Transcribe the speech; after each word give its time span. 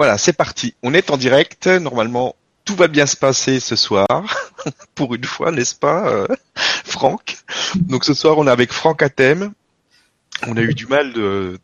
Voilà, 0.00 0.16
c'est 0.16 0.32
parti. 0.32 0.72
On 0.82 0.94
est 0.94 1.10
en 1.10 1.18
direct. 1.18 1.66
Normalement, 1.66 2.34
tout 2.64 2.74
va 2.74 2.88
bien 2.88 3.04
se 3.04 3.18
passer 3.18 3.60
ce 3.60 3.76
soir. 3.76 4.06
Pour 4.94 5.14
une 5.14 5.24
fois, 5.24 5.52
n'est-ce 5.52 5.74
pas, 5.74 6.08
euh, 6.08 6.26
Franck? 6.56 7.36
Donc 7.76 8.06
ce 8.06 8.14
soir, 8.14 8.38
on 8.38 8.46
est 8.46 8.50
avec 8.50 8.72
Franck 8.72 9.02
Athème. 9.02 9.52
On 10.46 10.56
a 10.56 10.62
eu 10.62 10.72
du 10.72 10.86
mal 10.86 11.12
de, 11.12 11.58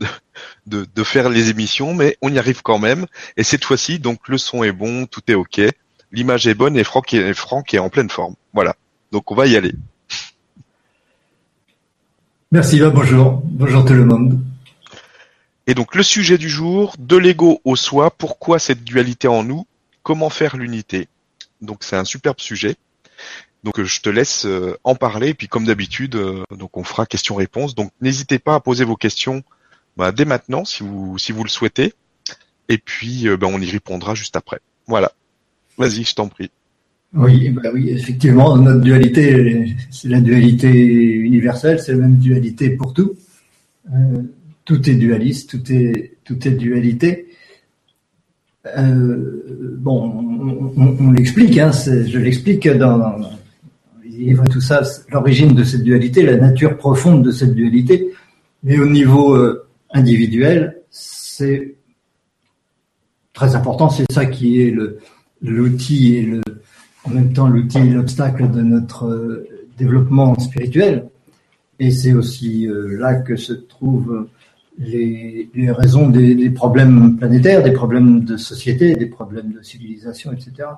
faire 1.02 1.30
les 1.30 1.48
émissions, 1.48 1.94
mais 1.94 2.18
on 2.20 2.30
y 2.30 2.38
arrive 2.38 2.60
quand 2.60 2.78
même. 2.78 3.06
Et 3.38 3.42
cette 3.42 3.64
fois-ci, 3.64 4.00
donc 4.00 4.28
le 4.28 4.36
son 4.36 4.62
est 4.62 4.72
bon, 4.72 5.06
tout 5.06 5.22
est 5.28 5.34
ok, 5.34 5.62
l'image 6.12 6.46
est 6.46 6.52
bonne 6.52 6.76
et 6.76 6.84
Franck 6.84 7.14
est, 7.14 7.32
Franck 7.32 7.72
est 7.72 7.78
en 7.78 7.88
pleine 7.88 8.10
forme. 8.10 8.34
Voilà. 8.52 8.76
Donc 9.12 9.32
on 9.32 9.34
va 9.34 9.46
y 9.46 9.56
aller. 9.56 9.72
Merci, 12.52 12.82
bonjour. 12.92 13.40
Bonjour 13.46 13.82
tout 13.86 13.94
le 13.94 14.04
monde. 14.04 14.38
Et 15.66 15.74
donc 15.74 15.94
le 15.94 16.02
sujet 16.02 16.38
du 16.38 16.48
jour, 16.48 16.94
de 16.98 17.16
l'ego 17.16 17.60
au 17.64 17.74
soi, 17.74 18.10
pourquoi 18.10 18.58
cette 18.58 18.84
dualité 18.84 19.26
en 19.26 19.42
nous, 19.42 19.66
comment 20.02 20.30
faire 20.30 20.56
l'unité. 20.56 21.08
Donc 21.60 21.82
c'est 21.82 21.96
un 21.96 22.04
superbe 22.04 22.38
sujet. 22.38 22.76
Donc 23.64 23.82
je 23.82 24.00
te 24.00 24.08
laisse 24.08 24.46
euh, 24.46 24.76
en 24.84 24.94
parler, 24.94 25.30
et 25.30 25.34
puis 25.34 25.48
comme 25.48 25.64
d'habitude, 25.64 26.14
euh, 26.14 26.44
donc 26.56 26.76
on 26.76 26.84
fera 26.84 27.04
questions-réponses. 27.04 27.74
Donc 27.74 27.90
n'hésitez 28.00 28.38
pas 28.38 28.54
à 28.54 28.60
poser 28.60 28.84
vos 28.84 28.94
questions 28.94 29.42
bah, 29.96 30.12
dès 30.12 30.24
maintenant 30.24 30.64
si 30.64 30.84
vous 30.84 31.18
si 31.18 31.32
vous 31.32 31.42
le 31.42 31.48
souhaitez. 31.48 31.92
Et 32.68 32.78
puis 32.78 33.26
euh, 33.26 33.36
bah, 33.36 33.48
on 33.50 33.60
y 33.60 33.68
répondra 33.68 34.14
juste 34.14 34.36
après. 34.36 34.60
Voilà. 34.86 35.10
Vas-y, 35.78 36.04
je 36.04 36.14
t'en 36.14 36.28
prie. 36.28 36.50
Oui, 37.12 37.50
bah 37.50 37.70
oui, 37.72 37.90
effectivement, 37.90 38.56
notre 38.56 38.80
dualité, 38.80 39.74
c'est 39.90 40.08
la 40.08 40.20
dualité 40.20 40.68
universelle, 40.68 41.80
c'est 41.80 41.92
la 41.92 41.98
même 41.98 42.18
dualité 42.18 42.70
pour 42.70 42.92
tout 42.92 43.16
tout 44.66 44.90
est 44.90 44.94
dualiste, 44.94 45.48
tout 45.48 45.72
est, 45.72 46.18
tout 46.24 46.46
est 46.46 46.50
dualité. 46.50 47.28
Euh, 48.76 49.76
bon, 49.78 50.72
on, 50.76 51.10
l'explique, 51.12 51.56
hein, 51.56 51.70
je 51.70 52.18
l'explique 52.18 52.68
dans, 52.68 52.98
dans, 52.98 53.30
les 54.04 54.10
livres 54.10 54.44
tout 54.50 54.60
ça, 54.60 54.82
l'origine 55.10 55.54
de 55.54 55.62
cette 55.62 55.84
dualité, 55.84 56.22
la 56.22 56.36
nature 56.36 56.76
profonde 56.76 57.24
de 57.24 57.30
cette 57.30 57.54
dualité, 57.54 58.12
mais 58.64 58.78
au 58.78 58.88
niveau 58.88 59.36
euh, 59.36 59.68
individuel, 59.92 60.82
c'est 60.90 61.76
très 63.32 63.54
important, 63.54 63.88
c'est 63.88 64.10
ça 64.10 64.26
qui 64.26 64.62
est 64.62 64.74
l'outil 65.42 66.16
et 66.16 66.22
le, 66.22 66.40
en 67.04 67.10
même 67.10 67.32
temps 67.32 67.46
l'outil 67.46 67.78
et 67.78 67.90
l'obstacle 67.90 68.50
de 68.50 68.62
notre 68.62 69.06
euh, 69.06 69.46
développement 69.78 70.36
spirituel. 70.40 71.08
Et 71.78 71.92
c'est 71.92 72.14
aussi 72.14 72.66
là 72.70 73.16
que 73.16 73.36
se 73.36 73.52
trouve 73.52 74.26
les, 74.78 75.48
raisons 75.70 76.08
des, 76.08 76.50
problèmes 76.50 77.16
planétaires, 77.16 77.62
des 77.62 77.72
problèmes 77.72 78.24
de 78.24 78.36
société, 78.36 78.94
des 78.94 79.06
problèmes 79.06 79.52
de 79.52 79.62
civilisation, 79.62 80.32
etc. 80.32 80.68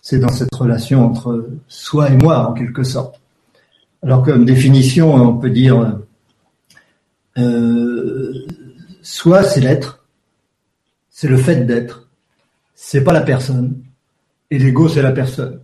C'est 0.00 0.18
dans 0.18 0.28
cette 0.28 0.54
relation 0.54 1.04
entre 1.04 1.48
soi 1.66 2.10
et 2.10 2.16
moi, 2.16 2.50
en 2.50 2.52
quelque 2.52 2.82
sorte. 2.82 3.20
Alors 4.02 4.22
comme 4.22 4.44
définition, 4.44 5.14
on 5.14 5.38
peut 5.38 5.50
dire 5.50 5.98
euh, 7.38 8.32
soi, 9.02 9.42
c'est 9.42 9.60
l'être, 9.60 10.04
c'est 11.10 11.28
le 11.28 11.36
fait 11.36 11.64
d'être, 11.64 12.08
c'est 12.74 13.02
pas 13.02 13.12
la 13.12 13.22
personne, 13.22 13.82
et 14.50 14.58
l'ego, 14.58 14.88
c'est 14.88 15.02
la 15.02 15.12
personne, 15.12 15.60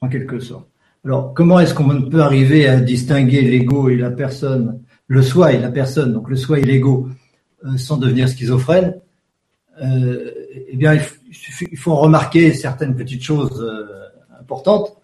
en 0.00 0.08
quelque 0.08 0.38
sorte. 0.38 0.66
Alors, 1.04 1.34
comment 1.34 1.58
est-ce 1.58 1.74
qu'on 1.74 2.02
peut 2.02 2.22
arriver 2.22 2.68
à 2.68 2.78
distinguer 2.78 3.42
l'ego 3.42 3.88
et 3.88 3.96
la 3.96 4.10
personne 4.10 4.80
le 5.06 5.22
soi 5.22 5.52
et 5.52 5.58
la 5.58 5.70
personne, 5.70 6.12
donc 6.12 6.28
le 6.28 6.36
soi 6.36 6.58
et 6.58 6.62
l'ego, 6.62 7.08
euh, 7.64 7.76
sans 7.76 7.96
devenir 7.96 8.28
schizophrène, 8.28 8.94
euh, 9.82 10.30
eh 10.68 10.76
bien, 10.76 10.94
il, 10.94 11.78
faut 11.78 11.96
remarquer 11.96 12.52
certaines 12.52 12.94
petites 12.94 13.22
choses 13.22 13.62
euh, 13.62 14.40
importantes, 14.40 14.96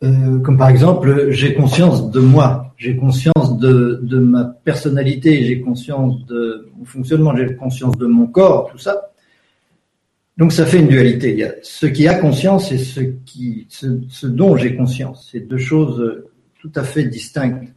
comme 0.00 0.56
par 0.56 0.70
exemple, 0.70 1.30
j'ai 1.30 1.52
conscience 1.52 2.10
de 2.10 2.20
moi, 2.20 2.72
j'ai 2.78 2.96
conscience 2.96 3.58
de, 3.58 4.18
ma 4.18 4.44
personnalité, 4.44 5.44
j'ai 5.44 5.60
conscience 5.60 6.24
de 6.24 6.70
mon 6.74 6.86
fonctionnement, 6.86 7.36
j'ai 7.36 7.54
conscience 7.54 7.98
de 7.98 8.06
mon 8.06 8.26
corps, 8.26 8.70
tout 8.70 8.78
ça. 8.78 9.10
Donc 10.38 10.52
ça 10.52 10.64
fait 10.64 10.78
une 10.78 10.88
dualité. 10.88 11.32
Il 11.32 11.38
y 11.40 11.44
a 11.44 11.52
ce 11.60 11.84
qui 11.84 12.08
a 12.08 12.14
conscience 12.14 12.72
et 12.72 12.78
ce 12.78 14.26
dont 14.26 14.56
j'ai 14.56 14.74
conscience. 14.74 15.28
C'est 15.30 15.40
deux 15.40 15.58
choses 15.58 16.24
tout 16.60 16.72
à 16.76 16.82
fait 16.82 17.04
distinctes 17.04 17.70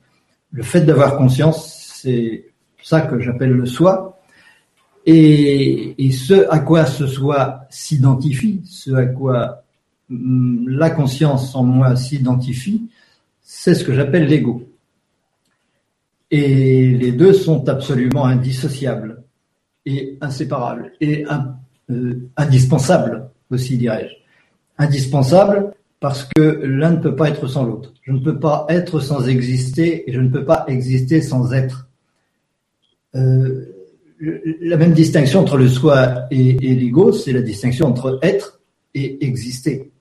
le 0.53 0.63
fait 0.63 0.81
d'avoir 0.81 1.17
conscience, 1.17 1.91
c'est 1.95 2.45
ça 2.81 3.01
que 3.01 3.19
j'appelle 3.19 3.51
le 3.51 3.65
soi. 3.65 4.19
Et, 5.05 6.11
ce 6.11 6.47
à 6.49 6.59
quoi 6.59 6.85
ce 6.85 7.07
soi 7.07 7.65
s'identifie, 7.69 8.61
ce 8.65 8.91
à 8.91 9.05
quoi 9.07 9.63
mm, 10.09 10.69
la 10.69 10.91
conscience 10.91 11.55
en 11.55 11.63
moi 11.63 11.95
s'identifie, 11.95 12.87
c'est 13.41 13.73
ce 13.75 13.83
que 13.83 13.93
j'appelle 13.93 14.27
l'ego. 14.27 14.69
Et 16.31 16.91
les 16.91 17.11
deux 17.11 17.33
sont 17.33 17.67
absolument 17.67 18.25
indissociables 18.25 19.23
et 19.85 20.17
inséparables 20.21 20.93
et 21.01 21.25
euh, 21.89 22.13
indispensables 22.37 23.29
aussi, 23.49 23.77
dirais-je. 23.77 24.13
Indispensables 24.77 25.73
parce 26.03 26.27
que 26.35 26.59
l'un 26.65 26.91
ne 26.91 26.97
peut 26.97 27.15
pas 27.15 27.29
être 27.29 27.47
sans 27.47 27.63
l'autre. 27.63 27.93
Je 28.01 28.11
ne 28.11 28.19
peux 28.19 28.37
pas 28.37 28.65
être 28.67 28.99
sans 28.99 29.25
exister 29.29 30.03
et 30.05 30.11
je 30.11 30.19
ne 30.19 30.27
peux 30.27 30.43
pas 30.43 30.65
exister 30.67 31.21
sans 31.21 31.53
être. 31.53 31.87
Euh, 33.15 33.73
la 34.19 34.75
même 34.75 34.91
distinction 34.91 35.39
entre 35.39 35.55
le 35.55 35.69
soi 35.69 36.25
et, 36.29 36.55
l'ego, 36.55 37.13
c'est 37.13 37.31
la 37.31 37.41
distinction 37.41 37.87
entre 37.87 38.19
être 38.21 38.59
et 38.93 39.25
exister. 39.25 39.93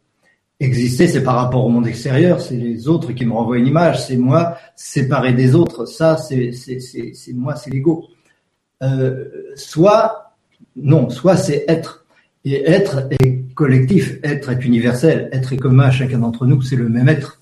Exister, 0.59 1.07
c'est 1.07 1.23
par 1.23 1.37
rapport 1.37 1.65
au 1.65 1.69
monde 1.69 1.87
extérieur, 1.87 2.41
c'est 2.41 2.57
les 2.57 2.89
autres 2.89 3.13
qui 3.13 3.25
me 3.25 3.35
renvoient 3.35 3.59
une 3.59 3.69
image, 3.69 4.05
c'est 4.05 4.17
moi 4.17 4.57
séparé 4.75 5.35
des 5.35 5.55
autres, 5.55 5.87
ça 5.87 6.17
c'est 6.17 6.51
moi, 7.33 7.55
c'est 7.55 7.71
l'ego. 7.71 8.09
Euh, 8.83 9.53
soi, 9.55 10.35
non, 10.75 11.11
soi 11.11 11.37
c'est 11.37 11.65
être. 11.69 12.05
Et 12.45 12.69
être 12.69 13.07
est 13.21 13.42
collectif, 13.63 14.19
être 14.25 14.51
est 14.51 14.65
universel, 14.65 15.29
être 15.31 15.53
est 15.53 15.57
commun 15.57 15.85
à 15.85 15.91
chacun 15.93 16.19
d'entre 16.19 16.47
nous, 16.47 16.63
c'est 16.63 16.75
le 16.75 16.89
même 16.89 17.09
être. 17.09 17.41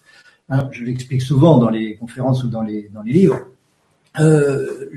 Hein, 0.50 0.68
je 0.70 0.84
l'explique 0.84 1.22
souvent 1.22 1.56
dans 1.56 1.70
les 1.70 1.96
conférences 1.96 2.44
ou 2.44 2.48
dans 2.48 2.60
les, 2.60 2.90
livres. 3.06 3.40
Euh, 4.20 4.90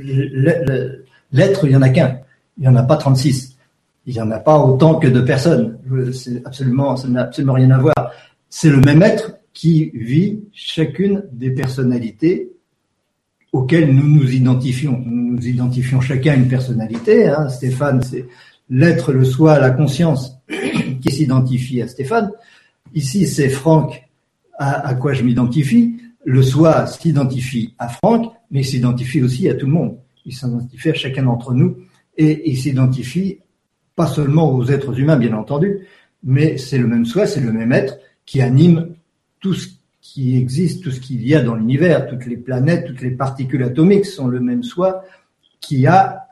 l'être, 1.31 1.63
il 1.63 1.69
n'y 1.69 1.75
en 1.77 1.81
a 1.81 1.87
qu'un. 1.87 2.19
Il 2.57 2.63
n'y 2.63 2.67
en 2.67 2.75
a 2.75 2.83
pas 2.83 2.97
36. 2.97 3.55
Il 4.05 4.13
n'y 4.15 4.19
en 4.19 4.31
a 4.31 4.39
pas 4.39 4.59
autant 4.59 4.95
que 4.95 5.07
de 5.07 5.21
personnes. 5.21 5.79
C'est 6.11 6.45
absolument, 6.45 6.97
ça 6.97 7.07
n'a 7.07 7.21
absolument 7.21 7.53
rien 7.53 7.71
à 7.71 7.77
voir. 7.77 8.11
C'est 8.49 8.69
le 8.69 8.81
même 8.81 9.01
être 9.01 9.37
qui 9.53 9.91
vit 9.93 10.41
chacune 10.51 11.23
des 11.31 11.51
personnalités 11.51 12.51
auxquelles 13.53 13.95
nous 13.95 14.09
nous 14.19 14.29
identifions. 14.33 15.01
Nous 15.05 15.35
nous 15.35 15.47
identifions 15.47 16.01
chacun 16.01 16.35
une 16.35 16.49
personnalité. 16.49 17.29
Hein. 17.29 17.47
Stéphane, 17.47 18.01
c'est 18.01 18.25
l'être, 18.69 19.13
le 19.13 19.25
soi, 19.25 19.59
la 19.59 19.71
conscience 19.71 20.37
qui 21.01 21.11
s'identifie 21.11 21.81
à 21.81 21.87
Stéphane. 21.87 22.31
Ici, 22.93 23.27
c'est 23.27 23.49
Franck 23.49 24.07
à, 24.57 24.93
quoi 24.95 25.13
je 25.13 25.23
m'identifie. 25.23 25.97
Le 26.25 26.41
soi 26.41 26.87
s'identifie 26.87 27.73
à 27.79 27.89
Franck, 27.89 28.31
mais 28.51 28.63
s'identifie 28.63 29.21
aussi 29.21 29.49
à 29.49 29.55
tout 29.55 29.65
le 29.65 29.73
monde. 29.73 29.97
Il 30.25 30.33
s'identifie 30.33 30.89
à 30.89 30.93
chacun 30.93 31.23
d'entre 31.23 31.53
nous 31.53 31.77
et 32.17 32.49
il 32.49 32.57
s'identifie 32.57 33.39
pas 33.95 34.07
seulement 34.07 34.51
aux 34.53 34.65
êtres 34.65 34.97
humains, 34.99 35.17
bien 35.17 35.33
entendu, 35.33 35.79
mais 36.23 36.57
c'est 36.57 36.77
le 36.77 36.87
même 36.87 37.05
soi, 37.05 37.27
c'est 37.27 37.41
le 37.41 37.51
même 37.51 37.71
être 37.71 37.97
qui 38.25 38.41
anime 38.41 38.95
tout 39.39 39.53
ce 39.53 39.67
qui 40.01 40.37
existe, 40.37 40.83
tout 40.83 40.91
ce 40.91 40.99
qu'il 40.99 41.27
y 41.27 41.35
a 41.35 41.41
dans 41.41 41.55
l'univers, 41.55 42.07
toutes 42.07 42.25
les 42.25 42.37
planètes, 42.37 42.85
toutes 42.85 43.01
les 43.01 43.11
particules 43.11 43.63
atomiques 43.63 44.05
sont 44.05 44.27
le 44.27 44.39
même 44.39 44.63
soi 44.63 45.03
qui 45.59 45.87
a, 45.87 46.27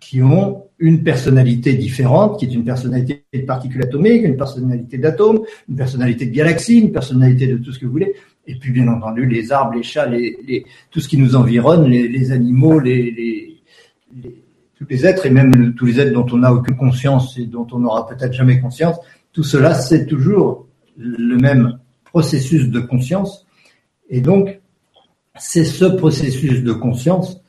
qui 0.00 0.22
ont 0.22 0.66
une 0.82 1.04
personnalité 1.04 1.74
différente, 1.74 2.40
qui 2.40 2.46
est 2.46 2.52
une 2.52 2.64
personnalité 2.64 3.24
de 3.32 3.42
particules 3.42 3.82
atomiques, 3.82 4.24
une 4.24 4.36
personnalité 4.36 4.98
d'atomes, 4.98 5.42
une 5.68 5.76
personnalité 5.76 6.26
de 6.26 6.34
galaxies, 6.34 6.80
une 6.80 6.90
personnalité 6.90 7.46
de 7.46 7.56
tout 7.56 7.72
ce 7.72 7.78
que 7.78 7.86
vous 7.86 7.92
voulez. 7.92 8.14
Et 8.48 8.56
puis, 8.56 8.72
bien 8.72 8.88
entendu, 8.88 9.24
les 9.26 9.52
arbres, 9.52 9.74
les 9.74 9.84
chats, 9.84 10.06
les, 10.06 10.66
tout 10.90 10.98
ce 10.98 11.06
qui 11.06 11.18
nous 11.18 11.36
environne, 11.36 11.88
les, 11.88 12.32
animaux, 12.32 12.80
les, 12.80 13.60
tous 14.76 14.86
les 14.90 15.06
êtres, 15.06 15.24
et 15.24 15.30
même 15.30 15.72
tous 15.74 15.86
les 15.86 16.00
êtres 16.00 16.12
dont 16.12 16.26
on 16.32 16.38
n'a 16.38 16.52
aucune 16.52 16.76
conscience 16.76 17.38
et 17.38 17.46
dont 17.46 17.68
on 17.70 17.78
n'aura 17.78 18.08
peut-être 18.08 18.32
jamais 18.32 18.58
conscience, 18.58 18.96
tout 19.32 19.44
cela, 19.44 19.74
c'est 19.74 20.06
toujours 20.06 20.66
le 20.98 21.36
même 21.36 21.78
processus 22.04 22.68
de 22.68 22.80
conscience. 22.80 23.46
Et 24.10 24.20
donc, 24.20 24.60
c'est 25.38 25.64
ce 25.64 25.84
processus 25.84 26.64
de 26.64 26.72
conscience 26.72 27.40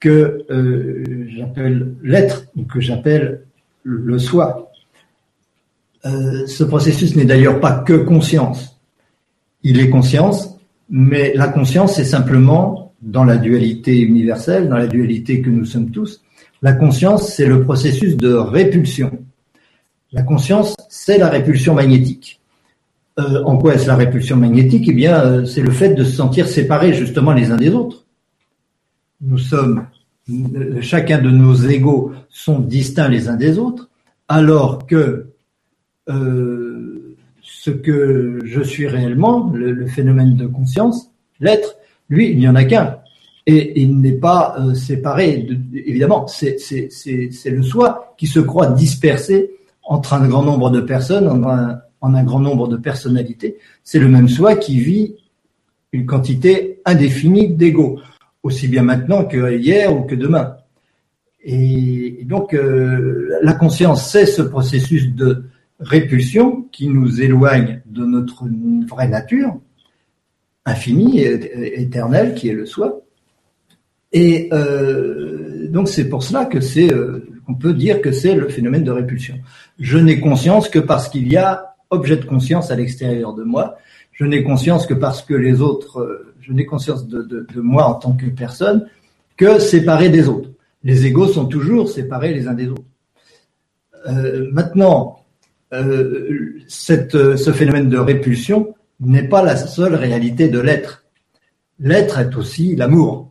que 0.00 0.44
euh, 0.50 1.26
j'appelle 1.36 1.94
l'être 2.02 2.46
ou 2.56 2.64
que 2.64 2.80
j'appelle 2.80 3.42
le 3.82 4.18
soi. 4.18 4.70
Euh, 6.06 6.46
ce 6.46 6.64
processus 6.64 7.16
n'est 7.16 7.24
d'ailleurs 7.24 7.60
pas 7.60 7.80
que 7.80 7.94
conscience. 7.94 8.78
Il 9.62 9.80
est 9.80 9.90
conscience, 9.90 10.56
mais 10.88 11.32
la 11.34 11.48
conscience 11.48 11.98
est 11.98 12.04
simplement 12.04 12.92
dans 13.02 13.24
la 13.24 13.36
dualité 13.36 13.98
universelle, 13.98 14.68
dans 14.68 14.76
la 14.76 14.86
dualité 14.86 15.40
que 15.42 15.50
nous 15.50 15.64
sommes 15.64 15.90
tous. 15.90 16.22
La 16.62 16.72
conscience, 16.72 17.34
c'est 17.34 17.46
le 17.46 17.62
processus 17.64 18.16
de 18.16 18.32
répulsion. 18.32 19.18
La 20.12 20.22
conscience, 20.22 20.74
c'est 20.88 21.18
la 21.18 21.28
répulsion 21.28 21.74
magnétique. 21.74 22.40
Euh, 23.18 23.42
en 23.44 23.58
quoi 23.58 23.74
est-ce 23.74 23.86
la 23.86 23.96
répulsion 23.96 24.36
magnétique? 24.36 24.88
Eh 24.88 24.92
bien, 24.92 25.44
c'est 25.44 25.60
le 25.60 25.72
fait 25.72 25.94
de 25.94 26.04
se 26.04 26.12
sentir 26.12 26.48
séparés 26.48 26.92
justement 26.92 27.32
les 27.32 27.50
uns 27.50 27.56
des 27.56 27.70
autres. 27.70 28.04
Nous 29.20 29.38
sommes, 29.38 29.86
euh, 30.30 30.80
chacun 30.80 31.18
de 31.18 31.30
nos 31.30 31.54
égaux 31.54 32.12
sont 32.28 32.60
distincts 32.60 33.08
les 33.08 33.28
uns 33.28 33.36
des 33.36 33.58
autres, 33.58 33.88
alors 34.28 34.86
que 34.86 35.26
ce 37.42 37.70
que 37.70 38.38
je 38.44 38.62
suis 38.62 38.86
réellement, 38.86 39.50
le, 39.52 39.86
phénomène 39.86 40.36
de 40.36 40.46
conscience, 40.46 41.10
l'être, 41.38 41.76
lui, 42.08 42.30
il 42.30 42.38
n'y 42.38 42.48
en 42.48 42.54
a 42.54 42.64
qu'un. 42.64 42.98
Et 43.46 43.82
il 43.82 44.00
n'est 44.00 44.12
pas 44.12 44.56
séparé, 44.74 45.46
évidemment, 45.74 46.26
c'est 46.26 46.58
le 47.44 47.62
soi 47.62 48.14
qui 48.16 48.26
se 48.26 48.40
croit 48.40 48.68
dispersé 48.68 49.50
entre 49.82 50.14
un 50.14 50.26
grand 50.26 50.44
nombre 50.44 50.70
de 50.70 50.80
personnes, 50.80 51.28
en 51.28 51.46
un, 51.46 51.78
en 52.00 52.14
un 52.14 52.24
grand 52.24 52.40
nombre 52.40 52.68
de 52.68 52.76
personnalités, 52.76 53.56
c'est 53.82 53.98
le 53.98 54.08
même 54.08 54.28
soi 54.28 54.56
qui 54.56 54.78
vit 54.78 55.16
une 55.92 56.06
quantité 56.06 56.80
indéfinie 56.84 57.48
d'ego, 57.48 57.98
aussi 58.48 58.66
bien 58.66 58.82
maintenant 58.82 59.24
que 59.24 59.56
hier 59.56 59.94
ou 59.94 60.02
que 60.02 60.14
demain. 60.14 60.56
Et, 61.44 62.24
donc 62.24 62.54
euh, 62.54 63.38
la 63.42 63.52
conscience, 63.52 64.10
c'est 64.10 64.26
ce 64.26 64.42
processus 64.42 65.14
de 65.14 65.44
répulsion 65.78 66.62
qui 66.72 66.88
nous 66.88 67.20
éloigne 67.20 67.82
de 67.86 68.04
notre 68.04 68.46
vraie 68.88 69.08
nature, 69.08 69.60
infinie 70.64 71.20
et 71.20 71.80
éternelle, 71.80 72.34
qui 72.34 72.48
est 72.48 72.54
le 72.54 72.66
soi. 72.66 73.02
Et 74.12 74.48
euh, 74.52 75.68
donc 75.68 75.88
c'est 75.88 76.08
pour 76.08 76.22
cela 76.22 76.46
que 76.46 76.60
c'est, 76.60 76.92
euh, 76.92 77.28
on 77.46 77.54
peut 77.54 77.74
dire 77.74 78.00
que 78.00 78.10
c'est 78.10 78.34
le 78.34 78.48
phénomène 78.48 78.82
de 78.82 78.90
répulsion. 78.90 79.36
Je 79.78 79.98
n'ai 79.98 80.20
conscience 80.20 80.68
que 80.68 80.78
parce 80.78 81.08
qu'il 81.08 81.30
y 81.30 81.36
a 81.36 81.76
objet 81.90 82.16
de 82.16 82.24
conscience 82.24 82.70
à 82.70 82.76
l'extérieur 82.76 83.34
de 83.34 83.44
moi. 83.44 83.76
Je 84.12 84.24
n'ai 84.24 84.42
conscience 84.42 84.86
que 84.86 84.94
parce 84.94 85.22
que 85.22 85.34
les 85.34 85.60
autres, 85.60 86.34
je 86.48 86.54
n'ai 86.54 86.64
conscience 86.64 87.06
de, 87.06 87.46
moi 87.56 87.84
en 87.84 87.94
tant 87.94 88.12
que 88.12 88.26
personne 88.26 88.88
que 89.36 89.58
séparé 89.58 90.08
des 90.08 90.28
autres. 90.28 90.50
Les 90.82 91.04
égaux 91.04 91.28
sont 91.28 91.46
toujours 91.46 91.88
séparés 91.88 92.32
les 92.32 92.48
uns 92.48 92.54
des 92.54 92.68
autres. 92.68 92.82
Euh, 94.08 94.48
maintenant, 94.50 95.24
euh, 95.74 96.54
cette, 96.66 97.36
ce 97.36 97.52
phénomène 97.52 97.90
de 97.90 97.98
répulsion 97.98 98.74
n'est 99.00 99.28
pas 99.28 99.42
la 99.42 99.56
seule 99.56 99.94
réalité 99.94 100.48
de 100.48 100.58
l'être. 100.58 101.04
L'être 101.78 102.18
est 102.18 102.34
aussi 102.36 102.74
l'amour. 102.74 103.30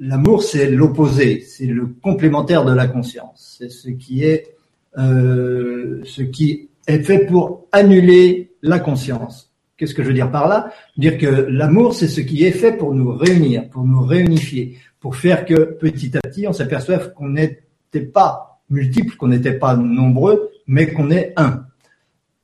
L'amour, 0.00 0.42
c'est 0.42 0.68
l'opposé, 0.68 1.40
c'est 1.40 1.66
le 1.66 1.86
complémentaire 1.86 2.64
de 2.64 2.72
la 2.72 2.88
conscience. 2.88 3.56
C'est 3.58 3.70
ce 3.70 3.88
qui 3.88 4.24
est, 4.24 4.56
euh, 4.98 6.00
ce 6.04 6.22
qui 6.22 6.70
est 6.88 7.02
fait 7.04 7.24
pour 7.26 7.68
annuler 7.70 8.52
la 8.62 8.80
conscience. 8.80 9.51
Qu'est-ce 9.76 9.94
que 9.94 10.02
je 10.02 10.08
veux 10.08 10.14
dire 10.14 10.30
par 10.30 10.48
là? 10.48 10.70
Dire 10.96 11.18
que 11.18 11.26
l'amour, 11.26 11.94
c'est 11.94 12.08
ce 12.08 12.20
qui 12.20 12.44
est 12.44 12.52
fait 12.52 12.72
pour 12.72 12.94
nous 12.94 13.14
réunir, 13.16 13.68
pour 13.68 13.84
nous 13.84 14.02
réunifier, 14.02 14.78
pour 15.00 15.16
faire 15.16 15.44
que 15.44 15.54
petit 15.54 16.16
à 16.16 16.20
petit, 16.20 16.46
on 16.46 16.52
s'aperçoive 16.52 17.12
qu'on 17.14 17.30
n'était 17.30 18.00
pas 18.00 18.60
multiples, 18.70 19.16
qu'on 19.16 19.28
n'était 19.28 19.54
pas 19.54 19.76
nombreux, 19.76 20.50
mais 20.66 20.92
qu'on 20.92 21.10
est 21.10 21.32
un. 21.36 21.64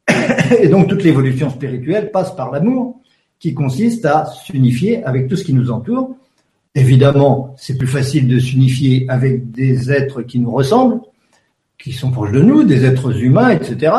Et 0.61 0.69
donc 0.69 0.89
toute 0.89 1.03
l'évolution 1.05 1.51
spirituelle 1.51 2.11
passe 2.11 2.35
par 2.35 2.51
l'amour, 2.51 3.01
qui 3.39 3.55
consiste 3.55 4.05
à 4.05 4.25
s'unifier 4.27 5.05
avec 5.05 5.29
tout 5.29 5.37
ce 5.37 5.45
qui 5.45 5.55
nous 5.55 5.71
entoure. 5.71 6.17
Évidemment, 6.75 7.55
c'est 7.57 7.77
plus 7.77 7.87
facile 7.87 8.29
de 8.29 8.39
s'unifier 8.39 9.07
avec 9.09 9.51
des 9.51 9.91
êtres 9.91 10.23
qui 10.23 10.39
nous 10.39 10.51
ressemblent, 10.51 11.01
qui 11.79 11.93
sont 11.93 12.11
proches 12.11 12.33
de 12.33 12.43
nous, 12.43 12.65
des 12.65 12.85
êtres 12.85 13.17
humains, 13.23 13.51
etc. 13.51 13.93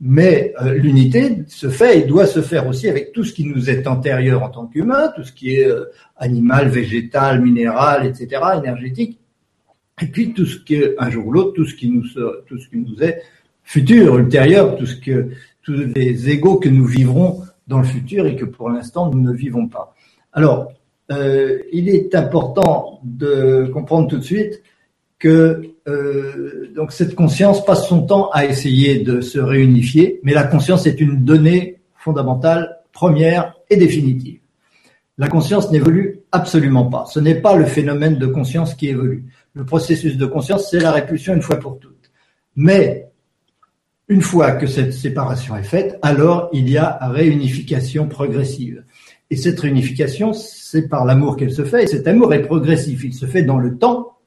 Mais 0.00 0.54
euh, 0.62 0.74
l'unité 0.74 1.42
se 1.48 1.68
fait 1.68 1.98
et 1.98 2.02
doit 2.04 2.26
se 2.26 2.40
faire 2.40 2.68
aussi 2.68 2.88
avec 2.88 3.12
tout 3.12 3.24
ce 3.24 3.32
qui 3.32 3.44
nous 3.44 3.68
est 3.68 3.86
antérieur 3.88 4.44
en 4.44 4.48
tant 4.48 4.66
qu'humain, 4.66 5.12
tout 5.16 5.24
ce 5.24 5.32
qui 5.32 5.56
est 5.56 5.66
euh, 5.66 5.86
animal, 6.16 6.68
végétal, 6.68 7.40
minéral, 7.40 8.06
etc., 8.06 8.42
énergétique, 8.56 9.18
et 10.00 10.06
puis 10.06 10.32
tout 10.32 10.46
ce 10.46 10.58
qui 10.58 10.76
est 10.76 10.94
un 10.98 11.10
jour 11.10 11.26
ou 11.26 11.32
l'autre, 11.32 11.52
tout 11.54 11.64
ce 11.64 11.74
qui 11.74 11.90
nous 11.90 12.04
tout 12.46 12.58
ce 12.58 12.68
qui 12.68 12.76
nous 12.76 13.02
est 13.02 13.22
futur, 13.64 14.18
ultérieur, 14.18 14.76
tout 14.76 14.86
ce 14.86 14.96
que 14.96 15.30
tous 15.62 15.72
les 15.72 16.30
égaux 16.30 16.56
que 16.56 16.68
nous 16.68 16.86
vivrons 16.86 17.42
dans 17.66 17.78
le 17.78 17.84
futur 17.84 18.26
et 18.26 18.36
que 18.36 18.44
pour 18.44 18.70
l'instant 18.70 19.10
nous 19.10 19.20
ne 19.20 19.32
vivons 19.32 19.66
pas. 19.66 19.94
Alors, 20.32 20.72
euh, 21.10 21.58
il 21.72 21.88
est 21.88 22.14
important 22.14 23.00
de 23.02 23.68
comprendre 23.72 24.08
tout 24.08 24.18
de 24.18 24.24
suite 24.24 24.62
que 25.18 25.62
euh, 25.88 26.68
donc 26.74 26.92
cette 26.92 27.14
conscience 27.14 27.64
passe 27.64 27.88
son 27.88 28.02
temps 28.02 28.30
à 28.32 28.44
essayer 28.44 28.98
de 28.98 29.20
se 29.20 29.38
réunifier, 29.38 30.20
mais 30.22 30.34
la 30.34 30.44
conscience 30.44 30.86
est 30.86 31.00
une 31.00 31.24
donnée 31.24 31.80
fondamentale, 31.96 32.78
première 32.92 33.54
et 33.70 33.76
définitive. 33.76 34.40
La 35.16 35.28
conscience 35.28 35.70
n'évolue 35.72 36.20
absolument 36.30 36.84
pas. 36.84 37.06
Ce 37.06 37.18
n'est 37.18 37.40
pas 37.40 37.56
le 37.56 37.64
phénomène 37.64 38.18
de 38.18 38.26
conscience 38.26 38.74
qui 38.74 38.88
évolue. 38.88 39.24
Le 39.54 39.64
processus 39.64 40.16
de 40.16 40.26
conscience, 40.26 40.70
c'est 40.70 40.78
la 40.78 40.92
répulsion 40.92 41.34
une 41.34 41.42
fois 41.42 41.56
pour 41.56 41.78
toutes. 41.78 42.12
Mais 42.54 43.08
une 44.08 44.22
fois 44.22 44.52
que 44.52 44.66
cette 44.66 44.92
séparation 44.92 45.56
est 45.56 45.64
faite, 45.64 45.98
alors 46.02 46.50
il 46.52 46.68
y 46.68 46.76
a 46.76 46.98
réunification 47.00 48.08
progressive. 48.08 48.84
Et 49.30 49.36
cette 49.36 49.58
réunification, 49.60 50.32
c'est 50.32 50.88
par 50.88 51.04
l'amour 51.04 51.36
qu'elle 51.36 51.52
se 51.52 51.64
fait, 51.64 51.84
et 51.84 51.86
cet 51.86 52.06
amour 52.06 52.32
est 52.32 52.42
progressif. 52.42 53.04
Il 53.04 53.14
se 53.14 53.26
fait 53.26 53.42
dans 53.42 53.58
le 53.58 53.76
temps 53.76 54.17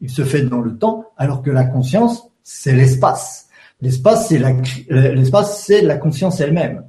il 0.00 0.10
se 0.10 0.24
fait 0.24 0.42
dans 0.42 0.60
le 0.60 0.76
temps, 0.76 1.06
alors 1.16 1.42
que 1.42 1.50
la 1.50 1.64
conscience, 1.64 2.28
c'est 2.42 2.74
l'espace. 2.74 3.48
L'espace, 3.80 4.28
c'est 4.28 4.38
la, 4.38 4.52
l'espace, 4.88 5.64
c'est 5.64 5.82
la 5.82 5.96
conscience 5.96 6.40
elle-même. 6.40 6.84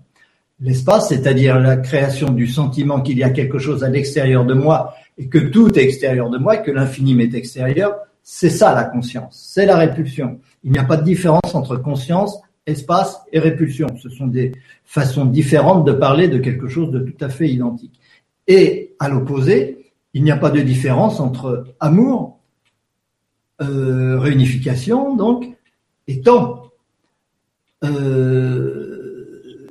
L'espace, 0.59 1.09
c'est-à-dire 1.09 1.59
la 1.59 1.77
création 1.77 2.31
du 2.31 2.47
sentiment 2.47 3.01
qu'il 3.01 3.17
y 3.17 3.23
a 3.23 3.29
quelque 3.29 3.59
chose 3.59 3.83
à 3.83 3.89
l'extérieur 3.89 4.45
de 4.45 4.53
moi 4.53 4.93
et 5.17 5.27
que 5.27 5.37
tout 5.37 5.77
est 5.77 5.83
extérieur 5.83 6.29
de 6.29 6.37
moi 6.37 6.57
et 6.57 6.61
que 6.63 6.71
l'infini 6.71 7.13
m'est 7.13 7.33
extérieur, 7.33 7.95
c'est 8.23 8.49
ça 8.49 8.73
la 8.73 8.83
conscience, 8.83 9.49
c'est 9.53 9.65
la 9.65 9.77
répulsion. 9.77 10.39
Il 10.63 10.71
n'y 10.71 10.79
a 10.79 10.83
pas 10.83 10.97
de 10.97 11.03
différence 11.03 11.55
entre 11.55 11.77
conscience, 11.77 12.39
espace 12.65 13.21
et 13.31 13.39
répulsion. 13.39 13.87
Ce 14.01 14.09
sont 14.09 14.27
des 14.27 14.51
façons 14.85 15.25
différentes 15.25 15.85
de 15.85 15.93
parler 15.93 16.27
de 16.27 16.37
quelque 16.37 16.67
chose 16.67 16.91
de 16.91 16.99
tout 16.99 17.23
à 17.23 17.29
fait 17.29 17.47
identique. 17.47 17.99
Et 18.47 18.95
à 18.99 19.09
l'opposé, 19.09 19.93
il 20.13 20.23
n'y 20.23 20.31
a 20.31 20.37
pas 20.37 20.49
de 20.49 20.59
différence 20.59 21.19
entre 21.19 21.65
amour 21.79 22.38
euh, 23.61 24.19
réunification, 24.19 25.15
donc, 25.15 25.47
étant 26.07 26.63
euh, 27.83 28.99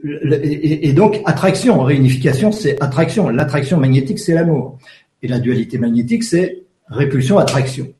et, 0.04 0.92
donc 0.92 1.20
attraction, 1.24 1.82
réunification, 1.82 2.52
c'est 2.52 2.80
attraction. 2.82 3.28
L'attraction 3.28 3.78
magnétique, 3.78 4.18
c'est 4.18 4.34
l'amour. 4.34 4.78
Et 5.22 5.28
la 5.28 5.38
dualité 5.38 5.78
magnétique, 5.78 6.24
c'est 6.24 6.62
répulsion-attraction. 6.88 7.92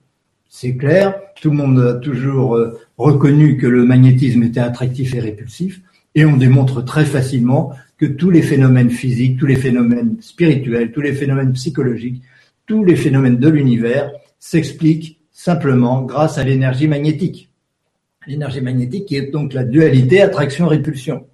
C'est 0.48 0.76
clair, 0.76 1.14
tout 1.40 1.50
le 1.50 1.56
monde 1.56 1.78
a 1.80 1.94
toujours 1.94 2.56
euh, 2.56 2.78
reconnu 2.96 3.56
que 3.56 3.66
le 3.66 3.84
magnétisme 3.84 4.42
était 4.44 4.60
attractif 4.60 5.14
et 5.14 5.20
répulsif, 5.20 5.80
et 6.14 6.24
on 6.24 6.36
démontre 6.36 6.82
très 6.84 7.04
facilement 7.04 7.72
que 7.98 8.06
tous 8.06 8.30
les 8.30 8.42
phénomènes 8.42 8.90
physiques, 8.90 9.38
tous 9.38 9.46
les 9.46 9.56
phénomènes 9.56 10.16
spirituels, 10.20 10.92
tous 10.92 11.00
les 11.00 11.12
phénomènes 11.12 11.52
psychologiques, 11.52 12.22
tous 12.66 12.84
les 12.84 12.96
phénomènes 12.96 13.38
de 13.38 13.48
l'univers 13.48 14.10
s'expliquent 14.38 15.17
simplement 15.38 16.02
grâce 16.02 16.36
à 16.36 16.42
l'énergie 16.42 16.88
magnétique. 16.88 17.48
L'énergie 18.26 18.60
magnétique 18.60 19.06
qui 19.06 19.14
est 19.14 19.30
donc 19.30 19.54
la 19.54 19.62
dualité 19.62 20.20
attraction-répulsion, 20.20 21.26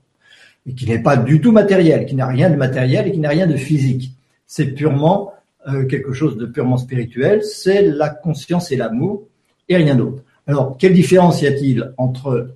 et 0.66 0.74
qui 0.74 0.86
n'est 0.86 1.02
pas 1.02 1.16
du 1.16 1.40
tout 1.40 1.52
matériel, 1.52 2.04
qui 2.04 2.14
n'a 2.14 2.26
rien 2.26 2.50
de 2.50 2.56
matériel 2.56 3.08
et 3.08 3.12
qui 3.12 3.18
n'a 3.18 3.30
rien 3.30 3.46
de 3.46 3.56
physique. 3.56 4.12
C'est 4.46 4.66
purement 4.66 5.32
euh, 5.68 5.86
quelque 5.86 6.12
chose 6.12 6.36
de 6.36 6.44
purement 6.44 6.76
spirituel, 6.76 7.42
c'est 7.42 7.80
la 7.80 8.10
conscience 8.10 8.70
et 8.72 8.76
l'amour, 8.76 9.22
et 9.70 9.76
rien 9.76 9.94
d'autre. 9.94 10.22
Alors, 10.46 10.76
quelle 10.76 10.92
différence 10.92 11.40
y 11.40 11.46
a-t-il 11.46 11.94
entre 11.96 12.50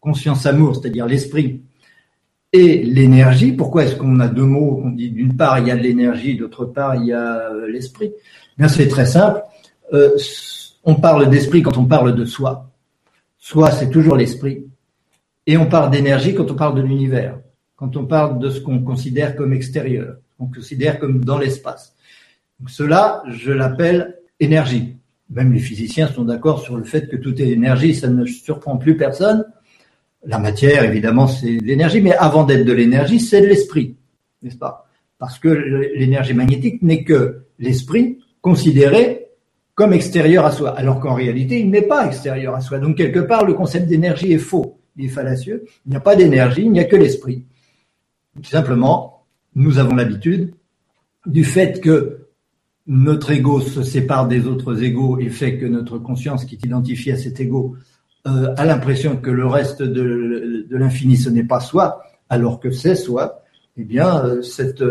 conscience-amour, 0.00 0.74
c'est-à-dire 0.74 1.06
l'esprit, 1.06 1.60
et 2.52 2.82
l'énergie? 2.82 3.52
Pourquoi 3.52 3.84
est-ce 3.84 3.94
qu'on 3.94 4.18
a 4.18 4.26
deux 4.26 4.42
mots? 4.56 4.82
On 4.84 4.90
dit 4.90 5.10
d'une 5.10 5.36
part 5.36 5.60
il 5.60 5.68
y 5.68 5.70
a 5.70 5.76
l'énergie, 5.76 6.36
d'autre 6.36 6.64
part 6.64 6.96
il 6.96 7.06
y 7.06 7.12
a 7.12 7.52
euh, 7.52 7.68
l'esprit. 7.68 8.10
Bien, 8.58 8.66
c'est 8.66 8.88
très 8.88 9.06
simple. 9.06 9.42
Euh, 9.92 10.10
on 10.84 10.94
parle 10.96 11.30
d'esprit 11.30 11.62
quand 11.62 11.76
on 11.76 11.84
parle 11.84 12.14
de 12.14 12.24
soi. 12.24 12.70
Soi, 13.38 13.70
c'est 13.70 13.90
toujours 13.90 14.16
l'esprit. 14.16 14.66
Et 15.46 15.56
on 15.56 15.66
parle 15.66 15.90
d'énergie 15.90 16.34
quand 16.34 16.50
on 16.50 16.54
parle 16.54 16.76
de 16.76 16.82
l'univers, 16.82 17.38
quand 17.76 17.96
on 17.96 18.06
parle 18.06 18.38
de 18.38 18.50
ce 18.50 18.60
qu'on 18.60 18.80
considère 18.80 19.34
comme 19.34 19.52
extérieur, 19.52 20.16
qu'on 20.38 20.46
considère 20.46 20.98
comme 20.98 21.24
dans 21.24 21.38
l'espace. 21.38 21.96
Cela, 22.68 23.22
je 23.28 23.50
l'appelle 23.50 24.18
énergie. 24.38 24.96
Même 25.30 25.52
les 25.52 25.60
physiciens 25.60 26.08
sont 26.08 26.24
d'accord 26.24 26.60
sur 26.60 26.76
le 26.76 26.84
fait 26.84 27.08
que 27.08 27.16
tout 27.16 27.40
est 27.40 27.48
énergie, 27.48 27.94
ça 27.94 28.08
ne 28.08 28.24
surprend 28.24 28.76
plus 28.76 28.96
personne. 28.96 29.44
La 30.24 30.38
matière, 30.38 30.84
évidemment, 30.84 31.26
c'est 31.26 31.58
l'énergie, 31.58 32.00
mais 32.00 32.14
avant 32.14 32.44
d'être 32.44 32.64
de 32.64 32.72
l'énergie, 32.72 33.18
c'est 33.18 33.40
de 33.40 33.46
l'esprit, 33.46 33.96
n'est-ce 34.42 34.58
pas? 34.58 34.88
Parce 35.18 35.38
que 35.38 35.48
l'énergie 35.48 36.34
magnétique 36.34 36.82
n'est 36.82 37.02
que 37.02 37.44
l'esprit 37.58 38.18
considéré 38.40 39.21
comme 39.74 39.92
extérieur 39.92 40.44
à 40.44 40.52
soi, 40.52 40.70
alors 40.76 41.00
qu'en 41.00 41.14
réalité, 41.14 41.60
il 41.60 41.70
n'est 41.70 41.82
pas 41.82 42.06
extérieur 42.06 42.54
à 42.54 42.60
soi. 42.60 42.78
Donc, 42.78 42.96
quelque 42.96 43.20
part, 43.20 43.44
le 43.44 43.54
concept 43.54 43.88
d'énergie 43.88 44.32
est 44.32 44.38
faux, 44.38 44.78
il 44.96 45.06
est 45.06 45.08
fallacieux. 45.08 45.64
Il 45.86 45.90
n'y 45.90 45.96
a 45.96 46.00
pas 46.00 46.16
d'énergie, 46.16 46.62
il 46.62 46.72
n'y 46.72 46.80
a 46.80 46.84
que 46.84 46.96
l'esprit. 46.96 47.44
Simplement, 48.42 49.24
nous 49.54 49.78
avons 49.78 49.94
l'habitude 49.94 50.54
du 51.26 51.44
fait 51.44 51.80
que 51.80 52.26
notre 52.86 53.30
ego 53.30 53.60
se 53.60 53.82
sépare 53.82 54.26
des 54.26 54.46
autres 54.46 54.82
égos 54.82 55.18
et 55.18 55.28
fait 55.28 55.56
que 55.56 55.66
notre 55.66 55.98
conscience 55.98 56.44
qui 56.44 56.56
est 56.56 56.64
identifiée 56.64 57.12
à 57.12 57.16
cet 57.16 57.40
ego 57.40 57.76
euh, 58.26 58.54
a 58.56 58.64
l'impression 58.64 59.16
que 59.16 59.30
le 59.30 59.46
reste 59.46 59.82
de, 59.82 60.66
l'infini 60.70 61.16
ce 61.16 61.30
n'est 61.30 61.44
pas 61.44 61.60
soi, 61.60 62.02
alors 62.28 62.60
que 62.60 62.70
c'est 62.70 62.96
soi, 62.96 63.42
eh 63.76 63.84
bien 63.84 64.24
euh, 64.24 64.42
cette, 64.42 64.84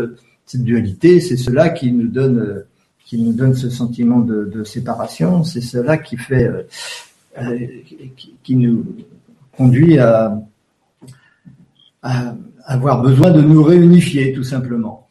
cette 0.46 0.64
dualité, 0.64 1.20
c'est 1.20 1.36
cela 1.36 1.68
qui 1.68 1.92
nous 1.92 2.08
donne 2.08 2.64
qui 3.12 3.20
nous 3.20 3.34
donne 3.34 3.52
ce 3.52 3.68
sentiment 3.68 4.20
de, 4.20 4.64
séparation, 4.64 5.44
c'est 5.44 5.60
cela 5.60 5.98
qui 5.98 6.16
fait 6.16 6.46
euh, 6.46 6.62
euh 7.38 7.58
qui, 8.42 8.56
nous 8.56 8.86
conduit 9.54 9.98
à, 9.98 10.40
à 12.02 12.34
avoir 12.64 13.02
besoin 13.02 13.30
de 13.30 13.42
nous 13.42 13.62
réunifier 13.62 14.32
tout 14.32 14.44
simplement 14.44 15.08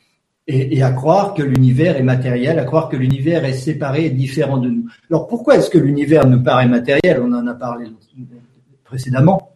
et, 0.48 0.78
et, 0.78 0.82
à 0.82 0.92
croire 0.94 1.36
que 1.36 1.44
l'univers 1.44 1.96
est 1.96 2.02
matériel, 2.02 2.58
à 2.58 2.64
croire 2.64 2.90
que 2.90 2.98
l'univers 2.98 3.46
est 3.46 3.54
séparé 3.54 4.08
et 4.08 4.10
différent 4.10 4.58
de 4.58 4.70
nous. 4.70 4.88
Alors 5.12 5.28
pourquoi 5.28 5.58
est-ce 5.58 5.70
que 5.70 5.78
l'univers 5.78 6.26
nous 6.26 6.42
paraît 6.42 6.68
matériel? 6.68 7.22
On 7.22 7.32
en 7.34 7.46
a 7.46 7.54
parlé 7.54 7.86
précédemment. 8.84 9.52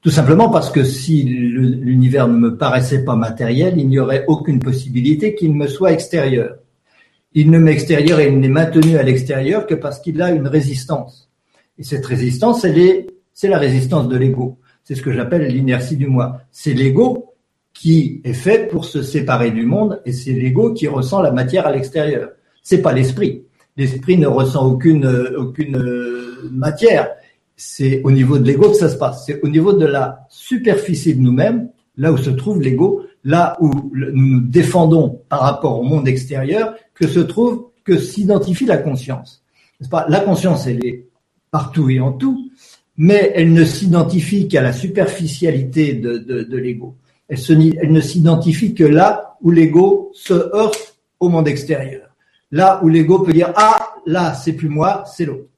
Tout 0.00 0.08
simplement 0.08 0.48
parce 0.48 0.70
que 0.70 0.84
si 0.84 1.22
l'univers 1.22 2.28
ne 2.28 2.38
me 2.38 2.56
paraissait 2.56 3.04
pas 3.04 3.14
matériel, 3.14 3.74
il 3.76 3.88
n'y 3.88 3.98
aurait 3.98 4.24
aucune 4.26 4.58
possibilité 4.58 5.34
qu'il 5.34 5.52
me 5.52 5.66
soit 5.66 5.92
extérieur. 5.92 6.56
Il 7.32 7.50
ne 7.50 7.58
m'est 7.58 7.72
extérieur 7.72 8.18
et 8.18 8.28
il 8.28 8.40
n'est 8.40 8.48
maintenu 8.48 8.96
à 8.96 9.02
l'extérieur 9.02 9.66
que 9.66 9.74
parce 9.74 10.00
qu'il 10.00 10.20
a 10.20 10.30
une 10.30 10.48
résistance. 10.48 11.30
Et 11.78 11.84
cette 11.84 12.04
résistance, 12.04 12.64
elle 12.64 12.78
est, 12.78 13.06
c'est 13.32 13.48
la 13.48 13.58
résistance 13.58 14.08
de 14.08 14.16
l'ego. 14.16 14.58
C'est 14.82 14.96
ce 14.96 15.02
que 15.02 15.12
j'appelle 15.12 15.46
l'inertie 15.46 15.96
du 15.96 16.08
moi. 16.08 16.40
C'est 16.50 16.74
l'ego 16.74 17.34
qui 17.72 18.20
est 18.24 18.32
fait 18.32 18.68
pour 18.68 18.84
se 18.84 19.02
séparer 19.02 19.52
du 19.52 19.64
monde 19.64 20.02
et 20.04 20.12
c'est 20.12 20.32
l'ego 20.32 20.72
qui 20.72 20.88
ressent 20.88 21.22
la 21.22 21.30
matière 21.30 21.66
à 21.66 21.72
l'extérieur. 21.72 22.30
C'est 22.62 22.82
pas 22.82 22.92
l'esprit. 22.92 23.44
L'esprit 23.76 24.18
ne 24.18 24.26
ressent 24.26 24.66
aucune 24.66 25.06
aucune 25.36 25.76
euh, 25.76 26.48
matière. 26.50 27.10
C'est 27.56 28.02
au 28.02 28.10
niveau 28.10 28.38
de 28.38 28.44
l'ego 28.44 28.70
que 28.70 28.76
ça 28.76 28.88
se 28.88 28.96
passe. 28.96 29.24
C'est 29.26 29.40
au 29.42 29.48
niveau 29.48 29.72
de 29.72 29.86
la 29.86 30.26
superficie 30.28 31.14
de 31.14 31.20
nous-mêmes, 31.20 31.68
là 31.96 32.12
où 32.12 32.16
se 32.18 32.30
trouve 32.30 32.60
l'ego, 32.60 33.02
là 33.24 33.56
où 33.60 33.70
nous 33.94 34.40
défendons 34.40 35.20
par 35.28 35.40
rapport 35.40 35.80
au 35.80 35.82
monde 35.82 36.08
extérieur, 36.08 36.74
que 36.94 37.06
se 37.06 37.20
trouve, 37.20 37.66
que 37.84 37.98
s'identifie 37.98 38.66
la 38.66 38.78
conscience. 38.78 39.42
Pas? 39.90 40.06
La 40.08 40.20
conscience, 40.20 40.66
elle 40.66 40.84
est 40.84 41.06
partout 41.50 41.88
et 41.90 42.00
en 42.00 42.12
tout, 42.12 42.50
mais 42.96 43.32
elle 43.34 43.52
ne 43.52 43.64
s'identifie 43.64 44.48
qu'à 44.48 44.60
la 44.60 44.72
superficialité 44.72 45.94
de, 45.94 46.56
l'ego. 46.56 46.96
Elle, 47.28 47.92
ne 47.92 48.00
s'identifie 48.00 48.74
que 48.74 48.84
là 48.84 49.36
où 49.40 49.50
l'ego 49.50 50.10
se 50.12 50.34
heurte 50.34 50.98
au 51.18 51.28
monde 51.28 51.48
extérieur. 51.48 52.08
Là 52.50 52.80
où 52.82 52.88
l'ego 52.88 53.20
peut 53.20 53.32
dire 53.32 53.52
ah 53.56 53.94
là 54.06 54.34
c'est 54.34 54.52
plus 54.52 54.68
moi, 54.68 55.04
c'est 55.06 55.24
l'autre. 55.24 55.48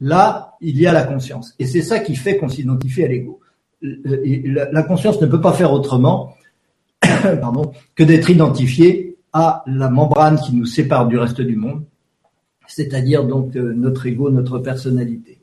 Là 0.00 0.56
il 0.60 0.78
y 0.78 0.86
a 0.86 0.92
la 0.92 1.02
conscience 1.02 1.54
et 1.58 1.66
c'est 1.66 1.82
ça 1.82 1.98
qui 1.98 2.14
fait 2.14 2.38
qu'on 2.38 2.48
s'identifie 2.48 3.04
à 3.04 3.08
l'ego. 3.08 3.40
La 3.82 4.82
conscience 4.82 5.20
ne 5.20 5.26
peut 5.26 5.40
pas 5.40 5.52
faire 5.52 5.72
autrement 5.72 6.32
que 7.94 8.04
d'être 8.04 8.30
identifiée 8.30 9.16
à 9.32 9.62
la 9.66 9.88
membrane 9.90 10.38
qui 10.38 10.54
nous 10.54 10.66
sépare 10.66 11.06
du 11.06 11.18
reste 11.18 11.40
du 11.40 11.56
monde, 11.56 11.82
c'est-à-dire 12.66 13.24
donc 13.24 13.56
euh, 13.56 13.72
notre 13.74 14.06
ego, 14.06 14.30
notre 14.30 14.58
personnalité. 14.58 15.38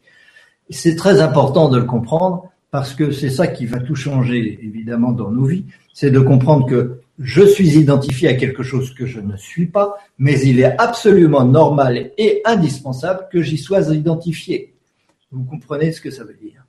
C'est 0.70 0.96
très 0.96 1.22
important 1.22 1.70
de 1.70 1.78
le 1.78 1.86
comprendre 1.86 2.52
parce 2.72 2.94
que 2.94 3.12
c'est 3.12 3.30
ça 3.30 3.48
qui 3.48 3.66
va 3.66 3.80
tout 3.80 3.96
changer 3.96 4.60
évidemment 4.62 5.12
dans 5.12 5.32
nos 5.32 5.46
vies, 5.46 5.66
c'est 5.94 6.12
de 6.12 6.20
comprendre 6.20 6.68
que 6.68 7.00
je 7.20 7.44
suis 7.44 7.78
identifié 7.78 8.28
à 8.28 8.34
quelque 8.34 8.64
chose 8.64 8.94
que 8.94 9.06
je 9.06 9.22
ne 9.22 9.38
suis 9.38 9.68
pas, 9.68 9.96
mais 10.18 10.40
il 10.42 10.60
est 10.60 10.78
absolument 10.78 11.46
normal 11.46 12.12
et 12.18 12.42
indispensable 12.44 13.28
que 13.32 13.42
j'y 13.42 13.58
sois 13.58 13.94
identifié. 13.94 14.74
Vous 15.32 15.44
comprenez 15.44 15.94
ce 15.94 16.02
que 16.02 16.12
ça 16.12 16.24
veut 16.26 16.38
dire? 16.42 16.66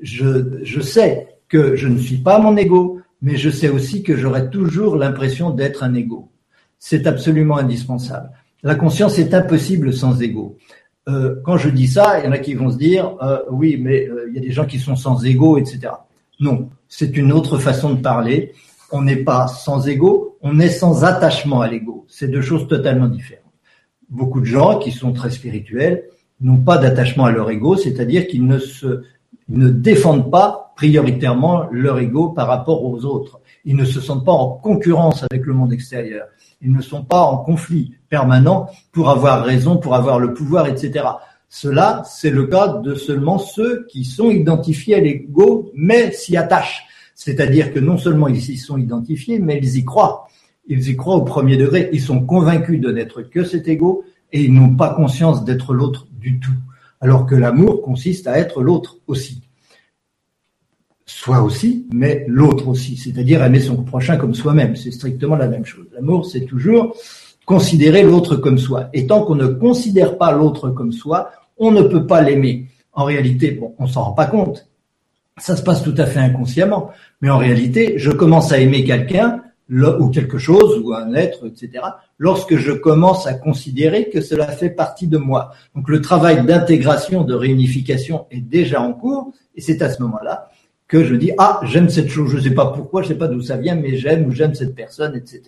Je, 0.00 0.62
je 0.62 0.80
sais 0.80 1.28
que 1.48 1.76
je 1.76 1.88
ne 1.88 1.98
suis 1.98 2.18
pas 2.18 2.38
mon 2.38 2.56
ego, 2.56 2.99
mais 3.22 3.36
je 3.36 3.50
sais 3.50 3.68
aussi 3.68 4.02
que 4.02 4.16
j'aurai 4.16 4.50
toujours 4.50 4.96
l'impression 4.96 5.50
d'être 5.50 5.82
un 5.82 5.94
ego. 5.94 6.30
C'est 6.78 7.06
absolument 7.06 7.58
indispensable. 7.58 8.30
La 8.62 8.74
conscience 8.74 9.18
est 9.18 9.34
impossible 9.34 9.92
sans 9.92 10.20
ego. 10.22 10.56
Euh, 11.08 11.36
quand 11.44 11.56
je 11.56 11.70
dis 11.70 11.86
ça, 11.86 12.18
il 12.18 12.26
y 12.26 12.28
en 12.28 12.32
a 12.32 12.38
qui 12.38 12.54
vont 12.54 12.70
se 12.70 12.76
dire 12.76 13.16
euh, 13.22 13.38
oui, 13.50 13.78
mais 13.80 14.06
euh, 14.08 14.26
il 14.28 14.34
y 14.34 14.38
a 14.38 14.42
des 14.42 14.52
gens 14.52 14.66
qui 14.66 14.78
sont 14.78 14.96
sans 14.96 15.24
ego, 15.24 15.58
etc. 15.58 15.92
Non, 16.40 16.70
c'est 16.88 17.16
une 17.16 17.32
autre 17.32 17.58
façon 17.58 17.94
de 17.94 18.00
parler. 18.00 18.52
On 18.92 19.02
n'est 19.02 19.16
pas 19.16 19.46
sans 19.46 19.86
ego, 19.88 20.36
on 20.42 20.58
est 20.58 20.68
sans 20.68 21.04
attachement 21.04 21.60
à 21.60 21.68
l'ego. 21.68 22.06
C'est 22.08 22.28
deux 22.28 22.42
choses 22.42 22.68
totalement 22.68 23.06
différentes. 23.06 23.44
Beaucoup 24.08 24.40
de 24.40 24.46
gens 24.46 24.78
qui 24.78 24.90
sont 24.90 25.12
très 25.12 25.30
spirituels 25.30 26.04
n'ont 26.40 26.58
pas 26.58 26.78
d'attachement 26.78 27.26
à 27.26 27.30
leur 27.30 27.50
ego, 27.50 27.76
c'est-à-dire 27.76 28.26
qu'ils 28.26 28.46
ne 28.46 28.58
se 28.58 29.02
ne 29.50 29.68
défendent 29.68 30.30
pas 30.30 30.72
prioritairement 30.76 31.66
leur 31.70 31.98
ego 31.98 32.28
par 32.28 32.46
rapport 32.46 32.84
aux 32.84 33.04
autres. 33.04 33.40
Ils 33.64 33.76
ne 33.76 33.84
se 33.84 34.00
sentent 34.00 34.24
pas 34.24 34.32
en 34.32 34.48
concurrence 34.52 35.24
avec 35.30 35.44
le 35.44 35.52
monde 35.52 35.72
extérieur. 35.72 36.26
Ils 36.62 36.72
ne 36.72 36.80
sont 36.80 37.04
pas 37.04 37.20
en 37.20 37.38
conflit 37.38 37.92
permanent 38.08 38.68
pour 38.92 39.10
avoir 39.10 39.44
raison, 39.44 39.76
pour 39.76 39.94
avoir 39.94 40.18
le 40.18 40.32
pouvoir, 40.32 40.66
etc. 40.66 41.04
Cela, 41.48 42.02
c'est 42.06 42.30
le 42.30 42.46
cas 42.46 42.78
de 42.82 42.94
seulement 42.94 43.38
ceux 43.38 43.86
qui 43.90 44.04
sont 44.04 44.30
identifiés 44.30 44.94
à 44.94 45.00
l'ego, 45.00 45.70
mais 45.74 46.12
s'y 46.12 46.36
attachent. 46.36 46.86
C'est-à-dire 47.14 47.74
que 47.74 47.80
non 47.80 47.98
seulement 47.98 48.28
ils 48.28 48.50
y 48.50 48.56
sont 48.56 48.78
identifiés, 48.78 49.38
mais 49.38 49.58
ils 49.60 49.76
y 49.76 49.84
croient. 49.84 50.28
Ils 50.68 50.88
y 50.88 50.96
croient 50.96 51.16
au 51.16 51.24
premier 51.24 51.56
degré. 51.56 51.90
Ils 51.92 52.00
sont 52.00 52.24
convaincus 52.24 52.80
de 52.80 52.90
n'être 52.90 53.22
que 53.22 53.44
cet 53.44 53.68
ego 53.68 54.04
et 54.32 54.44
ils 54.44 54.54
n'ont 54.54 54.76
pas 54.76 54.94
conscience 54.94 55.44
d'être 55.44 55.74
l'autre 55.74 56.06
du 56.12 56.38
tout. 56.38 56.54
Alors 57.00 57.26
que 57.26 57.34
l'amour 57.34 57.82
consiste 57.82 58.26
à 58.26 58.38
être 58.38 58.62
l'autre 58.62 58.98
aussi. 59.06 59.42
Soit 61.06 61.42
aussi, 61.42 61.86
mais 61.92 62.24
l'autre 62.28 62.68
aussi. 62.68 62.96
C'est-à-dire 62.96 63.42
aimer 63.42 63.60
son 63.60 63.82
prochain 63.82 64.16
comme 64.16 64.34
soi-même. 64.34 64.76
C'est 64.76 64.90
strictement 64.90 65.36
la 65.36 65.48
même 65.48 65.64
chose. 65.64 65.86
L'amour, 65.94 66.26
c'est 66.26 66.44
toujours 66.44 66.96
considérer 67.46 68.02
l'autre 68.02 68.36
comme 68.36 68.58
soi. 68.58 68.90
Et 68.92 69.06
tant 69.06 69.24
qu'on 69.24 69.34
ne 69.34 69.46
considère 69.46 70.18
pas 70.18 70.32
l'autre 70.32 70.70
comme 70.70 70.92
soi, 70.92 71.30
on 71.58 71.72
ne 71.72 71.82
peut 71.82 72.06
pas 72.06 72.22
l'aimer. 72.22 72.68
En 72.92 73.04
réalité, 73.04 73.52
bon, 73.52 73.74
on 73.78 73.86
s'en 73.86 74.04
rend 74.04 74.12
pas 74.12 74.26
compte. 74.26 74.68
Ça 75.38 75.56
se 75.56 75.62
passe 75.62 75.82
tout 75.82 75.94
à 75.96 76.06
fait 76.06 76.20
inconsciemment. 76.20 76.90
Mais 77.20 77.30
en 77.30 77.38
réalité, 77.38 77.94
je 77.96 78.10
commence 78.10 78.52
à 78.52 78.58
aimer 78.58 78.84
quelqu'un 78.84 79.42
ou 79.70 80.08
quelque 80.08 80.38
chose 80.38 80.80
ou 80.82 80.92
un 80.92 81.14
être, 81.14 81.46
etc. 81.46 81.84
Lorsque 82.18 82.56
je 82.56 82.72
commence 82.72 83.26
à 83.26 83.34
considérer 83.34 84.08
que 84.08 84.20
cela 84.20 84.46
fait 84.48 84.70
partie 84.70 85.06
de 85.06 85.18
moi. 85.18 85.52
Donc 85.74 85.88
le 85.88 86.00
travail 86.00 86.44
d'intégration, 86.44 87.22
de 87.22 87.34
réunification 87.34 88.26
est 88.30 88.40
déjà 88.40 88.82
en 88.82 88.92
cours 88.92 89.32
et 89.54 89.60
c'est 89.60 89.82
à 89.82 89.90
ce 89.90 90.02
moment-là 90.02 90.48
que 90.88 91.04
je 91.04 91.14
dis 91.14 91.30
ah 91.38 91.60
j'aime 91.62 91.88
cette 91.88 92.08
chose, 92.08 92.30
je 92.30 92.36
ne 92.38 92.42
sais 92.42 92.50
pas 92.50 92.66
pourquoi, 92.66 93.02
je 93.02 93.08
ne 93.08 93.12
sais 93.12 93.18
pas 93.18 93.28
d'où 93.28 93.40
ça 93.40 93.56
vient, 93.56 93.76
mais 93.76 93.96
j'aime 93.96 94.26
ou 94.26 94.32
j'aime 94.32 94.54
cette 94.54 94.74
personne, 94.74 95.14
etc. 95.16 95.42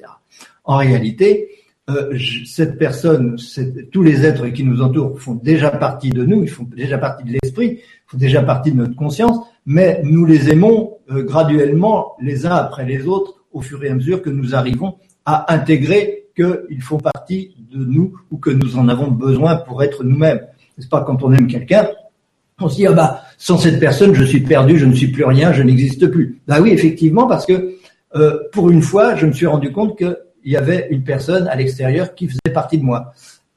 En 0.65 0.77
réalité, 0.77 1.49
euh, 1.91 2.17
cette 2.47 2.79
personne, 2.79 3.37
tous 3.91 4.03
les 4.05 4.25
êtres 4.25 4.47
qui 4.49 4.63
nous 4.63 4.83
entourent 4.83 5.19
font 5.21 5.35
déjà 5.35 5.71
partie 5.71 6.11
de 6.11 6.25
nous, 6.25 6.45
ils 6.45 6.49
font 6.49 6.63
déjà 6.63 6.97
partie 6.97 7.25
de 7.25 7.33
l'esprit, 7.33 7.81
font 8.07 8.19
déjà 8.19 8.41
partie 8.41 8.71
de 8.71 8.77
notre 8.77 8.95
conscience, 8.95 9.37
mais 9.67 10.01
nous 10.05 10.25
les 10.25 10.51
aimons 10.51 10.99
euh, 11.11 11.25
graduellement 11.25 12.15
les 12.21 12.47
uns 12.47 12.55
après 12.55 12.85
les 12.85 13.09
autres 13.09 13.42
au 13.53 13.61
fur 13.61 13.83
et 13.85 13.89
à 13.89 13.95
mesure 13.95 14.23
que 14.23 14.31
nous 14.31 14.55
arrivons 14.55 14.97
à 15.25 15.53
intégrer 15.53 16.25
qu'ils 16.35 16.83
font 16.83 16.99
partie 16.99 17.55
de 17.71 17.85
nous 17.85 18.15
ou 18.31 18.39
que 18.39 18.51
nous 18.51 18.77
en 18.77 18.89
avons 18.89 19.11
besoin 19.11 19.57
pour 19.57 19.83
être 19.83 20.05
nous-mêmes. 20.05 20.41
N'est-ce 20.77 20.89
pas 20.89 21.03
quand 21.03 21.23
on 21.23 21.33
aime 21.33 21.47
quelqu'un, 21.47 21.89
on 22.59 22.69
se 22.69 22.77
dit 22.77 22.87
ah 22.87 22.93
bah 22.93 23.23
sans 23.39 23.59
cette 23.59 23.81
personne 23.81 24.15
je 24.15 24.25
suis 24.25 24.41
perdu, 24.41 24.79
je 24.79 24.87
ne 24.87 24.95
suis 24.95 25.09
plus 25.09 25.25
rien, 25.25 25.53
je 25.53 25.63
n'existe 25.63 26.07
plus. 26.09 26.41
Bah 26.47 26.61
oui 26.61 26.71
effectivement 26.71 27.27
parce 27.27 27.47
que 27.47 27.75
euh, 28.15 28.39
pour 28.53 28.71
une 28.71 28.83
fois 28.83 29.17
je 29.17 29.27
me 29.27 29.33
suis 29.33 29.47
rendu 29.47 29.73
compte 29.73 29.99
que 29.99 30.19
il 30.45 30.53
y 30.53 30.57
avait 30.57 30.89
une 30.91 31.05
personne 31.05 31.47
à 31.49 31.55
l'extérieur 31.55 32.15
qui 32.15 32.27
faisait 32.27 32.53
partie 32.53 32.79
de 32.79 32.85
moi. 32.85 33.13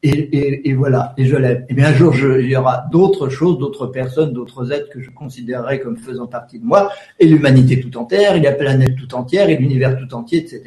Et, 0.07 0.37
et, 0.37 0.69
et 0.69 0.73
voilà, 0.73 1.15
et 1.17 1.25
je 1.25 1.35
l'aime. 1.35 1.65
Et 1.67 1.73
bien 1.73 1.87
un 1.87 1.93
jour, 1.95 2.13
je, 2.13 2.39
il 2.39 2.47
y 2.47 2.55
aura 2.55 2.85
d'autres 2.91 3.27
choses, 3.29 3.57
d'autres 3.57 3.87
personnes, 3.87 4.33
d'autres 4.33 4.71
êtres 4.71 4.89
que 4.91 5.01
je 5.01 5.09
considérerai 5.09 5.79
comme 5.79 5.97
faisant 5.97 6.27
partie 6.27 6.59
de 6.59 6.63
moi, 6.63 6.91
et 7.19 7.25
l'humanité 7.25 7.79
tout 7.79 7.97
entière, 7.97 8.35
et 8.35 8.39
la 8.39 8.51
planète 8.51 8.95
tout 8.95 9.15
entière, 9.15 9.49
et 9.49 9.57
l'univers 9.57 9.97
tout 9.97 10.13
entier, 10.13 10.37
etc. 10.37 10.61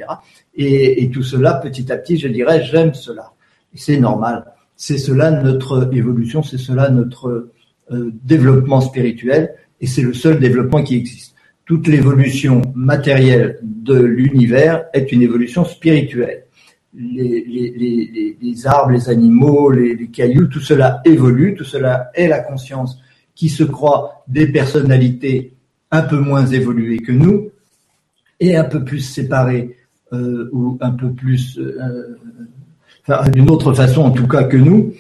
Et, 0.57 1.05
et 1.05 1.11
tout 1.11 1.23
cela, 1.23 1.55
petit 1.55 1.93
à 1.93 1.97
petit, 1.99 2.19
je 2.19 2.27
dirais, 2.27 2.65
j'aime 2.65 2.95
cela. 2.95 3.33
C'est 3.75 4.01
normal. 4.01 4.45
C'est 4.75 4.99
cela 4.99 5.31
notre 5.31 5.89
évolution, 5.95 6.43
c'est 6.43 6.59
cela 6.59 6.91
notre 6.91 7.53
euh, 7.93 8.13
développement 8.25 8.81
spirituel, 8.81 9.55
et 9.81 9.87
c'est 9.87 10.03
le 10.03 10.15
seul 10.15 10.41
développement 10.41 10.83
qui 10.83 10.97
existe 10.97 11.37
toute 11.65 11.87
l'évolution 11.87 12.63
matérielle 12.75 13.59
de 13.63 13.95
l'univers 13.95 14.87
est 14.95 15.13
une 15.13 15.21
évolution 15.21 15.67
spirituelle. 15.67 16.45
Les, 16.95 18.67
arbres, 18.67 18.93
les 18.93 19.09
animaux, 19.09 19.71
les, 19.71 20.09
cailloux, 20.09 20.47
tout 20.47 20.61
cela 20.61 21.01
évolue, 21.05 21.55
tout 21.55 21.65
cela 21.65 22.11
est 22.15 22.29
la 22.29 22.41
conscience 22.41 22.99
qui 23.35 23.49
se 23.49 23.65
croit 23.65 24.25
des 24.27 24.47
personnalités 24.49 25.53
un 25.91 26.03
peu 26.03 26.19
moins 26.19 26.47
évoluées 26.47 26.99
que 26.99 27.13
nous 27.13 27.51
et 28.41 28.57
un 28.57 28.65
peu 28.65 28.85
plus 28.85 29.01
séparées 29.01 29.77
euh, 30.13 30.49
ou 30.53 30.77
un 30.81 30.91
peu 30.91 31.13
plus, 31.13 31.59
euh, 31.59 32.17
d'une 33.33 33.51
autre 33.51 33.73
façon 33.75 34.03
en 34.03 34.11
tout 34.11 34.27
cas 34.27 34.45
que 34.45 34.57
nous. 34.57 34.95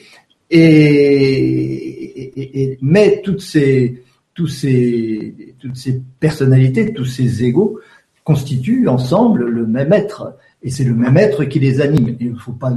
Mais 2.80 3.20
toutes 3.24 3.40
ces, 3.40 4.02
tous 4.34 4.48
ces, 4.48 5.54
toutes 5.58 5.76
ces 5.76 6.00
personnalités, 6.20 6.92
tous 6.92 7.04
ces 7.04 7.44
égaux 7.44 7.80
constituent 8.24 8.88
ensemble 8.88 9.46
le 9.46 9.66
même 9.66 9.92
être. 9.92 10.36
Et 10.62 10.70
c'est 10.70 10.84
le 10.84 10.94
même 10.94 11.16
être 11.16 11.44
qui 11.44 11.58
les 11.58 11.80
anime. 11.80 12.16
Il 12.20 12.32
ne 12.32 12.38
faut 12.38 12.52
pas 12.52 12.72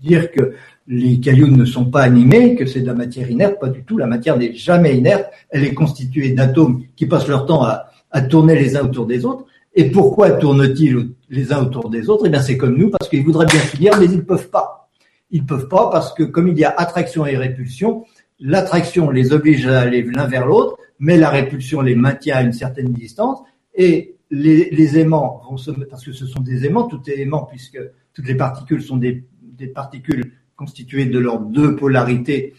dire 0.00 0.30
que 0.30 0.54
les 0.86 1.20
cailloux 1.20 1.48
ne 1.48 1.64
sont 1.64 1.86
pas 1.86 2.02
animés, 2.02 2.54
que 2.54 2.64
c'est 2.64 2.80
de 2.80 2.86
la 2.86 2.94
matière 2.94 3.30
inerte, 3.30 3.58
pas 3.60 3.68
du 3.68 3.82
tout. 3.84 3.98
La 3.98 4.06
matière 4.06 4.38
n'est 4.38 4.54
jamais 4.54 4.96
inerte. 4.96 5.26
Elle 5.50 5.64
est 5.64 5.74
constituée 5.74 6.30
d'atomes 6.30 6.82
qui 6.96 7.06
passent 7.06 7.28
leur 7.28 7.46
temps 7.46 7.64
à, 7.64 7.86
à 8.10 8.20
tourner 8.22 8.54
les 8.54 8.76
uns 8.76 8.84
autour 8.84 9.06
des 9.06 9.24
autres. 9.24 9.44
Et 9.74 9.90
pourquoi 9.90 10.30
tournent-ils 10.32 11.10
les 11.28 11.52
uns 11.52 11.62
autour 11.62 11.90
des 11.90 12.08
autres? 12.08 12.24
Eh 12.26 12.30
bien, 12.30 12.40
c'est 12.40 12.56
comme 12.56 12.76
nous, 12.76 12.90
parce 12.90 13.08
qu'ils 13.08 13.24
voudraient 13.24 13.46
bien 13.46 13.60
finir, 13.60 13.92
mais 13.98 14.06
ils 14.06 14.16
ne 14.16 14.22
peuvent 14.22 14.48
pas. 14.48 14.88
Ils 15.30 15.42
ne 15.42 15.46
peuvent 15.46 15.68
pas 15.68 15.90
parce 15.90 16.14
que 16.14 16.22
comme 16.22 16.48
il 16.48 16.58
y 16.58 16.64
a 16.64 16.74
attraction 16.76 17.26
et 17.26 17.36
répulsion, 17.36 18.04
l'attraction 18.40 19.10
les 19.10 19.32
oblige 19.32 19.66
à 19.66 19.80
aller 19.80 20.02
l'un 20.02 20.26
vers 20.26 20.46
l'autre, 20.46 20.78
mais 20.98 21.18
la 21.18 21.28
répulsion 21.28 21.82
les 21.82 21.94
maintient 21.94 22.36
à 22.36 22.42
une 22.42 22.52
certaine 22.52 22.92
distance. 22.92 23.40
Et 23.74 24.16
les, 24.30 24.98
aimants 24.98 25.42
vont 25.48 25.56
se, 25.56 25.70
parce 25.70 26.04
que 26.04 26.12
ce 26.12 26.26
sont 26.26 26.40
des 26.40 26.66
aimants, 26.66 26.86
tout 26.86 27.00
est 27.08 27.18
aimant 27.20 27.44
puisque 27.44 27.78
toutes 28.12 28.26
les 28.26 28.34
particules 28.34 28.82
sont 28.82 28.96
des, 28.96 29.24
des 29.42 29.68
particules 29.68 30.32
constituées 30.56 31.06
de 31.06 31.18
leurs 31.18 31.40
deux 31.40 31.76
polarités, 31.76 32.54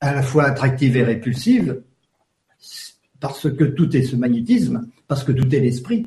à 0.00 0.14
la 0.14 0.22
fois 0.22 0.44
attractives 0.44 0.96
et 0.96 1.02
répulsives, 1.02 1.82
parce 3.18 3.50
que 3.50 3.64
tout 3.64 3.94
est 3.96 4.02
ce 4.02 4.16
magnétisme, 4.16 4.88
parce 5.08 5.24
que 5.24 5.32
tout 5.32 5.54
est 5.54 5.60
l'esprit. 5.60 6.06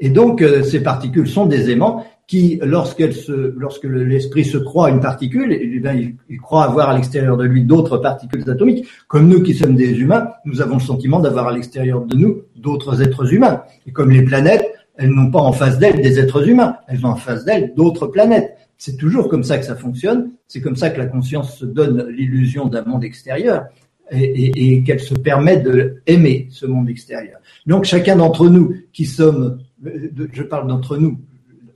Et 0.00 0.08
donc, 0.08 0.40
euh, 0.40 0.62
ces 0.62 0.82
particules 0.82 1.28
sont 1.28 1.46
des 1.46 1.70
aimants 1.70 2.06
qui, 2.26 2.58
lorsqu'elle 2.62 3.12
se, 3.12 3.54
lorsque 3.56 3.84
l'esprit 3.84 4.44
se 4.44 4.56
croit 4.56 4.90
une 4.90 5.00
particule, 5.00 5.52
eh 5.52 6.16
il, 6.28 6.40
croit 6.40 6.64
avoir 6.64 6.88
à 6.88 6.94
l'extérieur 6.94 7.36
de 7.36 7.44
lui 7.44 7.64
d'autres 7.64 7.98
particules 7.98 8.48
atomiques. 8.48 8.86
Comme 9.08 9.28
nous 9.28 9.42
qui 9.42 9.54
sommes 9.54 9.76
des 9.76 10.00
humains, 10.00 10.28
nous 10.44 10.62
avons 10.62 10.76
le 10.76 10.82
sentiment 10.82 11.20
d'avoir 11.20 11.48
à 11.48 11.52
l'extérieur 11.52 12.04
de 12.04 12.16
nous 12.16 12.42
d'autres 12.56 13.02
êtres 13.02 13.32
humains. 13.32 13.62
Et 13.86 13.92
comme 13.92 14.10
les 14.10 14.22
planètes, 14.22 14.64
elles 14.96 15.10
n'ont 15.10 15.30
pas 15.30 15.40
en 15.40 15.52
face 15.52 15.78
d'elles 15.78 16.00
des 16.00 16.18
êtres 16.18 16.48
humains, 16.48 16.76
elles 16.88 17.04
ont 17.04 17.10
en 17.10 17.16
face 17.16 17.44
d'elles 17.44 17.74
d'autres 17.76 18.06
planètes. 18.06 18.56
C'est 18.78 18.96
toujours 18.96 19.28
comme 19.28 19.44
ça 19.44 19.58
que 19.58 19.64
ça 19.64 19.76
fonctionne. 19.76 20.30
C'est 20.46 20.60
comme 20.60 20.76
ça 20.76 20.90
que 20.90 20.98
la 20.98 21.06
conscience 21.06 21.58
se 21.58 21.64
donne 21.64 22.06
l'illusion 22.08 22.66
d'un 22.66 22.84
monde 22.84 23.04
extérieur 23.04 23.66
et, 24.10 24.74
et 24.74 24.82
qu'elle 24.82 25.00
se 25.00 25.14
permet 25.14 25.58
de 25.58 26.02
aimer 26.06 26.48
ce 26.50 26.66
monde 26.66 26.88
extérieur. 26.88 27.38
Donc 27.66 27.84
chacun 27.84 28.16
d'entre 28.16 28.48
nous 28.48 28.74
qui 28.92 29.06
sommes, 29.06 29.58
je 29.82 30.42
parle 30.42 30.68
d'entre 30.68 30.96
nous, 30.96 31.18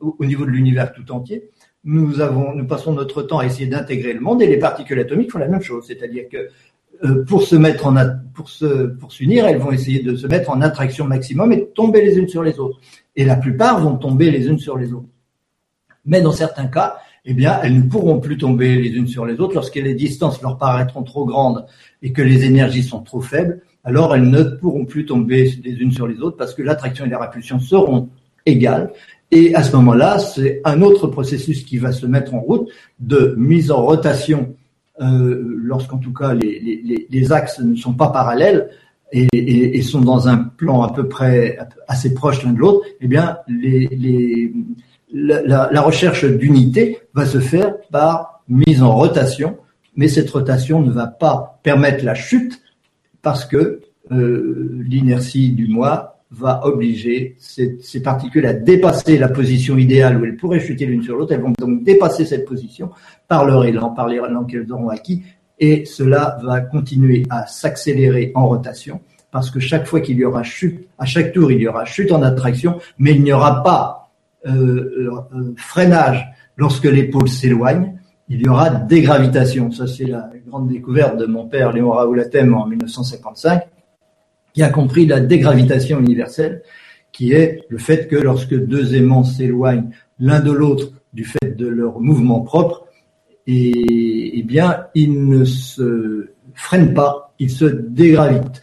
au 0.01 0.25
niveau 0.25 0.45
de 0.45 0.51
l'univers 0.51 0.93
tout 0.93 1.11
entier, 1.13 1.51
nous 1.85 2.13
passons 2.67 2.93
notre 2.93 3.23
temps 3.23 3.39
à 3.39 3.47
essayer 3.47 3.67
d'intégrer 3.67 4.13
le 4.13 4.21
monde 4.21 4.43
et 4.43 4.47
les 4.47 4.59
particules 4.59 4.99
atomiques 4.99 5.33
font 5.33 5.39
la 5.39 5.49
même 5.49 5.63
chose, 5.63 5.85
c'est-à-dire 5.87 6.25
que 6.31 6.49
euh, 7.05 7.25
pour 7.25 7.45
pour 8.35 9.13
s'unir, 9.13 9.47
elles 9.47 9.59
vont 9.59 9.71
essayer 9.71 10.03
de 10.03 10.17
se 10.17 10.27
mettre 10.27 10.51
en 10.51 10.61
attraction 10.61 11.05
maximum 11.05 11.53
et 11.53 11.67
tomber 11.69 12.05
les 12.05 12.19
unes 12.19 12.29
sur 12.29 12.43
les 12.43 12.59
autres. 12.59 12.81
Et 13.15 13.25
la 13.25 13.37
plupart 13.37 13.81
vont 13.81 13.97
tomber 13.97 14.31
les 14.31 14.49
unes 14.49 14.59
sur 14.59 14.77
les 14.77 14.93
autres. 14.93 15.09
Mais 16.05 16.21
dans 16.21 16.33
certains 16.33 16.67
cas, 16.67 16.97
eh 17.25 17.35
bien, 17.35 17.61
elles 17.63 17.77
ne 17.77 17.83
pourront 17.83 18.21
plus 18.21 18.39
tomber 18.39 18.81
les 18.81 18.91
unes 18.91 19.07
sur 19.07 19.27
les 19.27 19.39
autres 19.39 19.55
lorsque 19.55 19.77
les 19.77 19.95
distances 19.95 20.41
leur 20.43 20.57
paraîtront 20.57 21.03
trop 21.03 21.25
grandes 21.25 21.67
et 22.03 22.13
que 22.13 22.23
les 22.23 22.45
énergies 22.45 22.83
sont 22.83 23.03
trop 23.03 23.21
faibles. 23.21 23.61
Alors, 23.85 24.15
elles 24.15 24.29
ne 24.29 24.43
pourront 24.43 24.87
plus 24.87 25.05
tomber 25.05 25.53
les 25.63 25.75
unes 25.75 25.93
sur 25.93 26.07
les 26.07 26.21
autres 26.21 26.37
parce 26.37 26.55
que 26.55 26.63
l'attraction 26.63 27.05
et 27.05 27.11
la 27.11 27.19
répulsion 27.19 27.61
seront 27.61 28.09
et 29.31 29.55
à 29.55 29.63
ce 29.63 29.77
moment-là, 29.77 30.19
c'est 30.19 30.61
un 30.65 30.81
autre 30.81 31.07
processus 31.07 31.65
qui 31.65 31.79
va 31.79 31.93
se 31.93 32.07
mettre 32.07 32.35
en 32.35 32.41
route 32.41 32.69
de 32.99 33.35
mise 33.37 33.71
en 33.71 33.83
rotation 33.83 34.55
euh, 35.01 35.43
lorsqu'en 35.63 35.99
tout 35.99 36.13
cas 36.13 36.35
les, 36.35 37.33
axes 37.33 37.61
ne 37.61 37.77
sont 37.77 37.93
pas 37.93 38.09
parallèles 38.09 38.71
et, 39.13 39.81
sont 39.83 40.01
dans 40.01 40.29
un 40.29 40.39
plan 40.39 40.83
à 40.83 40.93
peu 40.93 41.09
près 41.09 41.59
assez 41.87 42.15
proche 42.15 42.43
l'un 42.43 42.53
de 42.53 42.59
l'autre. 42.59 42.87
Eh 43.01 43.07
bien, 43.07 43.39
la, 45.13 45.81
recherche 45.83 46.25
d'unité 46.25 46.99
va 47.15 47.27
se 47.27 47.39
faire 47.39 47.75
par 47.91 48.43
mise 48.49 48.83
en 48.83 48.95
rotation, 48.95 49.59
mais 49.95 50.09
cette 50.09 50.31
rotation 50.31 50.81
ne 50.81 50.91
va 50.91 51.07
pas 51.07 51.61
permettre 51.63 52.05
la 52.05 52.15
chute 52.15 52.61
parce 53.23 53.45
que 53.45 53.81
euh, 54.11 54.83
l'inertie 54.89 55.51
du 55.51 55.69
moi 55.69 56.18
va 56.31 56.67
obliger 56.67 57.37
ces, 57.39 58.03
particules 58.03 58.47
à 58.47 58.53
dépasser 58.53 59.17
la 59.17 59.29
position 59.29 59.79
idéale 59.79 60.21
où 60.21 60.25
elles 60.25 60.37
pourraient 60.37 60.61
chuter 60.61 60.85
l'une 60.85 61.03
sur 61.03 61.17
l'autre. 61.17 61.33
Elles 61.33 61.41
vont 61.41 61.55
donc 61.59 61.83
dépasser 61.85 62.27
cette 62.27 62.45
position 62.45 62.91
par 63.29 63.47
leur 63.47 63.65
élan, 63.65 63.91
par 63.91 64.09
l'élan 64.09 64.45
qu'elles 64.45 64.71
auront 64.71 64.89
acquis, 64.89 65.23
et 65.59 65.85
cela 65.87 66.39
va 66.43 66.61
continuer 66.61 67.25
à 67.31 67.47
s'accélérer 67.47 68.33
en 68.35 68.47
rotation, 68.47 69.01
parce 69.31 69.51
que 69.51 69.59
chaque 69.59 69.87
fois 69.87 70.01
qu'il 70.01 70.19
y 70.19 70.25
aura 70.25 70.43
chute, 70.43 70.87
à 70.99 71.07
chaque 71.07 71.33
tour, 71.33 71.51
il 71.51 71.61
y 71.61 71.67
aura 71.69 71.85
chute 71.85 72.13
en 72.13 72.23
attraction, 72.23 72.79
mais 72.99 73.13
il 73.13 73.23
n'y 73.23 73.33
aura 73.33 73.63
pas 73.63 74.11
euh, 74.47 75.11
euh, 75.35 75.55
freinage 75.57 76.27
lorsque 76.57 76.85
les 76.85 77.05
pôles 77.05 77.29
s'éloignent, 77.29 77.95
il 78.29 78.43
y 78.43 78.49
aura 78.49 78.69
dégravitation. 78.69 79.71
Ça, 79.71 79.87
c'est 79.87 80.05
la 80.05 80.31
grande 80.47 80.69
découverte 80.69 81.17
de 81.17 81.25
mon 81.25 81.47
père 81.47 81.73
Léon 81.73 81.91
Raoul-Athème 81.91 82.55
en 82.55 82.67
1955 82.67 83.63
qui 84.67 84.73
compris 84.73 85.07
la 85.07 85.21
dégravitation 85.21 86.01
universelle, 86.01 86.63
qui 87.13 87.33
est 87.33 87.61
le 87.69 87.79
fait 87.79 88.09
que 88.09 88.17
lorsque 88.17 88.55
deux 88.55 88.95
aimants 88.95 89.25
s'éloignent 89.25 89.91
l'un 90.19 90.41
de 90.41 90.51
l'autre 90.51 90.93
du 91.13 91.25
fait 91.25 91.57
de 91.57 91.67
leur 91.67 92.01
mouvement 92.01 92.41
propre, 92.41 92.87
et, 93.47 94.39
eh 94.39 94.43
bien, 94.43 94.87
ils 94.95 95.27
ne 95.27 95.45
se 95.45 96.29
freinent 96.55 96.93
pas, 96.93 97.33
ils 97.39 97.51
se 97.51 97.65
dégravitent. 97.65 98.61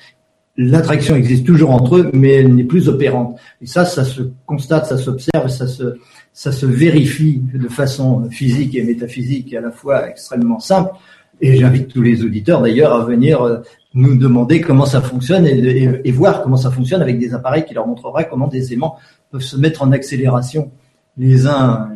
L'attraction 0.58 1.16
existe 1.16 1.46
toujours 1.46 1.72
entre 1.72 1.98
eux, 1.98 2.12
mais 2.14 2.34
elle 2.34 2.54
n'est 2.54 2.64
plus 2.64 2.88
opérante. 2.88 3.40
Et 3.62 3.66
ça, 3.66 3.84
ça 3.84 4.04
se 4.04 4.22
constate, 4.46 4.86
ça 4.86 4.98
s'observe, 4.98 5.48
ça 5.48 5.68
se, 5.68 5.98
ça 6.34 6.52
se 6.52 6.66
vérifie 6.66 7.42
de 7.54 7.68
façon 7.68 8.30
physique 8.30 8.76
et 8.76 8.84
métaphysique 8.84 9.54
à 9.54 9.62
la 9.62 9.72
fois 9.72 10.10
extrêmement 10.10 10.60
simple. 10.60 10.92
Et 11.42 11.58
j'invite 11.58 11.90
tous 11.90 12.02
les 12.02 12.24
auditeurs 12.24 12.62
d'ailleurs 12.62 12.94
à 12.94 13.04
venir 13.04 13.42
euh, 13.42 13.60
nous 13.94 14.18
demander 14.18 14.62
comment 14.62 14.86
ça 14.86 15.02
fonctionne 15.02 15.46
et, 15.46 16.12
voir 16.12 16.42
comment 16.42 16.58
ça 16.58 16.72
fonctionne 16.72 17.02
avec 17.02 17.20
des 17.20 17.34
appareils 17.34 17.66
qui 17.66 17.74
leur 17.74 17.88
montreraient 17.88 18.28
comment 18.30 18.48
des 18.48 18.74
aimants 18.74 18.98
peuvent 19.32 19.42
se 19.42 19.58
mettre 19.58 19.84
en 19.84 19.92
accélération 19.92 20.72
les 21.18 21.48
uns 21.48 21.90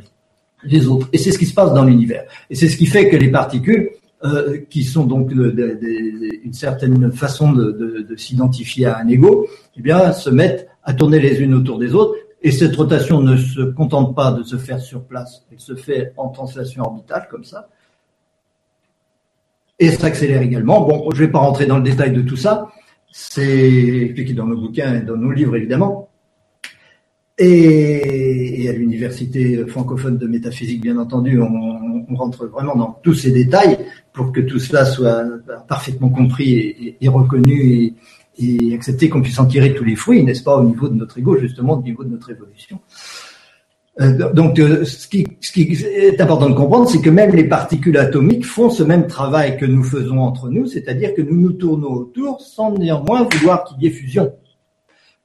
les 0.64 0.88
autres. 0.88 1.08
Et 1.14 1.18
c'est 1.18 1.32
ce 1.32 1.40
qui 1.40 1.46
se 1.46 1.54
passe 1.54 1.74
dans 1.74 1.86
l'univers. 1.86 2.26
Et 2.50 2.56
c'est 2.56 2.68
ce 2.68 2.76
qui 2.76 2.86
fait 2.86 3.10
que 3.10 3.16
les 3.16 3.32
particules, 3.32 3.92
euh, 4.26 4.58
qui 4.70 4.84
sont 4.84 5.06
donc 5.06 5.32
une 5.32 6.52
certaine 6.52 7.12
façon 7.14 7.54
de, 7.54 8.06
s'identifier 8.18 8.88
à 8.88 8.98
un 8.98 9.08
ego, 9.08 9.48
eh 9.78 9.82
bien, 9.82 10.12
se 10.12 10.30
mettent 10.30 10.68
à 10.84 10.94
tourner 10.94 11.20
les 11.20 11.40
unes 11.42 11.54
autour 11.54 11.80
des 11.80 11.96
autres. 11.96 12.16
Et 12.42 12.52
cette 12.52 12.76
rotation 12.76 13.22
ne 13.22 13.38
se 13.38 13.62
contente 13.62 14.16
pas 14.16 14.32
de 14.32 14.44
se 14.44 14.58
faire 14.58 14.82
sur 14.82 15.04
place, 15.04 15.46
elle 15.52 15.60
se 15.60 15.76
fait 15.76 16.14
en 16.18 16.30
translation 16.30 16.84
orbitale 16.84 17.28
comme 17.30 17.44
ça 17.44 17.70
et 19.80 19.92
s'accélère 19.92 20.42
également. 20.42 20.82
Bon, 20.82 21.10
je 21.12 21.22
ne 21.22 21.26
vais 21.26 21.32
pas 21.32 21.40
rentrer 21.40 21.66
dans 21.66 21.78
le 21.78 21.84
détail 21.84 22.12
de 22.12 22.22
tout 22.22 22.36
ça, 22.36 22.70
c'est 23.12 24.02
expliqué 24.04 24.34
dans 24.34 24.46
nos 24.46 24.58
bouquins 24.58 24.96
et 24.96 25.02
dans 25.02 25.18
nos 25.18 25.32
livres 25.32 25.56
évidemment. 25.56 26.10
Et, 27.42 28.68
à 28.68 28.74
l'université 28.74 29.66
francophone 29.66 30.18
de 30.18 30.28
métaphysique, 30.28 30.82
bien 30.82 30.98
entendu, 30.98 31.42
on, 31.42 32.16
rentre 32.16 32.48
vraiment 32.48 32.76
dans 32.76 33.00
tous 33.02 33.14
ces 33.14 33.32
détails 33.32 33.78
pour 34.12 34.34
que 34.34 34.42
tout 34.42 34.60
cela 34.60 34.84
soit 34.84 35.24
parfaitement 35.68 36.10
compris 36.10 36.98
et, 37.00 37.08
reconnu 37.08 37.62
et, 37.62 37.94
et 38.40 38.74
accepté, 38.74 39.10
qu'on 39.10 39.22
puisse 39.22 39.40
en 39.40 39.46
tirer 39.46 39.74
tous 39.74 39.86
les 39.86 39.96
fruits, 39.96 40.24
n'est-ce 40.24 40.44
pas, 40.44 40.58
au 40.58 40.66
niveau 40.66 40.90
de 40.90 40.96
notre 40.96 41.18
ego, 41.18 41.38
justement, 41.38 41.78
au 41.78 41.82
niveau 41.82 42.04
de 42.04 42.10
notre 42.10 42.30
évolution. 42.32 42.80
Euh, 44.00 44.32
donc, 44.32 44.60
euh, 44.60 44.86
ce 44.86 45.08
qui, 45.08 45.26
est 45.58 46.22
important 46.22 46.50
de 46.50 46.56
comprendre, 46.56 46.90
c'est 46.90 47.02
que 47.02 47.10
même 47.10 47.32
les 47.32 47.44
particules 47.44 47.98
atomiques 47.98 48.46
font 48.46 48.70
ce 48.70 48.84
même 48.84 49.08
travail 49.08 49.58
que 49.58 49.66
nous 49.66 49.84
faisons 49.84 50.20
entre 50.20 50.50
nous, 50.50 50.68
c'est-à-dire 50.68 51.14
que 51.14 51.22
nous 51.22 51.36
nous 51.36 51.52
tournons 51.52 51.92
autour 51.92 52.40
sans 52.40 52.72
néanmoins 52.72 53.28
vouloir 53.30 53.66
qu'il 53.66 53.84
y 53.84 53.88
ait 53.88 53.92
fusion. 53.92 54.34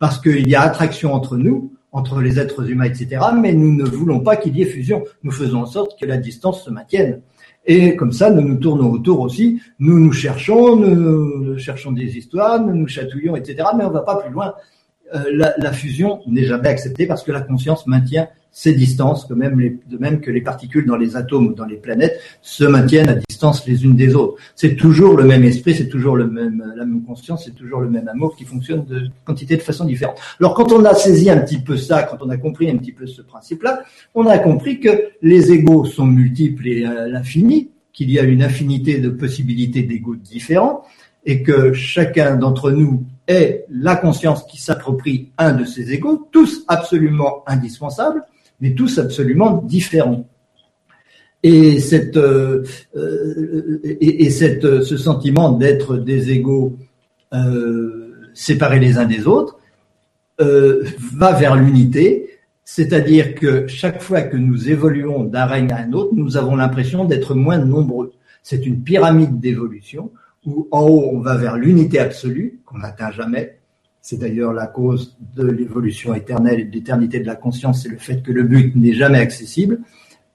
Parce 0.00 0.20
qu'il 0.20 0.48
y 0.48 0.56
a 0.56 0.62
attraction 0.62 1.14
entre 1.14 1.36
nous, 1.36 1.72
entre 1.92 2.20
les 2.20 2.40
êtres 2.40 2.68
humains, 2.68 2.86
etc., 2.86 3.20
mais 3.40 3.52
nous 3.52 3.72
ne 3.72 3.84
voulons 3.84 4.20
pas 4.20 4.34
qu'il 4.34 4.56
y 4.56 4.62
ait 4.62 4.66
fusion. 4.66 5.04
Nous 5.22 5.30
faisons 5.30 5.62
en 5.62 5.66
sorte 5.66 5.98
que 6.00 6.04
la 6.04 6.16
distance 6.16 6.64
se 6.64 6.70
maintienne. 6.70 7.20
Et 7.66 7.94
comme 7.94 8.12
ça, 8.12 8.30
nous 8.30 8.46
nous 8.46 8.56
tournons 8.56 8.90
autour 8.90 9.20
aussi, 9.20 9.62
nous 9.78 10.00
nous 10.00 10.12
cherchons, 10.12 10.76
nous 10.76 11.56
cherchons 11.58 11.92
des 11.92 12.18
histoires, 12.18 12.60
nous 12.60 12.74
nous 12.74 12.88
chatouillons, 12.88 13.36
etc., 13.36 13.68
mais 13.78 13.84
on 13.84 13.88
ne 13.88 13.94
va 13.94 14.02
pas 14.02 14.16
plus 14.16 14.32
loin. 14.32 14.52
Euh, 15.14 15.22
la 15.58 15.72
fusion 15.72 16.20
n'est 16.26 16.44
jamais 16.44 16.68
acceptée 16.68 17.06
parce 17.06 17.22
que 17.22 17.30
la 17.30 17.40
conscience 17.40 17.86
maintient 17.86 18.26
ces 18.56 18.72
distances, 18.72 19.26
de 19.26 19.34
même, 19.34 19.56
de 19.56 19.98
même 19.98 20.20
que 20.20 20.30
les 20.30 20.40
particules 20.40 20.86
dans 20.86 20.96
les 20.96 21.16
atomes 21.16 21.48
ou 21.48 21.54
dans 21.54 21.64
les 21.64 21.76
planètes 21.76 22.20
se 22.40 22.62
maintiennent 22.62 23.08
à 23.08 23.16
distance 23.16 23.66
les 23.66 23.84
unes 23.84 23.96
des 23.96 24.14
autres. 24.14 24.40
C'est 24.54 24.76
toujours 24.76 25.16
le 25.16 25.24
même 25.24 25.42
esprit, 25.42 25.74
c'est 25.74 25.88
toujours 25.88 26.16
le 26.16 26.28
même, 26.28 26.72
la 26.76 26.84
même 26.84 27.02
conscience, 27.02 27.44
c'est 27.44 27.54
toujours 27.56 27.80
le 27.80 27.90
même 27.90 28.06
amour 28.06 28.36
qui 28.36 28.44
fonctionne 28.44 28.84
de 28.84 29.08
quantité 29.24 29.56
de 29.56 29.62
façon 29.62 29.84
différente. 29.84 30.18
Alors 30.38 30.54
quand 30.54 30.70
on 30.70 30.84
a 30.84 30.94
saisi 30.94 31.28
un 31.28 31.38
petit 31.38 31.58
peu 31.58 31.76
ça, 31.76 32.04
quand 32.04 32.18
on 32.24 32.30
a 32.30 32.36
compris 32.36 32.70
un 32.70 32.76
petit 32.76 32.92
peu 32.92 33.08
ce 33.08 33.22
principe-là, 33.22 33.82
on 34.14 34.24
a 34.26 34.38
compris 34.38 34.78
que 34.78 35.08
les 35.20 35.50
égaux 35.50 35.84
sont 35.84 36.06
multiples 36.06 36.68
et 36.68 36.84
à 36.84 37.08
l'infini, 37.08 37.70
qu'il 37.92 38.08
y 38.08 38.20
a 38.20 38.22
une 38.22 38.44
infinité 38.44 38.98
de 38.98 39.08
possibilités 39.08 39.82
d'égaux 39.82 40.14
différents, 40.14 40.84
et 41.26 41.42
que 41.42 41.72
chacun 41.72 42.36
d'entre 42.36 42.70
nous 42.70 43.04
est 43.26 43.64
la 43.68 43.96
conscience 43.96 44.44
qui 44.44 44.60
s'approprie 44.60 45.32
un 45.38 45.54
de 45.54 45.64
ces 45.64 45.92
égaux, 45.92 46.28
tous 46.30 46.64
absolument 46.68 47.42
indispensables, 47.46 48.22
mais 48.60 48.74
tous 48.74 48.98
absolument 48.98 49.62
différents. 49.66 50.26
Et 51.44 51.78
euh, 52.16 52.64
euh, 52.96 54.30
cette, 54.30 54.82
ce 54.82 54.96
sentiment 54.96 55.52
d'être 55.52 55.98
des 55.98 56.30
égaux 56.30 56.78
euh, 57.34 58.30
séparés 58.32 58.80
les 58.80 58.96
uns 58.96 59.04
des 59.04 59.26
autres 59.26 59.58
va 60.38 61.32
vers 61.32 61.54
l'unité, 61.54 62.28
c'est-à-dire 62.64 63.36
que 63.36 63.68
chaque 63.68 64.02
fois 64.02 64.22
que 64.22 64.36
nous 64.36 64.68
évoluons 64.68 65.22
d'un 65.22 65.44
règne 65.44 65.70
à 65.70 65.76
un 65.76 65.92
autre, 65.92 66.12
nous 66.14 66.36
avons 66.36 66.56
l'impression 66.56 67.04
d'être 67.04 67.34
moins 67.34 67.58
nombreux. 67.58 68.14
C'est 68.42 68.66
une 68.66 68.82
pyramide 68.82 69.38
d'évolution 69.38 70.10
où 70.44 70.66
en 70.72 70.80
haut 70.80 71.10
on 71.12 71.20
va 71.20 71.36
vers 71.36 71.56
l'unité 71.56 72.00
absolue 72.00 72.60
qu'on 72.64 72.78
n'atteint 72.78 73.12
jamais, 73.12 73.58
c'est 74.04 74.18
d'ailleurs 74.18 74.52
la 74.52 74.66
cause 74.66 75.16
de 75.34 75.46
l'évolution 75.46 76.12
éternelle 76.12 76.60
et 76.60 76.64
de 76.64 76.72
l'éternité 76.72 77.20
de 77.20 77.26
la 77.26 77.36
conscience, 77.36 77.82
c'est 77.82 77.88
le 77.88 77.96
fait 77.96 78.22
que 78.22 78.32
le 78.32 78.42
but 78.42 78.76
n'est 78.76 78.92
jamais 78.92 79.18
accessible. 79.18 79.80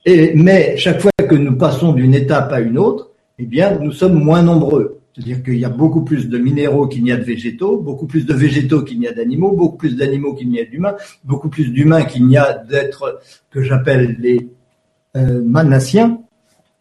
Mais 0.07 0.75
chaque 0.75 0.99
fois 0.99 1.11
que 1.19 1.35
nous 1.35 1.55
passons 1.55 1.93
d'une 1.93 2.15
étape 2.15 2.51
à 2.51 2.61
une 2.61 2.79
autre, 2.79 3.11
eh 3.37 3.45
bien, 3.45 3.77
nous 3.77 3.91
sommes 3.91 4.15
moins 4.15 4.41
nombreux. 4.41 5.01
C'est-à-dire 5.13 5.43
qu'il 5.43 5.59
y 5.59 5.65
a 5.65 5.69
beaucoup 5.69 6.01
plus 6.01 6.29
de 6.29 6.39
minéraux 6.39 6.87
qu'il 6.87 7.03
n'y 7.03 7.11
a 7.11 7.17
de 7.17 7.23
végétaux, 7.23 7.77
beaucoup 7.77 8.07
plus 8.07 8.25
de 8.25 8.33
végétaux 8.33 8.81
qu'il 8.81 8.99
n'y 8.99 9.07
a 9.07 9.13
d'animaux, 9.13 9.51
beaucoup 9.51 9.77
plus 9.77 9.95
d'animaux 9.95 10.33
qu'il 10.33 10.49
n'y 10.49 10.59
a 10.59 10.65
d'humains, 10.65 10.95
beaucoup 11.23 11.49
plus 11.49 11.71
d'humains 11.71 12.05
qu'il 12.05 12.25
n'y 12.25 12.37
a 12.37 12.57
d'êtres 12.57 13.21
que 13.51 13.61
j'appelle 13.61 14.15
les 14.17 14.49
euh, 15.15 15.43
manassiens, 15.45 16.19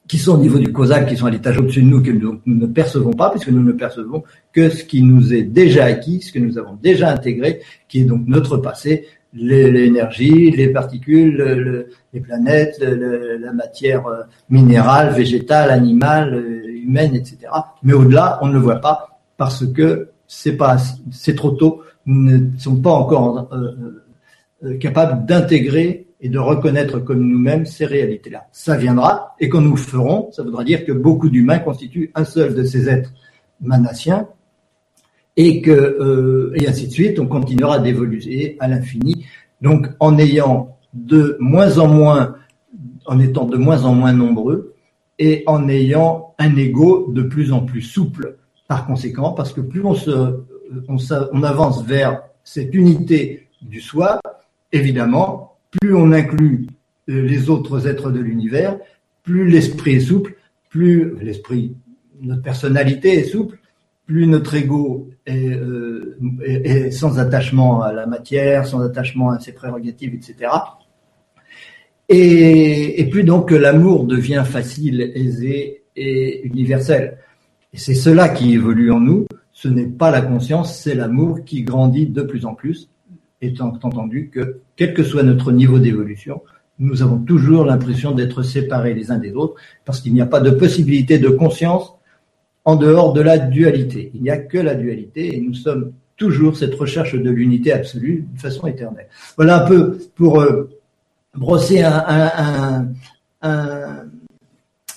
qui 0.08 0.16
sont 0.16 0.36
au 0.36 0.38
niveau 0.38 0.58
du 0.58 0.72
causal, 0.72 1.06
qui 1.06 1.18
sont 1.18 1.26
à 1.26 1.30
l'étage 1.30 1.58
au-dessus 1.58 1.82
de 1.82 1.86
nous, 1.86 2.02
que 2.02 2.10
nous, 2.10 2.40
ne 2.46 2.66
percevons 2.66 3.12
pas, 3.12 3.28
puisque 3.28 3.50
nous 3.50 3.62
ne 3.62 3.72
percevons 3.72 4.24
que 4.58 4.70
ce 4.70 4.82
qui 4.82 5.02
nous 5.02 5.32
est 5.32 5.44
déjà 5.44 5.84
acquis, 5.84 6.20
ce 6.20 6.32
que 6.32 6.40
nous 6.40 6.58
avons 6.58 6.74
déjà 6.82 7.10
intégré, 7.10 7.60
qui 7.88 8.00
est 8.00 8.04
donc 8.04 8.22
notre 8.26 8.56
passé, 8.56 9.06
l'énergie, 9.32 10.50
les 10.50 10.68
particules, 10.68 11.86
les 12.12 12.20
planètes, 12.20 12.80
la 12.80 13.52
matière 13.52 14.04
euh, 14.08 14.22
minérale, 14.50 15.14
végétale, 15.14 15.70
animale, 15.70 16.34
euh, 16.34 16.82
humaine, 16.84 17.14
etc. 17.14 17.36
Mais 17.84 17.92
au-delà, 17.92 18.40
on 18.42 18.48
ne 18.48 18.54
le 18.54 18.58
voit 18.58 18.80
pas 18.80 19.20
parce 19.36 19.64
que 19.64 20.10
c'est 20.26 20.56
pas, 20.56 20.76
c'est 21.12 21.36
trop 21.36 21.52
tôt. 21.52 21.82
Nous 22.06 22.38
ne 22.38 22.58
sommes 22.58 22.82
pas 22.82 22.90
encore 22.90 23.48
euh, 23.52 24.76
capables 24.78 25.24
d'intégrer 25.24 26.08
et 26.20 26.28
de 26.28 26.38
reconnaître 26.40 26.98
comme 26.98 27.20
nous-mêmes 27.20 27.64
ces 27.64 27.86
réalités-là. 27.86 28.48
Ça 28.50 28.76
viendra, 28.76 29.36
et 29.38 29.48
quand 29.48 29.60
nous 29.60 29.76
le 29.76 29.84
ferons, 29.92 30.32
ça 30.32 30.42
voudra 30.42 30.64
dire 30.64 30.84
que 30.84 30.90
beaucoup 30.90 31.28
d'humains 31.28 31.60
constituent 31.60 32.10
un 32.16 32.24
seul 32.24 32.56
de 32.56 32.64
ces 32.64 32.88
êtres 32.88 33.12
manassiens, 33.60 34.26
et 35.38 35.62
que 35.62 35.70
euh, 35.70 36.52
ainsi 36.66 36.88
de 36.88 36.92
suite, 36.92 37.18
on 37.20 37.26
continuera 37.26 37.78
d'évoluer 37.78 38.56
à 38.58 38.66
l'infini. 38.66 39.24
Donc, 39.62 39.86
en 40.00 40.18
ayant 40.18 40.76
de 40.92 41.36
moins 41.38 41.78
en 41.78 41.86
moins, 41.86 42.34
en 43.06 43.20
étant 43.20 43.46
de 43.46 43.56
moins 43.56 43.84
en 43.84 43.94
moins 43.94 44.12
nombreux, 44.12 44.74
et 45.20 45.44
en 45.46 45.68
ayant 45.68 46.34
un 46.38 46.56
ego 46.56 47.06
de 47.12 47.22
plus 47.22 47.52
en 47.52 47.60
plus 47.60 47.82
souple. 47.82 48.36
Par 48.66 48.84
conséquent, 48.84 49.32
parce 49.32 49.52
que 49.52 49.60
plus 49.60 49.82
on 49.84 49.94
se, 49.94 50.10
on, 50.88 50.96
on 51.32 51.42
avance 51.42 51.84
vers 51.84 52.20
cette 52.42 52.74
unité 52.74 53.46
du 53.62 53.80
soi, 53.80 54.20
évidemment, 54.72 55.56
plus 55.70 55.94
on 55.94 56.12
inclut 56.12 56.66
euh, 57.08 57.22
les 57.22 57.48
autres 57.48 57.86
êtres 57.86 58.10
de 58.10 58.18
l'univers, 58.18 58.76
plus 59.22 59.48
l'esprit 59.48 59.96
est 59.96 60.00
souple, 60.00 60.36
plus 60.68 61.14
l'esprit, 61.20 61.74
notre 62.20 62.42
personnalité 62.42 63.20
est 63.20 63.24
souple, 63.24 63.58
plus 64.08 64.26
notre 64.26 64.54
ego 64.54 65.10
euh, 65.28 66.16
est, 66.42 66.90
sans 66.90 67.18
attachement 67.18 67.82
à 67.82 67.92
la 67.92 68.06
matière, 68.06 68.66
sans 68.66 68.80
attachement 68.80 69.30
à 69.30 69.38
ses 69.38 69.52
prérogatives, 69.52 70.14
etc. 70.14 70.50
Et, 72.08 73.02
et 73.02 73.10
plus 73.10 73.22
donc 73.22 73.50
l'amour 73.50 74.06
devient 74.06 74.44
facile, 74.46 75.12
aisé 75.14 75.82
et 75.94 76.46
universel. 76.46 77.18
Et 77.74 77.76
c'est 77.76 77.94
cela 77.94 78.30
qui 78.30 78.54
évolue 78.54 78.90
en 78.90 79.00
nous. 79.00 79.26
Ce 79.52 79.68
n'est 79.68 79.86
pas 79.86 80.10
la 80.10 80.22
conscience, 80.22 80.74
c'est 80.74 80.94
l'amour 80.94 81.44
qui 81.44 81.62
grandit 81.62 82.06
de 82.06 82.22
plus 82.22 82.46
en 82.46 82.54
plus 82.54 82.88
étant 83.42 83.74
entendu 83.82 84.30
que, 84.32 84.60
quel 84.74 84.94
que 84.94 85.02
soit 85.02 85.22
notre 85.22 85.52
niveau 85.52 85.78
d'évolution, 85.78 86.40
nous 86.78 87.02
avons 87.02 87.18
toujours 87.18 87.66
l'impression 87.66 88.12
d'être 88.12 88.42
séparés 88.42 88.94
les 88.94 89.10
uns 89.10 89.18
des 89.18 89.34
autres, 89.34 89.56
parce 89.84 90.00
qu'il 90.00 90.14
n'y 90.14 90.22
a 90.22 90.26
pas 90.26 90.40
de 90.40 90.50
possibilité 90.50 91.18
de 91.18 91.28
conscience 91.28 91.97
en 92.68 92.76
dehors 92.76 93.14
de 93.14 93.22
la 93.22 93.38
dualité. 93.38 94.10
Il 94.14 94.20
n'y 94.20 94.28
a 94.28 94.36
que 94.36 94.58
la 94.58 94.74
dualité, 94.74 95.34
et 95.34 95.40
nous 95.40 95.54
sommes 95.54 95.92
toujours 96.18 96.54
cette 96.54 96.74
recherche 96.74 97.14
de 97.14 97.30
l'unité 97.30 97.72
absolue 97.72 98.26
de 98.34 98.38
façon 98.38 98.66
éternelle. 98.66 99.06
Voilà 99.38 99.64
un 99.64 99.66
peu 99.66 99.98
pour 100.16 100.42
euh, 100.42 100.68
brosser 101.34 101.80
un, 101.80 102.04
un, 102.06 102.88
un, 103.40 104.04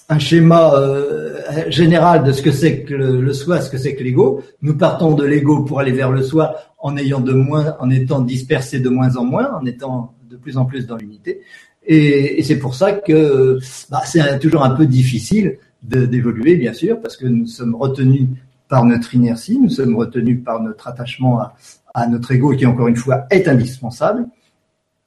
un 0.10 0.20
schéma 0.20 0.74
euh, 0.74 1.70
général 1.70 2.26
de 2.26 2.34
ce 2.34 2.42
que 2.42 2.52
c'est 2.52 2.82
que 2.82 2.94
le, 2.94 3.32
soi, 3.32 3.62
ce 3.62 3.70
que 3.70 3.78
c'est 3.78 3.96
que 3.96 4.04
l'ego. 4.04 4.44
Nous 4.62 4.76
partons 4.76 5.14
de 5.14 5.24
l'ego 5.24 5.64
pour 5.64 5.80
aller 5.80 5.94
vers 5.94 6.12
le 6.12 6.24
soi 6.24 6.56
en 6.78 6.98
ayant 6.98 7.22
de 7.22 7.32
moins, 7.32 7.78
en 7.80 7.90
étant 7.90 8.20
dispersés 8.20 8.82
de 8.82 8.90
moins 8.90 9.16
en 9.16 9.24
moins, 9.24 9.50
en 9.58 9.66
étant 9.66 10.14
de 10.30 10.36
plus 10.36 10.58
en 10.58 10.66
plus 10.66 10.88
dans 10.88 10.98
l'unité. 10.98 11.40
Et, 11.86 12.38
et 12.38 12.44
c'est 12.44 12.60
pour 12.60 12.76
ça 12.76 12.92
que 12.92 13.60
bah, 13.90 14.02
c'est 14.04 14.40
toujours 14.40 14.66
un 14.66 14.72
peu 14.72 14.86
difficile 14.86 15.58
d'évoluer, 15.84 16.56
bien 16.56 16.74
sûr, 16.74 17.02
parce 17.02 17.18
que 17.18 17.26
nous 17.26 17.48
sommes 17.48 17.76
retenus 17.76 18.28
par 18.70 18.86
notre 18.86 19.16
inertie, 19.16 19.60
nous 19.60 19.70
sommes 19.70 19.96
retenus 19.96 20.44
par 20.44 20.62
notre 20.62 20.88
attachement 20.88 21.40
à, 21.40 21.56
à 21.94 22.08
notre 22.08 22.32
ego 22.32 22.56
qui, 22.56 22.66
encore 22.66 22.88
une 22.88 22.96
fois, 22.96 23.26
est 23.30 23.48
indispensable. 23.48 24.28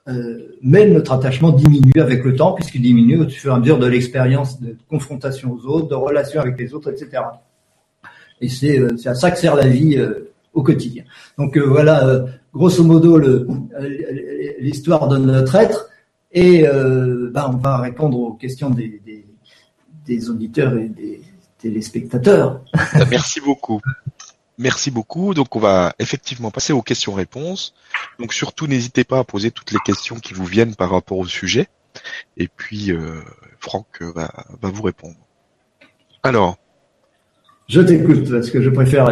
Euh, 0.07 0.57
mais 0.61 0.87
notre 0.87 1.13
attachement 1.13 1.51
diminue 1.51 1.99
avec 1.99 2.25
le 2.25 2.37
temps, 2.37 2.53
puisqu'il 2.53 2.83
diminue 2.83 3.23
au 3.23 3.29
fur 3.29 3.53
et 3.53 3.55
à 3.55 3.59
mesure 3.59 3.79
de 3.79 3.87
l'expérience 3.87 4.61
de 4.61 4.77
confrontation 4.91 5.53
aux 5.53 5.67
autres, 5.67 5.89
de 5.89 5.95
relations 5.95 6.41
avec 6.41 6.59
les 6.59 6.75
autres, 6.75 6.91
etc. 6.91 7.23
Et 8.41 8.49
c'est 8.51 8.79
euh, 8.79 8.97
à 9.07 9.15
ça 9.15 9.31
que 9.31 9.39
sert 9.39 9.57
la 9.57 9.67
vie 9.67 9.97
euh, 9.97 10.31
au 10.53 10.63
quotidien. 10.63 11.05
Donc 11.39 11.57
voilà, 11.57 12.27
grosso 12.53 12.85
modo, 12.85 13.21
l'histoire 14.61 15.09
de 15.09 15.17
notre 15.17 15.55
être. 15.57 15.89
Et 16.31 16.63
ben, 16.63 17.51
on 17.53 17.57
va 17.57 17.79
répondre 17.79 18.19
aux 18.19 18.35
questions 18.35 18.71
des, 18.71 19.01
des, 20.07 20.31
auditeurs 20.31 20.77
et 20.77 20.88
des 20.88 21.23
téléspectateurs. 21.59 22.61
Merci 23.11 23.40
beaucoup. 23.40 23.81
Merci 24.59 24.90
beaucoup. 24.90 25.35
Donc 25.35 25.57
on 25.57 25.61
va 25.61 25.95
effectivement 25.99 26.51
passer 26.51 26.73
aux 26.73 26.83
questions-réponses. 26.83 27.75
Donc 28.19 28.33
surtout 28.33 28.67
n'hésitez 28.67 29.05
pas 29.05 29.19
à 29.19 29.25
poser 29.25 29.51
toutes 29.51 29.73
les 29.73 29.81
questions 29.81 30.17
qui 30.17 30.35
vous 30.35 30.45
viennent 30.45 30.75
par 30.75 30.90
rapport 30.90 31.19
au 31.19 31.27
sujet. 31.27 31.69
Et 32.37 32.49
puis 32.49 32.93
euh, 32.93 33.21
Franck 33.59 34.03
va, 34.03 34.31
va 34.61 34.69
vous 34.71 34.83
répondre. 34.83 35.17
Alors. 36.23 36.59
Je 37.69 37.81
t'écoute 37.81 38.31
parce 38.31 38.51
que 38.51 38.61
je 38.62 38.71
préfère 38.71 39.11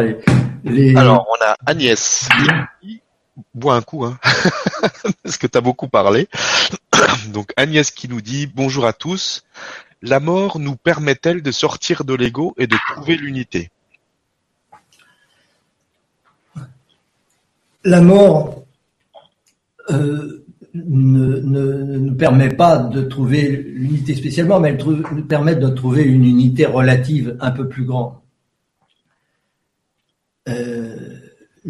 les. 0.63 0.95
Alors 0.95 1.27
on 1.29 1.45
a 1.45 1.55
Agnès. 1.65 2.29
Bois 3.55 3.75
un 3.75 3.81
coup, 3.81 4.05
hein, 4.05 4.19
parce 5.23 5.37
que 5.37 5.47
tu 5.47 5.57
as 5.57 5.61
beaucoup 5.61 5.87
parlé. 5.87 6.27
Donc 7.29 7.51
Agnès 7.57 7.89
qui 7.89 8.07
nous 8.07 8.21
dit 8.21 8.47
bonjour 8.47 8.85
à 8.85 8.93
tous. 8.93 9.43
La 10.05 10.19
mort 10.19 10.59
nous 10.59 10.75
permet-elle 10.75 11.41
de 11.41 11.51
sortir 11.51 12.03
de 12.03 12.13
l'ego 12.13 12.53
et 12.57 12.67
de 12.67 12.75
trouver 12.91 13.15
l'unité? 13.15 13.71
La 17.85 18.01
mort 18.01 18.65
euh, 19.91 20.45
ne, 20.73 21.39
nous 21.39 22.15
permet 22.15 22.49
pas 22.49 22.79
de 22.79 23.01
trouver 23.03 23.47
l'unité 23.47 24.13
spécialement, 24.13 24.59
mais 24.59 24.75
elle 24.77 24.85
nous 24.85 25.25
permet 25.25 25.55
de 25.55 25.69
trouver 25.69 26.03
une 26.03 26.25
unité 26.25 26.65
relative 26.65 27.37
un 27.39 27.51
peu 27.51 27.69
plus 27.69 27.85
grande. 27.85 28.15
Euh, 30.49 30.97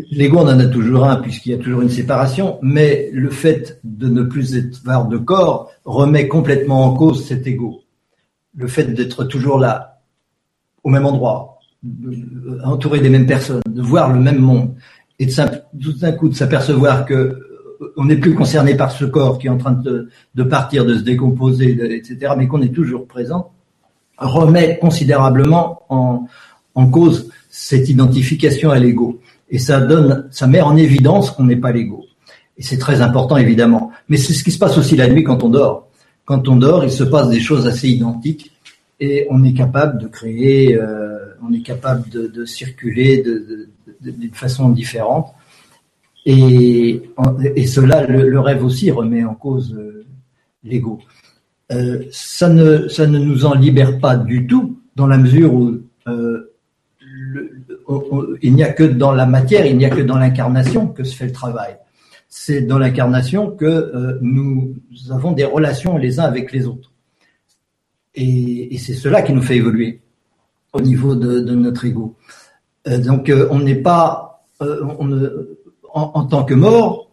L'ego, 0.09 0.39
on 0.39 0.47
en 0.47 0.59
a 0.59 0.65
toujours 0.65 1.05
un, 1.05 1.17
puisqu'il 1.17 1.51
y 1.51 1.53
a 1.53 1.59
toujours 1.59 1.83
une 1.83 1.89
séparation, 1.89 2.57
mais 2.63 3.11
le 3.13 3.29
fait 3.29 3.79
de 3.83 4.07
ne 4.07 4.23
plus 4.23 4.55
avoir 4.87 5.07
de 5.07 5.19
corps 5.19 5.69
remet 5.85 6.27
complètement 6.27 6.85
en 6.85 6.95
cause 6.95 7.27
cet 7.27 7.45
ego. 7.45 7.82
Le 8.55 8.67
fait 8.67 8.85
d'être 8.85 9.23
toujours 9.25 9.59
là, 9.59 10.01
au 10.83 10.89
même 10.89 11.05
endroit, 11.05 11.59
entouré 12.63 12.99
des 12.99 13.09
mêmes 13.09 13.25
personnes, 13.25 13.61
de 13.67 13.81
voir 13.81 14.11
le 14.13 14.19
même 14.19 14.39
monde, 14.39 14.75
et 15.19 15.27
tout 15.27 15.93
d'un 15.93 16.11
coup 16.11 16.29
de 16.29 16.35
s'apercevoir 16.35 17.05
que 17.05 17.39
on 17.97 18.05
n'est 18.05 18.17
plus 18.17 18.33
concerné 18.33 18.75
par 18.75 18.91
ce 18.91 19.05
corps 19.05 19.37
qui 19.37 19.47
est 19.47 19.49
en 19.49 19.57
train 19.57 19.73
de, 19.73 20.09
de 20.35 20.43
partir, 20.43 20.85
de 20.85 20.95
se 20.95 21.01
décomposer, 21.01 21.71
etc., 21.95 22.33
mais 22.37 22.47
qu'on 22.47 22.61
est 22.61 22.73
toujours 22.73 23.07
présent, 23.07 23.51
remet 24.17 24.79
considérablement 24.79 25.83
en, 25.89 26.27
en 26.75 26.87
cause 26.87 27.29
cette 27.49 27.89
identification 27.89 28.71
à 28.71 28.79
l'ego. 28.79 29.19
Et 29.49 29.59
ça 29.59 29.81
donne, 29.81 30.27
ça 30.31 30.47
met 30.47 30.61
en 30.61 30.75
évidence 30.75 31.31
qu'on 31.31 31.43
n'est 31.43 31.57
pas 31.57 31.71
l'ego. 31.71 32.05
Et 32.57 32.63
c'est 32.63 32.77
très 32.77 33.01
important, 33.01 33.37
évidemment. 33.37 33.91
Mais 34.09 34.17
c'est 34.17 34.33
ce 34.33 34.43
qui 34.43 34.51
se 34.51 34.59
passe 34.59 34.77
aussi 34.77 34.95
la 34.95 35.07
nuit 35.07 35.23
quand 35.23 35.43
on 35.43 35.49
dort. 35.49 35.82
Quand 36.25 36.47
on 36.47 36.55
dort, 36.55 36.83
il 36.83 36.91
se 36.91 37.03
passe 37.03 37.29
des 37.29 37.39
choses 37.39 37.67
assez 37.67 37.89
identiques 37.89 38.51
et 38.99 39.27
on 39.29 39.43
est 39.43 39.53
capable 39.53 40.01
de 40.01 40.07
créer, 40.07 40.75
euh, 40.75 41.35
on 41.41 41.51
est 41.53 41.61
capable 41.61 42.09
de, 42.09 42.45
circuler 42.45 43.23
d'une 44.01 44.33
façon 44.33 44.69
différente. 44.69 45.33
Et, 46.25 47.01
cela, 47.67 48.05
le, 48.07 48.39
rêve 48.39 48.63
aussi 48.63 48.91
remet 48.91 49.25
en 49.25 49.35
cause 49.35 49.73
euh, 49.73 50.05
l'ego. 50.63 50.99
Euh, 51.71 52.03
ça, 52.11 52.47
ne, 52.47 52.87
ça 52.87 53.07
ne 53.07 53.19
nous 53.19 53.45
en 53.45 53.55
libère 53.55 53.99
pas 53.99 54.15
du 54.15 54.47
tout, 54.47 54.79
dans 54.95 55.07
la 55.07 55.17
mesure 55.17 55.53
où 55.53 55.79
il 58.41 58.53
n'y 58.53 58.63
a 58.63 58.71
que 58.71 58.83
dans 58.83 59.11
la 59.11 59.25
matière, 59.25 59.65
il 59.65 59.77
n'y 59.77 59.85
a 59.85 59.89
que 59.89 60.01
dans 60.01 60.17
l'incarnation 60.17 60.87
que 60.87 61.03
se 61.03 61.15
fait 61.15 61.25
le 61.25 61.31
travail. 61.33 61.77
C'est 62.35 62.63
dans 62.63 62.79
l'incarnation 62.79 63.51
que 63.51 63.63
euh, 63.63 64.17
nous 64.23 64.73
avons 65.11 65.33
des 65.33 65.45
relations 65.45 65.97
les 65.97 66.19
uns 66.19 66.23
avec 66.23 66.51
les 66.51 66.65
autres. 66.65 66.91
Et, 68.15 68.75
c'est 68.79 68.95
cela 68.95 69.21
qui 69.21 69.33
nous 69.33 69.41
fait 69.43 69.57
évoluer 69.57 70.01
au 70.73 70.81
niveau 70.81 71.13
de, 71.13 71.41
notre 71.53 71.85
ego. 71.85 72.15
Euh, 72.87 72.97
donc 72.97 73.29
euh, 73.29 73.47
on 73.51 73.59
n'est 73.59 73.75
pas, 73.75 74.47
en, 75.93 76.25
tant 76.25 76.43
que 76.43 76.55
mort, 76.55 77.11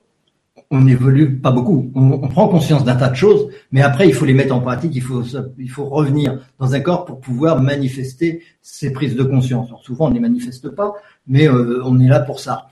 on 0.70 0.80
n'évolue 0.80 1.36
pas 1.36 1.52
beaucoup. 1.52 1.92
On, 1.94 2.26
prend 2.26 2.48
conscience 2.48 2.86
d'un 2.86 2.96
tas 2.96 3.10
de 3.10 3.14
choses, 3.14 3.50
mais 3.72 3.82
après, 3.82 4.08
il 4.08 4.14
faut 4.14 4.24
les 4.24 4.32
mettre 4.32 4.54
en 4.54 4.60
pratique. 4.62 4.92
Il 4.94 5.02
faut, 5.02 5.22
il 5.58 5.70
faut 5.70 5.84
revenir 5.84 6.38
dans 6.58 6.74
un 6.74 6.80
corps 6.80 7.04
pour 7.04 7.20
pouvoir 7.20 7.60
manifester 7.60 8.42
ces 8.62 8.90
prises 8.90 9.16
de 9.16 9.22
conscience. 9.22 9.68
Souvent, 9.82 10.06
on 10.06 10.08
ne 10.08 10.14
les 10.14 10.20
manifeste 10.20 10.70
pas, 10.70 10.94
mais 11.26 11.46
on 11.50 12.00
est 12.00 12.08
là 12.08 12.20
pour 12.20 12.40
ça. 12.40 12.70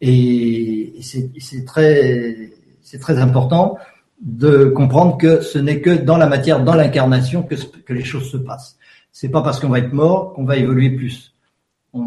Et 0.00 0.94
c'est 1.00 1.64
très, 1.64 2.52
très 3.00 3.18
important 3.18 3.78
de 4.20 4.66
comprendre 4.66 5.16
que 5.18 5.40
ce 5.40 5.58
n'est 5.58 5.80
que 5.80 5.90
dans 5.90 6.16
la 6.16 6.26
matière, 6.26 6.62
dans 6.62 6.74
l'incarnation, 6.74 7.42
que, 7.42 7.54
que 7.54 7.92
les 7.92 8.04
choses 8.04 8.30
se 8.30 8.36
passent. 8.36 8.76
C'est 9.12 9.28
pas 9.28 9.42
parce 9.42 9.60
qu'on 9.60 9.68
va 9.68 9.78
être 9.78 9.92
mort 9.92 10.34
qu'on 10.34 10.44
va 10.44 10.56
évoluer 10.56 10.90
plus. 10.90 11.34
Euh, 11.94 12.00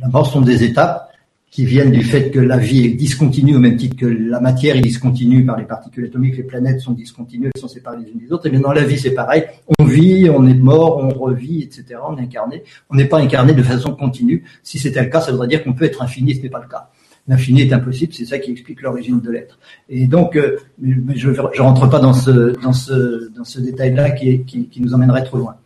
la 0.00 0.08
mort 0.08 0.26
sont 0.26 0.40
des 0.40 0.64
étapes 0.64 1.09
qui 1.50 1.64
viennent 1.64 1.90
du 1.90 2.04
fait 2.04 2.30
que 2.30 2.38
la 2.38 2.58
vie 2.58 2.86
est 2.86 2.94
discontinue 2.94 3.56
au 3.56 3.58
même 3.58 3.76
titre 3.76 3.96
que 3.96 4.06
la 4.06 4.40
matière 4.40 4.76
est 4.76 4.80
discontinue 4.80 5.44
par 5.44 5.58
les 5.58 5.64
particules 5.64 6.04
atomiques, 6.04 6.36
les 6.36 6.44
planètes 6.44 6.80
sont 6.80 6.92
discontinues, 6.92 7.50
elles 7.52 7.60
sont 7.60 7.66
séparées 7.66 7.98
les 8.04 8.12
unes 8.12 8.20
des 8.20 8.32
autres. 8.32 8.46
Et 8.46 8.50
bien 8.50 8.60
dans 8.60 8.72
la 8.72 8.84
vie, 8.84 8.98
c'est 8.98 9.14
pareil. 9.14 9.44
On 9.78 9.84
vit, 9.84 10.30
on 10.30 10.46
est 10.46 10.54
mort, 10.54 10.98
on 10.98 11.08
revit, 11.08 11.62
etc. 11.62 11.98
On 12.08 12.16
est 12.18 12.22
incarné. 12.22 12.62
On 12.88 12.94
n'est 12.94 13.06
pas 13.06 13.18
incarné 13.18 13.52
de 13.52 13.62
façon 13.64 13.94
continue. 13.94 14.44
Si 14.62 14.78
c'était 14.78 15.02
le 15.02 15.10
cas, 15.10 15.20
ça 15.20 15.32
voudrait 15.32 15.48
dire 15.48 15.64
qu'on 15.64 15.72
peut 15.72 15.86
être 15.86 16.02
infini, 16.02 16.36
ce 16.36 16.42
n'est 16.42 16.50
pas 16.50 16.60
le 16.60 16.68
cas. 16.68 16.88
L'infini 17.26 17.62
est 17.62 17.72
impossible, 17.72 18.12
c'est 18.14 18.24
ça 18.24 18.38
qui 18.38 18.52
explique 18.52 18.80
l'origine 18.82 19.20
de 19.20 19.30
l'être. 19.30 19.58
Et 19.88 20.06
donc, 20.06 20.36
euh, 20.36 20.56
je 20.80 21.30
ne 21.30 21.60
rentre 21.60 21.88
pas 21.88 21.98
dans 21.98 22.12
ce, 22.12 22.60
dans 22.60 22.72
ce, 22.72 23.28
dans 23.36 23.44
ce 23.44 23.60
détail-là 23.60 24.10
qui, 24.10 24.44
qui, 24.44 24.68
qui, 24.68 24.80
nous 24.80 24.94
emmènerait 24.94 25.24
trop 25.24 25.38
loin. 25.38 25.56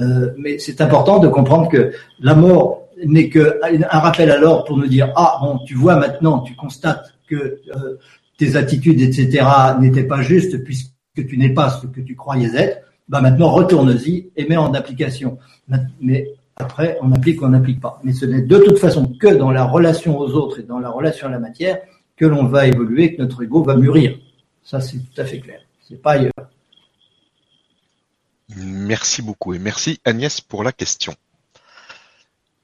Euh, 0.00 0.30
mais 0.36 0.58
c'est 0.58 0.80
important 0.80 1.18
de 1.18 1.28
comprendre 1.28 1.68
que 1.68 1.92
la 2.20 2.34
mort 2.34 2.87
n'est 3.04 3.28
qu'un 3.28 3.52
rappel 3.90 4.36
l'ordre 4.40 4.64
pour 4.64 4.76
nous 4.76 4.86
dire 4.86 5.12
ah 5.16 5.38
bon 5.40 5.58
tu 5.66 5.74
vois 5.74 5.96
maintenant 5.96 6.40
tu 6.40 6.54
constates 6.54 7.14
que 7.28 7.60
euh, 7.74 7.98
tes 8.36 8.56
attitudes 8.56 9.00
etc 9.00 9.46
n'étaient 9.80 10.04
pas 10.04 10.22
justes 10.22 10.62
puisque 10.64 10.92
tu 11.14 11.36
n'es 11.36 11.50
pas 11.50 11.70
ce 11.70 11.86
que 11.86 12.00
tu 12.00 12.14
croyais 12.14 12.54
être. 12.54 12.84
Bah 13.08 13.20
maintenant 13.20 13.50
retourne-y 13.50 14.30
et 14.36 14.46
mets 14.46 14.56
en 14.56 14.74
application. 14.74 15.38
Mais 16.00 16.30
après 16.56 16.98
on 17.02 17.12
applique 17.12 17.40
ou 17.42 17.46
on 17.46 17.50
n'applique 17.50 17.80
pas. 17.80 18.00
Mais 18.04 18.12
ce 18.12 18.26
n'est 18.26 18.42
de 18.42 18.58
toute 18.58 18.78
façon 18.78 19.06
que 19.06 19.28
dans 19.28 19.50
la 19.50 19.64
relation 19.64 20.18
aux 20.18 20.30
autres 20.32 20.60
et 20.60 20.62
dans 20.62 20.78
la 20.78 20.90
relation 20.90 21.26
à 21.26 21.30
la 21.30 21.38
matière 21.38 21.78
que 22.16 22.26
l'on 22.26 22.44
va 22.44 22.66
évoluer 22.66 23.14
que 23.14 23.22
notre 23.22 23.42
ego 23.42 23.62
va 23.62 23.76
mûrir. 23.76 24.18
Ça 24.62 24.80
c'est 24.80 24.98
tout 24.98 25.20
à 25.20 25.24
fait 25.24 25.40
clair. 25.40 25.60
C'est 25.88 26.00
pas 26.00 26.12
ailleurs. 26.12 26.32
Merci 28.56 29.22
beaucoup 29.22 29.54
et 29.54 29.58
merci 29.58 30.00
Agnès 30.04 30.40
pour 30.40 30.64
la 30.64 30.72
question. 30.72 31.14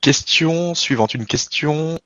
Question 0.04 0.74
suivante, 0.74 1.14
une 1.14 1.24
question 1.24 1.98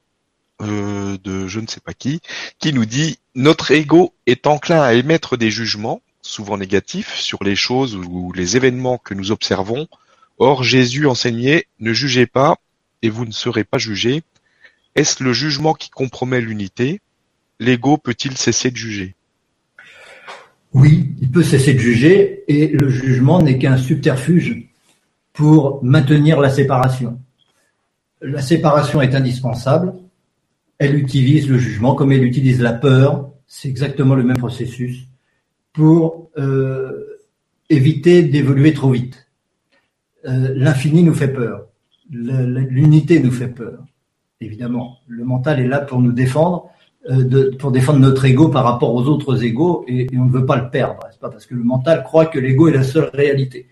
euh, 0.62 1.18
de 1.24 1.48
je 1.48 1.58
ne 1.58 1.66
sais 1.66 1.80
pas 1.80 1.94
qui, 1.94 2.20
qui 2.61 2.72
nous 2.72 2.84
dit 2.84 3.18
notre 3.34 3.72
ego 3.72 4.14
est 4.26 4.46
enclin 4.46 4.80
à 4.80 4.92
émettre 4.92 5.37
des 5.37 5.50
jugements, 5.50 6.00
souvent 6.22 6.56
négatifs, 6.56 7.16
sur 7.16 7.42
les 7.42 7.56
choses 7.56 7.96
ou 7.96 8.32
les 8.32 8.56
événements 8.56 8.98
que 8.98 9.14
nous 9.14 9.32
observons. 9.32 9.88
Or 10.38 10.62
Jésus 10.62 11.08
enseignait 11.08 11.64
ne 11.80 11.92
jugez 11.92 12.26
pas 12.26 12.58
et 13.02 13.11
vous 13.11 13.24
ne 13.24 13.32
serez 13.32 13.64
pas 13.64 13.78
jugés. 13.78 14.22
Est-ce 14.94 15.24
le 15.24 15.32
jugement 15.32 15.74
qui 15.74 15.90
compromet 15.90 16.40
l'unité? 16.40 17.00
L'ego 17.58 17.96
peut-il 17.96 18.37
cesser 18.37 18.70
de 18.70 18.76
juger? 18.76 19.16
Oui, 20.72 21.16
il 21.20 21.32
peut 21.32 21.42
cesser 21.42 21.74
de 21.74 21.80
juger 21.80 22.44
et 22.46 22.68
le 22.68 22.90
jugement 22.90 23.42
n'est 23.42 23.58
qu'un 23.58 23.76
subterfuge 23.76 24.68
pour 25.32 25.82
maintenir 25.82 26.40
la 26.40 26.50
séparation 26.50 27.18
la 28.20 28.42
séparation 28.42 29.00
est 29.02 29.14
indispensable. 29.14 29.94
Elle 30.78 30.96
utilise 30.96 31.48
le 31.48 31.59
jugement 31.59 31.94
comme 31.94 32.12
elle 32.12 32.24
utilise 32.24 32.61
la 32.61 32.72
peur. 32.72 33.31
C'est 33.46 33.68
exactement 33.68 34.14
le 34.14 34.22
même 34.22 34.37
processus 34.37 35.07
pour 35.72 36.31
euh, 36.38 37.18
éviter 37.70 38.22
d'évoluer 38.22 38.72
trop 38.72 38.90
vite. 38.90 39.26
Euh, 40.26 40.52
L'infini 40.54 41.02
nous 41.02 41.14
fait 41.14 41.28
peur. 41.33 41.66
L'unité 42.11 43.20
nous 43.20 43.31
fait 43.31 43.48
peur. 43.48 43.85
Évidemment, 44.40 44.98
le 45.07 45.24
mental 45.24 45.61
est 45.61 45.66
là 45.66 45.81
pour 45.81 46.00
nous 46.00 46.12
défendre, 46.12 46.70
euh, 47.11 47.52
pour 47.59 47.70
défendre 47.70 47.98
notre 47.98 48.24
ego 48.24 48.48
par 48.48 48.64
rapport 48.64 48.94
aux 48.94 49.04
autres 49.04 49.42
égos, 49.44 49.85
et, 49.88 50.07
on 50.16 50.24
ne 50.24 50.31
veut 50.31 50.46
pas 50.46 50.57
le 50.57 50.70
perdre. 50.70 51.00
C'est 51.11 51.20
pas? 51.20 51.31
Parce 51.31 51.46
que 51.46 51.54
le 51.54 51.64
mental 51.64 52.02
croit 52.02 52.26
que 52.26 52.38
l'ego 52.38 52.68
est 52.68 52.72
la 52.72 52.85
seule 52.85 53.11
réalité. 53.12 53.68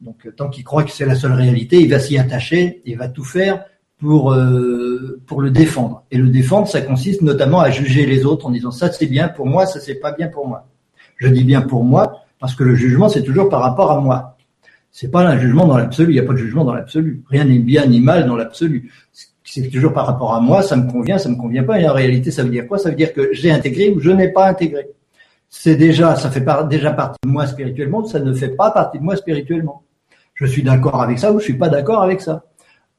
Donc, 0.00 0.28
tant 0.36 0.48
qu'il 0.48 0.64
croit 0.64 0.84
que 0.84 0.90
c'est 0.90 1.04
la 1.04 1.14
seule 1.14 1.32
réalité, 1.32 1.80
il 1.80 1.90
va 1.90 2.00
s'y 2.00 2.18
attacher, 2.18 2.80
il 2.86 2.96
va 2.96 3.08
tout 3.08 3.24
faire 3.24 3.64
pour 4.00 4.32
euh, 4.32 5.20
pour 5.26 5.40
le 5.40 5.50
défendre. 5.50 6.04
Et 6.10 6.16
le 6.16 6.28
défendre, 6.28 6.66
ça 6.66 6.80
consiste 6.80 7.22
notamment 7.22 7.60
à 7.60 7.70
juger 7.70 8.06
les 8.06 8.24
autres 8.24 8.46
en 8.46 8.50
disant 8.50 8.70
ça 8.70 8.90
c'est 8.90 9.06
bien 9.06 9.28
pour 9.28 9.46
moi, 9.46 9.66
ça 9.66 9.78
c'est 9.78 9.96
pas 9.96 10.12
bien 10.12 10.28
pour 10.28 10.48
moi. 10.48 10.66
Je 11.18 11.28
dis 11.28 11.44
bien 11.44 11.60
pour 11.60 11.84
moi 11.84 12.24
parce 12.40 12.54
que 12.54 12.64
le 12.64 12.74
jugement 12.74 13.08
c'est 13.08 13.22
toujours 13.22 13.48
par 13.48 13.60
rapport 13.60 13.90
à 13.92 14.00
moi. 14.00 14.36
C'est 14.90 15.10
pas 15.10 15.20
un 15.20 15.38
jugement 15.38 15.66
dans 15.66 15.76
l'absolu. 15.76 16.12
Il 16.12 16.14
n'y 16.14 16.20
a 16.20 16.24
pas 16.24 16.32
de 16.32 16.38
jugement 16.38 16.64
dans 16.64 16.74
l'absolu. 16.74 17.22
Rien 17.28 17.44
n'est 17.44 17.60
bien 17.60 17.86
ni 17.86 18.00
mal 18.00 18.26
dans 18.26 18.34
l'absolu. 18.36 18.90
C'est 19.44 19.68
toujours 19.70 19.92
par 19.92 20.06
rapport 20.06 20.34
à 20.34 20.40
moi. 20.40 20.62
Ça 20.62 20.76
me 20.76 20.90
convient, 20.90 21.16
ça 21.16 21.28
me 21.28 21.36
convient 21.36 21.62
pas. 21.62 21.78
Et 21.78 21.88
en 21.88 21.92
réalité, 21.92 22.32
ça 22.32 22.42
veut 22.42 22.50
dire 22.50 22.66
quoi? 22.66 22.78
Ça 22.78 22.88
veut 22.90 22.96
dire 22.96 23.12
que 23.12 23.28
j'ai 23.32 23.52
intégré 23.52 23.90
ou 23.90 24.00
je 24.00 24.10
n'ai 24.10 24.28
pas 24.32 24.48
intégré. 24.48 24.88
C'est 25.48 25.76
déjà, 25.76 26.16
ça 26.16 26.30
fait 26.30 26.44
déjà 26.68 26.92
partie 26.92 27.18
de 27.24 27.28
moi 27.28 27.46
spirituellement. 27.46 28.04
Ça 28.04 28.18
ne 28.18 28.32
fait 28.32 28.48
pas 28.48 28.72
partie 28.72 28.98
de 28.98 29.04
moi 29.04 29.14
spirituellement. 29.14 29.84
Je 30.34 30.46
suis 30.46 30.62
d'accord 30.64 31.00
avec 31.02 31.20
ça 31.20 31.32
ou 31.32 31.38
je 31.38 31.44
suis 31.44 31.58
pas 31.58 31.68
d'accord 31.68 32.02
avec 32.02 32.20
ça 32.20 32.44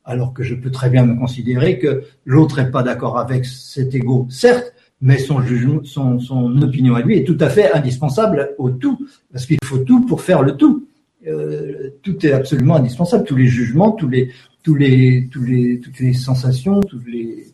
alors 0.06 0.34
que 0.34 0.44
je 0.44 0.56
peux 0.56 0.72
très 0.72 0.90
bien 0.90 1.06
me 1.06 1.20
considérer 1.20 1.78
que 1.78 2.04
l'autre 2.26 2.62
n'est 2.62 2.72
pas 2.72 2.84
d'accord 2.84 3.18
avec 3.20 3.46
cet 3.46 3.94
ego, 3.94 4.28
certes, 4.30 4.74
mais 5.02 5.18
son, 5.18 5.42
jugement, 5.42 5.82
son, 5.84 6.20
son, 6.20 6.62
opinion 6.62 6.96
à 6.96 7.02
lui 7.02 7.18
est 7.18 7.24
tout 7.24 7.38
à 7.40 7.50
fait 7.50 7.72
indispensable 7.74 8.54
au 8.58 8.70
tout, 8.70 9.08
parce 9.32 9.46
qu'il 9.46 9.58
faut 9.64 9.80
tout 9.80 10.06
pour 10.06 10.22
faire 10.22 10.44
le 10.44 10.56
tout. 10.56 10.88
Euh, 11.28 11.90
tout 12.02 12.26
est 12.26 12.32
absolument 12.32 12.76
indispensable, 12.76 13.24
tous 13.26 13.36
les 13.36 13.48
jugements, 13.48 13.92
tous 13.92 14.08
les, 14.08 14.32
tous 14.64 14.76
les, 14.76 15.28
tous 15.32 15.44
les, 15.44 15.80
toutes 15.80 16.00
les 16.00 16.14
sensations, 16.14 16.82
tous 16.82 17.02
les, 17.06 17.46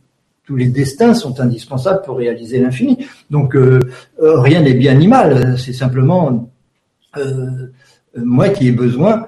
tous 0.46 0.56
les 0.56 0.68
destins 0.68 1.14
sont 1.14 1.40
indispensables 1.40 2.02
pour 2.04 2.18
réaliser 2.18 2.60
l'infini. 2.60 3.06
Donc 3.30 3.56
euh, 3.56 3.80
euh 4.22 4.40
rien 4.40 4.62
n'est 4.62 4.74
bien 4.74 4.94
ni 4.94 5.08
mal, 5.08 5.58
c'est 5.58 5.74
simplement 5.74 6.50
euh, 7.18 7.72
moi 8.16 8.50
qui 8.50 8.68
ai 8.68 8.72
besoin 8.72 9.28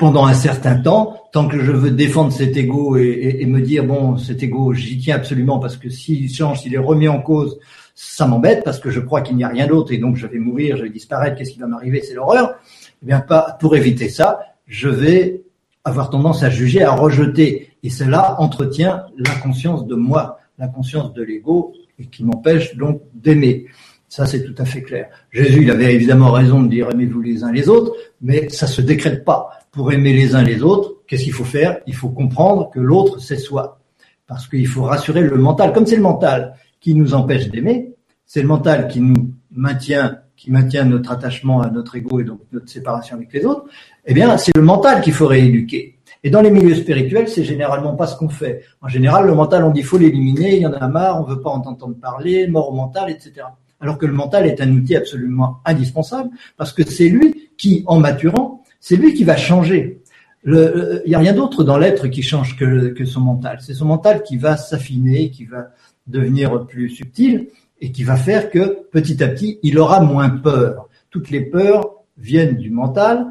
pendant 0.00 0.24
un 0.24 0.32
certain 0.32 0.76
temps, 0.76 1.14
tant 1.30 1.46
que 1.46 1.62
je 1.62 1.72
veux 1.72 1.90
défendre 1.90 2.32
cet 2.32 2.56
ego 2.56 2.96
et, 2.96 3.44
me 3.44 3.60
dire 3.60 3.84
bon, 3.84 4.16
cet 4.16 4.42
ego, 4.42 4.72
j'y 4.72 4.98
tiens 4.98 5.16
absolument 5.16 5.58
parce 5.58 5.76
que 5.76 5.90
s'il 5.90 6.32
change, 6.34 6.62
s'il 6.62 6.74
est 6.74 6.78
remis 6.78 7.06
en 7.06 7.20
cause, 7.20 7.58
ça 7.94 8.26
m'embête 8.26 8.64
parce 8.64 8.78
que 8.78 8.90
je 8.90 8.98
crois 8.98 9.20
qu'il 9.20 9.36
n'y 9.36 9.44
a 9.44 9.48
rien 9.48 9.66
d'autre 9.66 9.92
et 9.92 9.98
donc 9.98 10.16
je 10.16 10.26
vais 10.26 10.38
mourir, 10.38 10.78
je 10.78 10.84
vais 10.84 10.88
disparaître, 10.88 11.36
qu'est-ce 11.36 11.50
qui 11.50 11.58
va 11.58 11.66
m'arriver, 11.66 12.00
c'est 12.02 12.14
l'horreur. 12.14 12.54
Eh 13.02 13.06
bien, 13.06 13.20
pas 13.20 13.58
pour 13.60 13.76
éviter 13.76 14.08
ça, 14.08 14.40
je 14.66 14.88
vais 14.88 15.42
avoir 15.84 16.08
tendance 16.08 16.42
à 16.44 16.48
juger, 16.48 16.82
à 16.82 16.92
rejeter, 16.92 17.68
et 17.82 17.90
cela 17.90 18.40
entretient 18.40 19.04
la 19.18 19.34
conscience 19.42 19.86
de 19.86 19.96
moi, 19.96 20.38
la 20.58 20.68
conscience 20.68 21.12
de 21.12 21.22
l'ego, 21.22 21.74
et 21.98 22.06
qui 22.06 22.24
m'empêche 22.24 22.74
donc 22.74 23.02
d'aimer. 23.12 23.66
Ça, 24.08 24.24
c'est 24.24 24.44
tout 24.44 24.54
à 24.56 24.64
fait 24.64 24.82
clair. 24.82 25.10
Jésus, 25.30 25.62
il 25.62 25.70
avait 25.70 25.94
évidemment 25.94 26.32
raison 26.32 26.62
de 26.62 26.68
dire 26.68 26.88
aimez-vous 26.90 27.20
les 27.20 27.44
uns 27.44 27.52
les 27.52 27.68
autres, 27.68 27.92
mais 28.22 28.48
ça 28.48 28.66
se 28.66 28.80
décrète 28.80 29.26
pas 29.26 29.59
pour 29.70 29.92
aimer 29.92 30.12
les 30.12 30.34
uns 30.34 30.42
les 30.42 30.62
autres, 30.62 30.96
qu'est-ce 31.06 31.24
qu'il 31.24 31.32
faut 31.32 31.44
faire? 31.44 31.78
Il 31.86 31.94
faut 31.94 32.08
comprendre 32.08 32.70
que 32.70 32.80
l'autre, 32.80 33.20
c'est 33.20 33.36
soi. 33.36 33.80
Parce 34.26 34.46
qu'il 34.46 34.66
faut 34.66 34.82
rassurer 34.82 35.22
le 35.22 35.36
mental. 35.36 35.72
Comme 35.72 35.86
c'est 35.86 35.96
le 35.96 36.02
mental 36.02 36.54
qui 36.80 36.94
nous 36.94 37.14
empêche 37.14 37.48
d'aimer, 37.48 37.94
c'est 38.26 38.42
le 38.42 38.48
mental 38.48 38.88
qui 38.88 39.00
nous 39.00 39.34
maintient, 39.50 40.18
qui 40.36 40.50
maintient 40.50 40.84
notre 40.84 41.10
attachement 41.10 41.60
à 41.60 41.70
notre 41.70 41.96
ego 41.96 42.20
et 42.20 42.24
donc 42.24 42.40
notre 42.52 42.68
séparation 42.68 43.16
avec 43.16 43.32
les 43.32 43.44
autres, 43.44 43.64
eh 44.06 44.14
bien, 44.14 44.36
c'est 44.38 44.56
le 44.56 44.62
mental 44.62 45.00
qu'il 45.02 45.12
faut 45.12 45.26
rééduquer. 45.26 45.98
Et 46.22 46.30
dans 46.30 46.42
les 46.42 46.50
milieux 46.50 46.74
spirituels, 46.74 47.28
c'est 47.28 47.44
généralement 47.44 47.94
pas 47.94 48.06
ce 48.06 48.16
qu'on 48.16 48.28
fait. 48.28 48.62
En 48.82 48.88
général, 48.88 49.26
le 49.26 49.34
mental, 49.34 49.64
on 49.64 49.70
dit 49.70 49.82
faut 49.82 49.98
l'éliminer, 49.98 50.56
il 50.56 50.62
y 50.62 50.66
en 50.66 50.72
a 50.72 50.86
marre, 50.88 51.20
on 51.20 51.24
veut 51.24 51.40
pas 51.40 51.50
en 51.50 51.62
entendre 51.62 51.96
parler, 51.96 52.46
mort 52.46 52.70
au 52.70 52.74
mental, 52.74 53.10
etc. 53.10 53.46
Alors 53.80 53.96
que 53.96 54.04
le 54.04 54.12
mental 54.12 54.46
est 54.46 54.60
un 54.60 54.70
outil 54.72 54.96
absolument 54.96 55.60
indispensable 55.64 56.30
parce 56.58 56.72
que 56.72 56.84
c'est 56.84 57.08
lui 57.08 57.50
qui, 57.56 57.82
en 57.86 57.98
maturant, 57.98 58.59
c'est 58.80 58.96
lui 58.96 59.14
qui 59.14 59.24
va 59.24 59.36
changer. 59.36 60.00
Il 60.44 61.02
n'y 61.06 61.14
a 61.14 61.18
rien 61.18 61.34
d'autre 61.34 61.64
dans 61.64 61.76
l'être 61.76 62.08
qui 62.08 62.22
change 62.22 62.56
que, 62.56 62.88
que 62.88 63.04
son 63.04 63.20
mental. 63.20 63.58
C'est 63.60 63.74
son 63.74 63.84
mental 63.84 64.22
qui 64.22 64.38
va 64.38 64.56
s'affiner, 64.56 65.30
qui 65.30 65.44
va 65.44 65.68
devenir 66.06 66.66
plus 66.66 66.88
subtil 66.88 67.48
et 67.80 67.92
qui 67.92 68.04
va 68.04 68.16
faire 68.16 68.50
que 68.50 68.86
petit 68.90 69.22
à 69.22 69.28
petit, 69.28 69.58
il 69.62 69.78
aura 69.78 70.00
moins 70.00 70.30
peur. 70.30 70.88
Toutes 71.10 71.30
les 71.30 71.42
peurs 71.42 72.04
viennent 72.16 72.56
du 72.56 72.70
mental 72.70 73.30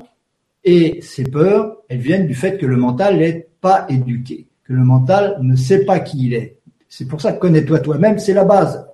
et 0.63 0.99
ces 1.01 1.23
peurs, 1.23 1.77
elles 1.89 1.99
viennent 1.99 2.27
du 2.27 2.35
fait 2.35 2.57
que 2.57 2.65
le 2.65 2.77
mental 2.77 3.17
n'est 3.17 3.47
pas 3.61 3.85
éduqué, 3.89 4.47
que 4.63 4.73
le 4.73 4.83
mental 4.83 5.37
ne 5.41 5.55
sait 5.55 5.85
pas 5.85 5.99
qui 5.99 6.27
il 6.27 6.33
est. 6.33 6.57
C'est 6.87 7.07
pour 7.07 7.21
ça 7.21 7.33
que 7.33 7.39
connais-toi 7.39 7.79
toi-même, 7.79 8.19
c'est 8.19 8.33
la 8.33 8.45
base. 8.45 8.85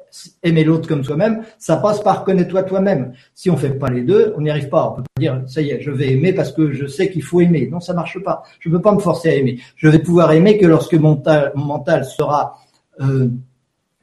Aimer 0.44 0.64
l'autre 0.64 0.88
comme 0.88 1.04
soi-même, 1.04 1.44
ça 1.58 1.78
passe 1.78 2.02
par 2.02 2.24
connais-toi 2.24 2.64
toi-même. 2.64 3.14
Si 3.34 3.50
on 3.50 3.58
fait 3.58 3.72
pas 3.72 3.90
les 3.90 4.02
deux, 4.02 4.34
on 4.38 4.42
n'y 4.42 4.50
arrive 4.50 4.70
pas. 4.70 4.90
On 4.90 4.96
peut 4.96 5.04
pas 5.04 5.20
dire, 5.20 5.44
ça 5.48 5.62
y 5.62 5.72
est, 5.72 5.82
je 5.82 5.92
vais 5.92 6.12
aimer 6.12 6.34
parce 6.34 6.52
que 6.52 6.72
je 6.72 6.86
sais 6.86 7.10
qu'il 7.10 7.24
faut 7.24 7.42
aimer. 7.42 7.68
Non, 7.72 7.80
ça 7.80 7.94
marche 7.94 8.20
pas. 8.20 8.44
Je 8.60 8.70
peux 8.70 8.82
pas 8.82 8.94
me 8.94 9.00
forcer 9.00 9.30
à 9.30 9.36
aimer. 9.36 9.60
Je 9.76 9.88
vais 9.88 10.00
pouvoir 10.00 10.32
aimer 10.32 10.58
que 10.58 10.66
lorsque 10.66 10.94
mon 10.94 11.22
mental, 11.56 12.06
sera 12.06 12.58
euh, 13.02 13.30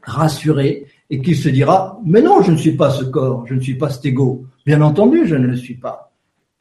rassuré 0.02 0.86
et 1.08 1.20
qu'il 1.20 1.36
se 1.36 1.48
dira, 1.48 2.00
mais 2.04 2.20
non, 2.20 2.42
je 2.42 2.52
ne 2.52 2.56
suis 2.56 2.72
pas 2.72 2.90
ce 2.90 3.04
corps, 3.04 3.46
je 3.46 3.54
ne 3.54 3.60
suis 3.60 3.76
pas 3.76 3.88
cet 3.88 4.04
ego. 4.04 4.44
Bien 4.66 4.82
entendu, 4.82 5.26
je 5.26 5.36
ne 5.36 5.46
le 5.46 5.56
suis 5.56 5.76
pas. 5.76 6.12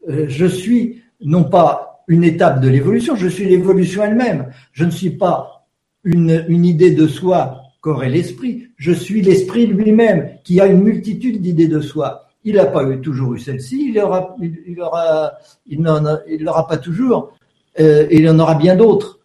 Euh, 0.09 0.25
je 0.27 0.45
suis 0.45 1.03
non 1.21 1.43
pas 1.43 2.03
une 2.07 2.23
étape 2.23 2.61
de 2.61 2.69
l'évolution, 2.69 3.15
je 3.15 3.27
suis 3.27 3.45
l'évolution 3.45 4.03
elle-même. 4.03 4.51
Je 4.71 4.85
ne 4.85 4.91
suis 4.91 5.11
pas 5.11 5.65
une 6.03 6.65
idée 6.65 6.91
de 6.91 7.05
soi 7.05 7.60
qu'aurait 7.81 8.09
l'esprit. 8.09 8.67
Je 8.77 8.91
suis 8.91 9.21
l'esprit 9.21 9.67
lui-même 9.67 10.29
qui 10.43 10.61
a 10.61 10.67
une 10.67 10.81
multitude 10.81 11.41
d'idées 11.41 11.67
de 11.67 11.81
soi. 11.81 12.27
Il 12.43 12.55
n'a 12.55 12.65
pas 12.65 12.85
toujours 12.97 13.33
eu 13.33 13.39
celle-ci, 13.39 13.89
il 13.89 13.99
aura, 13.99 14.35
il, 14.67 14.81
aura, 14.81 16.67
pas 16.67 16.77
toujours, 16.77 17.33
euh, 17.79 18.07
et 18.09 18.19
il 18.19 18.29
en 18.29 18.39
aura 18.39 18.55
bien 18.55 18.75
d'autres. 18.75 19.19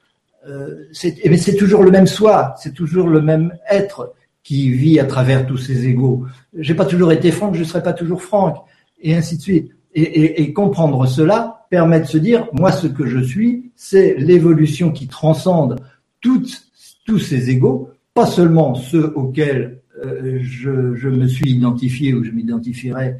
Euh, 0.46 0.84
mais 1.24 1.38
c'est 1.38 1.56
toujours 1.56 1.82
le 1.82 1.90
même 1.90 2.06
soi, 2.06 2.54
c'est 2.58 2.74
toujours 2.74 3.08
le 3.08 3.20
même 3.20 3.56
être 3.70 4.12
qui 4.42 4.70
vit 4.70 5.00
à 5.00 5.04
travers 5.04 5.46
tous 5.46 5.56
ces 5.56 5.86
égaux. 5.86 6.26
J'ai 6.56 6.74
pas 6.74 6.84
toujours 6.84 7.10
été 7.10 7.30
Franck, 7.30 7.54
je 7.54 7.64
serai 7.64 7.82
pas 7.82 7.94
toujours 7.94 8.22
Franck, 8.22 8.58
et 9.00 9.14
ainsi 9.14 9.38
de 9.38 9.42
suite 9.42 9.72
et, 9.96 10.52
comprendre 10.52 11.06
cela 11.06 11.66
permet 11.70 12.00
de 12.00 12.04
se 12.04 12.18
dire, 12.18 12.46
moi, 12.52 12.70
ce 12.70 12.86
que 12.86 13.06
je 13.06 13.18
suis, 13.18 13.72
c'est 13.76 14.14
l'évolution 14.18 14.92
qui 14.92 15.08
transcende 15.08 15.80
tous 16.20 17.18
ces 17.18 17.50
égaux, 17.50 17.90
pas 18.16 18.26
seulement 18.26 18.74
ceux 18.74 19.12
auxquels 19.14 19.78
euh, 20.04 20.38
je, 20.42 21.08
me 21.08 21.28
suis 21.28 21.50
identifié 21.50 22.14
ou 22.14 22.24
je 22.24 22.32
m'identifierais 22.32 23.18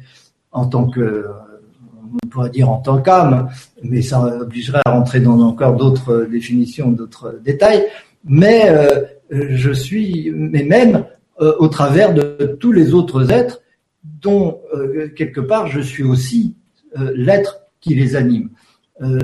en 0.51 0.65
tant 0.65 0.87
que, 0.87 1.25
on 2.23 2.27
pourrait 2.27 2.49
dire 2.49 2.69
en 2.69 2.79
tant 2.79 3.01
qu'âme, 3.01 3.47
mais 3.83 4.01
ça 4.01 4.19
obligerait 4.41 4.81
à 4.85 4.91
rentrer 4.91 5.21
dans 5.21 5.39
encore 5.39 5.75
d'autres 5.75 6.27
définitions, 6.29 6.91
d'autres 6.91 7.39
détails, 7.45 7.85
mais 8.25 8.69
euh, 8.69 9.03
je 9.31 9.71
suis, 9.71 10.31
mais 10.33 10.63
même 10.63 11.05
euh, 11.39 11.53
au 11.59 11.67
travers 11.67 12.13
de 12.13 12.57
tous 12.59 12.71
les 12.73 12.93
autres 12.93 13.31
êtres 13.31 13.61
dont 14.03 14.59
quelque 15.15 15.41
part 15.41 15.67
je 15.67 15.81
suis 15.81 16.03
aussi 16.03 16.55
euh, 16.97 17.11
l'être 17.15 17.59
qui 17.79 17.95
les 17.95 18.15
anime. 18.15 18.49
Euh, 19.01 19.19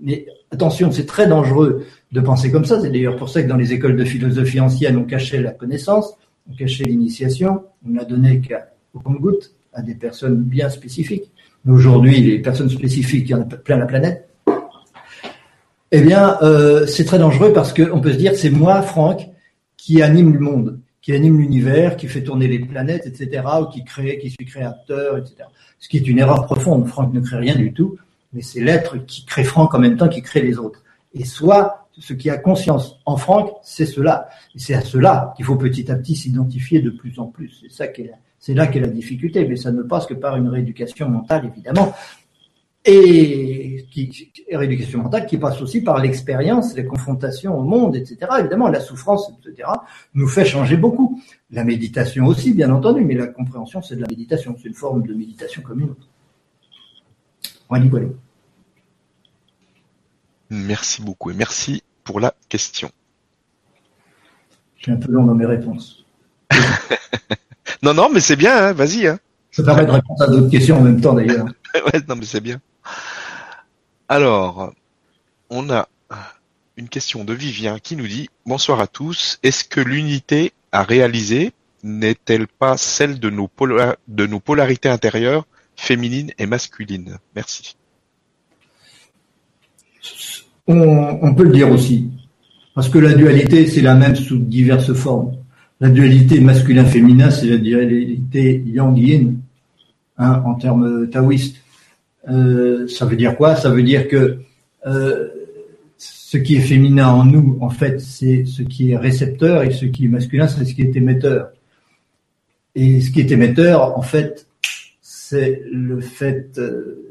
mais 0.00 0.26
attention, 0.50 0.90
c'est 0.92 1.06
très 1.06 1.26
dangereux 1.26 1.84
de 2.14 2.20
penser 2.20 2.50
comme 2.50 2.64
ça. 2.64 2.80
C'est 2.80 2.90
d'ailleurs 2.90 3.16
pour 3.16 3.28
ça 3.28 3.42
que 3.42 3.48
dans 3.48 3.56
les 3.56 3.72
écoles 3.72 3.96
de 3.96 4.04
philosophie 4.04 4.60
ancienne, 4.60 4.96
on 4.96 5.04
cachait 5.04 5.42
la 5.42 5.50
connaissance, 5.50 6.16
on 6.50 6.54
cachait 6.54 6.84
l'initiation, 6.84 7.64
on 7.86 7.90
n'a 7.90 8.04
donné 8.04 8.40
qu'au 8.40 9.00
compte-goutte 9.00 9.52
à 9.74 9.82
des 9.82 9.94
personnes 9.94 10.36
bien 10.36 10.70
spécifiques. 10.70 11.30
Mais 11.64 11.72
aujourd'hui, 11.72 12.20
les 12.22 12.38
personnes 12.38 12.70
spécifiques, 12.70 13.28
il 13.28 13.32
y 13.32 13.34
en 13.34 13.42
a 13.42 13.44
plein 13.44 13.76
la 13.76 13.86
planète. 13.86 14.28
Eh 15.90 16.00
bien, 16.00 16.38
euh, 16.42 16.86
c'est 16.86 17.04
très 17.04 17.18
dangereux 17.18 17.52
parce 17.52 17.72
qu'on 17.72 18.00
peut 18.00 18.12
se 18.12 18.18
dire, 18.18 18.32
c'est 18.34 18.50
moi, 18.50 18.80
Franck, 18.82 19.28
qui 19.76 20.02
anime 20.02 20.32
le 20.32 20.40
monde, 20.40 20.80
qui 21.02 21.12
anime 21.12 21.38
l'univers, 21.38 21.96
qui 21.96 22.08
fait 22.08 22.22
tourner 22.22 22.48
les 22.48 22.58
planètes, 22.58 23.06
etc., 23.06 23.42
ou 23.60 23.66
qui 23.66 23.84
crée, 23.84 24.18
qui 24.18 24.30
suis 24.30 24.46
créateur, 24.46 25.18
etc 25.18 25.44
ce 25.84 25.88
qui 25.90 25.98
est 25.98 26.08
une 26.08 26.18
erreur 26.18 26.46
profonde. 26.46 26.88
Franck 26.88 27.12
ne 27.12 27.20
crée 27.20 27.36
rien 27.36 27.56
du 27.56 27.74
tout, 27.74 27.98
mais 28.32 28.40
c'est 28.40 28.60
l'être 28.60 28.96
qui 29.04 29.26
crée 29.26 29.44
Franck 29.44 29.74
en 29.74 29.78
même 29.78 29.98
temps 29.98 30.08
qui 30.08 30.22
crée 30.22 30.40
les 30.40 30.56
autres. 30.56 30.82
Et 31.12 31.26
soit 31.26 31.83
ce 31.98 32.12
qui 32.12 32.30
a 32.30 32.36
conscience 32.36 32.98
en 33.06 33.16
Franck, 33.16 33.52
c'est 33.62 33.86
cela. 33.86 34.28
C'est 34.56 34.74
à 34.74 34.80
cela 34.80 35.32
qu'il 35.36 35.44
faut 35.44 35.56
petit 35.56 35.90
à 35.90 35.96
petit 35.96 36.16
s'identifier 36.16 36.80
de 36.80 36.90
plus 36.90 37.18
en 37.18 37.26
plus. 37.26 37.64
C'est 37.68 38.54
là 38.54 38.66
qu'est 38.66 38.80
la 38.80 38.88
difficulté, 38.88 39.46
mais 39.46 39.56
ça 39.56 39.72
ne 39.72 39.82
passe 39.82 40.06
que 40.06 40.14
par 40.14 40.36
une 40.36 40.48
rééducation 40.48 41.08
mentale, 41.08 41.46
évidemment. 41.46 41.94
Et 42.86 43.86
rééducation 44.52 45.02
mentale 45.02 45.24
qui 45.26 45.38
passe 45.38 45.62
aussi 45.62 45.80
par 45.80 45.98
l'expérience, 46.00 46.74
les 46.76 46.84
confrontations 46.84 47.58
au 47.58 47.62
monde, 47.62 47.96
etc. 47.96 48.18
Évidemment, 48.40 48.68
la 48.68 48.80
souffrance, 48.80 49.30
etc., 49.30 49.68
nous 50.12 50.28
fait 50.28 50.44
changer 50.44 50.76
beaucoup. 50.76 51.22
La 51.50 51.64
méditation 51.64 52.26
aussi, 52.26 52.52
bien 52.52 52.70
entendu, 52.70 53.04
mais 53.04 53.14
la 53.14 53.28
compréhension, 53.28 53.80
c'est 53.80 53.96
de 53.96 54.02
la 54.02 54.08
méditation. 54.08 54.54
C'est 54.60 54.68
une 54.68 54.74
forme 54.74 55.06
de 55.06 55.14
méditation 55.14 55.62
comme 55.62 55.80
une 55.80 55.90
autre. 55.90 56.08
Merci 60.50 61.02
beaucoup 61.02 61.30
et 61.30 61.34
merci 61.34 61.82
pour 62.04 62.20
la 62.20 62.34
question. 62.48 62.90
Je 64.76 64.84
suis 64.84 64.92
un 64.92 64.96
peu 64.96 65.10
long 65.10 65.24
dans 65.24 65.34
mes 65.34 65.46
réponses. 65.46 66.04
non, 67.82 67.94
non, 67.94 68.10
mais 68.12 68.20
c'est 68.20 68.36
bien, 68.36 68.56
hein, 68.56 68.72
vas-y. 68.72 69.06
Hein. 69.06 69.18
Ça 69.50 69.62
permet 69.62 69.86
de 69.86 69.90
répondre 69.90 70.22
à 70.22 70.26
d'autres 70.26 70.50
questions 70.50 70.78
en 70.78 70.82
même 70.82 71.00
temps 71.00 71.14
d'ailleurs. 71.14 71.46
ouais, 71.74 72.00
non, 72.06 72.16
mais 72.16 72.26
c'est 72.26 72.40
bien. 72.40 72.60
Alors, 74.08 74.72
on 75.48 75.70
a 75.70 75.88
une 76.76 76.88
question 76.88 77.24
de 77.24 77.32
Vivien 77.32 77.78
qui 77.78 77.96
nous 77.96 78.06
dit 78.06 78.28
Bonsoir 78.46 78.80
à 78.80 78.86
tous. 78.86 79.38
Est-ce 79.42 79.64
que 79.64 79.80
l'unité 79.80 80.52
à 80.72 80.82
réaliser 80.82 81.52
n'est-elle 81.82 82.46
pas 82.46 82.76
celle 82.76 83.20
de 83.20 83.30
nos, 83.30 83.48
de 84.08 84.26
nos 84.26 84.40
polarités 84.40 84.88
intérieures, 84.88 85.46
féminines 85.76 86.32
et 86.38 86.46
masculines? 86.46 87.18
Merci. 87.34 87.76
On, 90.66 91.34
peut 91.34 91.44
le 91.44 91.52
dire 91.52 91.70
aussi, 91.70 92.08
parce 92.74 92.88
que 92.88 92.98
la 92.98 93.12
dualité, 93.12 93.66
c'est 93.66 93.82
la 93.82 93.94
même 93.94 94.16
sous 94.16 94.38
diverses 94.38 94.94
formes. 94.94 95.36
La 95.80 95.90
dualité 95.90 96.40
masculin-féminin, 96.40 97.30
c'est 97.30 97.46
la 97.46 97.58
dualité 97.58 98.62
yang-yin, 98.66 99.36
hein, 100.16 100.42
en 100.46 100.54
termes 100.54 101.08
taoïstes. 101.10 101.56
Euh, 102.30 102.88
ça 102.88 103.04
veut 103.04 103.16
dire 103.16 103.36
quoi? 103.36 103.56
Ça 103.56 103.68
veut 103.68 103.82
dire 103.82 104.08
que 104.08 104.38
euh, 104.86 105.28
ce 105.98 106.38
qui 106.38 106.56
est 106.56 106.60
féminin 106.60 107.08
en 107.08 107.24
nous, 107.24 107.58
en 107.60 107.70
fait, 107.70 108.00
c'est 108.00 108.44
ce 108.44 108.62
qui 108.62 108.92
est 108.92 108.96
récepteur 108.96 109.62
et 109.62 109.70
ce 109.70 109.84
qui 109.84 110.06
est 110.06 110.08
masculin, 110.08 110.48
c'est 110.48 110.64
ce 110.64 110.74
qui 110.74 110.82
est 110.82 110.96
émetteur. 110.96 111.50
Et 112.74 113.00
ce 113.00 113.10
qui 113.10 113.20
est 113.20 113.30
émetteur, 113.30 113.96
en 113.96 114.02
fait, 114.02 114.46
c'est 115.00 115.62
le 115.70 116.00
fait, 116.00 116.58
euh, 116.58 117.03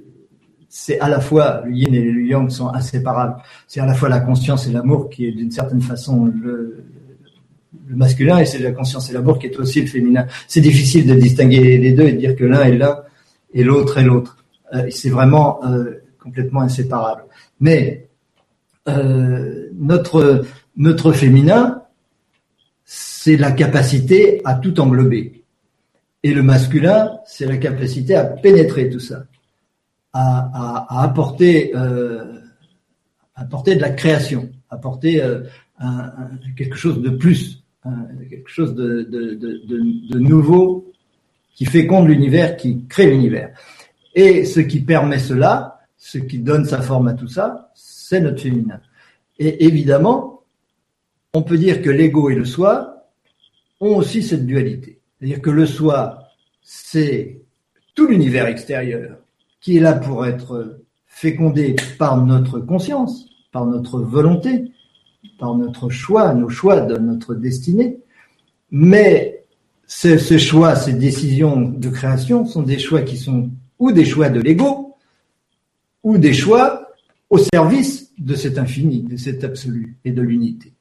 c'est 0.75 0.99
à 0.99 1.07
la 1.07 1.19
fois 1.19 1.61
le 1.67 1.71
yin 1.71 1.93
et 1.93 2.01
le 2.01 2.25
yang 2.25 2.49
sont 2.49 2.69
inséparables. 2.69 3.35
C'est 3.67 3.79
à 3.79 3.85
la 3.85 3.93
fois 3.93 4.09
la 4.09 4.19
conscience 4.19 4.67
et 4.67 4.71
l'amour 4.71 5.07
qui 5.07 5.27
est 5.27 5.31
d'une 5.31 5.51
certaine 5.51 5.81
façon 5.81 6.25
le, 6.25 6.83
masculin 7.89 8.39
et 8.39 8.45
c'est 8.45 8.57
la 8.57 8.71
conscience 8.71 9.07
et 9.11 9.13
l'amour 9.13 9.37
qui 9.37 9.45
est 9.45 9.59
aussi 9.59 9.81
le 9.81 9.87
féminin. 9.87 10.25
C'est 10.47 10.61
difficile 10.61 11.05
de 11.05 11.13
distinguer 11.13 11.77
les 11.77 11.91
deux 11.91 12.05
et 12.05 12.13
de 12.13 12.17
dire 12.17 12.35
que 12.35 12.43
l'un 12.43 12.63
est 12.63 12.75
l'un 12.75 12.97
et 13.53 13.63
l'autre 13.63 13.99
est 13.99 14.03
l'autre. 14.03 14.43
Euh, 14.73 14.87
c'est 14.89 15.11
vraiment 15.11 15.63
euh, 15.63 16.01
complètement 16.19 16.61
inséparable. 16.61 17.25
Mais 17.59 18.07
euh, 18.89 19.69
notre, 19.75 20.43
notre 20.75 21.11
féminin, 21.11 21.83
c'est 22.83 23.37
la 23.37 23.51
capacité 23.51 24.41
à 24.43 24.55
tout 24.55 24.79
englober. 24.79 25.43
Et 26.23 26.33
le 26.33 26.41
masculin, 26.41 27.11
c'est 27.27 27.45
la 27.45 27.57
capacité 27.57 28.15
à 28.15 28.23
pénétrer 28.23 28.89
tout 28.89 28.99
ça, 28.99 29.25
à, 30.13 30.85
à, 30.89 31.03
apporter, 31.03 31.75
euh, 31.75 32.39
apporter 33.35 33.75
de 33.75 33.81
la 33.81 33.89
création, 33.89 34.49
apporter 34.69 35.21
euh, 35.21 35.41
un, 35.79 36.11
quelque 36.55 36.75
chose 36.75 37.01
de 37.01 37.09
plus, 37.09 37.63
quelque 38.29 38.49
chose 38.49 38.75
de, 38.75 39.03
de, 39.03 39.33
de, 39.33 40.11
de 40.13 40.19
nouveau 40.19 40.91
qui 41.55 41.65
féconde 41.65 42.07
l'univers, 42.07 42.55
qui 42.55 42.85
crée 42.87 43.09
l'univers. 43.09 43.57
Et 44.15 44.45
ce 44.45 44.59
qui 44.59 44.79
permet 44.79 45.19
cela, 45.19 45.79
ce 45.97 46.17
qui 46.17 46.39
donne 46.39 46.65
sa 46.65 46.81
forme 46.81 47.07
à 47.07 47.13
tout 47.13 47.27
ça, 47.27 47.71
c'est 47.73 48.21
notre 48.21 48.41
féminin. 48.41 48.79
Et 49.39 49.65
évidemment, 49.65 50.43
on 51.33 51.41
peut 51.41 51.57
dire 51.57 51.81
que 51.81 51.89
l'ego 51.89 52.29
et 52.29 52.35
le 52.35 52.45
soi 52.45 53.07
ont 53.79 53.95
aussi 53.95 54.21
cette 54.21 54.45
dualité. 54.45 54.99
C'est-à-dire 55.17 55.41
que 55.41 55.49
le 55.49 55.65
soi, 55.65 56.27
c'est 56.61 57.41
tout 57.95 58.07
l'univers 58.07 58.47
extérieur 58.47 59.17
qui 59.63 59.77
est 59.77 59.79
là 59.79 59.93
pour 59.93 60.25
être 60.25 60.81
fécondé 61.07 61.75
par 61.97 62.23
notre 62.23 62.59
conscience, 62.59 63.29
par 63.53 63.65
notre 63.65 64.01
volonté, 64.01 64.71
par 65.39 65.55
notre 65.55 65.89
choix, 65.89 66.33
nos 66.33 66.49
choix 66.49 66.81
de 66.81 66.97
notre 66.97 67.33
destinée. 67.33 67.99
Mais 68.71 69.45
ces 69.87 70.37
choix, 70.37 70.75
ces 70.75 70.93
décisions 70.93 71.61
de 71.61 71.89
création 71.89 72.45
sont 72.45 72.61
des 72.61 72.77
choix 72.77 73.03
qui 73.03 73.17
sont 73.17 73.51
ou 73.79 73.93
des 73.93 74.05
choix 74.05 74.29
de 74.29 74.41
l'ego, 74.41 74.97
ou 76.03 76.17
des 76.17 76.33
choix 76.33 76.89
au 77.29 77.37
service 77.37 78.11
de 78.17 78.35
cet 78.35 78.57
infini, 78.57 79.01
de 79.01 79.15
cet 79.15 79.45
absolu 79.45 79.97
et 80.03 80.11
de 80.11 80.21
l'unité. 80.21 80.73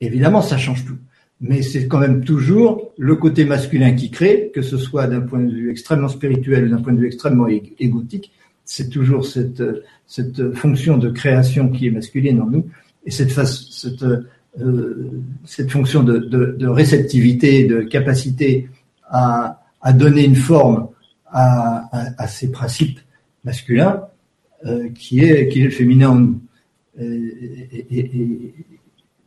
Évidemment, 0.00 0.42
ça 0.42 0.58
change 0.58 0.84
tout. 0.84 0.98
Mais 1.40 1.62
c'est 1.62 1.86
quand 1.86 2.00
même 2.00 2.24
toujours 2.24 2.92
le 2.98 3.14
côté 3.14 3.44
masculin 3.44 3.92
qui 3.92 4.10
crée, 4.10 4.50
que 4.52 4.62
ce 4.62 4.76
soit 4.76 5.06
d'un 5.06 5.20
point 5.20 5.38
de 5.40 5.52
vue 5.52 5.70
extrêmement 5.70 6.08
spirituel 6.08 6.66
ou 6.66 6.70
d'un 6.70 6.82
point 6.82 6.92
de 6.92 6.98
vue 6.98 7.06
extrêmement 7.06 7.46
égotique, 7.46 8.32
c'est 8.64 8.90
toujours 8.90 9.24
cette, 9.24 9.62
cette 10.06 10.52
fonction 10.54 10.98
de 10.98 11.10
création 11.10 11.68
qui 11.68 11.86
est 11.86 11.90
masculine 11.90 12.40
en 12.40 12.46
nous, 12.46 12.66
et 13.06 13.10
cette, 13.10 13.30
cette, 13.30 14.02
euh, 14.02 15.22
cette 15.44 15.70
fonction 15.70 16.02
de, 16.02 16.18
de, 16.18 16.56
de, 16.58 16.66
réceptivité, 16.66 17.64
de 17.64 17.80
capacité 17.82 18.68
à, 19.08 19.62
à 19.80 19.92
donner 19.92 20.24
une 20.24 20.36
forme 20.36 20.88
à, 21.26 21.88
à, 21.96 22.22
à 22.24 22.26
ces 22.26 22.50
principes 22.50 22.98
masculins, 23.44 24.02
euh, 24.66 24.88
qui, 24.94 25.20
est, 25.20 25.48
qui 25.48 25.60
est 25.60 25.64
le 25.64 25.70
féminin 25.70 26.08
en 26.10 26.16
nous. 26.16 26.40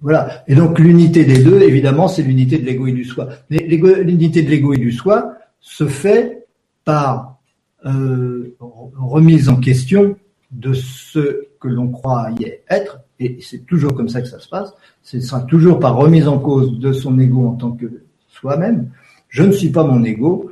Voilà. 0.02 0.44
Et 0.48 0.56
donc 0.56 0.80
l'unité 0.80 1.24
des 1.26 1.44
deux, 1.44 1.62
évidemment, 1.62 2.08
c'est 2.08 2.24
l'unité 2.24 2.58
de 2.58 2.66
l'ego 2.66 2.88
et 2.88 2.92
du 2.92 3.06
soi. 3.06 3.30
L'unité 3.50 4.42
de 4.42 4.50
l'ego 4.50 4.74
et 4.74 4.78
du 4.78 4.92
soi 4.92 5.34
se 5.60 5.86
fait 5.86 6.48
par 6.84 7.38
euh, 7.86 8.56
remise 8.60 9.48
en 9.50 9.58
question 9.58 10.16
de 10.52 10.74
ce 10.74 11.46
que 11.60 11.68
l'on 11.68 11.90
croit 11.90 12.30
y 12.40 12.52
être, 12.70 13.00
et 13.20 13.38
c'est 13.42 13.66
toujours 13.66 13.94
comme 13.94 14.10
ça 14.10 14.22
que 14.22 14.28
ça 14.28 14.40
se 14.40 14.50
passe, 14.50 14.74
ce 15.04 15.22
sera 15.22 15.42
toujours 15.42 15.80
par 15.80 15.96
remise 15.96 16.28
en 16.28 16.40
cause 16.40 16.80
de 16.80 16.92
son 16.92 17.18
ego 17.20 17.48
en 17.48 17.54
tant 17.54 17.72
que 17.72 18.04
soi-même. 18.28 18.90
Je 19.30 19.44
ne 19.44 19.52
suis 19.52 19.70
pas 19.70 19.84
mon 19.84 20.04
ego, 20.04 20.52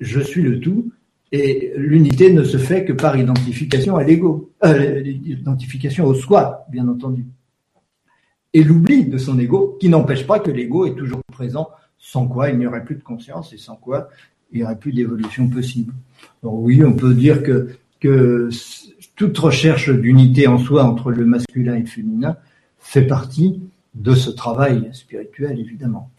je 0.00 0.20
suis 0.20 0.42
le 0.42 0.58
tout, 0.60 0.90
et 1.32 1.72
l'unité 1.76 2.32
ne 2.32 2.42
se 2.42 2.58
fait 2.58 2.84
que 2.84 2.92
par 2.92 3.16
identification 3.16 3.96
à 3.96 4.02
l'ego, 4.02 4.50
euh, 4.64 5.00
identification 5.04 6.06
au 6.06 6.14
soi, 6.14 6.66
bien 6.70 6.88
entendu. 6.88 7.24
Et 8.52 8.64
l'oubli 8.64 9.04
de 9.04 9.18
son 9.18 9.38
ego, 9.38 9.76
qui 9.80 9.88
n'empêche 9.88 10.26
pas 10.26 10.40
que 10.40 10.50
l'ego 10.50 10.86
est 10.86 10.94
toujours 10.94 11.20
présent, 11.32 11.70
sans 11.98 12.26
quoi 12.26 12.50
il 12.50 12.58
n'y 12.58 12.66
aurait 12.66 12.84
plus 12.84 12.96
de 12.96 13.02
conscience 13.02 13.52
et 13.52 13.58
sans 13.58 13.76
quoi 13.76 14.08
il 14.50 14.58
n'y 14.58 14.64
aurait 14.64 14.78
plus 14.78 14.92
d'évolution 14.92 15.48
possible. 15.48 15.94
Alors 16.42 16.54
oui, 16.54 16.82
on 16.84 16.94
peut 16.94 17.14
dire 17.14 17.42
que, 17.42 17.76
que 18.00 18.50
toute 19.14 19.38
recherche 19.38 19.90
d'unité 19.90 20.46
en 20.46 20.58
soi 20.58 20.84
entre 20.84 21.12
le 21.12 21.24
masculin 21.24 21.76
et 21.76 21.80
le 21.80 21.86
féminin 21.86 22.36
fait 22.78 23.06
partie 23.06 23.62
de 23.94 24.14
ce 24.14 24.30
travail 24.30 24.90
spirituel, 24.92 25.58
évidemment. 25.58 26.10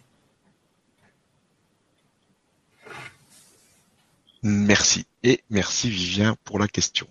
Merci. 4.44 5.06
Et 5.24 5.44
merci 5.50 5.90
Vivien 5.90 6.36
pour 6.44 6.58
la 6.58 6.68
question. 6.68 7.08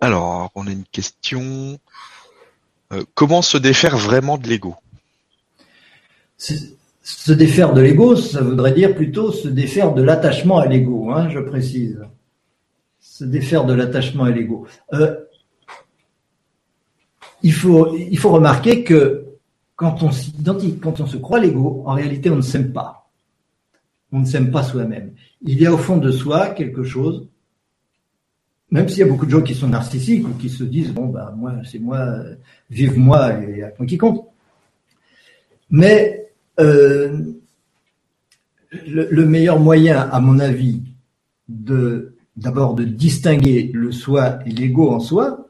Alors, 0.00 0.50
on 0.54 0.66
a 0.66 0.70
une 0.70 0.84
question. 0.84 1.78
Euh, 2.92 3.04
comment 3.14 3.42
se 3.42 3.56
défaire 3.58 3.96
vraiment 3.96 4.38
de 4.38 4.48
l'ego? 4.48 4.76
Se 6.38 7.32
défaire 7.32 7.72
de 7.72 7.80
l'ego, 7.80 8.16
ça 8.16 8.42
voudrait 8.42 8.72
dire 8.72 8.94
plutôt 8.94 9.32
se 9.32 9.48
défaire 9.48 9.94
de 9.94 10.02
l'attachement 10.02 10.58
à 10.58 10.66
l'ego, 10.66 11.10
hein, 11.10 11.28
je 11.30 11.38
précise. 11.38 12.00
Se 13.00 13.24
défaire 13.24 13.64
de 13.64 13.74
l'attachement 13.74 14.24
à 14.24 14.30
l'ego. 14.30 14.66
Euh, 14.92 15.16
il, 17.42 17.52
faut, 17.52 17.84
remarquer 18.24 18.84
que 18.84 19.24
quand 19.76 20.02
on 20.02 20.10
s'identifie, 20.12 20.78
quand 20.78 21.00
on 21.00 21.06
se 21.06 21.16
croit 21.16 21.40
l'ego, 21.40 21.82
en 21.86 21.94
réalité, 21.94 22.30
on 22.30 22.36
ne 22.36 22.42
s'aime 22.42 22.72
pas 22.72 23.02
on 24.12 24.20
ne 24.20 24.26
s'aime 24.26 24.50
pas 24.50 24.62
soi-même. 24.62 25.14
Il 25.40 25.60
y 25.60 25.66
a 25.66 25.72
au 25.72 25.78
fond 25.78 25.96
de 25.96 26.10
soi 26.10 26.50
quelque 26.50 26.84
chose, 26.84 27.26
même 28.72 28.88
s'il 28.88 29.00
y 29.00 29.02
a 29.02 29.06
beaucoup 29.06 29.26
de 29.26 29.30
gens 29.30 29.42
qui 29.42 29.54
sont 29.54 29.68
narcissiques 29.68 30.26
ou 30.26 30.32
qui 30.32 30.48
se 30.48 30.64
disent 30.64 30.92
bon 30.92 31.06
ben 31.06 31.32
moi 31.36 31.52
c'est 31.70 31.78
moi, 31.78 32.04
vive 32.70 32.98
moi 32.98 33.38
et 33.42 33.62
à 33.62 33.72
moi 33.78 33.86
qui 33.86 33.98
compte. 33.98 34.24
Mais 35.70 36.26
euh, 36.58 37.18
le, 38.86 39.26
meilleur 39.26 39.60
moyen, 39.60 40.00
à 40.00 40.20
mon 40.20 40.38
avis, 40.38 40.82
de 41.48 42.14
d'abord 42.36 42.74
de 42.74 42.84
distinguer 42.84 43.70
le 43.74 43.92
soi 43.92 44.38
et 44.46 44.50
l'ego 44.50 44.90
en 44.90 45.00
soi, 45.00 45.48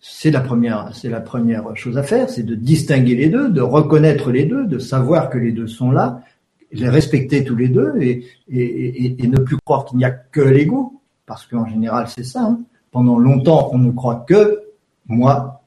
c'est 0.00 0.30
la 0.30 0.40
première, 0.40 0.94
c'est 0.94 1.08
la 1.08 1.20
première 1.20 1.76
chose 1.76 1.98
à 1.98 2.04
faire, 2.04 2.30
c'est 2.30 2.44
de 2.44 2.54
distinguer 2.54 3.16
les 3.16 3.28
deux, 3.28 3.50
de 3.50 3.60
reconnaître 3.60 4.30
les 4.30 4.44
deux, 4.44 4.66
de 4.66 4.78
savoir 4.78 5.30
que 5.30 5.38
les 5.38 5.50
deux 5.50 5.66
sont 5.66 5.90
là, 5.90 6.22
les 6.70 6.88
respecter 6.88 7.42
tous 7.42 7.56
les 7.56 7.68
deux 7.68 7.94
et, 8.00 8.24
et, 8.48 9.24
et, 9.24 9.26
ne 9.26 9.38
plus 9.38 9.56
croire 9.64 9.86
qu'il 9.86 9.98
n'y 9.98 10.04
a 10.04 10.10
que 10.10 10.42
l'ego, 10.42 10.97
parce 11.28 11.46
qu'en 11.46 11.66
général 11.66 12.08
c'est 12.08 12.24
ça. 12.24 12.42
Hein. 12.42 12.60
Pendant 12.90 13.18
longtemps, 13.18 13.70
on 13.72 13.78
ne 13.78 13.92
croit 13.92 14.24
que 14.26 14.62
moi. 15.06 15.62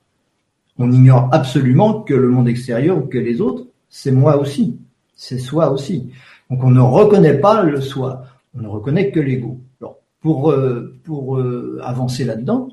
On 0.78 0.91
ignore 0.91 1.30
absolument 1.32 2.01
que 2.01 2.16
le 2.16 2.28
monde 2.28 2.47
extérieur 2.47 2.97
ou 2.97 3.01
que 3.01 3.20
les 3.20 3.39
autres, 3.39 3.68
c'est 3.89 4.12
moi 4.12 4.38
aussi, 4.38 4.80
c'est 5.16 5.38
soi 5.38 5.70
aussi. 5.70 6.12
Donc 6.49 6.64
on 6.64 6.72
ne 6.72 6.82
reconnaît 6.82 7.38
pas 7.38 7.62
le 7.62 7.80
soi, 7.80 8.26
on 8.55 8.62
ne 8.62 8.68
reconnaît 8.68 9.12
que 9.12 9.20
l'ego. 9.20 9.59
Alors 9.80 9.97
pour 10.22 10.49
euh, 10.49 10.97
pour 11.03 11.38
euh, 11.38 11.80
avancer 11.84 12.26
là-dedans, 12.26 12.70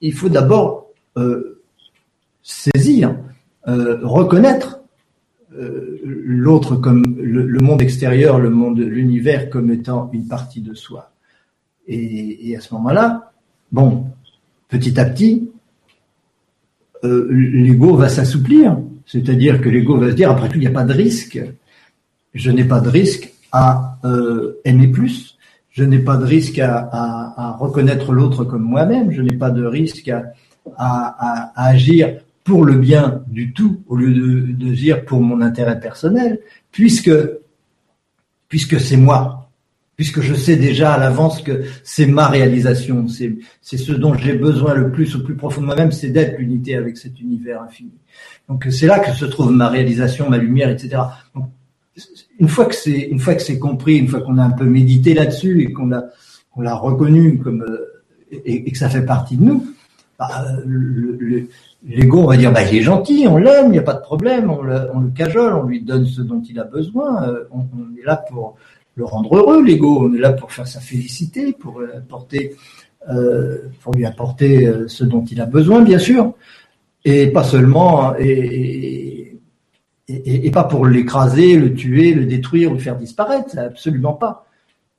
il 0.00 0.12
faut 0.12 0.28
d'abord 0.28 0.90
euh, 1.16 1.62
saisir, 2.42 3.16
reconnaître 3.64 4.80
l'autre 5.54 6.76
comme 6.76 7.02
le, 7.18 7.58
monde 7.60 7.82
extérieur, 7.82 8.38
le 8.38 8.48
monde, 8.48 8.78
l'univers 8.78 9.50
comme 9.50 9.70
étant 9.70 10.10
une 10.12 10.26
partie 10.26 10.62
de 10.62 10.72
soi. 10.74 11.10
Et, 11.88 12.54
à 12.56 12.60
ce 12.60 12.74
moment-là, 12.74 13.32
bon, 13.72 14.06
petit 14.68 14.98
à 15.00 15.06
petit, 15.06 15.50
euh, 17.04 17.28
l'ego 17.30 17.96
va 17.96 18.08
s'assouplir, 18.08 18.78
c'est-à-dire 19.06 19.60
que 19.60 19.68
l'ego 19.68 19.96
va 19.96 20.10
se 20.10 20.14
dire 20.14 20.30
après 20.30 20.48
tout, 20.48 20.56
il 20.56 20.60
n'y 20.60 20.66
a 20.66 20.70
pas 20.70 20.84
de 20.84 20.92
risque. 20.92 21.40
Je 22.34 22.50
n'ai 22.50 22.64
pas 22.64 22.80
de 22.80 22.90
risque 22.90 23.32
à 23.52 23.98
euh, 24.04 24.60
aimer 24.64 24.88
plus. 24.88 25.38
Je 25.70 25.84
n'ai 25.84 26.00
pas 26.00 26.16
de 26.16 26.26
risque 26.26 26.58
à, 26.58 27.56
reconnaître 27.58 28.12
l'autre 28.12 28.44
comme 28.44 28.62
moi-même. 28.62 29.10
Je 29.10 29.22
n'ai 29.22 29.36
pas 29.36 29.50
de 29.50 29.64
risque 29.64 30.10
à, 30.76 31.52
agir 31.56 32.20
pour 32.44 32.64
le 32.64 32.74
bien 32.74 33.22
du 33.28 33.52
tout 33.52 33.80
au 33.88 33.96
lieu 33.96 34.12
de, 34.12 34.52
de 34.52 34.74
dire 34.74 35.04
pour 35.04 35.20
mon 35.20 35.40
intérêt 35.40 35.80
personnel, 35.80 36.40
puisque 36.72 37.10
puisque 38.48 38.80
c'est 38.80 38.96
moi, 38.96 39.37
puisque 39.98 40.20
je 40.20 40.32
sais 40.32 40.54
déjà 40.54 40.92
à 40.94 40.98
l'avance 40.98 41.42
que 41.42 41.64
c'est 41.82 42.06
ma 42.06 42.28
réalisation, 42.28 43.08
c'est 43.08 43.76
ce 43.76 43.92
dont 43.92 44.14
j'ai 44.14 44.34
besoin 44.34 44.72
le 44.74 44.92
plus 44.92 45.16
au 45.16 45.24
plus 45.24 45.34
profond 45.34 45.60
de 45.60 45.66
moi-même, 45.66 45.90
c'est 45.90 46.10
d'être 46.10 46.38
l'unité 46.38 46.76
avec 46.76 46.96
cet 46.96 47.20
univers 47.20 47.60
infini. 47.60 47.90
Donc 48.48 48.64
c'est 48.70 48.86
là 48.86 49.00
que 49.00 49.10
se 49.10 49.24
trouve 49.24 49.50
ma 49.50 49.68
réalisation, 49.68 50.30
ma 50.30 50.38
lumière, 50.38 50.70
etc. 50.70 51.02
Donc, 51.34 51.46
une 52.38 52.48
fois 52.48 52.66
que 52.66 52.76
c'est 52.76 53.08
une 53.10 53.18
fois 53.18 53.34
que 53.34 53.42
c'est 53.42 53.58
compris, 53.58 53.96
une 53.96 54.06
fois 54.06 54.20
qu'on 54.20 54.38
a 54.38 54.44
un 54.44 54.52
peu 54.52 54.64
médité 54.64 55.14
là-dessus 55.14 55.62
et 55.62 55.72
qu'on 55.72 55.88
l'a 55.88 56.04
qu'on 56.52 56.62
l'a 56.62 56.76
reconnu 56.76 57.38
comme 57.40 57.62
euh, 57.62 58.38
et, 58.44 58.70
que 58.70 58.78
ça 58.78 58.88
fait 58.88 59.04
partie 59.04 59.36
de 59.36 59.42
nous, 59.42 59.66
bah, 60.16 60.46
le, 60.64 61.16
le, 61.18 61.48
L'ego, 61.86 62.22
on 62.22 62.26
va 62.26 62.36
dire, 62.36 62.52
bah, 62.52 62.64
il 62.64 62.78
est 62.78 62.82
gentil, 62.82 63.26
on 63.28 63.36
l'aime, 63.36 63.66
il 63.66 63.70
n'y 63.70 63.78
a 63.78 63.82
pas 63.82 63.94
de 63.94 64.00
problème, 64.00 64.50
on 64.50 64.62
le, 64.62 64.88
on 64.92 64.98
le, 64.98 65.10
cajole, 65.10 65.54
on 65.54 65.62
lui 65.62 65.80
donne 65.80 66.06
ce 66.06 66.22
dont 66.22 66.42
il 66.42 66.58
a 66.58 66.64
besoin, 66.64 67.28
euh, 67.28 67.44
on, 67.52 67.60
est 67.96 68.04
là 68.04 68.16
pour 68.16 68.56
le 68.98 69.04
rendre 69.04 69.36
heureux, 69.36 69.62
l'ego, 69.62 70.08
on 70.08 70.12
est 70.12 70.18
là 70.18 70.32
pour 70.32 70.50
faire 70.50 70.66
sa 70.66 70.80
félicité, 70.80 71.52
pour, 71.52 71.80
apporter, 71.96 72.56
euh, 73.08 73.68
pour 73.80 73.94
lui 73.94 74.04
apporter 74.04 74.66
euh, 74.66 74.88
ce 74.88 75.04
dont 75.04 75.24
il 75.24 75.40
a 75.40 75.46
besoin, 75.46 75.82
bien 75.82 76.00
sûr, 76.00 76.34
et 77.04 77.28
pas 77.28 77.44
seulement, 77.44 78.16
et, 78.18 79.38
et, 80.08 80.46
et 80.46 80.50
pas 80.50 80.64
pour 80.64 80.84
l'écraser, 80.84 81.56
le 81.56 81.74
tuer, 81.74 82.12
le 82.12 82.24
détruire, 82.24 82.72
le 82.72 82.80
faire 82.80 82.96
disparaître, 82.96 83.56
absolument 83.56 84.14
pas. 84.14 84.46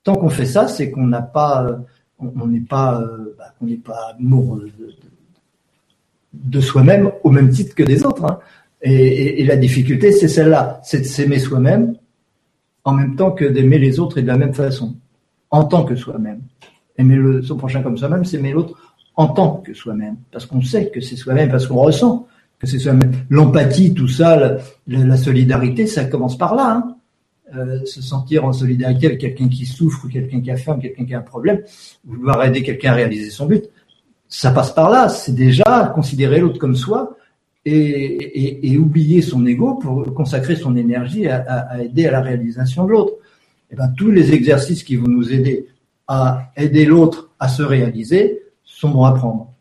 Tant 0.02 0.14
qu'on 0.14 0.30
fait 0.30 0.46
ça, 0.46 0.66
c'est 0.66 0.90
qu'on 0.90 1.06
n'a 1.06 1.20
pas, 1.20 1.78
on 2.18 2.46
n'est 2.46 2.60
pas, 2.60 3.04
bah, 3.36 3.52
on 3.60 3.66
n'est 3.66 3.76
pas 3.76 4.14
amoureux 4.18 4.70
de, 6.32 6.60
soi-même 6.60 7.12
au 7.22 7.30
même 7.30 7.50
titre 7.50 7.74
que 7.74 7.82
des 7.82 8.06
autres. 8.06 8.24
Hein. 8.24 8.38
Et, 8.80 9.44
la 9.44 9.56
difficulté, 9.56 10.10
c'est 10.10 10.28
celle-là, 10.28 10.80
c'est 10.84 11.00
de 11.00 11.04
s'aimer 11.04 11.38
soi-même 11.38 11.96
en 12.84 12.92
même 12.92 13.16
temps 13.16 13.32
que 13.32 13.44
d'aimer 13.44 13.78
les 13.78 14.00
autres 14.00 14.18
et 14.18 14.22
de 14.22 14.26
la 14.26 14.36
même 14.36 14.54
façon, 14.54 14.96
en 15.50 15.64
tant 15.64 15.84
que 15.84 15.96
soi-même. 15.96 16.42
Aimer 16.96 17.16
le, 17.16 17.42
son 17.42 17.56
prochain 17.56 17.82
comme 17.82 17.96
soi-même, 17.96 18.24
c'est 18.24 18.38
aimer 18.38 18.52
l'autre 18.52 18.76
en 19.16 19.28
tant 19.28 19.56
que 19.56 19.74
soi-même, 19.74 20.16
parce 20.32 20.46
qu'on 20.46 20.62
sait 20.62 20.90
que 20.90 21.00
c'est 21.00 21.16
soi-même, 21.16 21.50
parce 21.50 21.66
qu'on 21.66 21.80
ressent 21.80 22.26
que 22.58 22.66
c'est 22.66 22.78
soi-même. 22.78 23.12
L'empathie, 23.28 23.92
tout 23.92 24.08
ça, 24.08 24.58
la, 24.86 25.16
solidarité, 25.16 25.86
ça 25.86 26.04
commence 26.04 26.38
par 26.38 26.54
là. 26.54 26.76
Hein. 26.76 26.96
euh, 27.56 27.84
se 27.84 28.00
sentir 28.00 28.44
en 28.44 28.52
solidarité 28.52 29.06
avec 29.06 29.20
quelqu'un 29.20 29.48
qui 29.48 29.66
souffre, 29.66 30.04
ou 30.04 30.08
quelqu'un 30.08 30.40
qui 30.40 30.50
a 30.50 30.56
faim, 30.56 30.78
quelqu'un 30.80 31.04
qui 31.04 31.14
a 31.14 31.18
un 31.18 31.22
problème, 31.22 31.62
vouloir 32.04 32.42
aider 32.44 32.62
quelqu'un 32.62 32.92
à 32.92 32.94
réaliser 32.94 33.30
son 33.30 33.46
but. 33.46 33.64
Ça 34.28 34.52
passe 34.52 34.72
par 34.72 34.90
là. 34.90 35.08
C'est 35.08 35.34
déjà 35.34 35.92
considérer 35.94 36.38
l'autre 36.38 36.58
comme 36.58 36.76
soi 36.76 37.16
et, 37.64 38.78
oublier 38.78 39.22
son 39.22 39.44
ego 39.46 39.74
pour 39.74 40.14
consacrer 40.14 40.56
son 40.56 40.76
énergie 40.76 41.28
à, 41.28 41.82
aider 41.82 42.06
à 42.06 42.10
la 42.10 42.20
réalisation 42.20 42.84
de 42.84 42.90
l'autre. 42.90 43.12
Et 43.70 43.74
eh 43.74 43.76
ben, 43.76 43.88
tous 43.96 44.10
les 44.10 44.32
exercices 44.32 44.82
qui 44.82 44.96
vont 44.96 45.06
nous 45.06 45.32
aider 45.32 45.66
à 46.08 46.50
aider 46.56 46.84
l'autre 46.84 47.30
à 47.38 47.48
se 47.48 47.62
réaliser 47.62 48.42
sont 48.64 48.88
bons 48.90 49.04
à 49.04 49.12
prendre. 49.12 49.52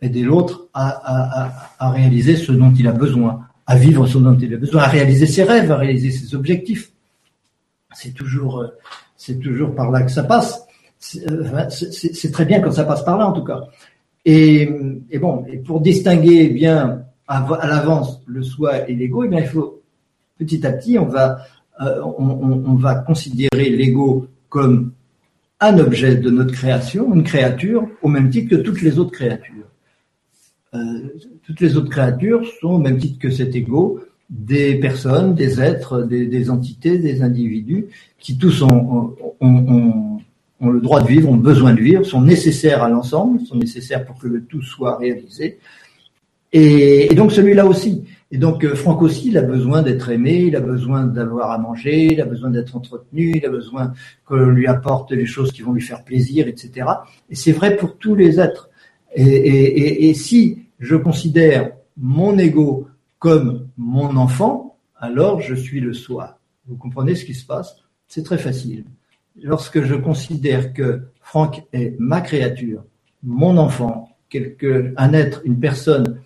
Aider 0.00 0.22
l'autre 0.22 0.68
à 0.72 1.90
réaliser 1.90 2.36
ce 2.36 2.52
dont 2.52 2.72
il 2.72 2.86
a 2.86 2.92
besoin, 2.92 3.46
à 3.66 3.76
vivre 3.76 4.06
ce 4.06 4.18
dont 4.18 4.36
il 4.38 4.54
a 4.54 4.56
besoin, 4.56 4.82
à 4.82 4.88
réaliser 4.88 5.26
ses 5.26 5.44
rêves, 5.44 5.70
à 5.70 5.76
réaliser 5.76 6.10
ses 6.10 6.34
objectifs. 6.34 6.92
C'est 7.94 8.12
toujours, 8.12 8.60
euh, 8.60 8.68
c'est 9.16 9.38
toujours 9.38 9.74
par 9.74 9.90
là 9.90 10.02
que 10.02 10.10
ça 10.10 10.24
passe. 10.24 10.66
Euh, 11.30 11.68
c'est 11.70 12.32
très 12.32 12.44
bien 12.44 12.60
quand 12.60 12.72
ça 12.72 12.84
passe 12.84 13.04
par 13.04 13.18
là, 13.18 13.28
en 13.28 13.32
tout 13.32 13.44
cas. 13.44 13.60
Et, 14.24 14.68
et 15.10 15.18
bon, 15.18 15.44
et 15.50 15.58
pour 15.58 15.80
distinguer 15.80 16.48
bien 16.48 17.04
à, 17.26 17.66
l'avance 17.66 18.20
le 18.26 18.42
soi 18.42 18.88
et 18.88 18.94
l'ego, 18.94 19.24
eh 19.24 19.28
bien, 19.28 19.40
il 19.40 19.46
faut 19.46 19.82
petit 20.38 20.66
à 20.66 20.72
petit, 20.72 20.98
on 20.98 21.06
va, 21.06 21.38
euh, 21.80 22.02
on, 22.02 22.74
va 22.74 22.96
considérer 22.96 23.70
l'ego 23.70 24.26
comme 24.48 24.92
un 25.60 25.78
objet 25.78 26.16
de 26.16 26.30
notre 26.30 26.52
création, 26.52 27.14
une 27.14 27.22
créature, 27.22 27.88
au 28.02 28.08
même 28.08 28.30
titre 28.30 28.50
que 28.50 28.62
toutes 28.62 28.82
les 28.82 28.98
autres 28.98 29.12
créatures. 29.12 29.54
Euh, 30.74 31.08
toutes 31.44 31.60
les 31.60 31.76
autres 31.76 31.90
créatures 31.90 32.44
sont 32.60 32.70
au 32.70 32.78
même 32.78 32.98
titre 32.98 33.18
que 33.18 33.30
cet 33.30 33.54
ego 33.54 34.00
des 34.28 34.76
personnes, 34.76 35.34
des 35.34 35.60
êtres, 35.60 36.02
des, 36.02 36.50
entités, 36.50 36.98
des 36.98 37.22
individus 37.22 37.86
qui 38.18 38.36
tous 38.36 38.62
ont, 38.62 39.14
le 40.60 40.80
droit 40.80 41.02
de 41.02 41.06
vivre, 41.06 41.30
ont 41.30 41.36
besoin 41.36 41.74
de 41.74 41.80
vivre, 41.80 42.04
sont 42.04 42.22
nécessaires 42.22 42.82
à 42.82 42.88
l'ensemble, 42.88 43.40
sont 43.40 43.56
nécessaires 43.56 44.04
pour 44.04 44.18
que 44.18 44.26
le 44.26 44.42
tout 44.42 44.62
soit 44.62 44.96
réalisé. 44.96 45.58
Et, 46.56 47.12
donc 47.14 47.32
celui-là 47.32 47.66
aussi. 47.66 48.04
Et 48.30 48.38
donc 48.38 48.64
euh, 48.64 48.76
Franck 48.76 49.02
aussi, 49.02 49.28
il 49.28 49.36
a 49.36 49.42
besoin 49.42 49.82
d'être 49.82 50.08
aimé, 50.10 50.44
il 50.46 50.54
a 50.54 50.60
besoin 50.60 51.04
d'avoir 51.04 51.50
à 51.50 51.58
manger, 51.58 52.06
il 52.12 52.20
a 52.20 52.24
besoin 52.24 52.50
d'être 52.50 52.76
entretenu, 52.76 53.32
il 53.34 53.44
a 53.44 53.50
besoin 53.50 53.92
qu'on 54.24 54.46
lui 54.46 54.68
apporte 54.68 55.10
les 55.10 55.26
choses 55.26 55.52
qui 55.52 55.62
vont 55.62 55.72
lui 55.72 55.82
faire 55.82 56.04
plaisir, 56.04 56.46
etc. 56.46 56.86
Et 57.28 57.34
c'est 57.34 57.52
vrai 57.52 57.76
pour 57.76 57.98
tous 57.98 58.14
les 58.14 58.38
êtres. 58.38 58.70
Et 59.16 60.14
si 60.14 60.60
je 60.78 60.96
considère 60.96 61.72
mon 61.96 62.38
ego 62.38 62.88
comme 63.18 63.68
mon 63.76 64.16
enfant, 64.16 64.76
alors 64.96 65.40
je 65.40 65.54
suis 65.54 65.80
le 65.80 65.92
soi. 65.92 66.38
Vous 66.66 66.76
comprenez 66.76 67.14
ce 67.14 67.24
qui 67.24 67.34
se 67.34 67.44
passe? 67.44 67.76
C'est 68.06 68.22
très 68.22 68.38
facile. 68.38 68.84
Lorsque 69.42 69.82
je 69.82 69.94
considère 69.94 70.72
que 70.72 71.02
Franck 71.20 71.64
est 71.72 71.96
ma 71.98 72.20
créature, 72.20 72.84
mon 73.24 73.56
enfant, 73.56 74.16
quelque, 74.28 74.92
un 74.96 75.12
être, 75.12 75.42
une 75.44 75.58
personne 75.58 76.20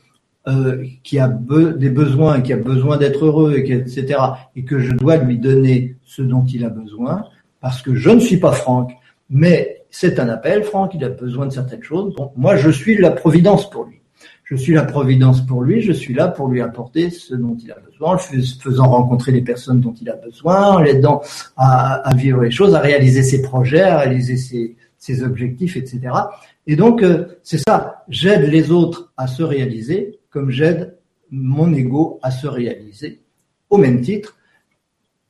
euh, 0.49 0.85
qui 1.03 1.19
a 1.19 1.29
des 1.29 1.91
besoins, 1.91 2.41
qui 2.41 2.53
a 2.53 2.57
besoin 2.57 2.97
d'être 2.97 3.25
heureux, 3.27 3.55
etc., 3.57 4.19
et 4.57 4.65
que 4.65 4.79
je 4.79 4.93
dois 4.93 5.17
lui 5.17 5.39
donner 5.39 5.97
ce 6.05 6.23
dont 6.23 6.45
il 6.45 6.65
a 6.65 6.71
besoin, 6.71 7.25
parce 7.61 7.83
que 7.83 7.95
je 7.95 8.11
ne 8.11 8.21
suis 8.21 8.39
pas 8.39 8.53
Franck, 8.53 8.93
mais 9.31 9.85
c'est 9.91 10.19
un 10.19 10.29
appel, 10.29 10.63
Franck, 10.63 10.95
il 10.95 11.05
a 11.05 11.09
besoin 11.09 11.47
de 11.47 11.53
certaines 11.53 11.83
choses. 11.83 12.15
Bon, 12.17 12.33
moi, 12.37 12.57
je 12.57 12.71
suis 12.71 12.97
la 12.97 13.11
providence 13.11 13.69
pour 13.69 13.85
lui. 13.85 14.01
Je 14.45 14.57
suis 14.57 14.73
la 14.73 14.85
providence 14.85 15.45
pour 15.45 15.63
lui, 15.63 15.83
je 15.83 15.93
suis 15.93 16.15
là 16.15 16.29
pour 16.29 16.49
lui 16.49 16.63
apporter 16.63 17.11
ce 17.11 17.35
dont 17.35 17.55
il 17.63 17.71
a 17.71 17.77
besoin, 17.79 18.15
en 18.15 18.19
faisant 18.19 18.89
rencontrer 18.89 19.31
les 19.31 19.43
personnes 19.43 19.81
dont 19.81 19.93
il 20.01 20.09
a 20.09 20.17
besoin, 20.17 20.69
en 20.69 20.79
l'aidant 20.79 21.21
à, 21.59 22.11
vivre 22.17 22.41
les 22.41 22.51
choses, 22.51 22.75
à 22.75 22.81
réaliser 22.81 23.23
ses 23.23 23.43
projets, 23.43 23.83
à 23.83 23.99
réaliser 23.99 24.39
ses, 24.99 25.23
objectifs, 25.23 25.77
etc. 25.77 26.01
Et 26.67 26.77
donc, 26.77 27.03
euh, 27.03 27.27
c'est 27.43 27.59
ça, 27.59 28.05
j'aide 28.09 28.51
les 28.51 28.71
autres 28.71 29.13
à 29.19 29.27
se 29.27 29.43
réaliser 29.43 30.18
j'aide 30.49 30.97
mon 31.31 31.73
ego 31.75 32.19
à 32.23 32.31
se 32.31 32.47
réaliser 32.47 33.21
au 33.71 33.77
même 33.77 34.01
titre, 34.01 34.37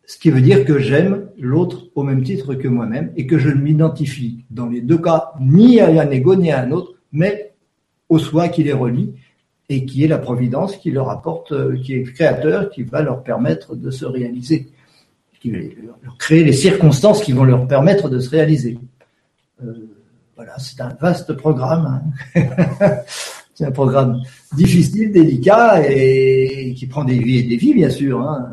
ce 0.06 0.18
qui 0.18 0.30
veut 0.30 0.40
dire 0.40 0.64
que 0.64 0.78
j'aime 0.78 1.28
l'autre 1.38 1.88
au 1.94 2.02
même 2.02 2.22
titre 2.22 2.54
que 2.54 2.68
moi-même 2.68 3.12
et 3.16 3.26
que 3.26 3.38
je 3.38 3.50
ne 3.50 3.60
m'identifie 3.60 4.44
dans 4.50 4.66
les 4.66 4.80
deux 4.80 4.98
cas 4.98 5.32
ni 5.40 5.80
à 5.80 5.88
un 5.88 6.10
ego 6.10 6.34
ni 6.34 6.50
à 6.50 6.62
un 6.62 6.70
autre, 6.70 6.94
mais 7.12 7.52
au 8.08 8.18
soi 8.18 8.48
qui 8.48 8.62
les 8.62 8.72
relie 8.72 9.14
et 9.68 9.84
qui 9.84 10.04
est 10.04 10.08
la 10.08 10.18
providence 10.18 10.76
qui 10.76 10.90
leur 10.90 11.10
apporte, 11.10 11.52
euh, 11.52 11.76
qui 11.76 11.94
est 11.94 12.02
créateur, 12.04 12.70
qui 12.70 12.84
va 12.84 13.02
leur 13.02 13.22
permettre 13.22 13.76
de 13.76 13.90
se 13.90 14.06
réaliser, 14.06 14.70
qui 15.40 15.50
va 15.50 15.58
leur 16.02 16.16
créer 16.16 16.42
les 16.42 16.52
circonstances 16.52 17.22
qui 17.22 17.32
vont 17.32 17.44
leur 17.44 17.66
permettre 17.68 18.08
de 18.08 18.18
se 18.18 18.30
réaliser. 18.30 18.78
Euh, 19.62 19.74
voilà, 20.36 20.58
c'est 20.58 20.80
un 20.80 20.96
vaste 21.00 21.34
programme. 21.34 22.02
Hein. 22.34 22.46
c'est 23.54 23.66
un 23.66 23.72
programme 23.72 24.22
difficile, 24.54 25.12
délicat 25.12 25.82
et 25.88 26.74
qui 26.76 26.86
prend 26.86 27.04
des 27.04 27.18
vies 27.18 27.38
et 27.38 27.42
des 27.42 27.56
vies, 27.56 27.74
bien 27.74 27.90
sûr. 27.90 28.20
Hein. 28.20 28.52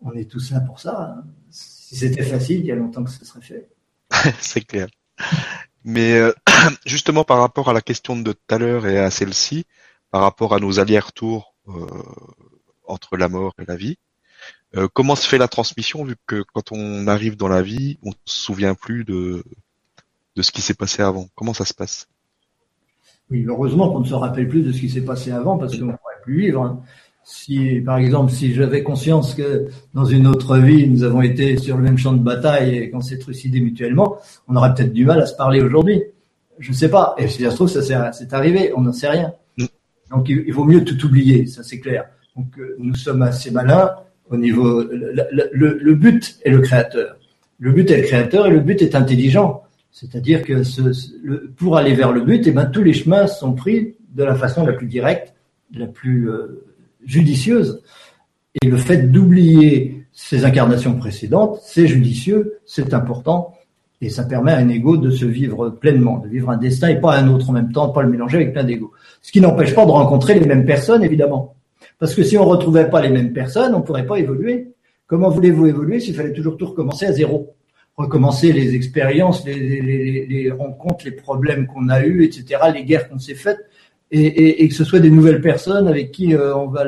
On 0.00 0.12
est 0.12 0.30
tous 0.30 0.50
là 0.52 0.60
pour 0.60 0.80
ça. 0.80 1.16
Hein. 1.18 1.24
Si 1.50 1.96
c'était 1.96 2.22
facile, 2.22 2.60
il 2.60 2.66
y 2.66 2.72
a 2.72 2.76
longtemps 2.76 3.04
que 3.04 3.10
ce 3.10 3.24
serait 3.24 3.40
fait. 3.40 3.68
c'est 4.40 4.60
clair. 4.60 4.88
Mais 5.84 6.14
euh, 6.14 6.32
justement 6.86 7.24
par 7.24 7.38
rapport 7.38 7.70
à 7.70 7.72
la 7.72 7.80
question 7.80 8.16
de 8.16 8.32
tout 8.32 8.54
à 8.54 8.58
l'heure 8.58 8.86
et 8.86 8.98
à 8.98 9.10
celle-ci, 9.10 9.64
par 10.10 10.22
rapport 10.22 10.54
à 10.54 10.60
nos 10.60 10.80
allers-retours 10.80 11.54
euh, 11.68 11.86
entre 12.86 13.16
la 13.16 13.28
mort 13.28 13.54
et 13.58 13.64
la 13.66 13.76
vie, 13.76 13.98
euh, 14.76 14.88
comment 14.92 15.16
se 15.16 15.26
fait 15.26 15.38
la 15.38 15.48
transmission 15.48 16.04
vu 16.04 16.16
que 16.26 16.44
quand 16.52 16.72
on 16.72 17.06
arrive 17.06 17.36
dans 17.36 17.48
la 17.48 17.62
vie, 17.62 17.98
on 18.02 18.12
se 18.24 18.38
souvient 18.38 18.74
plus 18.74 19.04
de, 19.04 19.44
de 20.36 20.42
ce 20.42 20.52
qui 20.52 20.60
s'est 20.60 20.74
passé 20.74 21.02
avant? 21.02 21.28
Comment 21.34 21.54
ça 21.54 21.64
se 21.64 21.74
passe? 21.74 22.08
Oui, 23.30 23.44
heureusement 23.46 23.90
qu'on 23.90 24.00
ne 24.00 24.06
se 24.06 24.14
rappelle 24.14 24.48
plus 24.48 24.62
de 24.62 24.72
ce 24.72 24.80
qui 24.80 24.88
s'est 24.88 25.04
passé 25.04 25.30
avant 25.30 25.58
parce 25.58 25.76
qu'on 25.76 25.86
ne 25.86 25.92
pourrait 25.92 26.22
plus 26.22 26.40
vivre. 26.40 26.62
Hein 26.62 26.80
si, 27.30 27.82
par 27.84 27.98
exemple, 27.98 28.32
si 28.32 28.54
j'avais 28.54 28.82
conscience 28.82 29.34
que 29.34 29.66
dans 29.92 30.06
une 30.06 30.26
autre 30.26 30.56
vie, 30.56 30.88
nous 30.88 31.04
avons 31.04 31.20
été 31.20 31.58
sur 31.58 31.76
le 31.76 31.82
même 31.82 31.98
champ 31.98 32.14
de 32.14 32.22
bataille 32.22 32.78
et 32.78 32.90
qu'on 32.90 33.02
s'est 33.02 33.18
trucidé 33.18 33.60
mutuellement, 33.60 34.16
on 34.48 34.56
aurait 34.56 34.72
peut-être 34.72 34.94
du 34.94 35.04
mal 35.04 35.20
à 35.20 35.26
se 35.26 35.36
parler 35.36 35.60
aujourd'hui. 35.60 36.02
Je 36.58 36.70
ne 36.70 36.74
sais 36.74 36.88
pas. 36.88 37.14
Et 37.18 37.28
si 37.28 37.42
ça 37.42 37.50
se 37.50 37.56
trouve, 37.56 37.68
ça 37.68 37.82
c'est 38.12 38.32
arrivé, 38.32 38.72
on 38.74 38.80
n'en 38.80 38.94
sait 38.94 39.10
rien. 39.10 39.34
Donc, 40.10 40.30
il, 40.30 40.50
vaut 40.54 40.64
mieux 40.64 40.84
tout 40.84 41.04
oublier, 41.04 41.44
ça 41.44 41.62
c'est 41.62 41.80
clair. 41.80 42.06
Donc, 42.34 42.46
euh, 42.58 42.76
nous 42.78 42.94
sommes 42.94 43.20
assez 43.20 43.50
malins 43.50 43.90
au 44.30 44.38
niveau. 44.38 44.82
Le, 44.90 45.94
but 45.94 46.38
est 46.44 46.50
le 46.50 46.60
créateur. 46.60 47.16
Le 47.58 47.72
but 47.72 47.90
est 47.90 47.98
le 47.98 48.06
créateur 48.06 48.46
et 48.46 48.50
le 48.50 48.60
but 48.60 48.80
est 48.80 48.94
intelligent. 48.94 49.64
C'est-à-dire 50.00 50.42
que 50.42 50.62
pour 51.56 51.76
aller 51.76 51.92
vers 51.92 52.12
le 52.12 52.20
but, 52.20 52.46
eh 52.46 52.52
ben, 52.52 52.66
tous 52.66 52.84
les 52.84 52.92
chemins 52.92 53.26
sont 53.26 53.54
pris 53.54 53.96
de 54.14 54.22
la 54.22 54.36
façon 54.36 54.64
la 54.64 54.72
plus 54.72 54.86
directe, 54.86 55.34
la 55.74 55.88
plus 55.88 56.30
euh, 56.30 56.64
judicieuse. 57.04 57.82
Et 58.62 58.68
le 58.68 58.76
fait 58.76 59.10
d'oublier 59.10 60.06
ces 60.12 60.44
incarnations 60.44 60.96
précédentes, 60.96 61.58
c'est 61.64 61.88
judicieux, 61.88 62.60
c'est 62.64 62.94
important, 62.94 63.56
et 64.00 64.08
ça 64.08 64.22
permet 64.22 64.52
à 64.52 64.58
un 64.58 64.68
ego 64.68 64.96
de 64.98 65.10
se 65.10 65.24
vivre 65.24 65.70
pleinement, 65.70 66.18
de 66.18 66.28
vivre 66.28 66.50
un 66.50 66.58
destin 66.58 66.90
et 66.90 67.00
pas 67.00 67.16
un 67.16 67.26
autre 67.28 67.50
en 67.50 67.52
même 67.52 67.72
temps, 67.72 67.88
pas 67.88 68.02
le 68.02 68.08
mélanger 68.08 68.36
avec 68.36 68.52
plein 68.52 68.62
d'ego. 68.62 68.92
Ce 69.20 69.32
qui 69.32 69.40
n'empêche 69.40 69.74
pas 69.74 69.84
de 69.84 69.90
rencontrer 69.90 70.38
les 70.38 70.46
mêmes 70.46 70.64
personnes, 70.64 71.02
évidemment. 71.02 71.56
Parce 71.98 72.14
que 72.14 72.22
si 72.22 72.38
on 72.38 72.44
retrouvait 72.44 72.88
pas 72.88 73.00
les 73.00 73.10
mêmes 73.10 73.32
personnes, 73.32 73.74
on 73.74 73.82
pourrait 73.82 74.06
pas 74.06 74.20
évoluer. 74.20 74.68
Comment 75.08 75.28
voulez-vous 75.28 75.66
évoluer 75.66 75.98
s'il 75.98 76.14
fallait 76.14 76.32
toujours 76.32 76.56
tout 76.56 76.66
recommencer 76.66 77.06
à 77.06 77.12
zéro? 77.12 77.52
Recommencer 77.98 78.52
les 78.52 78.74
expériences, 78.74 79.44
les, 79.44 80.50
rencontres, 80.56 81.04
les 81.04 81.10
problèmes 81.10 81.66
qu'on 81.66 81.88
a 81.88 82.02
eus, 82.04 82.24
etc., 82.24 82.60
les 82.72 82.84
guerres 82.84 83.08
qu'on 83.08 83.18
s'est 83.18 83.34
faites 83.34 83.58
et, 84.10 84.20
et, 84.20 84.64
et, 84.64 84.68
que 84.68 84.74
ce 84.74 84.84
soit 84.84 85.00
des 85.00 85.10
nouvelles 85.10 85.42
personnes 85.42 85.86
avec 85.86 86.12
qui 86.12 86.34
euh, 86.34 86.56
on 86.56 86.68
va 86.68 86.84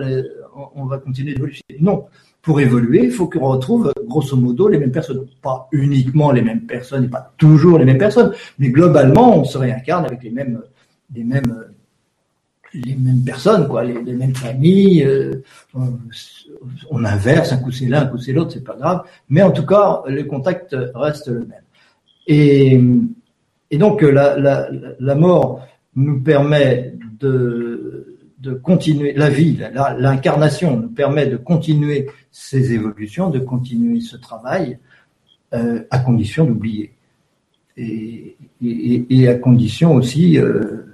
on 0.75 0.87
va 0.87 0.99
continuer 0.99 1.35
d'évoluer. 1.35 1.61
Non, 1.81 2.07
pour 2.43 2.61
évoluer, 2.61 3.05
il 3.05 3.11
faut 3.11 3.29
qu'on 3.29 3.49
retrouve 3.49 3.93
grosso 4.07 4.37
modo 4.37 4.69
les 4.69 4.79
mêmes 4.79 4.93
personnes, 4.93 5.27
pas 5.43 5.69
uniquement 5.73 6.31
les 6.33 6.43
mêmes 6.43 6.67
personnes 6.67 7.05
et 7.05 7.09
pas 7.09 7.33
toujours 7.37 7.79
les 7.79 7.85
mêmes 7.85 7.99
personnes, 7.99 8.33
mais 8.59 8.71
globalement 8.71 9.37
on 9.37 9.45
se 9.45 9.59
réincarne 9.59 10.07
avec 10.07 10.23
les 10.23 10.31
mêmes 10.31 10.63
les 11.15 11.25
mêmes 11.25 11.55
les 12.75 12.95
mêmes 12.95 13.25
personnes, 13.25 13.69
quoi, 13.69 13.85
les, 13.85 14.13
mêmes 14.13 14.35
familles. 14.35 15.05
Euh, 15.05 15.43
on, 16.91 17.05
inverse, 17.05 17.53
un 17.53 17.59
coup 17.59 17.73
c'est 17.73 17.87
l'un, 17.87 18.03
un 18.03 18.07
coup 18.07 18.19
c'est 18.19 18.33
l'autre, 18.33 18.53
c'est 18.53 18.65
pas 18.65 18.77
grave. 18.77 19.03
Mais 19.29 19.43
en 19.43 19.51
tout 19.51 19.67
cas, 19.67 20.03
le 20.07 20.25
contact 20.25 20.77
reste 20.95 21.29
le 21.29 21.41
même. 21.41 21.63
Et, 22.27 22.81
et 23.71 23.79
donc 23.79 24.03
la, 24.03 24.39
la, 24.39 24.69
la 24.99 25.15
mort 25.15 25.67
nous 25.97 26.21
permet 26.21 26.95
de, 27.19 28.19
de 28.41 28.55
continuer, 28.55 29.13
la 29.13 29.29
vie, 29.29 29.59
l'incarnation 29.99 30.77
nous 30.77 30.89
permet 30.89 31.27
de 31.27 31.37
continuer 31.37 32.07
ces 32.31 32.73
évolutions, 32.73 33.29
de 33.31 33.39
continuer 33.39 34.01
ce 34.01 34.17
travail, 34.17 34.79
euh, 35.53 35.83
à 35.91 35.99
condition 35.99 36.45
d'oublier. 36.45 36.93
Et, 37.77 38.37
et, 38.63 39.29
à 39.29 39.35
condition 39.35 39.95
aussi, 39.95 40.39
euh, 40.39 40.90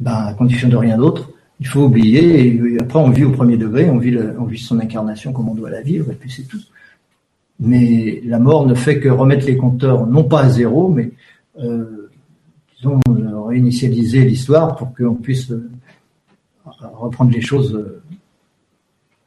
ben, 0.00 0.12
à 0.12 0.34
condition 0.34 0.68
de 0.68 0.76
rien 0.76 0.96
d'autre, 0.96 1.30
Il 1.60 1.66
faut 1.66 1.82
oublier, 1.84 2.46
et 2.46 2.80
après 2.80 2.98
on 2.98 3.10
vit 3.10 3.24
au 3.24 3.32
premier 3.32 3.58
degré, 3.58 3.90
on 3.90 3.98
vit, 3.98 4.16
on 4.38 4.44
vit 4.44 4.58
son 4.58 4.80
incarnation 4.80 5.32
comme 5.34 5.50
on 5.50 5.54
doit 5.54 5.68
la 5.68 5.82
vivre, 5.82 6.10
et 6.10 6.14
puis 6.14 6.30
c'est 6.30 6.48
tout. 6.48 6.60
Mais 7.60 8.22
la 8.24 8.38
mort 8.38 8.66
ne 8.66 8.74
fait 8.74 8.98
que 8.98 9.10
remettre 9.10 9.46
les 9.46 9.58
compteurs, 9.58 10.06
non 10.06 10.24
pas 10.24 10.44
à 10.44 10.48
zéro, 10.48 10.88
mais 10.88 11.12
euh, 11.58 12.08
disons, 12.76 12.98
réinitialiser 13.46 14.24
l'histoire 14.24 14.76
pour 14.76 14.94
qu'on 14.94 15.16
puisse 15.16 15.50
euh, 15.50 15.70
reprendre 16.64 17.30
les 17.32 17.42
choses 17.42 17.74
euh, 17.74 18.02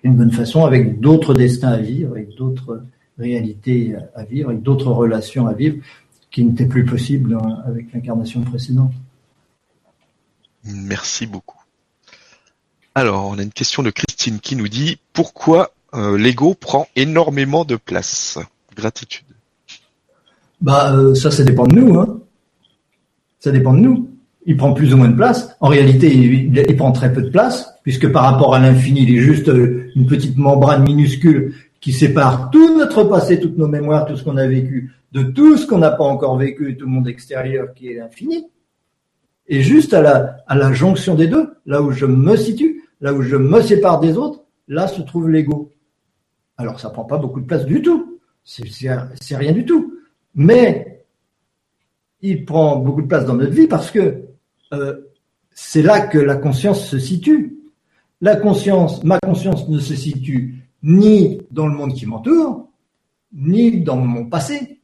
d'une 0.03 0.15
bonne 0.15 0.31
façon, 0.31 0.65
avec 0.65 0.99
d'autres 0.99 1.35
destins 1.35 1.69
à 1.69 1.77
vivre, 1.77 2.13
avec 2.13 2.35
d'autres 2.35 2.83
réalités 3.19 3.95
à 4.15 4.23
vivre, 4.23 4.49
avec 4.49 4.63
d'autres 4.63 4.91
relations 4.91 5.45
à 5.45 5.53
vivre, 5.53 5.77
qui 6.31 6.43
n'étaient 6.43 6.65
plus 6.65 6.83
possibles 6.83 7.37
avec 7.67 7.93
l'incarnation 7.93 8.41
précédente. 8.41 8.93
Merci 10.65 11.25
beaucoup. 11.27 11.59
Alors, 12.95 13.27
on 13.27 13.39
a 13.39 13.41
une 13.41 13.51
question 13.51 13.83
de 13.83 13.89
Christine 13.89 14.39
qui 14.39 14.55
nous 14.55 14.67
dit 14.67 14.99
pourquoi 15.13 15.71
euh, 15.93 16.17
l'ego 16.17 16.53
prend 16.53 16.87
énormément 16.95 17.65
de 17.65 17.75
place? 17.75 18.39
Gratitude. 18.75 19.25
Bah, 20.61 20.93
euh, 20.95 21.15
ça, 21.15 21.31
ça 21.31 21.43
dépend 21.43 21.67
de 21.67 21.75
nous. 21.75 21.99
Hein. 21.99 22.19
Ça 23.39 23.51
dépend 23.51 23.73
de 23.73 23.79
nous. 23.79 24.09
Il 24.45 24.57
prend 24.57 24.73
plus 24.73 24.93
ou 24.93 24.97
moins 24.97 25.09
de 25.09 25.15
place. 25.15 25.55
En 25.59 25.67
réalité, 25.67 26.13
il, 26.13 26.77
prend 26.77 26.91
très 26.91 27.11
peu 27.11 27.21
de 27.21 27.29
place, 27.29 27.69
puisque 27.83 28.11
par 28.11 28.23
rapport 28.23 28.55
à 28.55 28.59
l'infini, 28.59 29.03
il 29.03 29.17
est 29.17 29.21
juste 29.21 29.49
euh, 29.49 29.91
une 29.95 30.05
petite 30.05 30.37
membrane 30.37 30.83
minuscule 30.83 31.55
qui 31.81 31.91
sépare 31.93 32.49
tout 32.51 32.77
notre 32.77 33.03
passé, 33.03 33.39
toutes 33.39 33.57
nos 33.57 33.67
mémoires, 33.67 34.05
tout 34.05 34.15
ce 34.15 34.23
qu'on 34.23 34.37
a 34.37 34.47
vécu, 34.47 34.93
de 35.11 35.23
tout 35.23 35.57
ce 35.57 35.67
qu'on 35.67 35.79
n'a 35.79 35.91
pas 35.91 36.03
encore 36.03 36.37
vécu, 36.37 36.77
tout 36.77 36.85
le 36.85 36.91
monde 36.91 37.07
extérieur 37.07 37.73
qui 37.73 37.89
est 37.89 37.99
infini. 37.99 38.45
Et 39.47 39.61
juste 39.61 39.93
à 39.93 40.01
la, 40.01 40.37
à 40.47 40.55
la 40.55 40.73
jonction 40.73 41.15
des 41.15 41.27
deux, 41.27 41.55
là 41.65 41.81
où 41.81 41.91
je 41.91 42.05
me 42.05 42.35
situe, 42.37 42.83
là 43.01 43.13
où 43.13 43.21
je 43.21 43.35
me 43.35 43.61
sépare 43.61 43.99
des 43.99 44.17
autres, 44.17 44.43
là 44.67 44.87
se 44.87 45.01
trouve 45.01 45.29
l'ego. 45.29 45.71
Alors 46.57 46.79
ça 46.79 46.89
prend 46.89 47.03
pas 47.03 47.17
beaucoup 47.17 47.41
de 47.41 47.45
place 47.45 47.65
du 47.65 47.81
tout. 47.81 48.19
C'est 48.43 49.35
rien 49.35 49.51
du 49.51 49.65
tout. 49.65 49.99
Mais 50.35 51.05
il 52.21 52.45
prend 52.45 52.77
beaucoup 52.77 53.01
de 53.01 53.07
place 53.07 53.25
dans 53.25 53.35
notre 53.35 53.51
vie 53.51 53.67
parce 53.67 53.91
que 53.91 54.23
euh, 54.73 55.01
c'est 55.51 55.81
là 55.81 56.01
que 56.01 56.17
la 56.17 56.35
conscience 56.35 56.87
se 56.87 56.97
situe. 56.97 57.57
La 58.21 58.37
conscience, 58.37 59.03
ma 59.03 59.19
conscience 59.19 59.67
ne 59.67 59.79
se 59.79 59.95
situe 59.95 60.63
ni 60.81 61.41
dans 61.51 61.67
le 61.67 61.73
monde 61.75 61.93
qui 61.93 62.05
m'entoure, 62.05 62.69
ni 63.33 63.81
dans 63.81 63.97
mon 63.97 64.25
passé. 64.25 64.79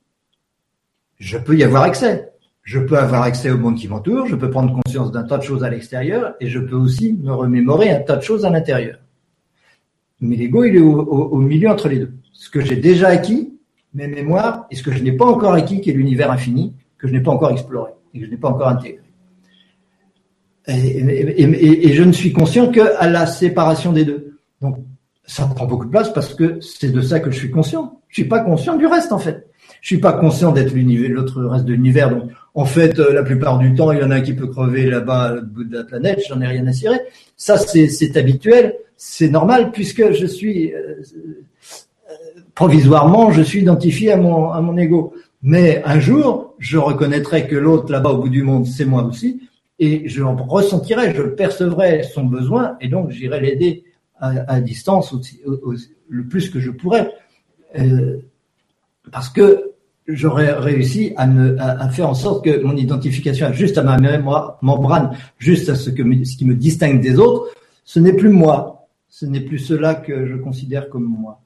Je 1.18 1.38
peux 1.38 1.58
y 1.58 1.64
avoir 1.64 1.84
accès. 1.84 2.34
Je 2.70 2.78
peux 2.78 3.00
avoir 3.00 3.24
accès 3.24 3.50
au 3.50 3.58
monde 3.58 3.78
qui 3.78 3.88
m'entoure, 3.88 4.28
je 4.28 4.36
peux 4.36 4.52
prendre 4.52 4.80
conscience 4.80 5.12
d'un 5.12 5.24
tas 5.24 5.40
de 5.40 5.44
choses 5.44 5.64
à 5.64 5.72
l'extérieur 5.72 6.36
et 6.40 6.48
je 6.50 6.60
peux 6.60 6.76
aussi 6.76 7.14
me 7.14 7.34
remémorer 7.34 7.90
un 7.90 8.00
tas 8.00 8.16
de 8.16 8.22
choses 8.22 8.46
à 8.46 8.52
l'intérieur. 8.52 9.00
Mais 10.22 10.36
l'ego, 10.36 10.64
il 10.64 10.76
est 10.76 10.80
au, 10.80 11.36
milieu 11.38 11.68
entre 11.68 11.90
les 11.90 11.98
deux. 11.98 12.14
Ce 12.32 12.48
que 12.48 12.62
j'ai 12.62 12.76
déjà 12.76 13.08
acquis, 13.08 13.58
mes 13.96 14.08
mémoires, 14.08 14.68
et 14.70 14.76
ce 14.76 14.84
que 14.84 14.92
je 14.92 15.02
n'ai 15.02 15.14
pas 15.14 15.26
encore 15.26 15.54
acquis, 15.54 15.82
qui 15.82 15.90
est 15.90 15.94
l'univers 15.94 16.30
infini, 16.30 16.76
que 17.00 17.08
je 17.08 17.14
n'ai 17.14 17.22
pas 17.22 17.32
encore 17.32 17.50
exploré 17.50 17.90
et 18.14 18.20
que 18.20 18.26
je 18.28 18.30
n'ai 18.30 18.38
pas 18.38 18.50
encore 18.50 18.68
intégré. 18.68 19.02
Et, 20.68 21.92
je 21.92 22.04
ne 22.04 22.12
suis 22.12 22.34
conscient 22.34 22.70
qu'à 22.70 23.10
la 23.10 23.26
séparation 23.26 23.94
des 23.94 24.06
deux. 24.06 24.38
Donc, 24.62 24.78
ça 25.26 25.48
prend 25.48 25.66
beaucoup 25.66 25.86
de 25.86 25.90
place 25.90 26.14
parce 26.14 26.36
que 26.36 26.60
c'est 26.62 26.92
de 26.92 27.02
ça 27.02 27.20
que 27.20 27.32
je 27.32 27.40
suis 27.40 27.50
conscient. 27.50 28.00
Je 28.10 28.22
suis 28.22 28.30
pas 28.30 28.42
conscient 28.42 28.76
du 28.76 28.86
reste, 28.86 29.12
en 29.12 29.18
fait. 29.18 29.48
Je 29.82 29.88
suis 29.88 29.98
pas 29.98 30.14
conscient 30.14 30.52
d'être 30.52 30.76
l'autre 30.76 31.42
reste 31.46 31.66
de 31.66 31.74
l'univers. 31.74 32.16
En 32.56 32.66
fait, 32.66 33.00
euh, 33.00 33.14
la 33.14 33.24
plupart 33.24 33.58
du 33.60 33.74
temps, 33.76 33.92
il 33.92 34.00
y 34.00 34.04
en 34.04 34.12
a 34.12 34.22
qui 34.22 34.34
peut 34.34 34.48
crever 34.48 34.90
là-bas 34.90 35.36
au 35.38 35.42
bout 35.42 35.64
de 35.64 35.78
la 35.78 35.84
planète. 35.84 36.22
J'en 36.28 36.42
ai 36.42 36.48
rien 36.48 36.66
à 36.68 36.74
cirer. 36.74 37.00
Ça, 37.38 37.58
c'est 37.58 38.18
habituel 38.18 38.76
c'est 39.02 39.30
normal 39.30 39.72
puisque 39.72 40.12
je 40.12 40.26
suis 40.26 40.74
euh, 40.74 40.98
euh, 42.12 42.14
provisoirement, 42.54 43.32
je 43.32 43.42
suis 43.42 43.62
identifié 43.62 44.12
à 44.12 44.18
mon 44.18 44.52
à 44.52 44.60
mon 44.60 44.78
ego. 44.78 45.14
Mais 45.42 45.82
un 45.86 46.02
jour, 46.02 46.54
je 46.60 46.78
reconnaîtrai 46.78 47.48
que 47.48 47.56
l'autre 47.56 47.90
là-bas 47.94 48.10
au 48.10 48.18
bout 48.18 48.30
du 48.30 48.44
monde, 48.44 48.68
c'est 48.68 48.84
moi 48.84 49.04
aussi, 49.04 49.42
et 49.80 50.10
je 50.10 50.22
ressentirai, 50.22 51.16
je 51.16 51.22
percevrai 51.22 52.04
son 52.04 52.26
besoin, 52.26 52.76
et 52.82 52.90
donc 52.90 53.12
j'irai 53.12 53.40
l'aider 53.40 53.86
à, 54.20 54.60
distance 54.60 55.16
le 56.10 56.28
plus 56.28 56.50
que 56.50 56.60
je 56.60 56.72
pourrais, 56.72 57.10
euh, 57.80 58.18
parce 59.14 59.30
que 59.30 59.72
j'aurais 60.14 60.52
réussi 60.54 61.14
à, 61.18 61.28
me, 61.28 61.60
à, 61.60 61.88
faire 61.90 62.10
en 62.10 62.14
sorte 62.14 62.44
que 62.46 62.62
mon 62.64 62.76
identification 62.76 63.52
juste 63.54 63.78
à 63.78 63.84
ma 63.84 63.98
mémoire, 63.98 64.58
membrane, 64.62 65.16
juste 65.38 65.70
à 65.70 65.76
ce, 65.76 65.90
que, 65.90 66.04
ce 66.26 66.38
qui 66.38 66.46
me 66.46 66.56
distingue 66.56 67.02
des 67.02 67.18
autres, 67.18 67.48
ce 67.86 68.00
n'est 68.00 68.14
plus 68.14 68.30
moi, 68.30 68.88
ce 69.08 69.26
n'est 69.26 69.42
plus 69.42 69.60
cela 69.60 69.96
que 69.96 70.26
je 70.26 70.36
considère 70.36 70.90
comme 70.90 71.06
moi. 71.06 71.42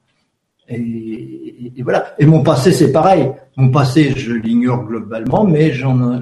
Et, 0.69 1.73
voilà. 1.83 2.13
Et 2.19 2.25
mon 2.25 2.43
passé, 2.43 2.71
c'est 2.71 2.91
pareil. 2.91 3.29
Mon 3.57 3.69
passé, 3.69 4.13
je 4.15 4.33
l'ignore 4.33 4.85
globalement, 4.85 5.43
mais 5.43 5.71
j'en, 5.71 6.21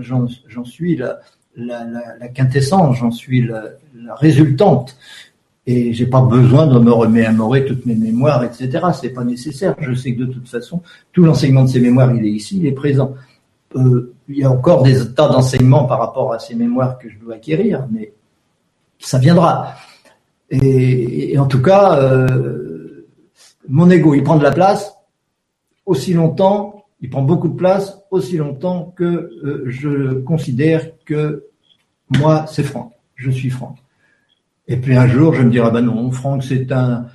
suis 0.63 0.95
la, 0.95 1.19
la, 1.55 2.27
quintessence, 2.29 2.97
j'en 2.97 3.11
suis 3.11 3.45
la, 3.45 3.63
résultante. 4.15 4.97
Et 5.67 5.93
j'ai 5.93 6.07
pas 6.07 6.21
besoin 6.21 6.65
de 6.65 6.79
me 6.79 6.91
remémorer 6.91 7.65
toutes 7.65 7.85
mes 7.85 7.95
mémoires, 7.95 8.43
etc. 8.43 8.87
C'est 8.99 9.11
pas 9.11 9.23
nécessaire. 9.23 9.75
Je 9.79 9.93
sais 9.93 10.15
que 10.15 10.21
de 10.21 10.33
toute 10.33 10.47
façon, 10.47 10.81
tout 11.11 11.23
l'enseignement 11.23 11.63
de 11.63 11.69
ces 11.69 11.79
mémoires, 11.79 12.13
il 12.15 12.25
est 12.25 12.31
ici, 12.31 12.57
il 12.57 12.65
est 12.65 12.71
présent. 12.71 13.13
Euh, 13.75 14.13
il 14.27 14.39
y 14.39 14.43
a 14.43 14.51
encore 14.51 14.83
des 14.83 15.13
tas 15.13 15.29
d'enseignements 15.29 15.85
par 15.85 15.99
rapport 15.99 16.33
à 16.33 16.39
ces 16.39 16.55
mémoires 16.55 16.97
que 16.97 17.09
je 17.09 17.17
dois 17.19 17.35
acquérir, 17.35 17.87
mais 17.91 18.13
ça 18.99 19.19
viendra. 19.19 19.75
Et, 20.49 21.37
en 21.37 21.45
tout 21.45 21.61
cas, 21.61 21.99
euh, 22.01 23.07
mon 23.67 23.89
ego, 23.89 24.13
il 24.15 24.23
prend 24.23 24.37
de 24.37 24.43
la 24.43 24.51
place 24.51 24.93
aussi 25.85 26.13
longtemps, 26.13 26.85
il 27.01 27.09
prend 27.09 27.21
beaucoup 27.21 27.47
de 27.47 27.55
place 27.55 27.97
aussi 28.11 28.37
longtemps 28.37 28.93
que 28.95 29.03
euh, 29.03 29.63
je 29.67 30.19
considère 30.21 30.91
que 31.05 31.45
moi, 32.17 32.45
c'est 32.47 32.63
Franck. 32.63 32.91
Je 33.15 33.31
suis 33.31 33.49
Franck. 33.49 33.77
Et 34.71 34.77
puis 34.77 34.95
un 34.95 35.05
jour, 35.05 35.33
je 35.33 35.41
me 35.41 35.51
dirai, 35.51 35.69
ben 35.69 35.81
non, 35.81 36.09
Franck, 36.11 36.45
c'est 36.45 36.71
un, 36.71 37.07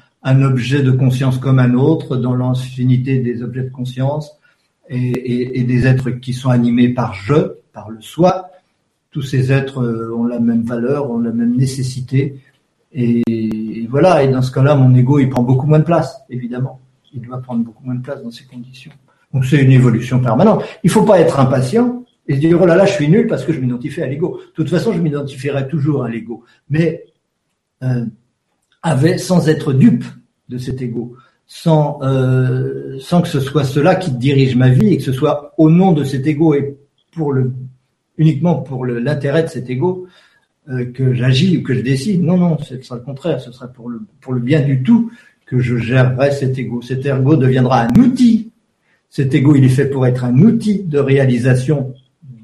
objet 0.43 0.83
de 0.83 0.91
conscience 0.91 1.39
comme 1.39 1.59
un 1.59 1.73
autre 1.73 2.17
dans 2.17 2.35
l'infinité 2.35 3.19
des 3.21 3.43
objets 3.43 3.63
de 3.63 3.71
conscience 3.71 4.37
et, 4.91 5.65
des 5.65 5.87
êtres 5.87 6.11
qui 6.11 6.35
sont 6.35 6.51
animés 6.51 6.91
par 6.91 7.15
je, 7.15 7.55
par 7.73 7.89
le 7.89 8.03
soi. 8.03 8.51
Tous 9.11 9.23
ces 9.23 9.53
êtres 9.53 9.83
euh, 9.83 10.15
ont 10.15 10.27
la 10.27 10.39
même 10.39 10.65
valeur, 10.65 11.11
ont 11.11 11.19
la 11.19 11.33
même 11.33 11.57
nécessité 11.57 12.39
et, 12.93 13.87
voilà, 13.89 14.23
et 14.23 14.29
dans 14.29 14.43
ce 14.43 14.53
cas-là, 14.53 14.75
mon 14.75 14.95
ego, 14.95 15.19
il 15.19 15.31
prend 15.31 15.43
beaucoup 15.43 15.67
moins 15.67 15.79
de 15.79 15.85
place, 15.85 16.21
évidemment. 16.29 16.81
Il 17.15 17.23
doit 17.23 17.41
prendre 17.41 17.65
beaucoup 17.65 17.87
moins 17.87 17.95
de 17.95 18.03
place 18.03 18.23
dans 18.23 18.31
ces 18.31 18.45
conditions. 18.45 18.93
Donc 19.33 19.47
c'est 19.47 19.63
une 19.63 19.73
évolution 19.73 20.21
permanente. 20.21 20.63
Il 20.85 20.91
faut 20.91 21.05
pas 21.05 21.21
être 21.21 21.41
impatient 21.41 22.05
et 22.29 22.35
se 22.35 22.41
dire, 22.41 22.61
oh 22.61 22.67
là 22.67 22.77
là, 22.77 22.85
je 22.85 22.93
suis 22.93 23.09
nul 23.09 23.27
parce 23.27 23.45
que 23.47 23.53
je 23.55 23.61
m'identifie 23.61 24.03
à 24.03 24.07
l'ego. 24.07 24.41
De 24.47 24.53
toute 24.53 24.69
façon, 24.69 24.93
je 24.93 25.01
m'identifierai 25.01 25.69
toujours 25.69 26.05
à 26.05 26.11
l'ego. 26.11 26.45
Mais 26.69 27.05
euh, 27.83 28.05
avec, 28.83 29.21
sans 29.21 29.49
être 29.49 29.73
dupe 29.73 30.05
de 30.49 30.59
cet 30.59 30.81
ego, 30.81 31.17
sans, 31.47 31.99
euh, 32.03 32.99
sans 33.01 33.23
que 33.23 33.29
ce 33.29 33.41
soit 33.41 33.65
cela 33.65 33.95
qui 33.97 34.13
dirige 34.13 34.57
ma 34.57 34.69
vie 34.69 34.95
et 34.95 34.97
que 34.97 35.03
ce 35.03 35.13
soit 35.13 35.55
au 35.59 35.71
nom 35.71 35.93
de 35.93 36.05
cet 36.05 36.27
ego 36.27 36.55
et 36.55 36.77
pour 37.13 37.33
le, 37.33 37.53
uniquement 38.19 38.57
pour 38.57 38.87
l'intérêt 38.87 39.43
de 39.43 39.49
cet 39.49 39.69
ego, 39.71 40.07
euh, 40.69 40.85
que 40.93 41.15
j'agis 41.15 41.59
ou 41.59 41.63
que 41.63 41.75
je 41.75 41.81
décide. 41.81 42.23
Non, 42.23 42.37
non, 42.37 42.59
ce 42.59 42.81
sera 42.83 42.97
le 42.97 43.03
contraire. 43.05 43.41
Ce 43.41 43.53
sera 43.53 43.69
pour 43.69 43.89
le, 43.89 44.01
pour 44.21 44.33
le 44.33 44.41
bien 44.41 44.63
du 44.63 44.83
tout 44.83 45.11
que 45.47 45.61
je 45.61 45.77
gérerai 45.77 46.33
cet 46.33 46.59
ego. 46.59 46.83
Cet 46.83 47.07
ego 47.07 47.37
deviendra 47.37 47.83
un 47.83 48.01
outil. 48.01 48.51
Cet 49.09 49.35
ego, 49.35 49.55
il 49.55 49.65
est 49.65 49.69
fait 49.69 49.87
pour 49.87 50.07
être 50.07 50.25
un 50.25 50.37
outil 50.39 50.83
de 50.83 50.99
réalisation 50.99 51.95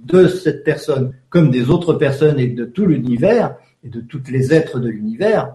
de 0.07 0.29
cette 0.29 0.65
personne 0.65 1.13
comme 1.31 1.51
des 1.51 1.71
autres 1.71 1.95
personnes 1.95 2.39
et 2.39 2.49
de 2.49 2.65
tout 2.65 2.87
l'univers 2.87 3.57
et 3.85 3.89
de 3.89 4.01
toutes 4.01 4.31
les 4.31 4.53
êtres 4.53 4.79
de 4.79 4.89
l'univers. 4.89 5.55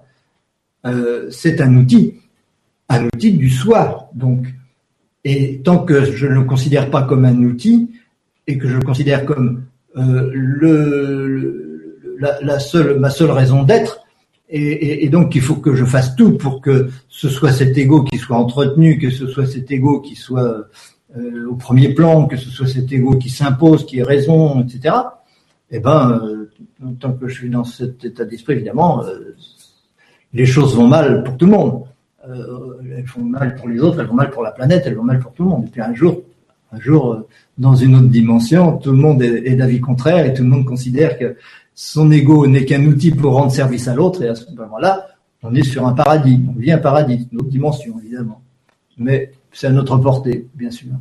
Euh, 0.86 1.30
c'est 1.32 1.62
un 1.62 1.76
outil, 1.76 2.16
un 2.90 3.06
outil 3.06 3.34
du 3.34 3.50
soi. 3.50 4.10
Donc, 4.14 4.48
et 5.24 5.62
tant 5.64 5.80
que 5.80 6.06
je 6.06 6.28
ne 6.28 6.34
le 6.34 6.44
considère 6.44 6.90
pas 6.90 7.04
comme 7.04 7.26
un 7.26 7.38
outil 7.44 7.92
et 8.48 8.58
que 8.58 8.68
je 8.68 8.76
le 8.76 8.84
considère 8.84 9.26
comme 9.26 9.64
euh, 9.98 10.32
la, 12.20 12.60
seule, 12.60 13.00
ma 13.00 13.10
seule 13.10 13.32
raison 13.32 13.64
d'être. 13.64 14.04
Et, 14.50 15.10
donc, 15.10 15.36
il 15.36 15.42
faut 15.42 15.56
que 15.56 15.76
je 15.76 15.84
fasse 15.84 16.16
tout 16.16 16.38
pour 16.38 16.62
que 16.62 16.88
ce 17.10 17.28
soit 17.28 17.52
cet 17.52 17.78
ego 17.78 18.04
qui 18.04 18.18
soit 18.18 18.38
entretenu, 18.38 18.98
que 18.98 19.10
ce 19.10 19.28
soit 19.28 19.46
cet 19.46 19.70
ego 19.72 20.00
qui 20.00 20.16
soit 20.16 20.70
euh, 21.18 21.50
au 21.50 21.56
premier 21.56 21.90
plan, 21.90 22.28
que 22.28 22.38
ce 22.38 22.50
soit 22.50 22.68
cet 22.68 22.90
ego 22.94 23.18
qui 23.18 23.30
s'impose, 23.30 23.86
qui 23.86 24.00
ait 24.00 24.04
raison, 24.04 24.62
etc. 24.62 24.96
Eh 25.70 25.80
ben, 25.80 26.22
euh, 26.24 26.50
tant 27.00 27.14
que 27.14 27.28
je 27.28 27.34
suis 27.34 27.50
dans 27.50 27.64
cet 27.64 28.06
état 28.06 28.26
d'esprit, 28.26 28.54
évidemment, 28.54 29.04
euh, 29.04 29.36
les 30.34 30.46
choses 30.46 30.76
vont 30.76 30.88
mal 30.88 31.24
pour 31.24 31.38
tout 31.38 31.46
le 31.46 31.52
monde. 31.52 31.84
elles 32.24 33.06
vont 33.06 33.24
mal 33.24 33.56
pour 33.56 33.68
les 33.68 33.80
autres, 33.80 34.00
elles 34.00 34.08
vont 34.08 34.14
mal 34.14 34.30
pour 34.30 34.44
la 34.44 34.52
planète, 34.52 34.84
elles 34.86 34.96
vont 34.96 35.04
mal 35.04 35.20
pour 35.20 35.34
tout 35.34 35.44
le 35.44 35.50
monde. 35.50 35.66
Et 35.66 35.70
puis 35.70 35.82
un 35.82 35.94
jour, 35.94 36.22
un 36.72 36.80
jour, 36.80 37.28
dans 37.58 37.76
une 37.76 37.96
autre 37.96 38.08
dimension, 38.08 38.78
tout 38.78 38.92
le 38.92 38.98
monde 38.98 39.22
est, 39.22 39.48
est 39.48 39.56
d'avis 39.56 39.80
contraire 39.80 40.26
et 40.26 40.34
tout 40.34 40.44
le 40.44 40.50
monde 40.50 40.66
considère 40.66 41.18
que 41.18 41.38
son 41.80 42.10
ego 42.10 42.48
n'est 42.48 42.66
qu'un 42.66 42.84
outil 42.86 43.12
pour 43.12 43.34
rendre 43.34 43.52
service 43.52 43.88
à 43.88 43.94
l'autre, 43.94 44.24
et 44.24 44.30
à 44.30 44.34
ce 44.34 44.52
moment-là, 44.52 45.10
on 45.44 45.54
est 45.54 45.62
sur 45.62 45.86
un 45.86 45.94
paradis, 45.94 46.42
on 46.50 46.60
vit 46.60 46.72
un 46.72 46.80
paradis, 46.80 47.28
une 47.32 47.38
autre 47.38 47.50
dimension, 47.50 48.00
évidemment. 48.00 48.42
Mais 48.98 49.32
c'est 49.52 49.68
à 49.68 49.70
notre 49.70 49.96
portée, 49.98 50.48
bien 50.56 50.72
sûr. 50.72 50.94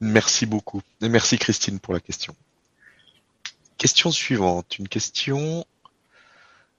Merci 0.00 0.46
beaucoup. 0.46 0.82
Et 1.00 1.08
merci 1.08 1.38
Christine 1.38 1.78
pour 1.78 1.94
la 1.94 2.00
question. 2.00 2.34
Question 3.78 4.10
suivante. 4.10 4.78
Une 4.78 4.88
question. 4.88 5.64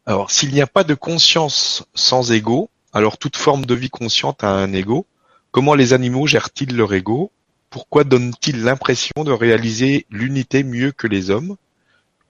Alors, 0.05 0.31
s'il 0.31 0.53
n'y 0.53 0.61
a 0.61 0.67
pas 0.67 0.83
de 0.83 0.93
conscience 0.93 1.85
sans 1.93 2.31
ego, 2.31 2.69
alors 2.93 3.17
toute 3.17 3.35
forme 3.35 3.65
de 3.65 3.75
vie 3.75 3.89
consciente 3.89 4.43
a 4.43 4.49
un 4.49 4.71
ego. 4.73 5.05
Comment 5.51 5.75
les 5.75 5.93
animaux 5.93 6.27
gèrent-ils 6.27 6.75
leur 6.75 6.93
ego? 6.93 7.31
Pourquoi 7.69 8.03
donnent-ils 8.03 8.63
l'impression 8.63 9.23
de 9.23 9.31
réaliser 9.31 10.05
l'unité 10.09 10.63
mieux 10.63 10.91
que 10.91 11.07
les 11.07 11.29
hommes? 11.29 11.57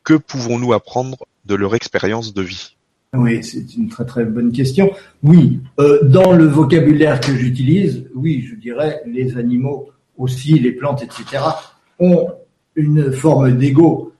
Que 0.03 0.15
pouvons-nous 0.15 0.73
apprendre 0.73 1.27
de 1.45 1.55
leur 1.55 1.75
expérience 1.75 2.33
de 2.33 2.41
vie? 2.41 2.75
Oui, 3.13 3.43
c'est 3.43 3.75
une 3.75 3.89
très 3.89 4.05
très 4.05 4.25
bonne 4.25 4.51
question. 4.51 4.91
Oui, 5.23 5.59
euh, 5.79 6.03
dans 6.03 6.33
le 6.33 6.45
vocabulaire 6.45 7.19
que 7.19 7.35
j'utilise, 7.35 8.05
oui, 8.15 8.45
je 8.49 8.55
dirais 8.55 9.01
les 9.05 9.37
animaux 9.37 9.89
aussi, 10.17 10.59
les 10.59 10.71
plantes, 10.71 11.03
etc., 11.03 11.43
ont 11.99 12.27
une 12.75 13.11
forme 13.11 13.57
d'ego 13.57 14.13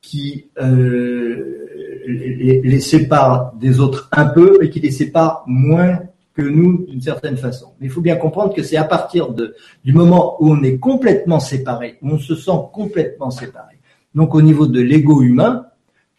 qui 0.00 0.46
euh, 0.60 1.60
les, 2.06 2.80
sépare 2.80 3.54
des 3.54 3.80
autres 3.80 4.08
un 4.12 4.26
peu 4.26 4.58
et 4.62 4.70
qui 4.70 4.80
les 4.80 4.90
sépare 4.90 5.44
moins 5.46 6.00
que 6.34 6.42
nous 6.42 6.86
d'une 6.86 7.00
certaine 7.00 7.36
façon. 7.36 7.74
Mais 7.80 7.86
il 7.86 7.90
faut 7.90 8.00
bien 8.00 8.16
comprendre 8.16 8.54
que 8.54 8.62
c'est 8.62 8.76
à 8.76 8.84
partir 8.84 9.28
du 9.32 9.92
moment 9.92 10.42
où 10.42 10.50
on 10.50 10.62
est 10.62 10.78
complètement 10.78 11.40
séparé, 11.40 11.98
où 12.02 12.10
on 12.10 12.18
se 12.18 12.34
sent 12.34 12.58
complètement 12.72 13.30
séparé. 13.30 13.76
Donc 14.14 14.34
au 14.34 14.42
niveau 14.42 14.66
de 14.66 14.80
l'ego 14.80 15.22
humain, 15.22 15.66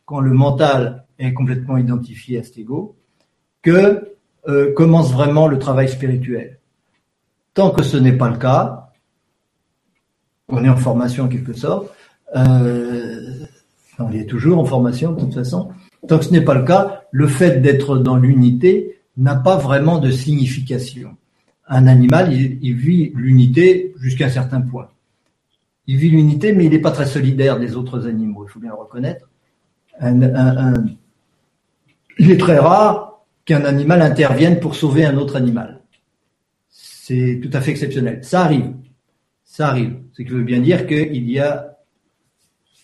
quand 0.06 0.20
le 0.20 0.32
mental 0.32 1.06
est 1.20 1.34
complètement 1.34 1.78
identifié 1.78 2.40
à 2.40 2.44
cet 2.44 2.58
ego, 2.58 2.96
que 3.62 4.16
euh, 4.48 4.74
commence 4.74 5.12
vraiment 5.12 5.48
le 5.48 5.60
travail 5.60 5.88
spirituel. 5.88 6.60
Tant 7.54 7.72
que 7.72 7.84
ce 7.84 7.98
n'est 7.98 8.18
pas 8.18 8.30
le 8.30 8.38
cas, 8.38 8.81
on 10.52 10.64
est 10.64 10.70
en 10.70 10.78
formation 10.78 11.26
en 11.26 11.28
quelque 11.28 11.54
sorte, 11.54 11.92
euh, 12.36 13.46
on 14.00 14.12
est 14.12 14.26
toujours 14.26 14.60
en 14.60 14.66
formation 14.66 15.12
de 15.14 15.20
toute 15.20 15.34
façon, 15.34 15.70
tant 16.08 16.20
que 16.20 16.26
ce 16.26 16.32
n'est 16.32 16.42
pas 16.42 16.54
le 16.56 16.64
cas, 16.64 17.04
le 17.12 17.28
fait 17.28 17.62
d'être 17.62 17.98
dans 17.98 18.16
l'unité 18.18 19.00
n'a 19.18 19.36
pas 19.36 19.58
vraiment 19.58 20.00
de 20.00 20.12
signification. 20.12 21.16
Un 21.68 21.88
animal, 21.88 22.34
il, 22.34 22.76
vit 22.76 23.12
l'unité 23.16 23.94
jusqu'à 24.00 24.26
un 24.26 24.30
certain 24.30 24.62
point. 24.62 24.90
Il 25.88 25.98
vit 25.98 26.10
l'unité, 26.10 26.54
mais 26.54 26.66
il 26.66 26.72
n'est 26.72 26.80
pas 26.80 26.92
très 26.92 27.06
solidaire 27.06 27.60
des 27.60 27.76
autres 27.76 28.08
animaux, 28.08 28.46
il 28.48 28.52
faut 28.52 28.60
bien 28.60 28.72
le 28.72 28.76
reconnaître. 28.76 29.30
il 32.20 32.32
est 32.32 32.40
très 32.40 32.60
rare 32.60 33.22
qu'un 33.46 33.64
animal 33.64 34.02
intervienne 34.02 34.60
pour 34.60 34.76
sauver 34.76 35.06
un 35.06 35.18
autre 35.18 35.36
animal. 35.36 35.80
C'est 36.70 37.40
tout 37.42 37.50
à 37.54 37.62
fait 37.62 37.72
exceptionnel. 37.72 38.20
Ça 38.24 38.44
arrive. 38.44 38.74
Ça 39.52 39.68
arrive. 39.68 39.96
Ce 40.14 40.22
qui 40.22 40.30
veut 40.30 40.44
bien 40.44 40.62
dire 40.62 40.88
qu'il 40.88 41.30
y 41.30 41.38
a... 41.38 41.76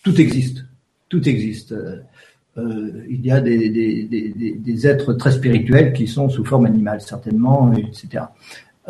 Tout 0.04 0.20
existe. 0.20 0.66
Tout 1.08 1.26
existe. 1.26 1.72
Euh, 1.72 3.04
il 3.08 3.24
y 3.24 3.30
a 3.30 3.40
des, 3.40 3.70
des, 3.70 4.86
êtres 4.86 5.14
très 5.14 5.32
spirituels 5.32 5.94
qui 5.94 6.06
sont 6.06 6.28
sous 6.28 6.44
forme 6.44 6.66
animale, 6.66 7.00
certainement, 7.00 7.72
etc. 7.72 8.24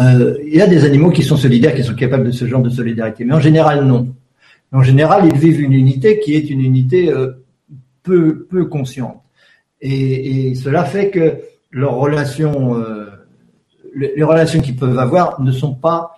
Euh, 0.00 0.36
il 0.44 0.56
y 0.56 0.60
a 0.60 0.66
des 0.66 0.84
animaux 0.84 1.10
qui 1.12 1.22
sont 1.22 1.36
solidaires, 1.36 1.72
qui 1.72 1.84
sont 1.84 1.94
capables 1.94 2.24
de 2.24 2.32
ce 2.32 2.46
genre 2.46 2.62
de 2.62 2.68
solidarité, 2.68 3.24
mais 3.24 3.34
en 3.34 3.40
général, 3.40 3.84
non. 3.84 4.12
En 4.72 4.82
général, 4.82 5.28
ils 5.32 5.38
vivent 5.38 5.60
une 5.60 5.72
unité 5.72 6.18
qui 6.18 6.34
est 6.34 6.50
une 6.50 6.60
unité 6.60 7.12
euh, 7.12 7.44
peu, 8.02 8.44
peu 8.50 8.64
consciente. 8.64 9.22
Et, 9.80 10.56
cela 10.56 10.84
fait 10.84 11.10
que 11.10 11.38
leurs 11.70 11.94
relations, 11.94 12.82
les 13.94 14.22
relations 14.24 14.60
qu'ils 14.60 14.74
peuvent 14.74 14.98
avoir 14.98 15.40
ne 15.40 15.52
sont 15.52 15.74
pas 15.74 16.17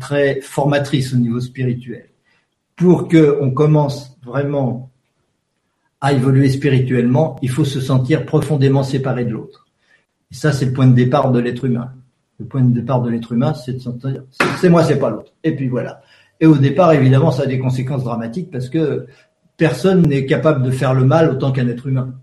très 0.00 0.40
formatrices 0.40 1.12
au 1.12 1.16
niveau 1.16 1.40
spirituel. 1.40 2.06
Pour 2.76 3.08
qu'on 3.08 3.50
commence 3.50 4.16
vraiment 4.24 4.90
à 6.00 6.12
évoluer 6.12 6.48
spirituellement, 6.50 7.36
il 7.42 7.50
faut 7.50 7.64
se 7.64 7.80
sentir 7.80 8.26
profondément 8.26 8.82
séparé 8.82 9.24
de 9.24 9.30
l'autre. 9.30 9.66
Et 10.30 10.34
ça, 10.34 10.52
c'est 10.52 10.64
le 10.64 10.72
point 10.72 10.86
de 10.86 10.94
départ 10.94 11.30
de 11.30 11.38
l'être 11.38 11.64
humain. 11.64 11.92
Le 12.40 12.46
point 12.46 12.62
de 12.62 12.74
départ 12.74 13.02
de 13.02 13.10
l'être 13.10 13.32
humain, 13.32 13.54
c'est 13.54 13.74
de 13.74 13.78
sentir, 13.78 14.24
c'est 14.60 14.68
moi, 14.68 14.82
c'est 14.82 14.98
pas 14.98 15.10
l'autre. 15.10 15.32
Et 15.44 15.54
puis 15.54 15.68
voilà. 15.68 16.02
Et 16.40 16.46
au 16.46 16.56
départ, 16.56 16.92
évidemment, 16.92 17.30
ça 17.30 17.44
a 17.44 17.46
des 17.46 17.60
conséquences 17.60 18.02
dramatiques 18.02 18.50
parce 18.50 18.68
que 18.68 19.06
personne 19.56 20.02
n'est 20.02 20.26
capable 20.26 20.64
de 20.64 20.72
faire 20.72 20.92
le 20.92 21.04
mal 21.04 21.30
autant 21.30 21.52
qu'un 21.52 21.68
être 21.68 21.86
humain. 21.86 22.14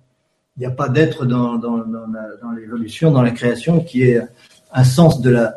Il 0.57 0.61
n'y 0.61 0.65
a 0.65 0.71
pas 0.71 0.89
d'être 0.89 1.25
dans, 1.25 1.57
l'évolution, 2.53 3.11
dans 3.11 3.21
la 3.21 3.31
création, 3.31 3.79
qui 3.79 4.03
ait 4.03 4.21
un 4.73 4.83
sens 4.83 5.21
de 5.21 5.29
la, 5.29 5.55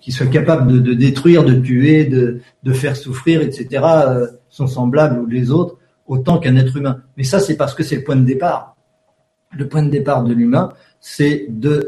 qui 0.00 0.12
soit 0.12 0.26
capable 0.26 0.82
de, 0.82 0.94
détruire, 0.94 1.44
de 1.44 1.54
tuer, 1.54 2.04
de, 2.04 2.72
faire 2.72 2.96
souffrir, 2.96 3.42
etc. 3.42 3.84
Euh, 3.84 4.26
son 4.48 4.66
semblable 4.66 5.20
ou 5.20 5.26
les 5.26 5.50
autres 5.50 5.76
autant 6.06 6.38
qu'un 6.38 6.56
être 6.56 6.76
humain. 6.76 7.02
Mais 7.16 7.24
ça, 7.24 7.38
c'est 7.38 7.56
parce 7.56 7.74
que 7.74 7.82
c'est 7.82 7.96
le 7.96 8.04
point 8.04 8.16
de 8.16 8.24
départ. 8.24 8.76
Le 9.52 9.68
point 9.68 9.82
de 9.82 9.90
départ 9.90 10.24
de 10.24 10.32
l'humain, 10.32 10.72
c'est 11.00 11.46
de 11.48 11.86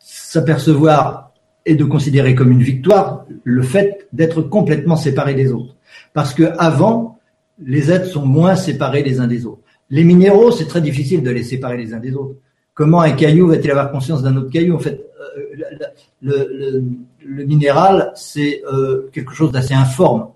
s'apercevoir 0.00 1.32
et 1.64 1.74
de 1.74 1.84
considérer 1.84 2.34
comme 2.34 2.52
une 2.52 2.62
victoire 2.62 3.26
le 3.42 3.62
fait 3.62 4.06
d'être 4.12 4.42
complètement 4.42 4.96
séparé 4.96 5.34
des 5.34 5.52
autres. 5.52 5.74
Parce 6.12 6.32
que 6.32 6.44
avant, 6.58 7.18
les 7.64 7.90
êtres 7.90 8.06
sont 8.06 8.24
moins 8.24 8.54
séparés 8.54 9.02
les 9.02 9.20
uns 9.20 9.26
des 9.26 9.46
autres. 9.46 9.62
Les 9.90 10.04
minéraux, 10.04 10.50
c'est 10.50 10.66
très 10.66 10.80
difficile 10.80 11.22
de 11.22 11.30
les 11.30 11.42
séparer 11.42 11.76
les 11.76 11.92
uns 11.92 12.00
des 12.00 12.14
autres. 12.14 12.36
Comment 12.74 13.00
un 13.00 13.12
caillou 13.12 13.48
va-t-il 13.48 13.70
avoir 13.70 13.90
conscience 13.90 14.22
d'un 14.22 14.36
autre 14.36 14.50
caillou? 14.50 14.74
En 14.76 14.78
fait, 14.78 15.00
euh, 15.20 15.76
le, 16.22 16.84
minéral, 17.26 18.12
c'est 18.14 18.62
euh, 18.70 19.08
quelque 19.12 19.32
chose 19.32 19.52
d'assez 19.52 19.74
informe, 19.74 20.28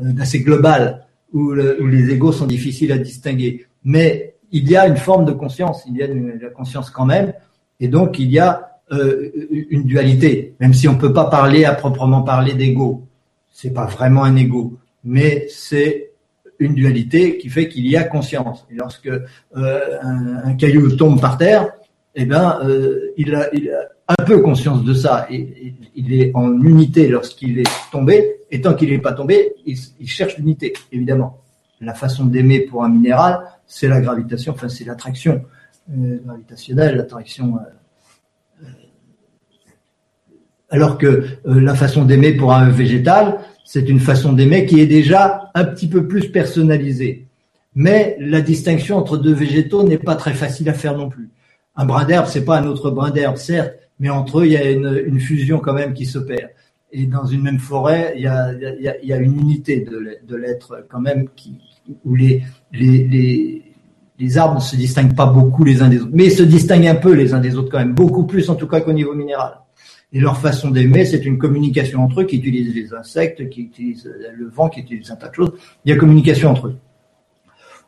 euh, 0.00 0.12
d'assez 0.12 0.40
global 0.40 1.06
où, 1.32 1.52
les 1.52 2.10
égaux 2.10 2.32
sont 2.32 2.46
difficiles 2.46 2.92
à 2.92 2.98
distinguer. 2.98 3.66
Mais 3.84 4.34
il 4.50 4.68
y 4.68 4.76
a 4.76 4.86
une 4.86 4.96
forme 4.96 5.24
de 5.24 5.32
conscience, 5.32 5.84
il 5.86 5.96
y 5.96 6.02
a 6.02 6.06
une, 6.06 6.38
la 6.40 6.48
conscience 6.48 6.90
quand 6.90 7.04
même, 7.04 7.34
et 7.80 7.88
donc 7.88 8.18
il 8.18 8.30
y 8.30 8.38
a 8.38 8.78
euh, 8.92 9.30
une 9.70 9.84
dualité, 9.84 10.54
même 10.60 10.72
si 10.72 10.88
on 10.88 10.94
ne 10.94 10.98
peut 10.98 11.12
pas 11.12 11.26
parler 11.26 11.66
à 11.66 11.74
proprement 11.74 12.22
parler 12.22 12.54
d'ego. 12.54 13.04
C'est 13.52 13.74
pas 13.74 13.86
vraiment 13.86 14.24
un 14.24 14.36
ego, 14.36 14.78
mais 15.04 15.46
c'est 15.50 16.12
une 16.58 16.74
dualité 16.74 17.36
qui 17.36 17.50
fait 17.50 17.68
qu'il 17.68 17.86
y 17.86 17.96
a 17.96 18.04
conscience. 18.04 18.66
Et 18.70 18.74
lorsque 18.74 19.10
un, 19.54 20.54
caillou 20.54 20.96
tombe 20.96 21.20
par 21.20 21.36
terre, 21.36 21.68
eh 22.14 22.24
ben, 22.24 22.58
il, 23.16 23.34
a, 23.34 23.54
il, 23.54 23.70
a, 23.70 23.80
un 24.08 24.24
peu 24.24 24.40
conscience 24.40 24.82
de 24.84 24.94
ça. 24.94 25.26
Et, 25.30 25.74
il 25.94 26.12
est 26.14 26.30
en 26.34 26.52
unité 26.62 27.08
lorsqu'il 27.08 27.58
est 27.58 27.90
tombé, 27.90 28.36
et 28.50 28.60
tant 28.60 28.74
qu'il 28.74 28.90
n'est 28.90 28.98
pas 28.98 29.12
tombé, 29.12 29.52
il, 29.66 30.08
cherche 30.08 30.38
l'unité, 30.38 30.72
évidemment. 30.92 31.42
La 31.80 31.94
façon 31.94 32.24
d'aimer 32.24 32.60
pour 32.60 32.84
un 32.84 32.88
minéral, 32.88 33.40
c'est 33.66 33.88
la 33.88 34.00
gravitation, 34.00 34.52
enfin 34.52 34.68
c'est 34.68 34.84
l'attraction 34.84 35.44
euh, 35.92 36.18
gravitationnelle, 36.24 36.96
l'attraction. 36.96 37.56
Euh, 37.56 38.64
euh, 38.64 38.66
alors 40.70 40.98
que 40.98 41.24
la 41.44 41.74
façon 41.74 42.04
d'aimer 42.04 42.32
pour 42.32 42.52
un 42.52 42.70
végétal, 42.70 43.40
c'est 43.64 43.88
une 43.88 44.00
façon 44.00 44.32
d'aimer 44.32 44.66
qui 44.66 44.80
est 44.80 44.86
déjà 44.86 45.50
un 45.54 45.64
petit 45.64 45.88
peu 45.88 46.08
plus 46.08 46.30
personnalisée. 46.30 47.26
Mais 47.74 48.16
la 48.18 48.40
distinction 48.40 48.96
entre 48.96 49.16
deux 49.18 49.34
végétaux 49.34 49.82
n'est 49.82 49.98
pas 49.98 50.16
très 50.16 50.32
facile 50.32 50.68
à 50.68 50.74
faire 50.74 50.96
non 50.96 51.08
plus. 51.08 51.30
Un 51.76 51.86
brin 51.86 52.04
d'herbe, 52.04 52.26
c'est 52.26 52.44
pas 52.44 52.58
un 52.58 52.66
autre 52.66 52.90
brin 52.90 53.10
d'herbe, 53.10 53.36
certes, 53.36 53.74
mais 53.98 54.10
entre 54.10 54.40
eux, 54.40 54.46
il 54.46 54.52
y 54.52 54.56
a 54.56 54.70
une, 54.70 55.20
fusion 55.20 55.58
quand 55.58 55.74
même 55.74 55.92
qui 55.92 56.06
s'opère 56.06 56.48
et 56.92 57.06
dans 57.06 57.26
une 57.26 57.42
même 57.42 57.58
forêt, 57.58 58.14
il 58.16 58.22
y 58.22 58.26
a, 58.26 59.16
une 59.16 59.38
unité 59.38 59.80
de 59.80 60.36
l'être 60.36 60.86
quand 60.88 61.00
même 61.00 61.28
où 62.04 62.14
les, 62.14 62.42
arbres 64.36 64.56
ne 64.56 64.60
se 64.60 64.76
distinguent 64.76 65.14
pas 65.14 65.26
beaucoup 65.26 65.64
les 65.64 65.82
uns 65.82 65.88
des 65.88 66.00
autres, 66.00 66.10
mais 66.12 66.30
se 66.30 66.42
distinguent 66.42 66.86
un 66.86 66.94
peu 66.94 67.12
les 67.12 67.34
uns 67.34 67.40
des 67.40 67.56
autres 67.56 67.70
quand 67.70 67.78
même, 67.78 67.94
beaucoup 67.94 68.24
plus 68.24 68.48
en 68.50 68.54
tout 68.54 68.66
cas 68.66 68.80
qu'au 68.80 68.92
niveau 68.92 69.14
minéral. 69.14 69.60
Et 70.12 70.20
leur 70.20 70.38
façon 70.38 70.70
d'aimer, 70.70 71.04
c'est 71.04 71.26
une 71.26 71.36
communication 71.36 72.02
entre 72.02 72.22
eux 72.22 72.24
qui 72.24 72.36
utilisent 72.36 72.74
les 72.74 72.94
insectes, 72.94 73.50
qui 73.50 73.62
utilisent 73.62 74.10
le 74.34 74.48
vent, 74.48 74.70
qui 74.70 74.80
utilisent 74.80 75.10
un 75.10 75.16
tas 75.16 75.28
de 75.28 75.34
choses. 75.34 75.52
Il 75.84 75.90
y 75.90 75.92
a 75.92 75.96
communication 75.96 76.50
entre 76.50 76.68
eux. 76.68 76.76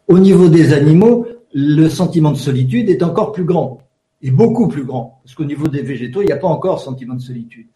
Au 0.07 0.19
niveau 0.19 0.49
des 0.49 0.75
animaux, 0.75 1.27
le 1.55 1.89
sentiment 1.89 2.31
de 2.31 2.37
solitude 2.37 2.91
est 2.91 3.03
encore 3.03 3.33
plus 3.33 3.45
grand, 3.45 3.80
et 4.23 4.31
beaucoup 4.31 4.69
plus 4.69 4.85
grand, 4.85 5.21
parce 5.25 5.35
qu'au 5.35 5.45
niveau 5.45 5.69
des 5.69 5.83
végétaux, 5.83 6.23
il 6.23 6.27
n'y 6.27 6.33
a 6.33 6.37
pas 6.37 6.49
encore 6.49 6.81
sentiment 6.81 7.15
de 7.15 7.23
solitude. 7.23 7.67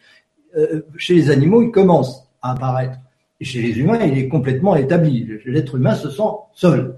Euh, 0.56 0.82
chez 0.96 1.14
les 1.14 1.30
animaux, 1.30 1.62
il 1.62 1.70
commence 1.70 2.28
à 2.42 2.52
apparaître. 2.52 2.98
Et 3.40 3.44
chez 3.44 3.62
les 3.62 3.78
humains, 3.78 4.04
il 4.04 4.18
est 4.18 4.28
complètement 4.28 4.76
établi. 4.76 5.26
L'être 5.46 5.76
humain 5.76 5.94
se 5.94 6.10
sent 6.10 6.22
seul. 6.52 6.96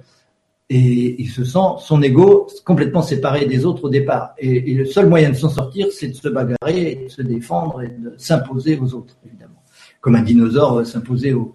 Et 0.69 1.23
il 1.23 1.29
se 1.29 1.45
sent 1.45 1.79
son 1.79 2.03
ego 2.03 2.49
complètement 2.65 3.03
séparé 3.03 3.47
des 3.47 3.65
autres 3.65 3.85
au 3.85 3.89
départ. 3.89 4.35
Et, 4.39 4.75
le 4.75 4.85
seul 4.85 5.09
moyen 5.09 5.31
de 5.31 5.37
s'en 5.37 5.49
sortir, 5.49 5.87
c'est 5.93 6.09
de 6.09 6.15
se 6.15 6.29
bagarrer, 6.29 7.05
de 7.05 7.09
se 7.09 7.23
défendre 7.23 7.83
et 7.83 7.89
de 7.89 8.15
s'imposer 8.19 8.77
aux 8.77 8.93
autres, 8.95 9.17
évidemment. 9.25 9.63
Comme 10.01 10.17
un 10.17 10.23
dinosaure 10.23 10.85
s'imposer 10.85 11.33
aux, 11.33 11.55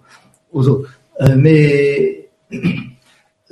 autres. 0.53 0.89
Euh, 1.21 1.35
mais 1.37 2.29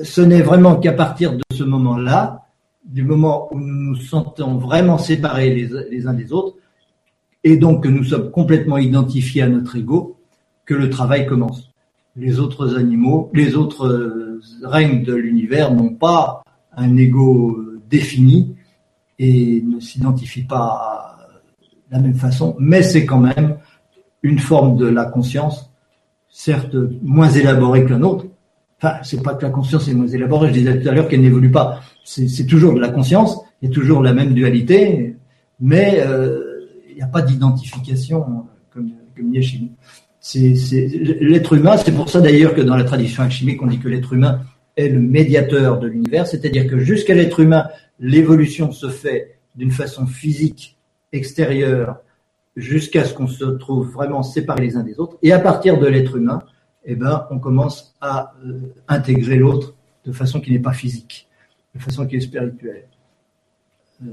ce 0.02 0.22
n'est 0.22 0.42
vraiment 0.42 0.78
qu'à 0.78 0.94
partir 0.94 1.34
de 1.34 1.44
ce 1.54 1.64
moment-là, 1.64 2.49
du 2.90 3.04
moment 3.04 3.48
où 3.54 3.60
nous 3.60 3.92
nous 3.92 3.96
sentons 3.96 4.58
vraiment 4.58 4.98
séparés 4.98 5.54
les, 5.54 6.08
uns 6.08 6.14
des 6.14 6.34
autres, 6.34 6.56
et 7.44 7.56
donc 7.56 7.84
que 7.84 7.88
nous 7.88 8.04
sommes 8.04 8.32
complètement 8.32 8.78
identifiés 8.78 9.44
à 9.44 9.48
notre 9.48 9.78
ego, 9.78 10.18
que 10.66 10.74
le 10.74 10.90
travail 10.90 11.26
commence. 11.26 11.72
Les 12.16 12.40
autres 12.40 12.76
animaux, 12.78 13.30
les 13.34 13.56
autres 13.56 13.88
euh, 13.88 14.42
règnes 14.64 15.04
de 15.04 15.14
l'univers 15.14 15.74
n'ont 15.74 15.94
pas 15.94 16.42
un 16.76 16.98
ego 16.98 17.64
défini 17.90 18.56
et 19.20 19.62
ne 19.62 19.80
s'identifient 19.80 20.44
pas 20.44 21.18
de 21.90 21.96
la 21.96 22.02
même 22.02 22.16
façon, 22.16 22.56
mais 22.60 22.82
c'est 22.82 23.06
quand 23.06 23.20
même 23.20 23.58
une 24.24 24.40
forme 24.40 24.78
de 24.78 24.86
la 24.88 25.06
conscience, 25.06 25.72
certes 26.30 26.76
moins 27.02 27.30
élaborée 27.30 27.86
que 27.86 27.92
la 27.92 27.98
nôtre. 27.98 28.26
Enfin, 28.82 28.96
c'est 29.04 29.22
pas 29.22 29.34
que 29.34 29.44
la 29.44 29.52
conscience 29.52 29.88
est 29.88 29.94
moins 29.94 30.08
élaborée, 30.08 30.50
je 30.50 30.54
disais 30.54 30.82
tout 30.82 30.88
à 30.88 30.92
l'heure 30.92 31.08
qu'elle 31.08 31.22
n'évolue 31.22 31.52
pas. 31.52 31.82
C'est 32.12 32.45
toujours 32.45 32.74
de 32.74 32.80
la 32.80 32.89
conscience, 32.89 33.38
il 33.62 33.70
y 33.70 33.72
a 33.72 33.74
toujours 33.74 34.01
la 34.01 34.14
même 34.14 34.34
dualité, 34.34 35.16
mais 35.60 35.99
euh, 35.99 36.66
il 36.89 36.95
n'y 36.95 37.03
a 37.03 37.07
pas 37.07 37.22
d'identification 37.22 38.47
comme, 38.74 38.91
comme 39.16 39.28
il 39.32 39.36
y 39.36 39.38
a 39.38 39.41
chez 39.41 39.60
nous. 39.60 39.70
L'être 41.22 41.53
humain, 41.53 41.78
c'est 41.78 41.91
pour 41.91 42.10
ça 42.10 42.20
d'ailleurs 42.20 42.55
que 42.55 42.62
dans 42.62 42.76
la 42.76 42.84
tradition 42.84 43.22
alchimique, 43.22 43.62
on 43.62 43.68
dit 43.68 43.78
que 43.78 43.88
l'être 43.88 44.14
humain 44.14 44.41
est 44.76 44.89
le 44.89 44.99
médiateur 44.99 45.80
de 45.80 45.88
l'univers, 45.88 46.26
c'est-à-dire 46.26 46.68
que 46.68 46.80
jusqu'à 46.80 47.14
l'être 47.14 47.41
humain, 47.41 47.68
l'évolution 47.99 48.72
se 48.72 48.89
fait 48.89 49.38
d'une 49.55 49.72
façon 49.72 50.07
physique, 50.07 50.78
extérieure, 51.12 51.97
jusqu'à 52.55 53.05
ce 53.05 53.14
qu'on 53.14 53.28
se 53.28 53.45
trouve 53.45 53.88
vraiment 53.88 54.24
séparés 54.24 54.66
les 54.66 54.78
uns 54.78 54.84
des 54.84 54.99
autres. 54.99 55.18
Et 55.22 55.32
à 55.32 55.39
partir 55.39 55.78
de 55.78 55.86
l'être 55.86 56.16
humain, 56.16 56.41
eh 56.86 56.95
ben, 56.95 57.28
on 57.30 57.38
commence 57.38 57.95
à 58.01 58.34
euh, 58.43 58.74
intégrer 58.88 59.38
l'autre 59.38 59.76
de 60.05 60.12
façon 60.12 60.41
qui 60.41 60.51
n'est 60.51 60.60
pas 60.60 60.74
physique, 60.74 61.29
de 61.76 61.80
façon 61.80 62.08
qui 62.08 62.18
est 62.18 62.22
spirituelle. 62.22 62.88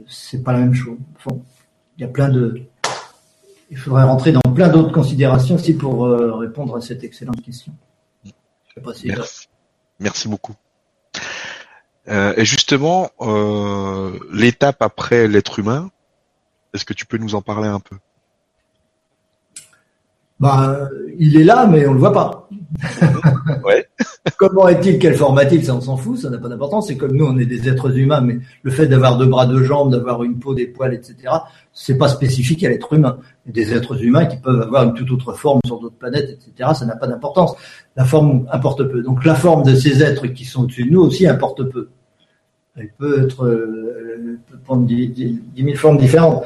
C'est 0.09 0.43
pas 0.43 0.53
la 0.53 0.61
même 0.61 0.75
chose. 0.75 0.99
il 1.97 2.03
y 2.03 2.05
a 2.05 2.09
plein 2.09 2.29
de, 2.29 2.67
il 3.71 3.77
faudrait 3.77 4.05
rentrer 4.05 4.33
dans 4.33 4.41
plein 4.55 4.69
d'autres 4.69 4.93
considérations 4.93 5.57
aussi 5.57 5.75
pour 5.75 6.07
euh, 6.07 6.35
répondre 6.35 6.77
à 6.77 6.81
cette 6.81 7.03
excellente 7.05 7.43
question. 7.43 7.73
Merci. 8.77 9.49
Merci 9.99 10.29
beaucoup. 10.29 10.55
Euh, 12.09 12.35
et 12.37 12.45
justement, 12.45 13.11
euh, 13.21 14.19
l'étape 14.33 14.83
après 14.83 15.27
l'être 15.27 15.59
humain, 15.59 15.91
est-ce 16.75 16.85
que 16.85 16.93
tu 16.93 17.07
peux 17.07 17.17
nous 17.17 17.35
en 17.35 17.43
parler 17.43 17.69
un 17.69 17.81
peu? 17.81 17.97
Bah, 20.39 20.89
il 21.19 21.37
est 21.41 21.45
là, 21.45 21.67
mais 21.67 21.87
on 21.87 21.95
le 21.95 21.99
voit 21.99 22.13
pas. 22.13 22.49
ouais. 23.65 23.87
Comment 24.39 24.69
est-il, 24.69 24.99
quelle 24.99 25.15
forme 25.15 25.39
a-t-il 25.39 25.65
Ça, 25.65 25.75
on 25.75 25.81
s'en 25.81 25.97
fout, 25.97 26.19
ça 26.19 26.29
n'a 26.29 26.37
pas 26.37 26.49
d'importance. 26.49 26.89
C'est 26.89 26.97
comme 26.97 27.17
nous, 27.17 27.25
on 27.25 27.39
est 27.39 27.47
des 27.47 27.69
êtres 27.69 27.97
humains, 27.97 28.21
mais 28.21 28.39
le 28.63 28.71
fait 28.71 28.87
d'avoir 28.87 29.17
deux 29.17 29.27
bras, 29.27 29.47
deux 29.47 29.63
jambes, 29.63 29.93
d'avoir 29.93 30.25
une 30.25 30.39
peau, 30.39 30.55
des 30.55 30.67
poils, 30.67 30.93
etc., 30.93 31.17
c'est 31.73 31.97
pas 31.97 32.09
spécifique 32.09 32.65
à 32.65 32.69
l'être 32.69 32.93
humain. 32.93 33.19
Des 33.47 33.73
êtres 33.73 34.03
humains 34.03 34.27
qui 34.27 34.37
peuvent 34.37 34.61
avoir 34.61 34.85
une 34.85 34.95
toute 34.95 35.11
autre 35.11 35.33
forme 35.33 35.61
sur 35.65 35.81
d'autres 35.81 35.97
planètes, 35.97 36.29
etc., 36.31 36.71
ça 36.75 36.85
n'a 36.85 36.97
pas 36.97 37.07
d'importance. 37.07 37.55
La 37.97 38.05
forme 38.05 38.47
importe 38.53 38.85
peu. 38.85 39.03
Donc 39.03 39.25
la 39.25 39.35
forme 39.35 39.63
de 39.63 39.75
ces 39.75 40.03
êtres 40.03 40.27
qui 40.27 40.45
sont 40.45 40.65
au-dessus 40.65 40.85
de 40.85 40.91
nous 40.91 41.01
aussi 41.01 41.27
importe 41.27 41.63
peu. 41.65 41.89
Elle 42.77 42.91
peut 42.99 43.25
être, 43.25 43.47
euh, 43.47 44.39
peut 44.51 44.59
prendre 44.65 44.85
dix 44.87 45.41
mille 45.57 45.77
formes 45.79 45.97
différentes. 45.97 46.45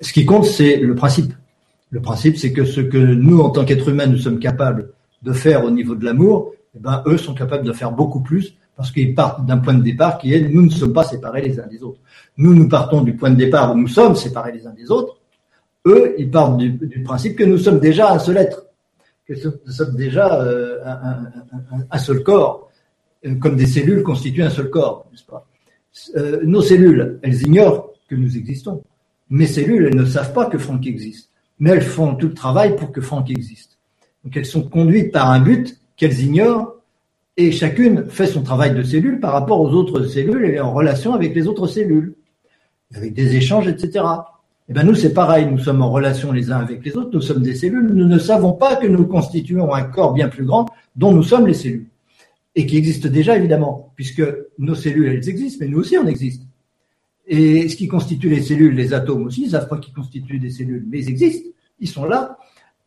Ce 0.00 0.12
qui 0.12 0.24
compte, 0.24 0.46
c'est 0.46 0.76
le 0.76 0.94
principe. 0.94 1.34
Le 1.90 2.00
principe, 2.00 2.36
c'est 2.36 2.52
que 2.52 2.64
ce 2.64 2.80
que 2.80 2.98
nous, 2.98 3.40
en 3.40 3.50
tant 3.50 3.64
qu'êtres 3.64 3.88
humains, 3.88 4.06
nous 4.06 4.18
sommes 4.18 4.38
capables 4.38 4.92
de 5.22 5.32
faire 5.32 5.64
au 5.64 5.70
niveau 5.70 5.94
de 5.94 6.04
l'amour, 6.04 6.52
eh 6.76 6.78
ben, 6.78 7.02
eux 7.06 7.16
sont 7.16 7.34
capables 7.34 7.64
de 7.64 7.72
faire 7.72 7.92
beaucoup 7.92 8.20
plus 8.20 8.54
parce 8.76 8.92
qu'ils 8.92 9.14
partent 9.14 9.44
d'un 9.44 9.58
point 9.58 9.74
de 9.74 9.82
départ 9.82 10.18
qui 10.18 10.32
est 10.32 10.48
nous 10.48 10.62
ne 10.62 10.70
sommes 10.70 10.92
pas 10.92 11.02
séparés 11.02 11.42
les 11.42 11.58
uns 11.58 11.66
des 11.66 11.82
autres. 11.82 11.98
Nous, 12.36 12.54
nous 12.54 12.68
partons 12.68 13.02
du 13.02 13.16
point 13.16 13.30
de 13.30 13.34
départ 13.34 13.74
où 13.74 13.78
nous 13.78 13.88
sommes 13.88 14.14
séparés 14.14 14.52
les 14.52 14.66
uns 14.66 14.72
des 14.72 14.90
autres. 14.90 15.16
Eux, 15.86 16.14
ils 16.18 16.30
partent 16.30 16.58
du, 16.58 17.02
principe 17.02 17.36
que 17.36 17.44
nous 17.44 17.58
sommes 17.58 17.80
déjà 17.80 18.12
un 18.12 18.18
seul 18.18 18.36
être, 18.36 18.66
que 19.26 19.34
nous 19.66 19.72
sommes 19.72 19.96
déjà 19.96 20.42
euh, 20.42 20.78
un, 21.90 21.98
seul 21.98 22.22
corps, 22.22 22.70
euh, 23.26 23.34
comme 23.36 23.56
des 23.56 23.66
cellules 23.66 24.02
constituent 24.02 24.44
un 24.44 24.50
seul 24.50 24.70
corps, 24.70 25.06
n'est-ce 25.10 25.24
pas? 25.24 25.46
Euh, 26.16 26.40
Nos 26.44 26.62
cellules, 26.62 27.18
elles 27.22 27.42
ignorent 27.42 27.94
que 28.08 28.14
nous 28.14 28.36
existons. 28.36 28.84
Mes 29.30 29.46
cellules, 29.46 29.86
elles 29.86 29.96
ne 29.96 30.04
savent 30.04 30.32
pas 30.32 30.46
que 30.46 30.58
Franck 30.58 30.86
existe 30.86 31.27
mais 31.58 31.70
elles 31.70 31.82
font 31.82 32.14
tout 32.14 32.28
le 32.28 32.34
travail 32.34 32.76
pour 32.76 32.92
que 32.92 33.00
Franck 33.00 33.30
existe. 33.30 33.78
Donc 34.24 34.36
elles 34.36 34.46
sont 34.46 34.62
conduites 34.62 35.12
par 35.12 35.30
un 35.30 35.40
but 35.40 35.78
qu'elles 35.96 36.20
ignorent 36.20 36.74
et 37.36 37.52
chacune 37.52 38.06
fait 38.08 38.26
son 38.26 38.42
travail 38.42 38.74
de 38.74 38.82
cellule 38.82 39.20
par 39.20 39.32
rapport 39.32 39.60
aux 39.60 39.70
autres 39.70 40.04
cellules 40.04 40.44
et 40.44 40.60
en 40.60 40.72
relation 40.72 41.14
avec 41.14 41.34
les 41.34 41.46
autres 41.46 41.66
cellules, 41.66 42.14
avec 42.94 43.14
des 43.14 43.36
échanges, 43.36 43.68
etc. 43.68 44.04
Et 44.68 44.72
eh 44.72 44.74
ben 44.74 44.84
nous 44.84 44.94
c'est 44.94 45.14
pareil, 45.14 45.46
nous 45.46 45.58
sommes 45.58 45.80
en 45.80 45.90
relation 45.90 46.30
les 46.30 46.50
uns 46.50 46.58
avec 46.58 46.84
les 46.84 46.96
autres, 46.96 47.10
nous 47.12 47.22
sommes 47.22 47.42
des 47.42 47.54
cellules, 47.54 47.86
nous 47.86 48.06
ne 48.06 48.18
savons 48.18 48.52
pas 48.52 48.76
que 48.76 48.86
nous 48.86 49.06
constituons 49.06 49.72
un 49.72 49.84
corps 49.84 50.12
bien 50.12 50.28
plus 50.28 50.44
grand 50.44 50.66
dont 50.94 51.12
nous 51.12 51.22
sommes 51.22 51.46
les 51.46 51.54
cellules 51.54 51.86
et 52.54 52.66
qui 52.66 52.76
existe 52.76 53.06
déjà 53.06 53.36
évidemment, 53.36 53.92
puisque 53.94 54.22
nos 54.58 54.74
cellules 54.74 55.06
elles 55.06 55.28
existent, 55.28 55.58
mais 55.64 55.70
nous 55.70 55.78
aussi 55.78 55.96
on 55.96 56.06
existe. 56.06 56.42
Et 57.30 57.68
ce 57.68 57.76
qui 57.76 57.88
constitue 57.88 58.30
les 58.30 58.40
cellules, 58.40 58.74
les 58.74 58.94
atomes 58.94 59.26
aussi, 59.26 59.42
ils 59.42 59.46
ne 59.46 59.50
savent 59.50 59.68
pas 59.68 59.76
qu'ils 59.76 59.92
constituent 59.92 60.38
des 60.38 60.50
cellules, 60.50 60.86
mais 60.88 61.00
ils 61.00 61.10
existent, 61.10 61.50
ils 61.78 61.88
sont 61.88 62.06
là. 62.06 62.38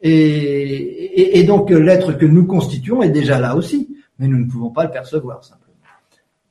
Et, 0.01 1.43
donc 1.47 1.69
l'être 1.69 2.13
que 2.13 2.25
nous 2.25 2.45
constituons 2.47 3.03
est 3.03 3.11
déjà 3.11 3.39
là 3.39 3.55
aussi, 3.55 3.95
mais 4.17 4.27
nous 4.27 4.39
ne 4.39 4.49
pouvons 4.49 4.71
pas 4.71 4.85
le 4.85 4.89
percevoir 4.91 5.43
simplement. 5.43 5.75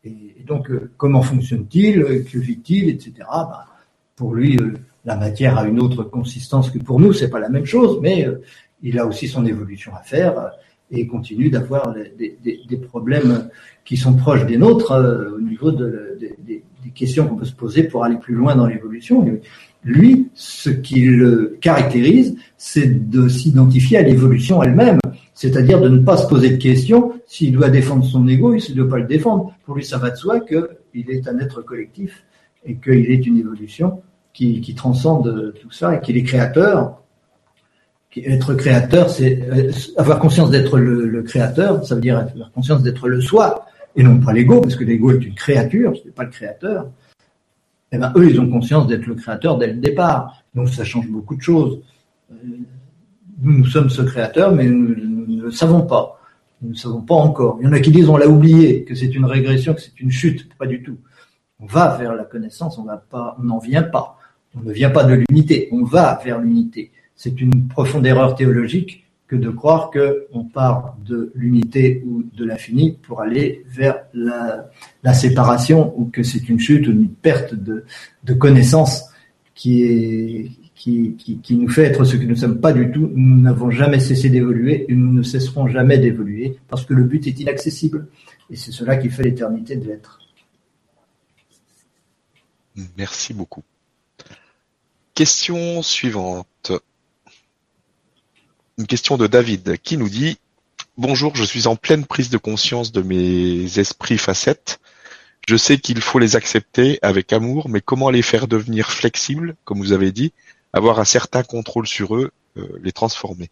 Et, 0.05 0.45
donc 0.47 0.71
euh, 0.71 0.93
comment 0.97 1.23
fonctionne-t-il, 1.23 2.25
que 2.25 2.39
vit-il, 2.39 2.91
etc. 2.91 3.13
Bah, 3.29 3.67
pour 4.15 4.35
lui, 4.35 4.57
euh, 4.57 4.75
la 5.05 5.17
matière 5.17 5.59
a 5.59 5.67
une 5.67 5.81
autre 5.81 6.05
consistance 6.05 6.71
que 6.71 6.79
pour 6.79 7.01
nous, 7.01 7.13
c'est 7.13 7.29
pas 7.29 7.41
la 7.41 7.49
même 7.49 7.67
chose, 7.67 7.99
mais 8.01 8.25
euh, 8.25 8.41
il 8.83 9.01
a 9.01 9.07
aussi 9.07 9.27
son 9.27 9.45
évolution 9.45 9.93
à 9.97 10.03
faire 10.03 10.53
et 10.93 11.07
continue 11.09 11.51
d'avoir 11.51 11.93
des, 11.93 12.77
problèmes 12.89 13.49
qui 13.85 13.97
sont 13.97 14.15
proches 14.15 14.47
des 14.47 14.57
nôtres 14.57 14.93
au 14.93 15.41
niveau 15.41 15.71
de, 15.71 16.19
des 16.19 16.60
questions 16.95 17.27
qu'on 17.27 17.37
peut 17.37 17.45
se 17.45 17.55
poser 17.55 17.85
pour 17.85 18.05
aller 18.05 18.17
plus 18.17 18.35
loin 18.35 18.55
dans 18.57 18.67
l'évolution. 18.67 19.27
Lui, 19.85 20.29
ce 20.35 20.71
qui 20.71 21.01
le 21.03 21.59
caractérise, 21.61 22.37
c'est 22.59 23.11
de 23.11 23.29
s'identifier 23.29 23.99
à 23.99 24.03
l'évolution 24.03 24.63
elle-même, 24.63 24.99
c'est-à-dire 25.35 25.81
de 25.81 25.89
ne 25.89 25.99
pas 26.01 26.17
se 26.17 26.27
poser 26.27 26.51
de 26.51 26.57
questions. 26.57 27.13
S'il 27.27 27.53
doit 27.53 27.71
défendre 27.71 28.05
son 28.05 28.29
ego, 28.29 28.55
il 28.55 28.71
ne 28.71 28.83
doit 28.83 28.91
pas 28.91 28.99
le 28.99 29.07
défendre. 29.07 29.55
Pour 29.65 29.77
lui, 29.77 29.85
ça 29.85 29.97
va 29.97 30.11
de 30.11 30.17
soi 30.17 30.41
qu'il 30.41 31.11
est 31.11 31.27
un 31.29 31.39
être 31.39 31.63
collectif 31.63 32.25
et 32.67 32.77
qu'il 32.77 33.11
est 33.11 33.27
une 33.27 33.39
évolution 33.39 34.03
qui, 34.33 34.75
transcende 34.75 35.55
tout 35.61 35.71
ça 35.71 35.97
et 35.97 36.01
qu'il 36.01 36.17
est 36.17 36.23
créateur. 36.23 36.97
Être 38.17 38.55
créateur, 38.55 39.09
c'est 39.09 39.41
euh, 39.53 39.71
avoir 39.97 40.19
conscience 40.19 40.51
d'être 40.51 40.79
le, 40.79 41.07
le, 41.07 41.23
créateur, 41.23 41.85
ça 41.87 41.95
veut 41.95 42.01
dire 42.01 42.19
avoir 42.19 42.51
conscience 42.51 42.83
d'être 42.83 43.09
le 43.09 43.21
soi, 43.21 43.67
et 43.97 44.03
non 44.03 44.21
pas 44.21 44.33
l'ego, 44.33 44.61
parce 44.61 44.77
que 44.77 44.85
l'ego 44.85 45.13
est 45.13 45.25
une 45.25 45.35
créature, 45.35 45.97
ce 45.97 46.05
n'est 46.05 46.13
pas 46.13 46.25
le 46.25 46.31
créateur, 46.31 46.89
eh 47.93 47.99
ben, 47.99 48.13
eux, 48.17 48.31
ils 48.31 48.41
ont 48.41 48.49
conscience 48.49 48.87
d'être 48.87 49.07
le 49.07 49.15
créateur 49.15 49.59
dès 49.59 49.67
le 49.67 49.75
départ. 49.75 50.43
Donc 50.55 50.69
ça 50.69 50.85
change 50.85 51.09
beaucoup 51.09 51.37
de 51.37 51.43
choses. 51.43 51.81
Euh, 52.31 52.35
nous, 53.43 53.59
nous 53.59 53.67
sommes 53.67 53.91
ce 53.91 54.03
créateur, 54.03 54.55
mais 54.55 54.67
nous, 54.67 54.95
ne 55.27 55.43
le 55.43 55.51
savons 55.51 55.83
pas. 55.83 56.21
Nous 56.63 56.71
ne 56.71 56.75
savons 56.75 57.01
pas 57.01 57.15
encore. 57.15 57.59
Il 57.61 57.65
y 57.65 57.69
en 57.69 57.73
a 57.73 57.81
qui 57.81 57.91
disent 57.91 58.09
on 58.09 58.17
l'a 58.17 58.29
oublié, 58.29 58.85
que 58.85 58.95
c'est 58.95 59.15
une 59.15 59.25
régression, 59.25 59.75
que 59.75 59.81
c'est 59.81 59.99
une 60.01 60.11
chute. 60.11 60.49
Pas 60.57 60.67
du 60.67 60.83
tout. 60.83 60.99
On 61.59 61.67
va 61.67 61.97
vers 61.97 62.15
la 62.15 62.25
connaissance, 62.25 62.79
on 62.79 62.87
n'en 63.43 63.59
vient 63.59 63.83
pas. 63.83 64.19
On 64.57 64.61
ne 64.61 64.73
vient 64.73 64.91
pas 64.91 65.05
de 65.05 65.15
l'unité, 65.15 65.69
on 65.73 65.85
va 65.85 66.21
vers 66.25 66.39
l'unité. 66.39 66.93
C'est 67.17 67.41
une 67.41 67.69
profonde 67.69 68.07
erreur 68.07 68.35
théologique 68.35 69.05
que 69.31 69.37
de 69.37 69.49
croire 69.49 69.93
qu'on 69.93 70.43
part 70.43 70.97
de 71.07 71.31
l'unité 71.37 72.03
ou 72.05 72.25
de 72.35 72.45
l'infini 72.45 72.99
pour 73.01 73.21
aller 73.21 73.65
vers 73.69 74.01
la, 74.13 75.15
séparation 75.15 75.95
ou 75.97 76.07
que 76.07 76.25
c'est 76.25 76.49
une 76.49 76.59
chute 76.59 76.89
ou 76.89 76.91
une 76.91 77.09
perte 77.09 77.55
de, 77.55 77.85
de 78.25 78.35
connaissance 78.35 79.05
qui, 79.55 80.59
qui, 80.75 81.45
nous 81.51 81.69
fait 81.69 81.85
être 81.85 82.03
ce 82.03 82.17
que 82.17 82.25
nous 82.25 82.31
ne 82.31 82.35
sommes 82.35 82.61
pas 82.61 82.73
du 82.73 82.91
tout. 82.91 83.09
Nous 83.15 83.41
n'avons 83.41 83.71
jamais 83.71 84.01
cessé 84.01 84.31
d'évoluer 84.31 84.87
et 84.89 84.97
nous 84.97 85.13
ne 85.13 85.23
cesserons 85.23 85.69
jamais 85.69 85.99
d'évoluer 85.99 86.59
parce 86.67 86.85
que 86.85 86.93
le 86.93 87.05
but 87.05 87.25
est 87.29 87.39
inaccessible. 87.39 88.09
Et 88.51 88.57
c'est 88.57 88.73
cela 88.73 88.97
qui 88.97 89.11
fait 89.11 89.23
l'éternité 89.23 89.77
de 89.77 89.87
l'être. 89.87 90.19
Merci 92.97 93.33
beaucoup. 93.33 93.63
Question 95.15 95.83
suivante. 95.83 96.73
Une 98.81 98.87
question 98.87 99.19
de 99.19 99.27
David 99.27 99.77
qui 99.83 99.99
nous 99.99 100.09
dit 100.09 100.39
Bonjour, 100.97 101.37
je 101.37 101.45
suis 101.45 101.67
en 101.67 101.77
pleine 101.77 102.07
prise 102.07 102.31
de 102.31 102.39
conscience 102.39 102.93
de 102.93 103.03
mes 103.03 103.79
esprits 103.79 104.17
facettes. 104.17 104.81
Je 105.47 105.55
sais 105.57 105.77
qu'il 105.77 106.01
faut 106.01 106.19
les 106.19 106.35
accepter 106.35 106.99
avec 107.03 107.31
amour, 107.35 107.69
mais 107.69 107.83
comment 107.83 108.09
les 108.09 108.23
faire 108.23 108.49
devenir 108.49 108.91
flexibles, 108.91 109.55
comme 109.67 109.81
vous 109.81 109.93
avez 109.93 110.13
dit, 110.13 110.33
avoir 110.73 110.99
un 110.99 111.05
certain 111.05 111.43
contrôle 111.43 111.87
sur 111.87 112.17
eux, 112.17 112.31
euh, 112.57 112.63
les 112.83 112.91
transformer? 112.91 113.51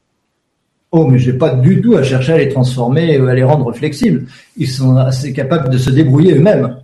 Oh, 0.92 1.06
mais 1.06 1.18
j'ai 1.18 1.34
pas 1.34 1.50
du 1.50 1.82
tout 1.82 1.96
à 1.96 2.02
chercher 2.02 2.32
à 2.32 2.38
les 2.38 2.48
transformer 2.48 3.18
ou 3.18 3.26
à 3.26 3.34
les 3.34 3.44
rendre 3.44 3.70
flexibles. 3.74 4.28
Ils 4.56 4.70
sont 4.70 4.96
assez 4.96 5.34
capables 5.34 5.68
de 5.68 5.76
se 5.76 5.90
débrouiller 5.90 6.36
eux-mêmes. 6.36 6.78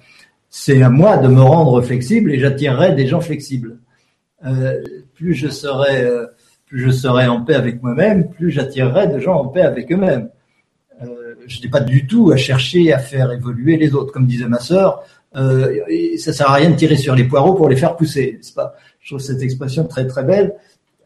C'est 0.50 0.82
à 0.82 0.90
moi 0.90 1.16
de 1.16 1.28
me 1.28 1.40
rendre 1.40 1.80
flexible 1.80 2.30
et 2.30 2.38
j'attirerai 2.38 2.94
des 2.94 3.06
gens 3.06 3.22
flexibles. 3.22 3.78
Euh, 4.44 4.82
plus 5.14 5.32
je 5.32 5.48
serai, 5.48 6.02
euh, 6.02 6.26
plus 6.66 6.80
je 6.80 6.90
serai 6.90 7.26
en 7.26 7.42
paix 7.42 7.54
avec 7.54 7.82
moi-même, 7.82 8.28
plus 8.30 8.50
j'attirerai 8.50 9.08
des 9.08 9.20
gens 9.20 9.36
en 9.36 9.48
paix 9.48 9.62
avec 9.62 9.90
eux-mêmes. 9.92 10.28
Euh, 11.02 11.34
je 11.46 11.60
n'ai 11.60 11.68
pas 11.68 11.80
du 11.80 12.06
tout 12.06 12.30
à 12.32 12.36
chercher 12.36 12.92
à 12.92 12.98
faire 12.98 13.30
évoluer 13.32 13.76
les 13.76 13.94
autres. 13.94 14.12
Comme 14.12 14.26
disait 14.26 14.48
ma 14.48 14.60
sœur, 14.60 15.02
euh, 15.36 15.80
ça 16.16 16.32
sert 16.32 16.50
à 16.50 16.54
rien 16.54 16.70
de 16.70 16.76
tirer 16.76 16.96
sur 16.96 17.14
les 17.14 17.24
poireaux 17.24 17.54
pour 17.54 17.68
les 17.68 17.76
faire 17.76 17.96
pousser, 17.96 18.34
n'est-ce 18.36 18.52
pas? 18.52 18.74
Je 19.00 19.10
trouve 19.10 19.20
cette 19.20 19.42
expression 19.42 19.84
très 19.84 20.06
très 20.06 20.22
belle. 20.22 20.54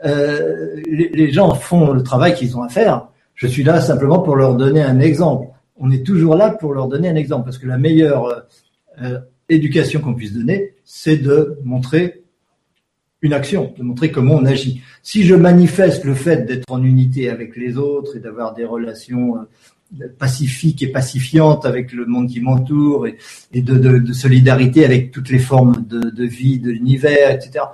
Euh, 0.04 0.76
les, 0.86 1.08
les, 1.08 1.32
gens 1.32 1.54
font 1.54 1.92
le 1.92 2.02
travail 2.02 2.34
qu'ils 2.34 2.56
ont 2.56 2.62
à 2.62 2.68
faire. 2.68 3.08
Je 3.34 3.46
suis 3.46 3.64
là 3.64 3.80
simplement 3.80 4.20
pour 4.20 4.36
leur 4.36 4.54
donner 4.54 4.82
un 4.82 5.00
exemple. 5.00 5.48
On 5.80 5.90
est 5.90 6.04
toujours 6.04 6.36
là 6.36 6.50
pour 6.50 6.72
leur 6.72 6.88
donner 6.88 7.08
un 7.08 7.16
exemple, 7.16 7.44
parce 7.44 7.58
que 7.58 7.66
la 7.66 7.78
meilleure 7.78 8.44
euh, 9.02 9.18
éducation 9.48 10.00
qu'on 10.00 10.14
puisse 10.14 10.32
donner, 10.32 10.74
c'est 10.84 11.16
de 11.16 11.58
montrer 11.64 12.22
une 13.22 13.32
action, 13.32 13.74
de 13.76 13.82
montrer 13.82 14.10
comment 14.10 14.34
on 14.34 14.44
agit. 14.44 14.80
Si 15.02 15.24
je 15.24 15.34
manifeste 15.34 16.04
le 16.04 16.14
fait 16.14 16.46
d'être 16.46 16.70
en 16.70 16.82
unité 16.82 17.30
avec 17.30 17.56
les 17.56 17.76
autres 17.76 18.16
et 18.16 18.20
d'avoir 18.20 18.54
des 18.54 18.64
relations 18.64 19.36
euh, 19.36 20.06
pacifiques 20.18 20.82
et 20.82 20.88
pacifiantes 20.88 21.66
avec 21.66 21.92
le 21.92 22.06
monde 22.06 22.28
qui 22.28 22.40
m'entoure 22.40 23.06
et, 23.06 23.62
de, 23.62 24.12
solidarité 24.12 24.84
avec 24.84 25.10
toutes 25.10 25.30
les 25.30 25.38
formes 25.38 25.84
de, 25.86 26.24
vie 26.24 26.58
de 26.58 26.70
l'univers, 26.70 27.30
etc., 27.30 27.64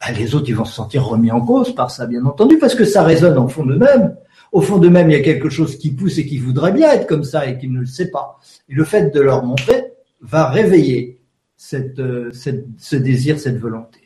ben 0.00 0.14
les 0.16 0.34
autres, 0.34 0.48
ils 0.48 0.56
vont 0.56 0.64
se 0.64 0.72
sentir 0.72 1.04
remis 1.04 1.30
en 1.30 1.42
cause 1.42 1.74
par 1.74 1.90
ça, 1.90 2.06
bien 2.06 2.24
entendu, 2.24 2.56
parce 2.56 2.74
que 2.74 2.86
ça 2.86 3.02
résonne 3.02 3.36
au 3.36 3.48
fond 3.48 3.66
d'eux-mêmes. 3.66 4.16
Au 4.50 4.62
fond 4.62 4.78
d'eux-mêmes, 4.78 5.10
il 5.10 5.12
y 5.12 5.20
a 5.20 5.22
quelque 5.22 5.50
chose 5.50 5.76
qui 5.76 5.90
pousse 5.90 6.16
et 6.16 6.24
qui 6.24 6.38
voudrait 6.38 6.72
bien 6.72 6.90
être 6.92 7.06
comme 7.06 7.22
ça 7.22 7.46
et 7.46 7.58
qui 7.58 7.68
ne 7.68 7.80
le 7.80 7.86
sait 7.86 8.10
pas. 8.10 8.38
Et 8.70 8.74
le 8.74 8.84
fait 8.84 9.14
de 9.14 9.20
leur 9.20 9.44
montrer 9.44 9.92
va 10.22 10.48
réveiller 10.48 11.20
euh, 11.74 12.30
ce 12.32 12.96
désir, 12.96 13.38
cette 13.38 13.58
volonté. 13.58 13.99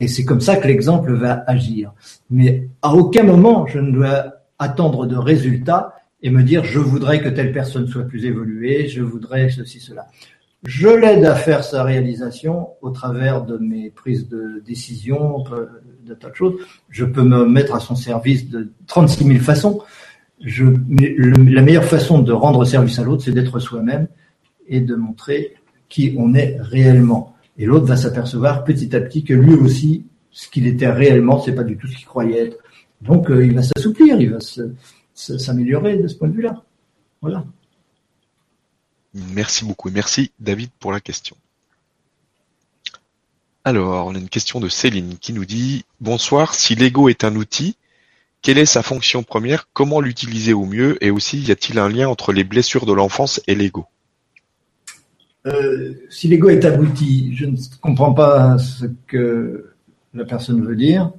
Et 0.00 0.08
c'est 0.08 0.24
comme 0.24 0.40
ça 0.40 0.56
que 0.56 0.66
l'exemple 0.66 1.12
va 1.12 1.44
agir. 1.46 1.92
Mais 2.30 2.68
à 2.82 2.94
aucun 2.94 3.22
moment, 3.22 3.66
je 3.66 3.78
ne 3.78 3.92
dois 3.92 4.32
attendre 4.58 5.06
de 5.06 5.16
résultats 5.16 5.94
et 6.22 6.30
me 6.30 6.42
dire 6.42 6.64
je 6.64 6.78
voudrais 6.78 7.22
que 7.22 7.28
telle 7.28 7.52
personne 7.52 7.86
soit 7.86 8.04
plus 8.04 8.24
évoluée, 8.24 8.88
je 8.88 9.02
voudrais 9.02 9.50
ceci, 9.50 9.80
cela. 9.80 10.06
Je 10.64 10.88
l'aide 10.88 11.24
à 11.24 11.34
faire 11.34 11.64
sa 11.64 11.84
réalisation 11.84 12.68
au 12.82 12.90
travers 12.90 13.44
de 13.44 13.56
mes 13.56 13.88
prises 13.90 14.28
de 14.28 14.62
décision, 14.66 15.42
de 16.06 16.14
tas 16.14 16.28
de 16.28 16.34
choses. 16.34 16.60
Je 16.90 17.06
peux 17.06 17.22
me 17.22 17.46
mettre 17.46 17.74
à 17.74 17.80
son 17.80 17.94
service 17.94 18.50
de 18.50 18.70
36 18.86 19.24
000 19.24 19.38
façons. 19.38 19.80
La 20.40 21.62
meilleure 21.62 21.84
façon 21.84 22.18
de 22.18 22.32
rendre 22.32 22.64
service 22.66 22.98
à 22.98 23.04
l'autre, 23.04 23.22
c'est 23.24 23.32
d'être 23.32 23.58
soi-même 23.58 24.06
et 24.68 24.80
de 24.80 24.94
montrer 24.94 25.54
qui 25.88 26.14
on 26.18 26.34
est 26.34 26.58
réellement. 26.60 27.34
Et 27.60 27.66
l'autre 27.66 27.84
va 27.84 27.96
s'apercevoir 27.98 28.64
petit 28.64 28.96
à 28.96 29.02
petit 29.02 29.22
que 29.22 29.34
lui 29.34 29.52
aussi, 29.52 30.06
ce 30.30 30.48
qu'il 30.48 30.66
était 30.66 30.90
réellement, 30.90 31.42
c'est 31.42 31.54
pas 31.54 31.62
du 31.62 31.76
tout 31.76 31.86
ce 31.86 31.94
qu'il 31.94 32.06
croyait 32.06 32.46
être. 32.46 32.56
Donc 33.02 33.30
euh, 33.30 33.44
il 33.44 33.54
va 33.54 33.62
s'assouplir, 33.62 34.18
il 34.18 34.30
va 34.30 34.38
s'améliorer 35.12 35.98
de 35.98 36.08
ce 36.08 36.14
point 36.14 36.28
de 36.28 36.32
vue-là. 36.32 36.64
Voilà. 37.20 37.44
Merci 39.12 39.66
beaucoup 39.66 39.90
et 39.90 39.92
merci 39.92 40.32
David 40.40 40.70
pour 40.80 40.90
la 40.90 41.00
question. 41.00 41.36
Alors, 43.64 44.06
on 44.06 44.14
a 44.14 44.18
une 44.18 44.30
question 44.30 44.58
de 44.58 44.70
Céline 44.70 45.18
qui 45.18 45.34
nous 45.34 45.44
dit 45.44 45.84
Bonsoir, 46.00 46.54
si 46.54 46.74
l'ego 46.76 47.10
est 47.10 47.24
un 47.24 47.36
outil, 47.36 47.76
quelle 48.40 48.56
est 48.56 48.64
sa 48.64 48.82
fonction 48.82 49.22
première? 49.22 49.68
Comment 49.74 50.00
l'utiliser 50.00 50.54
au 50.54 50.64
mieux? 50.64 50.96
Et 51.04 51.10
aussi, 51.10 51.38
y 51.42 51.50
a-t-il 51.50 51.78
un 51.78 51.90
lien 51.90 52.08
entre 52.08 52.32
les 52.32 52.44
blessures 52.44 52.86
de 52.86 52.94
l'enfance 52.94 53.42
et 53.46 53.54
l'ego? 53.54 53.84
Euh, 55.46 55.94
si 56.10 56.28
l'ego 56.28 56.48
est 56.50 56.64
abouti, 56.64 57.34
je 57.34 57.46
ne 57.46 57.56
comprends 57.80 58.12
pas 58.12 58.58
ce 58.58 58.86
que 59.06 59.72
la 60.14 60.24
personne 60.24 60.64
veut 60.64 60.76
dire. 60.76 61.10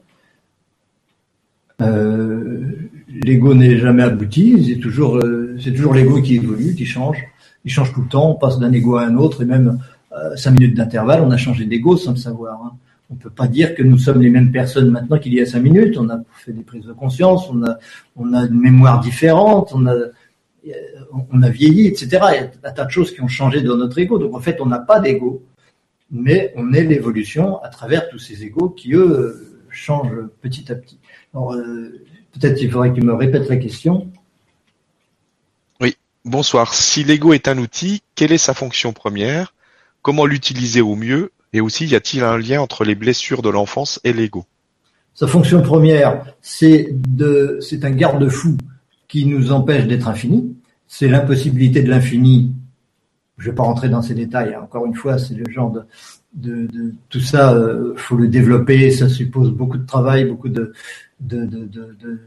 Euh, 1.81 2.89
l'ego 3.23 3.55
n'est 3.55 3.77
jamais 3.77 4.03
abouti, 4.03 4.69
c'est 4.69 4.79
toujours, 4.79 5.17
euh, 5.17 5.57
c'est 5.59 5.73
toujours 5.73 5.93
l'ego 5.93 6.21
qui 6.21 6.35
évolue, 6.35 6.75
qui 6.75 6.85
change. 6.85 7.17
Il 7.65 7.71
change 7.71 7.93
tout 7.93 8.01
le 8.01 8.07
temps, 8.07 8.31
on 8.31 8.35
passe 8.35 8.59
d'un 8.59 8.71
ego 8.71 8.97
à 8.97 9.05
un 9.05 9.15
autre, 9.17 9.41
et 9.41 9.45
même 9.45 9.79
cinq 10.35 10.51
minutes 10.51 10.75
d'intervalle, 10.75 11.21
on 11.21 11.31
a 11.31 11.37
changé 11.37 11.65
d'ego 11.65 11.95
sans 11.95 12.11
le 12.11 12.17
savoir. 12.17 12.61
Hein. 12.65 12.73
On 13.11 13.15
peut 13.15 13.29
pas 13.29 13.47
dire 13.47 13.75
que 13.75 13.83
nous 13.83 13.97
sommes 13.97 14.21
les 14.21 14.29
mêmes 14.29 14.51
personnes 14.51 14.89
maintenant 14.89 15.17
qu'il 15.17 15.33
y 15.33 15.41
a 15.41 15.45
cinq 15.45 15.61
minutes. 15.61 15.97
On 15.97 16.09
a 16.09 16.19
fait 16.33 16.53
des 16.53 16.63
prises 16.63 16.85
de 16.85 16.93
conscience, 16.93 17.49
on 17.49 17.63
a, 17.63 17.77
on 18.15 18.33
a 18.33 18.45
une 18.45 18.59
mémoire 18.59 18.99
différente, 19.01 19.71
on 19.73 19.85
a, 19.87 19.95
on 21.31 21.41
a 21.41 21.49
vieilli, 21.49 21.87
etc. 21.87 22.07
Il 22.11 22.35
y 22.35 22.37
a 22.37 22.51
un 22.63 22.71
tas 22.71 22.85
de 22.85 22.91
choses 22.91 23.11
qui 23.13 23.21
ont 23.21 23.27
changé 23.27 23.61
dans 23.61 23.77
notre 23.77 23.97
ego. 23.99 24.19
Donc 24.19 24.35
en 24.35 24.39
fait, 24.39 24.61
on 24.61 24.65
n'a 24.65 24.79
pas 24.79 24.99
d'ego, 24.99 25.43
mais 26.11 26.53
on 26.55 26.73
est 26.73 26.83
l'évolution 26.83 27.61
à 27.61 27.69
travers 27.69 28.09
tous 28.09 28.19
ces 28.19 28.43
égos 28.43 28.69
qui, 28.69 28.93
eux, 28.93 29.59
changent 29.69 30.27
petit 30.41 30.71
à 30.71 30.75
petit. 30.75 30.99
Alors, 31.33 31.53
euh, 31.53 32.03
peut-être 32.33 32.57
qu'il 32.57 32.69
faudrait 32.69 32.89
que 32.91 32.95
tu 32.95 33.01
me 33.01 33.13
répètes 33.13 33.49
la 33.49 33.57
question. 33.57 34.11
Oui, 35.79 35.95
bonsoir. 36.25 36.73
Si 36.73 37.03
l'ego 37.03 37.33
est 37.33 37.47
un 37.47 37.57
outil, 37.57 38.01
quelle 38.15 38.31
est 38.31 38.37
sa 38.37 38.53
fonction 38.53 38.93
première? 38.93 39.53
Comment 40.01 40.25
l'utiliser 40.25 40.81
au 40.81 40.95
mieux? 40.95 41.31
Et 41.53 41.61
aussi, 41.61 41.85
y 41.85 41.95
a-t-il 41.95 42.23
un 42.23 42.37
lien 42.37 42.61
entre 42.61 42.83
les 42.83 42.95
blessures 42.95 43.41
de 43.41 43.49
l'enfance 43.49 43.99
et 44.03 44.13
l'ego? 44.13 44.45
Sa 45.13 45.27
fonction 45.27 45.61
première, 45.61 46.25
c'est 46.41 46.89
de, 46.91 47.59
c'est 47.61 47.83
un 47.83 47.91
garde-fou 47.91 48.57
qui 49.11 49.25
nous 49.25 49.51
empêche 49.51 49.87
d'être 49.87 50.07
infini. 50.07 50.55
C'est 50.87 51.09
l'impossibilité 51.09 51.83
de 51.83 51.89
l'infini. 51.89 52.55
Je 53.37 53.45
ne 53.45 53.51
vais 53.51 53.55
pas 53.55 53.63
rentrer 53.63 53.89
dans 53.89 54.01
ces 54.01 54.13
détails. 54.13 54.53
Hein. 54.53 54.61
Encore 54.63 54.85
une 54.85 54.95
fois, 54.95 55.17
c'est 55.17 55.33
le 55.33 55.43
genre 55.51 55.75
de, 56.33 56.69
tout 57.09 57.19
ça. 57.19 57.53
Euh, 57.53 57.93
faut 57.97 58.15
le 58.15 58.29
développer. 58.29 58.89
Ça 58.89 59.09
suppose 59.09 59.51
beaucoup 59.51 59.77
de 59.77 59.85
travail, 59.85 60.23
beaucoup 60.23 60.47
de, 60.47 60.71
de, 61.19 62.21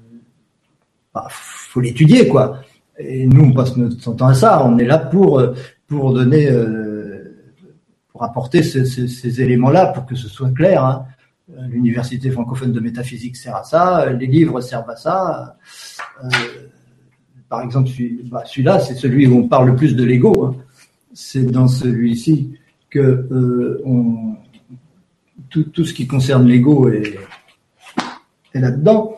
bah, 1.15 1.27
faut 1.31 1.81
l'étudier 1.81 2.29
quoi. 2.29 2.61
Et 2.99 3.27
nous, 3.27 3.45
on 3.45 3.53
passe 3.53 3.77
notre 3.79 4.15
temps 4.15 4.27
à 4.27 4.35
ça. 4.35 4.63
On 4.67 4.77
est 4.77 4.85
là 4.85 4.99
pour 4.99 5.43
pour 5.87 6.13
donner, 6.13 6.51
euh, 6.51 7.47
pour 8.13 8.25
apporter 8.25 8.63
ces 8.63 9.41
éléments-là 9.41 9.87
pour 9.87 10.05
que 10.05 10.17
ce 10.17 10.29
soit 10.29 10.51
clair. 10.51 10.85
Hein. 10.85 11.07
L'université 11.69 12.31
francophone 12.31 12.73
de 12.73 12.81
métaphysique 12.81 13.37
sert 13.37 13.57
à 13.57 13.65
ça, 13.65 14.11
les 14.13 14.27
livres 14.27 14.61
servent 14.61 14.91
à 14.91 14.97
ça. 14.97 15.57
Euh, 16.25 16.29
par 17.55 17.63
exemple, 17.63 17.89
bah, 18.25 18.43
celui-là, 18.47 18.81
c'est 18.81 18.97
celui 18.97 19.29
où 19.29 19.37
on 19.39 19.47
parle 19.47 19.69
le 19.69 19.77
plus 19.77 19.95
de 19.95 20.03
l'ego. 20.03 20.45
Hein. 20.45 20.57
C'est 21.13 21.45
dans 21.45 21.69
celui-ci 21.69 22.59
que 22.91 22.99
euh, 22.99 23.81
on, 23.85 24.35
tout, 25.51 25.63
tout, 25.63 25.85
ce 25.85 25.95
qui 25.95 26.09
concerne 26.09 26.49
l'ego 26.49 26.89
est, 26.89 27.17
est 28.55 28.59
là-dedans. 28.59 29.17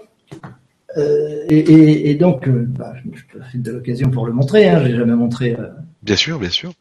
Euh, 0.99 1.47
et, 1.49 1.61
et, 1.61 2.11
et, 2.11 2.15
donc, 2.15 2.47
euh, 2.47 2.67
bah, 2.69 2.93
je 3.15 3.39
profite 3.39 3.63
de 3.63 3.73
l'occasion 3.73 4.11
pour 4.11 4.27
le 4.27 4.35
montrer. 4.35 4.69
Hein, 4.69 4.85
J'ai 4.85 4.95
jamais 4.95 5.15
montré. 5.15 5.57
Bien 6.03 6.17
sûr, 6.17 6.39
bien 6.39 6.51
sûr. 6.51 6.75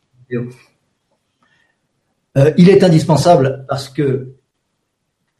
Il 2.57 2.67
est 2.67 2.83
indispensable 2.83 3.63
parce 3.69 3.87
que 3.87 4.33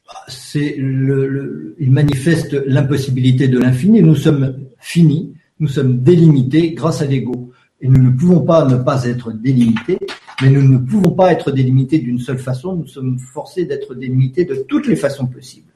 bah, 0.07 0.13
c'est 0.29 0.75
le, 0.77 1.27
le, 1.27 1.75
il 1.77 1.91
manifeste 1.91 2.53
l'impossibilité 2.53 3.49
de 3.49 3.59
l'infini. 3.59 4.01
Nous 4.01 4.15
sommes 4.15 4.61
finis 4.79 5.34
nous 5.59 5.67
sommes 5.67 5.99
délimités 5.99 6.73
grâce 6.73 7.01
à 7.01 7.05
l'ego. 7.05 7.51
Et 7.81 7.87
nous 7.87 8.01
ne 8.01 8.09
pouvons 8.09 8.41
pas 8.41 8.65
ne 8.65 8.77
pas 8.77 9.05
être 9.05 9.31
délimités, 9.31 9.99
mais 10.41 10.49
nous 10.49 10.61
ne 10.61 10.77
pouvons 10.77 11.11
pas 11.11 11.31
être 11.31 11.51
délimités 11.51 11.99
d'une 11.99 12.19
seule 12.19 12.39
façon, 12.39 12.75
nous 12.75 12.87
sommes 12.87 13.19
forcés 13.19 13.65
d'être 13.65 13.95
délimités 13.95 14.45
de 14.45 14.55
toutes 14.67 14.87
les 14.87 14.95
façons 14.95 15.27
possibles. 15.27 15.71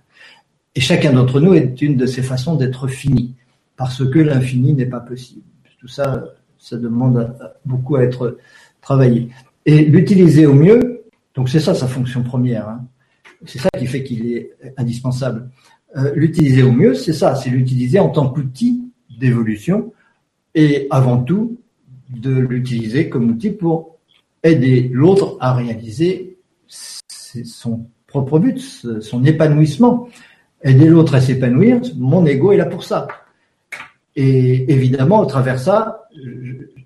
Et 0.76 0.82
chacun 0.82 1.14
d'entre 1.14 1.40
nous 1.40 1.54
est 1.54 1.82
une 1.82 1.98
de 1.98 2.06
ces 2.06 2.22
façons 2.22 2.56
d'être 2.56 2.88
fini, 2.88 3.36
parce 3.76 4.08
que 4.10 4.20
l'infini 4.20 4.74
n'est 4.74 4.86
pas 4.86 5.00
possible. 5.00 5.42
Tout 5.80 5.88
ça, 5.88 6.24
ça 6.58 6.78
demande 6.78 7.36
beaucoup 7.66 7.96
à 7.96 8.04
être 8.04 8.38
travaillé. 8.82 9.30
Et 9.66 9.86
l'utiliser 9.86 10.46
au 10.46 10.54
mieux, 10.54 11.04
donc 11.36 11.50
c'est 11.50 11.60
ça 11.60 11.74
sa 11.74 11.88
fonction 11.88 12.24
première, 12.24 12.68
hein. 12.68 12.86
c'est 13.46 13.60
ça 13.60 13.70
qui 13.78 13.86
fait 13.86 14.04
qu'il 14.04 14.32
est 14.32 14.52
indispensable. 14.78 15.50
Euh, 15.98 16.12
l'utiliser 16.16 16.64
au 16.64 16.72
mieux, 16.72 16.94
c'est 16.94 17.14
ça, 17.14 17.36
c'est 17.36 17.50
l'utiliser 17.50 18.00
en 18.00 18.10
tant 18.10 18.30
qu'outil 18.30 18.89
d'évolution 19.20 19.94
et 20.56 20.88
avant 20.90 21.22
tout 21.22 21.60
de 22.10 22.32
l'utiliser 22.32 23.10
comme 23.10 23.30
outil 23.30 23.52
pour 23.52 23.98
aider 24.44 24.90
l'autre 24.92 25.38
à 25.40 25.54
réaliser 25.54 26.38
son 26.68 27.86
propre 28.08 28.40
but, 28.40 28.60
son 29.02 29.24
épanouissement. 29.24 30.10
Aider 30.62 30.88
l'autre 30.88 31.16
à 31.16 31.22
s'épanouir, 31.22 31.80
mon 31.98 32.26
ego 32.26 32.52
est 32.52 32.58
là 32.58 32.66
pour 32.66 32.84
ça. 32.84 33.08
Et 34.16 34.72
évidemment, 34.74 35.22
au 35.22 35.26
travers 35.26 35.60
ça, 35.60 36.08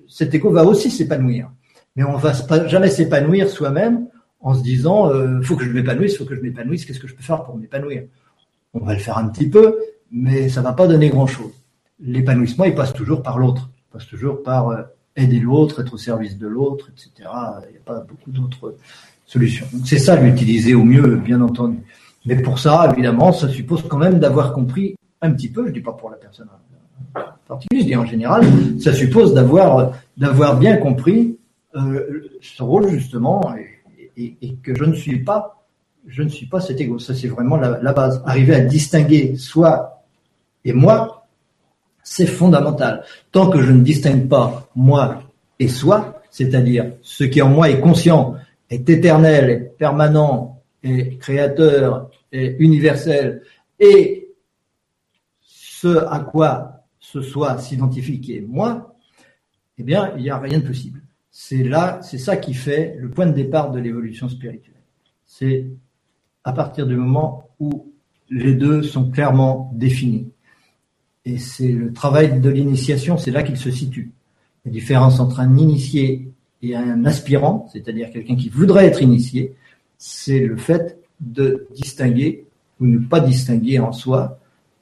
cet 0.08 0.36
ego 0.36 0.52
va 0.52 0.64
aussi 0.66 0.92
s'épanouir. 0.92 1.50
Mais 1.96 2.04
on 2.04 2.18
va 2.18 2.34
jamais 2.68 2.90
s'épanouir 2.90 3.50
soi-même 3.50 4.08
en 4.42 4.54
se 4.54 4.62
disant 4.62 5.10
euh, 5.10 5.42
faut 5.42 5.56
que 5.56 5.64
je 5.64 5.72
m'épanouisse, 5.72 6.18
faut 6.18 6.26
que 6.26 6.36
je 6.36 6.42
m'épanouisse, 6.42 6.86
qu'est-ce 6.86 7.00
que 7.00 7.08
je 7.08 7.16
peux 7.16 7.24
faire 7.24 7.44
pour 7.44 7.58
m'épanouir? 7.58 8.04
On 8.74 8.84
va 8.84 8.94
le 8.94 9.00
faire 9.00 9.18
un 9.18 9.30
petit 9.30 9.50
peu, 9.50 9.78
mais 10.12 10.50
ça 10.50 10.62
va 10.62 10.74
pas 10.74 10.88
donner 10.88 11.10
grand-chose 11.10 11.63
l'épanouissement, 12.04 12.66
il 12.66 12.76
passe 12.76 12.94
toujours 12.94 13.24
par 13.24 13.38
l'autre. 13.40 13.70
Il 13.78 13.94
passe 13.94 14.08
toujours 14.08 14.44
par 14.44 14.70
euh, 14.70 14.84
aider 15.16 15.40
l'autre, 15.40 15.82
être 15.82 15.94
au 15.94 15.98
service 15.98 16.38
de 16.38 16.48
l'autre, 16.48 16.90
etc. 16.92 17.30
Il 17.68 17.72
n'y 17.72 17.78
a 17.78 17.86
pas 17.86 18.02
beaucoup 18.02 18.32
d'autres 18.32 18.76
solutions. 19.26 19.66
c'est 19.86 19.98
ça 19.98 20.16
l'utiliser 20.16 20.76
au 20.76 20.84
mieux, 20.84 21.16
bien 21.16 21.42
entendu. 21.42 21.80
Mais 22.26 22.42
pour 22.42 22.60
ça, 22.60 22.90
évidemment, 22.92 23.32
ça 23.32 23.50
suppose 23.50 23.84
quand 23.88 23.98
même 23.98 24.20
d'avoir 24.20 24.54
compris 24.54 24.96
un 25.22 25.32
petit 25.32 25.50
peu, 25.50 25.64
je 25.64 25.70
ne 25.70 25.74
dis 25.74 25.82
pas 25.82 25.94
pour 25.94 26.10
la 26.10 26.18
personne 26.18 26.48
particulière, 27.48 27.82
je 27.82 27.88
dis 27.88 27.96
en 27.96 28.06
général, 28.06 28.46
ça 28.80 28.94
suppose 28.94 29.34
d'avoir 29.34 29.94
d'avoir 30.18 30.58
bien 30.58 30.78
compris 30.78 31.38
euh, 31.76 32.30
ce 32.42 32.62
rôle 32.62 32.90
justement 32.90 33.42
et, 34.16 34.56
que 34.62 34.76
je 34.76 34.84
ne 34.84 34.94
suis 34.94 35.24
pas 35.24 35.66
je 36.08 36.22
ne 36.22 36.30
suis 36.30 36.46
pas 36.46 36.60
cet 36.60 36.82
égo. 36.82 37.00
Ça 37.00 37.16
c'est 37.16 37.28
vraiment 37.28 37.58
la 37.58 37.94
base. 37.94 38.22
Arriver 38.26 38.56
à 38.56 38.60
distinguer 38.60 39.36
soi 39.38 40.04
et 40.66 40.74
moi, 40.74 41.23
c'est 42.04 42.28
fondamental. 42.28 43.04
Tant 43.32 43.50
que 43.50 43.62
je 43.62 43.72
ne 43.72 43.82
distingue 43.82 44.28
pas 44.28 44.70
moi 44.76 45.24
et 45.60 45.68
soi, 45.68 46.22
c'est-à-dire 46.30 46.94
ce 47.02 47.24
qui 47.24 47.42
en 47.42 47.50
moi 47.50 47.70
est 47.70 47.80
conscient, 47.80 48.36
est 48.70 48.90
éternel, 48.90 49.50
est 49.50 49.78
permanent, 49.78 50.62
est 50.84 51.18
créateur, 51.20 52.10
est 52.32 52.56
universel, 52.60 53.44
et 53.80 54.30
ce 55.42 55.98
à 56.08 56.20
quoi 56.20 56.86
ce 57.00 57.22
soi 57.22 57.58
s'identifie 57.58 58.20
qui 58.20 58.38
est 58.38 58.42
moi, 58.42 58.96
eh 59.78 59.84
bien, 59.84 60.14
il 60.18 60.24
n'y 60.24 60.30
a 60.30 60.38
rien 60.38 60.60
de 60.60 60.68
possible. 60.68 61.02
C'est 61.30 61.64
là, 61.64 62.00
c'est 62.02 62.18
ça 62.18 62.38
qui 62.38 62.54
fait 62.54 62.96
le 63.00 63.10
point 63.10 63.26
de 63.26 63.34
départ 63.34 63.72
de 63.72 63.80
l'évolution 63.80 64.30
spirituelle. 64.30 64.82
C'est 65.26 65.68
à 66.44 66.54
partir 66.54 66.86
du 66.86 66.96
moment 66.96 67.50
où 67.60 67.92
les 68.30 68.54
deux 68.54 68.84
sont 68.84 69.10
clairement 69.10 69.72
définis. 69.74 70.33
Et 71.26 71.38
c'est 71.38 71.72
le 71.72 71.94
travail 71.94 72.40
de 72.40 72.50
l'initiation, 72.50 73.18
c'est 73.18 73.32
là 73.32 73.44
qu'il 73.44 73.58
se 73.58 73.72
situe. 73.72 74.12
La 74.66 74.72
différence 74.72 75.20
entre 75.20 75.40
un 75.40 75.58
initié 75.58 76.30
et 76.62 76.76
un 76.76 77.06
aspirant, 77.06 77.70
c'est-à-dire 77.72 78.10
quelqu'un 78.12 78.36
qui 78.36 78.50
voudrait 78.50 78.86
être 78.86 79.02
initié, 79.02 79.54
c'est 79.98 80.40
le 80.40 80.58
fait 80.58 81.00
de 81.20 81.68
distinguer 81.74 82.46
ou 82.80 82.86
ne 82.86 83.00
pas 83.00 83.20
distinguer 83.20 83.80
en 83.80 83.92
soi 83.92 84.40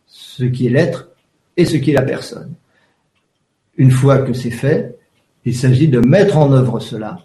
ce 0.08 0.44
qui 0.44 0.68
est 0.68 0.70
l'être 0.70 1.10
et 1.58 1.66
ce 1.66 1.78
qui 1.78 1.92
est 1.92 1.96
la 1.96 2.02
personne. 2.02 2.54
Une 3.78 3.92
fois 3.92 4.20
que 4.20 4.34
c'est 4.34 4.52
fait, 4.52 4.98
il 5.46 5.56
s'agit 5.56 5.88
de 5.88 6.00
mettre 6.00 6.38
en 6.38 6.52
œuvre 6.52 6.80
cela 6.80 7.20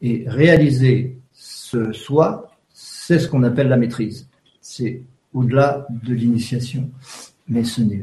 et 0.00 0.24
réaliser 0.26 1.18
ce 1.32 1.92
soi, 1.92 2.50
c'est 2.72 3.18
ce 3.18 3.28
qu'on 3.28 3.42
appelle 3.42 3.68
la 3.68 3.76
maîtrise. 3.76 4.28
C'est 4.60 5.02
au-delà 5.32 5.86
de 5.90 6.14
l'initiation. 6.14 6.90
Mais 7.50 7.64
ce 7.64 7.80
n'est, 7.80 8.00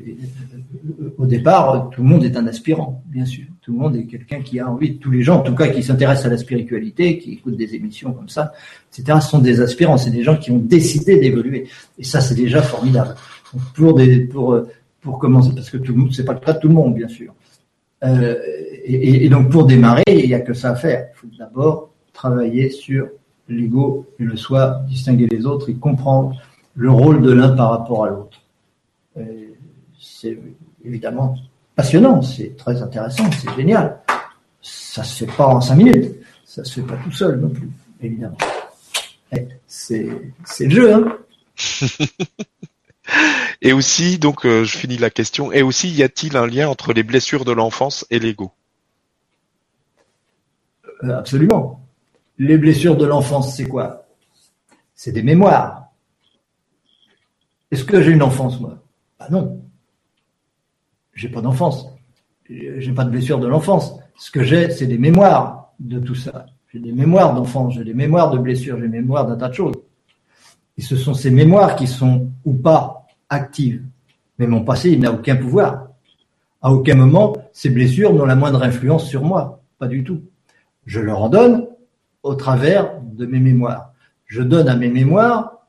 au 1.18 1.26
départ, 1.26 1.90
tout 1.92 2.04
le 2.04 2.10
monde 2.10 2.26
est 2.26 2.36
un 2.36 2.46
aspirant, 2.48 3.02
bien 3.08 3.26
sûr. 3.26 3.46
Tout 3.62 3.72
le 3.72 3.80
monde 3.80 3.96
est 3.96 4.04
quelqu'un 4.04 4.42
qui 4.42 4.60
a 4.60 4.70
envie, 4.70 4.98
tous 4.98 5.10
les 5.10 5.24
gens, 5.24 5.38
en 5.38 5.42
tout 5.42 5.56
cas, 5.56 5.70
qui 5.70 5.82
s'intéressent 5.82 6.26
à 6.26 6.30
la 6.30 6.38
spiritualité, 6.38 7.18
qui 7.18 7.34
écoutent 7.34 7.56
des 7.56 7.74
émissions 7.74 8.12
comme 8.12 8.28
ça, 8.28 8.52
etc., 8.92 9.20
sont 9.22 9.40
des 9.40 9.62
aspirants. 9.62 9.98
C'est 9.98 10.12
des 10.12 10.24
gens 10.24 10.36
qui 10.36 10.52
ont 10.52 10.58
décidé 10.58 11.18
d'évoluer. 11.18 11.66
Et 11.98 12.04
ça, 12.04 12.20
c'est 12.20 12.36
déjà 12.36 12.62
formidable. 12.62 13.16
Pour 13.74 13.94
des, 13.94 14.20
pour 14.28 15.18
commencer, 15.18 15.52
parce 15.56 15.70
que 15.70 15.78
tout 15.78 15.94
le 15.94 16.00
monde, 16.00 16.14
c'est 16.14 16.26
pas 16.26 16.34
le 16.34 16.42
cas 16.42 16.52
de 16.52 16.60
tout 16.60 16.68
le 16.68 16.74
monde, 16.74 16.94
bien 16.94 17.08
sûr. 17.08 17.34
Euh, 18.04 18.36
et, 18.84 19.26
et, 19.26 19.30
donc, 19.30 19.50
pour 19.50 19.66
démarrer, 19.66 20.04
il 20.10 20.28
n'y 20.28 20.34
a 20.34 20.42
que 20.42 20.54
ça 20.54 20.72
à 20.72 20.76
faire. 20.76 21.08
Il 21.14 21.18
faut 21.18 21.38
d'abord 21.40 21.94
travailler 22.12 22.70
sur 22.70 23.08
l'ego 23.48 24.06
et 24.20 24.24
le 24.24 24.36
soi, 24.36 24.82
distinguer 24.90 25.28
les 25.28 25.46
autres 25.46 25.70
et 25.70 25.76
comprendre 25.76 26.36
le 26.76 26.92
rôle 26.92 27.22
de 27.22 27.32
l'un 27.32 27.56
par 27.56 27.72
rapport 27.72 28.04
à 28.04 28.10
l'autre 28.10 28.42
c'est 30.00 30.38
évidemment 30.84 31.36
passionnant, 31.76 32.22
c'est 32.22 32.56
très 32.58 32.82
intéressant, 32.82 33.30
c'est 33.32 33.56
génial. 33.56 34.00
Ça 34.62 35.04
se 35.04 35.26
fait 35.26 35.32
pas 35.32 35.48
en 35.48 35.62
cinq 35.62 35.76
minutes, 35.76 36.16
ça 36.44 36.64
se 36.64 36.82
fait 36.82 36.88
pas 36.88 36.98
tout 36.98 37.12
seul 37.12 37.40
non 37.40 37.50
plus, 37.50 37.70
évidemment. 38.02 38.38
Eh, 39.32 39.48
c'est 39.68 40.10
le 40.60 40.70
jeu, 40.70 40.94
hein. 40.94 41.18
et 43.62 43.74
aussi, 43.74 44.18
donc, 44.18 44.46
euh, 44.46 44.64
je 44.64 44.78
finis 44.78 44.98
la 44.98 45.10
question. 45.10 45.52
Et 45.52 45.62
aussi, 45.62 45.90
y 45.90 46.04
a-t-il 46.04 46.38
un 46.38 46.48
lien 46.48 46.68
entre 46.68 46.94
les 46.94 47.04
blessures 47.04 47.46
de 47.46 47.52
l'enfance 47.52 48.06
et 48.10 48.20
l'ego? 48.20 48.52
Euh, 51.04 51.18
Absolument. 51.18 51.82
Les 52.38 52.58
blessures 52.58 52.98
de 52.98 53.06
l'enfance, 53.06 53.56
c'est 53.56 53.68
quoi? 53.68 54.08
C'est 54.96 55.12
des 55.12 55.24
mémoires. 55.24 55.92
Est-ce 57.72 57.84
que 57.84 58.02
j'ai 58.02 58.12
une 58.12 58.24
enfance, 58.24 58.60
moi? 58.60 58.80
Bah 59.20 59.28
non 59.30 59.68
j'ai 61.18 61.30
pas 61.30 61.42
d'enfance. 61.42 61.88
J'ai 62.48 62.94
pas 62.94 63.04
de 63.04 63.10
blessure 63.10 63.40
de 63.40 63.48
l'enfance. 63.48 64.00
Ce 64.18 64.32
que 64.32 64.44
j'ai, 64.44 64.70
c'est 64.70 64.86
des 64.86 65.00
mémoires 65.00 65.74
de 65.80 66.00
tout 66.00 66.16
ça. 66.16 66.46
J'ai 66.72 66.80
des 66.80 66.92
mémoires 66.92 67.34
d'enfance, 67.34 67.74
j'ai 67.74 67.84
des 67.84 67.94
mémoires 67.94 68.30
de 68.30 68.38
blessures, 68.38 68.78
j'ai 68.78 68.88
des 68.88 69.00
mémoires 69.00 69.26
d'un 69.26 69.36
tas 69.36 69.50
de 69.50 69.54
choses. 69.54 69.76
Et 70.78 70.82
ce 70.82 70.96
sont 70.96 71.14
ces 71.14 71.32
mémoires 71.32 71.76
qui 71.76 71.88
sont 71.88 72.30
ou 72.46 72.54
pas 72.54 73.08
actives. 73.30 73.84
Mais 74.38 74.48
mon 74.48 74.64
passé, 74.64 74.92
il 74.92 75.00
n'a 75.00 75.12
aucun 75.12 75.36
pouvoir. 75.36 75.90
À 76.62 76.72
aucun 76.72 76.96
moment, 76.96 77.36
ces 77.52 77.70
blessures 77.70 78.14
n'ont 78.14 78.26
la 78.26 78.36
moindre 78.36 78.62
influence 78.64 79.08
sur 79.08 79.24
moi. 79.24 79.62
Pas 79.80 79.88
du 79.88 80.04
tout. 80.04 80.22
Je 80.86 81.00
leur 81.00 81.24
en 81.24 81.30
donne 81.30 81.68
au 82.22 82.36
travers 82.36 83.02
de 83.02 83.26
mes 83.26 83.40
mémoires. 83.40 83.94
Je 84.26 84.44
donne 84.44 84.70
à 84.70 84.76
mes 84.76 84.90
mémoires 84.90 85.68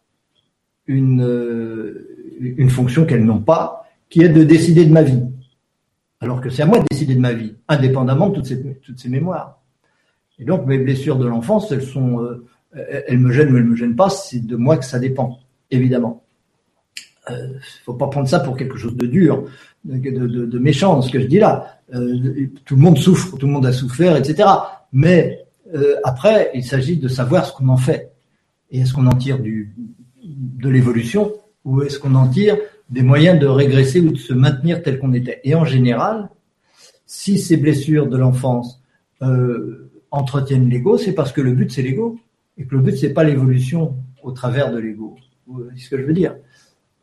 une, 0.86 1.22
euh, 1.22 2.07
une 2.41 2.70
fonction 2.70 3.05
qu'elles 3.05 3.24
n'ont 3.24 3.41
pas, 3.41 3.89
qui 4.09 4.22
est 4.22 4.28
de 4.28 4.45
décider 4.45 4.84
de 4.84 4.93
ma 4.93 5.03
vie. 5.03 5.22
Alors 6.20 6.41
que 6.41 6.51
c'est 6.51 6.62
à 6.62 6.66
moi 6.66 6.78
de 6.78 6.84
décider 6.91 7.14
de 7.14 7.20
ma 7.20 7.32
vie, 7.32 7.55
indépendamment 7.68 8.28
de 8.28 8.41
toutes 8.41 8.99
ces, 8.99 9.09
mémoires. 9.09 9.61
Et 10.39 10.45
donc 10.45 10.66
mes 10.66 10.78
blessures 10.78 11.16
de 11.16 11.26
l'enfance, 11.26 11.70
elles 11.70 11.82
sont, 11.82 12.20
euh, 12.22 12.47
elles 13.07 13.18
me 13.18 13.32
gênent 13.32 13.53
ou 13.53 13.57
elles 13.57 13.64
me 13.64 13.76
gênent 13.76 13.97
pas, 13.97 14.09
c'est 14.09 14.45
de 14.45 14.57
moi 14.57 14.76
que 14.76 14.84
ça 14.84 14.99
dépend, 14.99 15.39
évidemment. 15.70 16.24
Il 17.30 17.34
euh, 17.34 17.59
faut 17.84 17.95
pas 17.95 18.09
prendre 18.09 18.26
ça 18.26 18.41
pour 18.41 18.57
quelque 18.57 18.78
chose 18.78 18.97
de 18.97 19.07
dur, 19.07 19.45
de, 19.84 19.99
de, 19.99 20.59
méchant, 20.59 21.01
ce 21.03 21.12
que 21.12 21.20
je 21.20 21.26
dis 21.26 21.39
là. 21.39 21.78
Euh, 21.95 22.49
tout 22.64 22.74
le 22.74 22.82
monde 22.82 22.99
souffre, 22.99 23.36
tout 23.36 23.47
le 23.47 23.53
monde 23.53 23.66
a 23.66 23.72
souffert, 23.72 24.16
etc. 24.16 24.49
Mais 24.93 25.45
après, 26.03 26.51
il 26.55 26.64
s'agit 26.64 26.97
de 26.97 27.09
savoir 27.09 27.45
ce 27.45 27.53
qu'on 27.53 27.68
en 27.68 27.76
fait. 27.76 28.12
Et 28.70 28.80
est-ce 28.80 28.95
qu'on 28.95 29.07
en 29.07 29.14
tire 29.14 29.39
de 29.39 30.68
l'évolution? 30.68 31.32
Ou 31.68 31.82
est-ce 31.82 31.98
qu'on 31.98 32.14
en 32.14 32.28
tire 32.28 32.56
des 32.88 33.02
moyens 33.02 33.38
de 33.38 33.46
régresser 33.46 34.00
ou 34.00 34.10
de 34.10 34.16
se 34.16 34.32
maintenir 34.32 34.82
tel 34.82 34.98
qu'on 34.98 35.12
était? 35.12 35.40
Et 35.44 35.54
en 35.54 35.66
général, 35.66 36.30
si 37.06 37.38
ces 37.38 37.58
blessures 37.58 38.06
de 38.06 38.16
l'enfance 38.16 38.82
euh, 39.22 39.90
entretiennent 40.10 40.70
l'ego, 40.70 40.96
c'est 40.96 41.12
parce 41.12 41.30
que 41.30 41.42
le 41.42 41.52
but 41.52 41.70
c'est 41.70 41.82
l'ego 41.82 42.18
et 42.56 42.64
que 42.64 42.74
le 42.74 42.80
but 42.80 42.97
c'est 42.97 43.12
pas 43.12 43.22
l'évolution 43.22 43.97
au 44.22 44.32
travers 44.32 44.72
de 44.72 44.78
l'ego. 44.78 45.16
C'est 45.76 45.84
ce 45.84 45.90
que 45.90 45.98
je 45.98 46.05
veux 46.05 46.14
dire? 46.14 46.36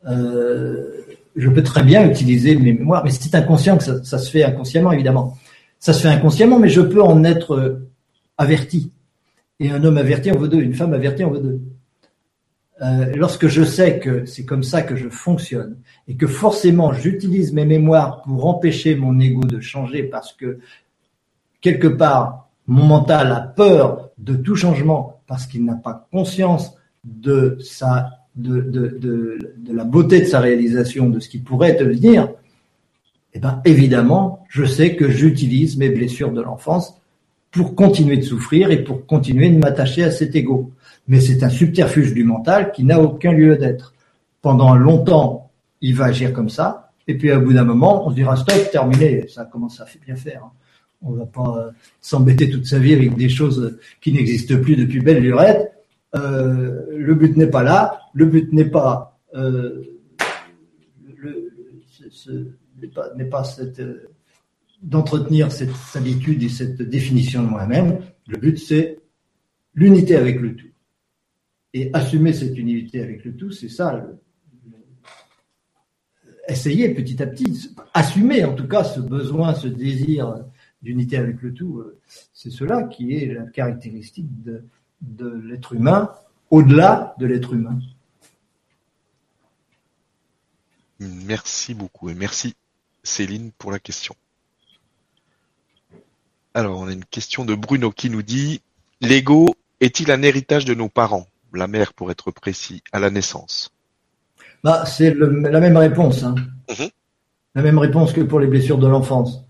Euh, 0.08 0.90
je 1.36 1.48
peux 1.48 1.62
très 1.62 1.84
bien 1.84 2.08
utiliser 2.10 2.56
mes 2.56 2.72
mémoires, 2.72 3.04
mais 3.04 3.10
c'est 3.10 3.34
inconscient 3.36 3.78
que 3.78 3.84
ça, 3.84 4.02
ça, 4.02 4.18
se 4.18 4.30
fait 4.30 4.42
inconsciemment 4.42 4.90
évidemment. 4.90 5.36
Ça 5.78 5.92
se 5.92 6.02
fait 6.02 6.08
inconsciemment, 6.08 6.58
mais 6.58 6.68
je 6.68 6.80
peux 6.80 7.02
en 7.02 7.22
être 7.22 7.86
averti. 8.36 8.90
Et 9.60 9.70
un 9.70 9.82
homme 9.84 9.96
averti 9.96 10.30
en 10.32 10.36
veut 10.36 10.48
deux, 10.48 10.60
une 10.60 10.74
femme 10.74 10.92
avertie 10.92 11.22
en 11.24 11.30
veut 11.30 11.40
deux. 11.40 11.60
Euh, 12.82 13.06
lorsque 13.14 13.46
je 13.46 13.62
sais 13.62 13.98
que 14.00 14.26
c'est 14.26 14.44
comme 14.44 14.62
ça 14.62 14.82
que 14.82 14.96
je 14.96 15.08
fonctionne 15.08 15.78
et 16.08 16.16
que 16.16 16.26
forcément 16.26 16.92
j'utilise 16.92 17.54
mes 17.54 17.64
mémoires 17.64 18.20
pour 18.20 18.44
empêcher 18.44 18.96
mon 18.96 19.18
ego 19.18 19.44
de 19.44 19.60
changer 19.60 20.02
parce 20.02 20.34
que 20.34 20.58
quelque 21.62 21.86
part 21.86 22.50
mon 22.66 22.84
mental 22.84 23.32
a 23.32 23.40
peur 23.40 24.10
de 24.18 24.34
tout 24.36 24.56
changement 24.56 25.22
parce 25.26 25.46
qu'il 25.46 25.64
n'a 25.64 25.76
pas 25.76 26.06
conscience 26.12 26.74
de 27.04 27.56
sa 27.60 28.10
de, 28.36 29.38
la 29.72 29.84
beauté 29.84 30.20
de 30.20 30.26
sa 30.26 30.40
réalisation, 30.40 31.08
de 31.08 31.20
ce 31.20 31.30
qui 31.30 31.38
pourrait 31.38 31.74
devenir, 31.74 32.28
eh 33.32 33.38
ben 33.38 33.62
évidemment, 33.64 34.44
je 34.50 34.64
sais 34.64 34.96
que 34.96 35.08
j'utilise 35.08 35.78
mes 35.78 35.88
blessures 35.88 36.32
de 36.32 36.42
l'enfance 36.42 37.00
pour 37.50 37.74
continuer 37.74 38.16
de 38.18 38.22
souffrir 38.22 38.70
et 38.70 38.84
pour 38.84 39.06
continuer 39.06 39.48
de 39.50 39.58
m'attacher 39.58 40.04
à 40.04 40.10
cet 40.10 40.34
ego 40.36 40.72
mais 41.08 41.20
c'est 41.20 41.42
un 41.42 41.50
subterfuge 41.50 42.14
du 42.14 42.24
mental 42.24 42.72
qui 42.72 42.84
n'a 42.84 43.00
aucun 43.00 43.32
lieu 43.32 43.56
d'être. 43.56 43.94
Pendant 44.42 44.74
longtemps, 44.74 45.50
il 45.80 45.94
va 45.94 46.06
agir 46.06 46.32
comme 46.32 46.48
ça, 46.48 46.92
et 47.06 47.16
puis 47.16 47.30
à 47.30 47.38
bout 47.38 47.52
d'un 47.52 47.64
moment, 47.64 48.06
on 48.06 48.10
se 48.10 48.16
dira 48.16 48.36
stop, 48.36 48.70
terminé, 48.70 49.26
ça 49.28 49.44
commence 49.44 49.80
à 49.80 49.86
bien 50.04 50.16
faire. 50.16 50.44
Hein. 50.44 50.52
On 51.02 51.12
va 51.12 51.26
pas 51.26 51.58
euh, 51.58 51.70
s'embêter 52.00 52.48
toute 52.48 52.66
sa 52.66 52.78
vie 52.78 52.94
avec 52.94 53.16
des 53.16 53.28
choses 53.28 53.78
qui 54.00 54.12
n'existent 54.12 54.58
plus 54.60 54.76
depuis 54.76 55.00
belle 55.00 55.22
lurette. 55.22 55.72
Euh, 56.14 56.86
le 56.90 57.14
but 57.14 57.36
n'est 57.36 57.48
pas 57.48 57.62
là, 57.62 58.00
le 58.14 58.26
but 58.26 58.52
n'est 58.52 58.64
pas, 58.64 59.18
euh, 59.34 59.82
n'est 63.16 63.24
pas, 63.26 63.44
cette, 63.44 63.80
euh, 63.80 64.08
d'entretenir 64.82 65.52
cette 65.52 65.70
habitude 65.94 66.42
et 66.42 66.48
cette 66.48 66.82
définition 66.82 67.42
de 67.42 67.48
moi-même. 67.48 68.00
Le 68.26 68.38
but, 68.38 68.58
c'est 68.58 68.98
l'unité 69.74 70.16
avec 70.16 70.40
le 70.40 70.54
tout. 70.56 70.66
Et 71.74 71.90
assumer 71.92 72.32
cette 72.32 72.56
unité 72.56 73.02
avec 73.02 73.24
le 73.24 73.36
tout, 73.36 73.50
c'est 73.50 73.68
ça. 73.68 74.06
essayer 76.48 76.94
petit 76.94 77.22
à 77.22 77.26
petit, 77.26 77.70
assumer 77.92 78.44
en 78.44 78.54
tout 78.54 78.68
cas 78.68 78.84
ce 78.84 79.00
besoin, 79.00 79.54
ce 79.54 79.66
désir 79.66 80.44
d'unité 80.80 81.16
avec 81.16 81.42
le 81.42 81.52
tout. 81.52 81.84
C'est 82.32 82.50
cela 82.50 82.84
qui 82.84 83.14
est 83.14 83.26
la 83.26 83.44
caractéristique 83.44 84.42
de, 84.42 84.64
de 85.00 85.28
l'être 85.28 85.74
humain, 85.74 86.12
au-delà 86.50 87.14
de 87.18 87.26
l'être 87.26 87.52
humain. 87.52 87.78
Merci 90.98 91.74
beaucoup 91.74 92.08
et 92.08 92.14
merci 92.14 92.54
Céline 93.02 93.52
pour 93.52 93.70
la 93.70 93.78
question. 93.78 94.14
Alors, 96.56 96.80
on 96.80 96.88
a 96.88 96.92
une 96.94 97.04
question 97.04 97.44
de 97.44 97.54
Bruno 97.54 97.90
qui 97.90 98.08
nous 98.08 98.22
dit 98.22 98.62
L'ego 99.02 99.54
est-il 99.80 100.10
un 100.10 100.22
héritage 100.22 100.64
de 100.64 100.72
nos 100.72 100.88
parents, 100.88 101.26
la 101.52 101.66
mère 101.66 101.92
pour 101.92 102.10
être 102.10 102.30
précis, 102.30 102.82
à 102.92 102.98
la 102.98 103.10
naissance 103.10 103.74
bah, 104.64 104.86
C'est 104.86 105.12
la 105.12 105.60
même 105.60 105.76
réponse. 105.76 106.22
Hein. 106.22 106.34
Mhm. 106.70 106.88
La 107.56 107.60
même 107.60 107.78
réponse 107.78 108.14
que 108.14 108.22
pour 108.22 108.40
les 108.40 108.46
blessures 108.46 108.78
de 108.78 108.86
l'enfance. 108.86 109.44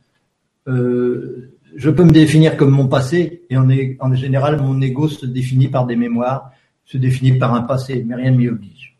Euh, 0.66 1.53
je 1.77 1.91
peux 1.91 2.03
me 2.03 2.11
définir 2.11 2.57
comme 2.57 2.70
mon 2.70 2.89
passé, 2.89 3.45
et 3.51 3.57
en, 3.57 3.69
en 4.01 4.15
général, 4.16 4.61
mon 4.61 4.81
ego 4.81 5.07
se 5.07 5.27
définit 5.27 5.69
par 5.69 5.87
des 5.87 5.95
mémoires, 5.95 6.51
se 6.87 6.99
définit 6.99 7.39
par 7.39 7.55
un 7.55 7.62
passé, 7.62 8.03
mais 8.05 8.16
rien 8.16 8.33
ne 8.33 8.37
m'y 8.37 8.49
oblige. 8.49 8.97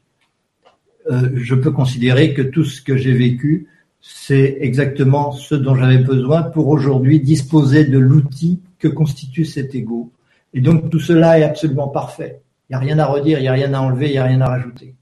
Euh, 1.11 1.31
je 1.35 1.57
peux 1.57 1.73
considérer 1.73 2.35
que 2.35 2.43
tout 2.43 2.63
ce 2.63 2.81
que 2.83 2.97
j'ai 2.97 3.15
vécu, 3.15 3.67
c'est 4.09 4.59
exactement 4.61 5.33
ce 5.33 5.57
dont 5.57 5.75
j'avais 5.75 5.99
besoin 5.99 6.43
pour 6.43 6.69
aujourd'hui 6.69 7.19
disposer 7.19 7.85
de 7.85 7.99
l'outil 7.99 8.61
que 8.79 8.87
constitue 8.87 9.45
cet 9.45 9.75
ego. 9.75 10.13
Et 10.55 10.61
donc 10.61 10.91
tout 10.91 11.01
cela 11.01 11.41
est 11.41 11.43
absolument 11.43 11.89
parfait. 11.89 12.41
Il 12.69 12.73
n'y 12.73 12.77
a 12.77 12.79
rien 12.79 12.99
à 13.01 13.07
redire, 13.07 13.41
il 13.41 13.43
n'y 13.43 13.49
a 13.49 13.53
rien 13.53 13.75
à 13.75 13.81
enlever, 13.81 14.07
il 14.07 14.13
n'y 14.13 14.19
a 14.19 14.25
rien 14.25 14.41
à 14.43 14.47
rajouter. 14.47 14.95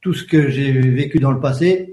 Tout 0.00 0.14
ce 0.14 0.22
que 0.22 0.50
j'ai 0.50 0.70
vécu 0.70 1.18
dans 1.18 1.32
le 1.32 1.40
passé, 1.40 1.92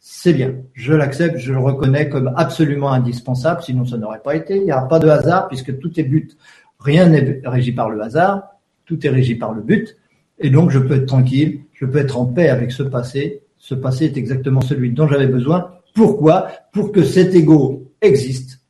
c'est 0.00 0.32
bien. 0.32 0.54
Je 0.74 0.94
l'accepte, 0.94 1.38
je 1.38 1.52
le 1.52 1.60
reconnais 1.60 2.08
comme 2.08 2.32
absolument 2.36 2.90
indispensable, 2.92 3.62
sinon 3.62 3.84
ça 3.86 3.98
n'aurait 3.98 4.22
pas 4.22 4.34
été. 4.34 4.56
Il 4.56 4.64
n'y 4.64 4.72
a 4.72 4.80
pas 4.82 4.98
de 4.98 5.08
hasard 5.08 5.46
puisque 5.46 5.78
tout 5.78 6.00
est 6.00 6.04
but. 6.04 6.36
Rien 6.80 7.08
n'est 7.08 7.40
régi 7.44 7.70
par 7.70 7.88
le 7.88 8.02
hasard, 8.02 8.48
tout 8.84 9.06
est 9.06 9.10
régi 9.10 9.36
par 9.36 9.52
le 9.52 9.62
but. 9.62 9.96
Et 10.40 10.50
donc 10.50 10.70
je 10.70 10.80
peux 10.80 10.94
être 10.94 11.06
tranquille, 11.06 11.60
je 11.72 11.86
peux 11.86 11.98
être 11.98 12.18
en 12.18 12.26
paix 12.26 12.48
avec 12.48 12.72
ce 12.72 12.82
passé. 12.82 13.42
Ce 13.58 13.74
passé 13.74 14.06
est 14.06 14.16
exactement 14.16 14.60
celui 14.60 14.92
dont 14.92 15.08
j'avais 15.08 15.26
besoin. 15.26 15.72
Pourquoi? 15.94 16.48
Pour 16.72 16.92
que 16.92 17.02
cet 17.02 17.34
ego 17.34 17.92
existe. 18.00 18.60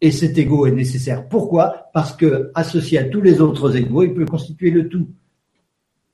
Et 0.00 0.10
cet 0.10 0.38
ego 0.38 0.66
est 0.66 0.72
nécessaire. 0.72 1.28
Pourquoi? 1.28 1.88
Parce 1.92 2.12
que 2.12 2.50
associé 2.54 2.98
à 2.98 3.04
tous 3.04 3.20
les 3.20 3.40
autres 3.40 3.76
égos, 3.76 4.02
il 4.02 4.14
peut 4.14 4.26
constituer 4.26 4.70
le 4.70 4.88
tout. 4.88 5.08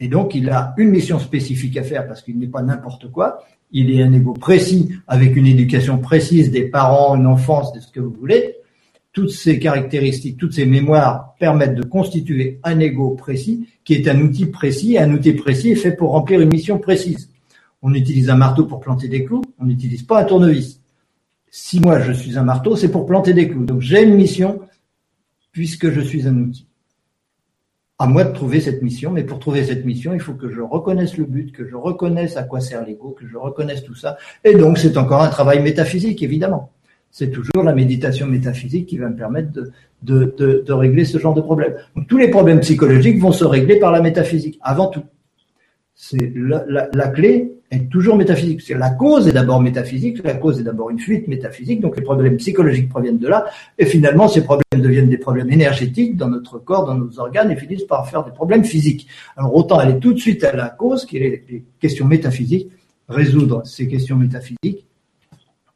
Et 0.01 0.09
donc, 0.09 0.35
il 0.35 0.51
a 0.51 0.75
une 0.79 0.91
mission 0.91 1.19
spécifique 1.19 1.77
à 1.77 1.83
faire 1.83 2.07
parce 2.07 2.23
qu'il 2.23 2.39
n'est 2.39 2.49
pas 2.49 2.63
n'importe 2.63 3.11
quoi 3.11 3.45
il 3.73 3.91
est 3.91 4.03
un 4.03 4.13
ego 4.13 4.35
précis, 4.35 4.91
avec 5.09 5.35
une 5.35 5.47
éducation 5.47 5.99
précise 5.99 6.51
des 6.51 6.65
parents, 6.65 7.17
une 7.17 7.27
enfance, 7.27 7.73
de 7.73 7.81
ce 7.81 7.91
que 7.91 8.01
vous 8.01 8.13
voulez. 8.13 8.57
Toutes 9.13 9.31
ces 9.31 9.59
caractéristiques, 9.59 10.39
toutes 10.39 10.55
ces 10.55 10.67
mémoires 10.67 11.35
permettent 11.39 11.75
de 11.75 11.83
constituer 11.83 12.61
un 12.63 12.79
ego 12.81 13.11
précis, 13.11 13.67
qui 13.85 13.95
est 13.95 14.09
un 14.09 14.21
outil 14.21 14.47
précis. 14.47 14.99
Un 14.99 15.13
outil 15.13 15.33
précis 15.33 15.75
fait 15.75 15.93
pour 15.93 16.13
remplir 16.13 16.41
une 16.41 16.51
mission 16.51 16.79
précise. 16.79 17.31
On 17.83 17.95
utilise 17.95 18.31
un 18.31 18.37
marteau 18.37 18.65
pour 18.65 18.81
planter 18.81 19.09
des 19.09 19.25
clous, 19.25 19.43
on 19.59 19.67
n'utilise 19.67 20.03
pas 20.03 20.23
un 20.23 20.25
tournevis. 20.25 20.81
Si 21.51 21.81
moi 21.81 22.01
je 22.01 22.13
suis 22.13 22.39
un 22.39 22.45
marteau, 22.45 22.77
c'est 22.77 22.91
pour 22.91 23.07
planter 23.07 23.35
des 23.35 23.49
clous. 23.49 23.65
Donc 23.65 23.81
j'ai 23.81 24.03
une 24.03 24.15
mission 24.15 24.61
puisque 25.51 25.91
je 25.91 26.01
suis 26.01 26.27
un 26.27 26.37
outil 26.37 26.67
à 28.03 28.07
moi 28.09 28.25
de 28.25 28.33
trouver 28.33 28.61
cette 28.61 28.83
mission, 28.83 29.13
mais 29.13 29.23
pour 29.23 29.39
trouver 29.39 29.63
cette 29.63 29.85
mission, 29.85 30.13
il 30.13 30.19
faut 30.19 30.33
que 30.33 30.51
je 30.51 30.61
reconnaisse 30.61 31.17
le 31.17 31.25
but, 31.25 31.53
que 31.53 31.65
je 31.69 31.77
reconnaisse 31.77 32.37
à 32.37 32.43
quoi 32.43 32.61
sert 32.61 32.85
l'ego, 32.85 33.17
que 33.17 33.29
je 33.29 33.37
reconnaisse 33.37 33.85
tout 33.85 33.95
ça. 33.95 34.17
Et 34.43 34.57
donc, 34.57 34.79
c'est 34.79 34.97
encore 34.97 35.23
un 35.23 35.29
travail 35.29 35.63
métaphysique, 35.63 36.21
évidemment. 36.21 36.73
C'est 37.13 37.31
toujours 37.31 37.63
la 37.63 37.73
méditation 37.73 38.27
métaphysique 38.27 38.89
qui 38.89 38.99
va 38.99 39.09
me 39.09 39.15
permettre 39.15 39.51
de, 40.03 40.73
régler 40.73 41.05
ce 41.05 41.19
genre 41.19 41.33
de 41.33 41.43
problème. 41.43 41.77
Tous 42.09 42.19
les 42.19 42.29
problèmes 42.29 42.59
psychologiques 42.59 43.21
vont 43.21 43.31
se 43.31 43.45
régler 43.45 43.79
par 43.79 43.93
la 43.93 44.01
métaphysique, 44.01 44.59
avant 44.63 44.89
tout. 44.89 45.05
C'est 45.95 46.33
la, 46.35 47.09
clé 47.09 47.53
est 47.73 47.89
toujours 47.89 48.16
métaphysique. 48.16 48.69
La 48.69 48.90
cause 48.90 49.27
est 49.28 49.32
d'abord 49.32 49.61
métaphysique, 49.61 50.23
la 50.23 50.35
cause 50.35 50.61
est 50.61 50.62
d'abord 50.62 50.90
une 50.90 50.99
fuite 50.99 51.27
métaphysique, 51.27 51.81
donc 51.81 51.97
les 51.97 52.03
problèmes 52.03 52.36
psychologiques 52.36 52.89
proviennent 52.89 53.19
de 53.19 53.28
là, 53.28 53.47
et 53.78 53.86
finalement 53.86 54.28
ces 54.28 54.44
problèmes 54.44 54.82
deviennent 54.82 55.09
des 55.09 55.19
problèmes 55.19 55.51
énergétiques 55.51 56.16
dans 56.16 56.28
notre 56.28 56.59
corps, 56.59 56.85
dans 56.86 56.94
nos 56.94 57.19
organes, 57.19 57.51
et 57.51 57.57
finissent 57.57 57.85
par 57.85 58.09
faire 58.09 58.24
des 58.24 58.31
problèmes 58.31 58.65
physiques. 58.65 59.09
Alors 59.36 59.55
autant 59.57 59.78
aller 59.78 59.99
tout 59.99 60.12
de 60.12 60.19
suite 60.19 60.44
à 60.44 60.55
la 60.55 60.69
cause, 60.69 61.07
qui 61.07 61.16
est 61.16 61.44
les 61.49 61.65
questions 61.81 62.07
métaphysiques, 62.07 62.69
résoudre 63.09 63.62
ces 63.65 63.89
questions 63.89 64.16
métaphysiques 64.16 64.86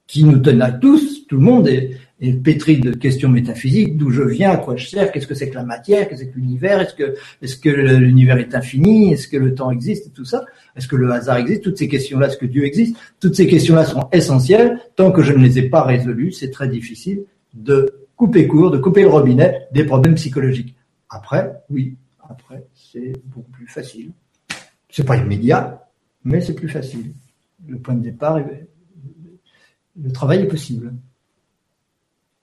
qui 0.06 0.23
nous 0.23 0.39
tenent 0.39 0.62
à 0.62 0.73
tous, 0.73 1.27
tout 1.27 1.36
le 1.36 1.43
monde 1.43 1.68
est, 1.68 1.98
pétri 2.43 2.78
de 2.78 2.93
questions 2.93 3.28
métaphysiques, 3.28 3.98
d'où 3.98 4.10
je 4.10 4.23
viens, 4.23 4.52
à 4.52 4.56
quoi 4.56 4.77
je 4.77 4.86
sers, 4.86 5.12
qu'est-ce 5.12 5.27
que 5.27 5.35
c'est 5.35 5.51
que 5.51 5.55
la 5.55 5.64
matière, 5.64 6.09
qu'est-ce 6.09 6.24
que 6.24 6.35
l'univers, 6.35 6.81
est-ce 6.81 7.56
que, 7.56 7.70
l'univers 7.70 8.39
est 8.39 8.55
infini, 8.55 9.12
est-ce 9.12 9.28
que 9.28 9.36
le 9.36 9.55
temps 9.55 9.70
existe, 9.70 10.14
tout 10.14 10.24
ça, 10.24 10.43
est-ce 10.77 10.89
que 10.89 10.97
le 10.97 11.11
hasard 11.11 11.39
existe, 11.39 11.62
toutes 11.62 11.78
ces 11.78 11.89
questions-là, 11.89 12.28
est-ce 12.28 12.36
que 12.36 12.47
Dieu 12.47 12.65
existe, 12.65 12.97
toutes 13.19 13.35
ces 13.35 13.47
questions-là 13.47 13.86
sont 13.86 14.09
essentielles, 14.12 14.81
tant 14.94 15.11
que 15.11 15.23
je 15.23 15.32
ne 15.32 15.39
les 15.39 15.59
ai 15.59 15.69
pas 15.69 15.82
résolues, 15.82 16.32
c'est 16.32 16.51
très 16.51 16.69
difficile 16.69 17.24
de 17.55 18.07
couper 18.15 18.47
court, 18.47 18.70
de 18.70 18.78
couper 18.78 19.03
le 19.03 19.09
robinet 19.09 19.69
des 19.73 19.85
problèmes 19.85 20.15
psychologiques. 20.15 20.74
Après, 21.09 21.53
oui, 21.70 21.97
après, 22.28 22.66
c'est 22.74 23.12
beaucoup 23.24 23.51
plus 23.51 23.66
facile. 23.66 24.12
C'est 24.90 25.05
pas 25.05 25.16
immédiat, 25.16 25.89
mais 26.24 26.40
c'est 26.40 26.55
plus 26.55 26.69
facile. 26.69 27.12
Le 27.66 27.78
point 27.78 27.94
de 27.94 28.03
départ, 28.03 28.39
le 28.39 30.12
travail 30.12 30.40
est 30.40 30.48
possible. 30.48 30.94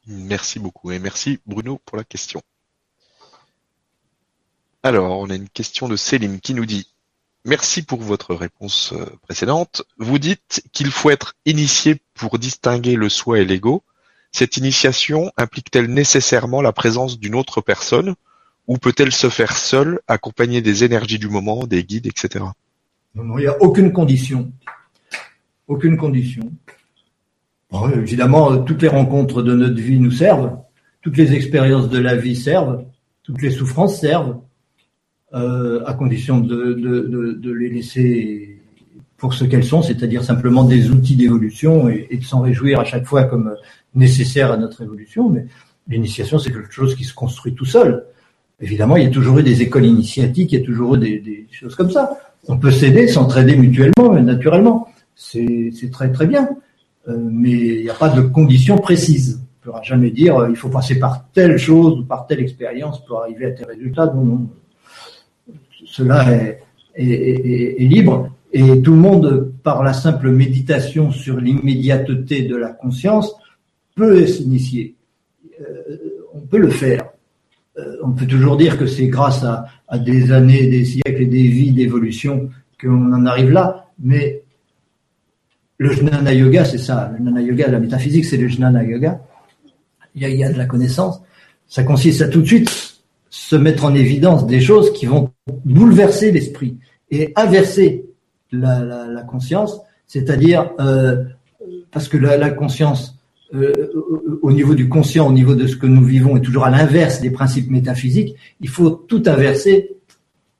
Merci 0.07 0.59
beaucoup 0.59 0.91
et 0.91 0.99
merci 0.99 1.39
Bruno 1.45 1.79
pour 1.85 1.97
la 1.97 2.03
question. 2.03 2.41
Alors, 4.81 5.19
on 5.19 5.29
a 5.29 5.35
une 5.35 5.47
question 5.47 5.87
de 5.87 5.95
Céline 5.95 6.41
qui 6.41 6.53
nous 6.53 6.65
dit 6.65 6.92
Merci 7.45 7.83
pour 7.83 8.01
votre 8.01 8.33
réponse 8.35 8.93
euh, 8.93 9.05
précédente. 9.21 9.83
Vous 9.97 10.19
dites 10.19 10.63
qu'il 10.71 10.91
faut 10.91 11.09
être 11.09 11.35
initié 11.45 12.01
pour 12.13 12.39
distinguer 12.39 12.95
le 12.95 13.09
soi 13.09 13.39
et 13.39 13.45
l'ego. 13.45 13.83
Cette 14.31 14.57
initiation 14.57 15.31
implique-t-elle 15.37 15.87
nécessairement 15.87 16.61
la 16.61 16.71
présence 16.71 17.19
d'une 17.19 17.35
autre 17.35 17.61
personne 17.61 18.15
ou 18.67 18.77
peut-elle 18.77 19.11
se 19.11 19.29
faire 19.29 19.57
seule, 19.57 19.99
accompagnée 20.07 20.61
des 20.61 20.85
énergies 20.85 21.19
du 21.19 21.27
moment, 21.27 21.67
des 21.67 21.83
guides, 21.83 22.07
etc. 22.07 22.45
Non, 23.13 23.37
il 23.37 23.41
n'y 23.41 23.47
a 23.47 23.61
aucune 23.61 23.91
condition. 23.91 24.51
Aucune 25.67 25.97
condition 25.97 26.49
évidemment, 27.95 28.57
toutes 28.59 28.81
les 28.81 28.87
rencontres 28.87 29.41
de 29.41 29.55
notre 29.55 29.81
vie 29.81 29.99
nous 29.99 30.11
servent, 30.11 30.57
toutes 31.01 31.17
les 31.17 31.33
expériences 31.33 31.89
de 31.89 31.99
la 31.99 32.15
vie 32.15 32.35
servent, 32.35 32.85
toutes 33.23 33.41
les 33.41 33.51
souffrances 33.51 33.99
servent, 33.99 34.39
euh, 35.33 35.83
à 35.85 35.93
condition 35.93 36.39
de, 36.39 36.73
de, 36.73 37.33
de, 37.33 37.51
les 37.51 37.69
laisser 37.69 38.59
pour 39.17 39.33
ce 39.33 39.45
qu'elles 39.45 39.63
sont, 39.63 39.81
c'est-à-dire 39.81 40.23
simplement 40.23 40.63
des 40.63 40.91
outils 40.91 41.15
d'évolution 41.15 41.89
et, 41.89 42.17
de 42.17 42.23
s'en 42.23 42.41
réjouir 42.41 42.79
à 42.79 42.83
chaque 42.83 43.05
fois 43.05 43.23
comme 43.23 43.55
nécessaire 43.95 44.51
à 44.51 44.57
notre 44.57 44.81
évolution. 44.81 45.29
Mais 45.29 45.45
l'initiation, 45.87 46.37
c'est 46.39 46.51
quelque 46.51 46.73
chose 46.73 46.95
qui 46.95 47.03
se 47.03 47.13
construit 47.13 47.53
tout 47.55 47.65
seul. 47.65 48.05
Évidemment, 48.59 48.95
il 48.95 49.03
y 49.03 49.07
a 49.07 49.09
toujours 49.09 49.39
eu 49.39 49.43
des 49.43 49.61
écoles 49.61 49.85
initiatiques, 49.85 50.51
il 50.51 50.59
y 50.59 50.61
a 50.61 50.65
toujours 50.65 50.95
eu 50.95 50.99
des, 50.99 51.19
des 51.19 51.47
choses 51.51 51.75
comme 51.75 51.89
ça. 51.89 52.17
On 52.47 52.57
peut 52.57 52.71
s'aider, 52.71 53.07
s'entraider 53.07 53.55
mutuellement, 53.55 54.13
naturellement. 54.21 54.87
C'est 55.15 55.71
très 55.91 56.11
très 56.11 56.27
bien. 56.27 56.49
Euh, 57.07 57.17
mais 57.17 57.51
il 57.51 57.81
n'y 57.83 57.89
a 57.89 57.93
pas 57.95 58.09
de 58.09 58.21
conditions 58.21 58.77
précises. 58.77 59.41
On 59.41 59.69
ne 59.69 59.71
pourra 59.71 59.83
jamais 59.83 60.11
dire 60.11 60.37
euh, 60.37 60.49
il 60.49 60.55
faut 60.55 60.69
passer 60.69 60.99
par 60.99 61.25
telle 61.33 61.57
chose 61.57 61.99
ou 61.99 62.03
par 62.03 62.27
telle 62.27 62.39
expérience 62.39 63.03
pour 63.05 63.21
arriver 63.21 63.47
à 63.47 63.51
tel 63.51 63.67
résultat. 63.67 64.05
Non, 64.07 64.23
non. 64.23 64.49
Cela 65.93 66.27
est, 66.31 66.63
est, 66.95 67.77
est, 67.79 67.85
libre 67.85 68.31
et 68.51 68.81
tout 68.81 68.93
le 68.93 68.97
monde, 68.97 69.53
par 69.61 69.83
la 69.83 69.93
simple 69.93 70.31
méditation 70.31 71.11
sur 71.11 71.39
l'immédiateté 71.39 72.41
de 72.41 72.55
la 72.55 72.69
conscience, 72.69 73.31
peut 73.95 74.25
s'initier. 74.25 74.95
Euh, 75.61 75.97
on 76.33 76.39
peut 76.39 76.57
le 76.57 76.71
faire. 76.71 77.03
on 78.03 78.11
peut 78.13 78.25
toujours 78.25 78.57
dire 78.57 78.79
que 78.79 78.87
c'est 78.87 79.07
grâce 79.07 79.43
à, 79.43 79.67
à, 79.87 79.99
des 79.99 80.31
années, 80.31 80.65
des 80.65 80.83
siècles 80.83 81.21
et 81.21 81.27
des 81.27 81.47
vies 81.47 81.71
d'évolution 81.71 82.49
qu'on 82.81 83.13
en 83.13 83.27
arrive 83.27 83.51
là, 83.51 83.85
mais 83.99 84.41
le 85.77 85.91
jnana 85.91 86.33
yoga, 86.33 86.65
c'est 86.65 86.79
ça. 86.79 87.11
Le 87.11 87.23
jnana 87.23 87.41
yoga, 87.41 87.67
la 87.67 87.79
métaphysique, 87.79 88.25
c'est 88.25 88.37
le 88.37 88.47
jnana 88.47 88.83
yoga. 88.83 89.21
Il 90.15 90.27
y, 90.27 90.43
a, 90.43 90.51
de 90.51 90.57
la 90.57 90.65
connaissance. 90.65 91.21
Ça 91.67 91.83
consiste 91.83 92.23
à 92.23 92.29
tout 92.29 92.41
de 92.41 92.47
suite 92.47 92.92
se 93.49 93.57
mettre 93.57 93.83
en 93.83 93.93
évidence 93.93 94.47
des 94.47 94.61
choses 94.61 94.93
qui 94.93 95.05
vont 95.05 95.31
bouleverser 95.65 96.31
l'esprit 96.31 96.77
et 97.11 97.33
inverser 97.35 98.05
la, 98.53 99.21
conscience, 99.27 99.81
c'est-à-dire 100.07 100.71
euh, 100.79 101.23
parce 101.91 102.07
que 102.07 102.17
la, 102.17 102.49
conscience 102.51 103.19
euh, 103.53 103.73
au 104.41 104.51
niveau 104.51 104.75
du 104.75 104.87
conscient, 104.87 105.27
au 105.27 105.33
niveau 105.33 105.55
de 105.55 105.67
ce 105.67 105.75
que 105.75 105.87
nous 105.87 106.03
vivons, 106.05 106.37
est 106.37 106.41
toujours 106.41 106.63
à 106.63 106.69
l'inverse 106.69 107.19
des 107.19 107.31
principes 107.31 107.69
métaphysiques. 107.69 108.35
Il 108.61 108.69
faut 108.69 108.91
tout 108.91 109.23
inverser. 109.25 109.97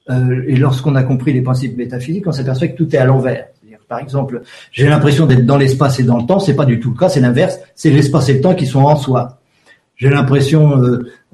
Euh, 0.10 0.44
et 0.48 0.58
lorsqu'on 0.58 0.96
a 0.96 1.04
compris 1.04 1.32
les 1.32 1.42
principes 1.42 1.78
métaphysiques, 1.78 2.28
on 2.28 2.34
s'aperçoit 2.34 2.68
que 2.68 2.76
tout 2.76 2.94
est 2.94 3.00
à 3.00 3.06
l'envers 3.06 3.48
Par 3.88 4.00
exemple, 4.00 4.42
j'ai 4.74 4.90
l'impression 4.90 5.26
d'être 5.26 5.46
dans 5.46 5.58
l'espace 5.58 6.02
et 6.02 6.04
dans 6.04 6.18
le 6.18 6.26
temps, 6.26 6.40
c'est 6.40 6.56
pas 6.56 6.66
du 6.66 6.82
tout 6.82 6.92
le 6.92 6.98
cas, 6.98 7.08
c'est 7.08 7.22
l'inverse, 7.22 7.60
c'est 7.76 7.92
l'espace 7.92 8.28
et 8.28 8.34
le 8.34 8.42
temps 8.42 8.56
qui 8.56 8.66
sont 8.66 8.82
en 8.82 8.98
soi. 8.98 9.40
J'ai 9.96 10.10
l'impression 10.10 10.82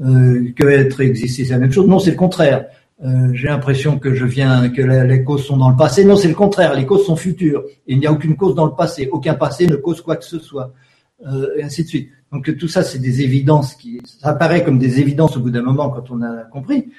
euh, 0.02 0.06
euh, 0.06 0.54
que 0.56 0.66
être 0.66 1.02
exister 1.02 1.46
c'est 1.46 1.54
la 1.54 1.60
même 1.60 1.72
chose. 1.72 1.88
Non, 1.88 2.00
c'est 2.00 2.12
le 2.12 2.18
contraire. 2.18 2.66
Euh, 3.04 3.30
j'ai 3.34 3.48
l'impression 3.48 3.98
que 3.98 4.14
je 4.14 4.26
viens, 4.26 4.70
que 4.70 4.82
les 4.82 5.24
causes 5.24 5.46
sont 5.46 5.58
dans 5.58 5.70
le 5.70 5.78
passé. 5.78 6.04
Non, 6.04 6.16
c'est 6.16 6.28
le 6.28 6.34
contraire. 6.34 6.76
Les 6.76 6.86
causes 6.86 7.06
sont 7.06 7.16
futures. 7.16 7.64
Il 7.88 8.00
n'y 8.00 8.08
a 8.08 8.12
aucune 8.12 8.36
cause 8.36 8.56
dans 8.56 8.66
le 8.66 8.74
passé. 8.74 9.08
Aucun 9.12 9.36
passé 9.36 9.68
ne 9.68 9.76
cause 9.76 10.02
quoi 10.02 10.18
que 10.18 10.26
ce 10.26 10.40
soit. 10.40 10.74
Euh, 11.26 11.48
et 11.58 11.64
ainsi 11.64 11.84
de 11.84 11.88
suite. 11.88 12.10
Donc 12.32 12.56
tout 12.58 12.68
ça, 12.68 12.84
c'est 12.84 13.00
des 13.00 13.22
évidences 13.22 13.74
qui, 13.76 14.02
ça 14.06 14.30
apparaît 14.30 14.64
comme 14.64 14.78
des 14.78 15.00
évidences 15.00 15.36
au 15.38 15.40
bout 15.40 15.50
d'un 15.50 15.62
moment 15.62 15.90
quand 15.90 16.12
on 16.12 16.22
a 16.22 16.44
compris. 16.52 16.90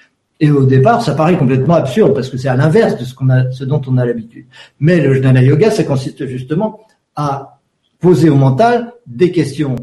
Et 0.40 0.50
au 0.50 0.64
départ, 0.64 1.02
ça 1.02 1.14
paraît 1.14 1.36
complètement 1.36 1.74
absurde 1.74 2.14
parce 2.14 2.30
que 2.30 2.38
c'est 2.38 2.48
à 2.48 2.56
l'inverse 2.56 2.98
de 2.98 3.04
ce 3.04 3.14
qu'on 3.14 3.28
a, 3.28 3.50
ce 3.50 3.64
dont 3.64 3.80
on 3.86 3.98
a 3.98 4.06
l'habitude. 4.06 4.46
Mais 4.80 5.00
le 5.00 5.14
jnana 5.14 5.42
yoga, 5.42 5.70
ça 5.70 5.84
consiste 5.84 6.26
justement 6.26 6.80
à 7.14 7.60
poser 8.00 8.30
au 8.30 8.36
mental 8.36 8.94
des 9.06 9.30
questions 9.30 9.76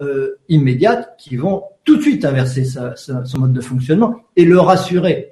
euh, 0.00 0.38
immédiates 0.48 1.14
qui 1.18 1.36
vont 1.36 1.64
tout 1.84 1.96
de 1.96 2.02
suite 2.02 2.24
inverser 2.24 2.64
son 2.64 3.38
mode 3.38 3.52
de 3.52 3.60
fonctionnement 3.60 4.16
et 4.36 4.44
le 4.44 4.60
rassurer 4.60 5.30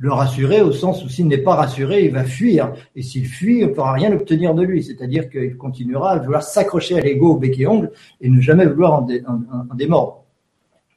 le 0.00 0.10
rassurer 0.10 0.62
au 0.62 0.72
sens 0.72 1.04
où 1.04 1.10
s'il 1.10 1.28
n'est 1.28 1.38
pas 1.38 1.54
rassuré, 1.54 2.06
il 2.06 2.10
va 2.10 2.24
fuir. 2.24 2.72
Et 2.96 3.02
s'il 3.02 3.26
fuit, 3.26 3.62
on 3.62 3.68
ne 3.68 3.74
pourra 3.74 3.92
rien 3.92 4.10
obtenir 4.12 4.54
de 4.54 4.62
lui. 4.62 4.82
C'est-à-dire 4.82 5.28
qu'il 5.28 5.58
continuera 5.58 6.12
à 6.12 6.18
vouloir 6.18 6.42
s'accrocher 6.42 6.96
à 6.96 7.02
l'ego 7.02 7.34
au 7.34 7.36
bec 7.36 7.60
et 7.60 7.66
ongle 7.66 7.92
et 8.22 8.30
ne 8.30 8.40
jamais 8.40 8.64
vouloir 8.64 8.94
en, 8.94 9.74
démordre. 9.74 10.24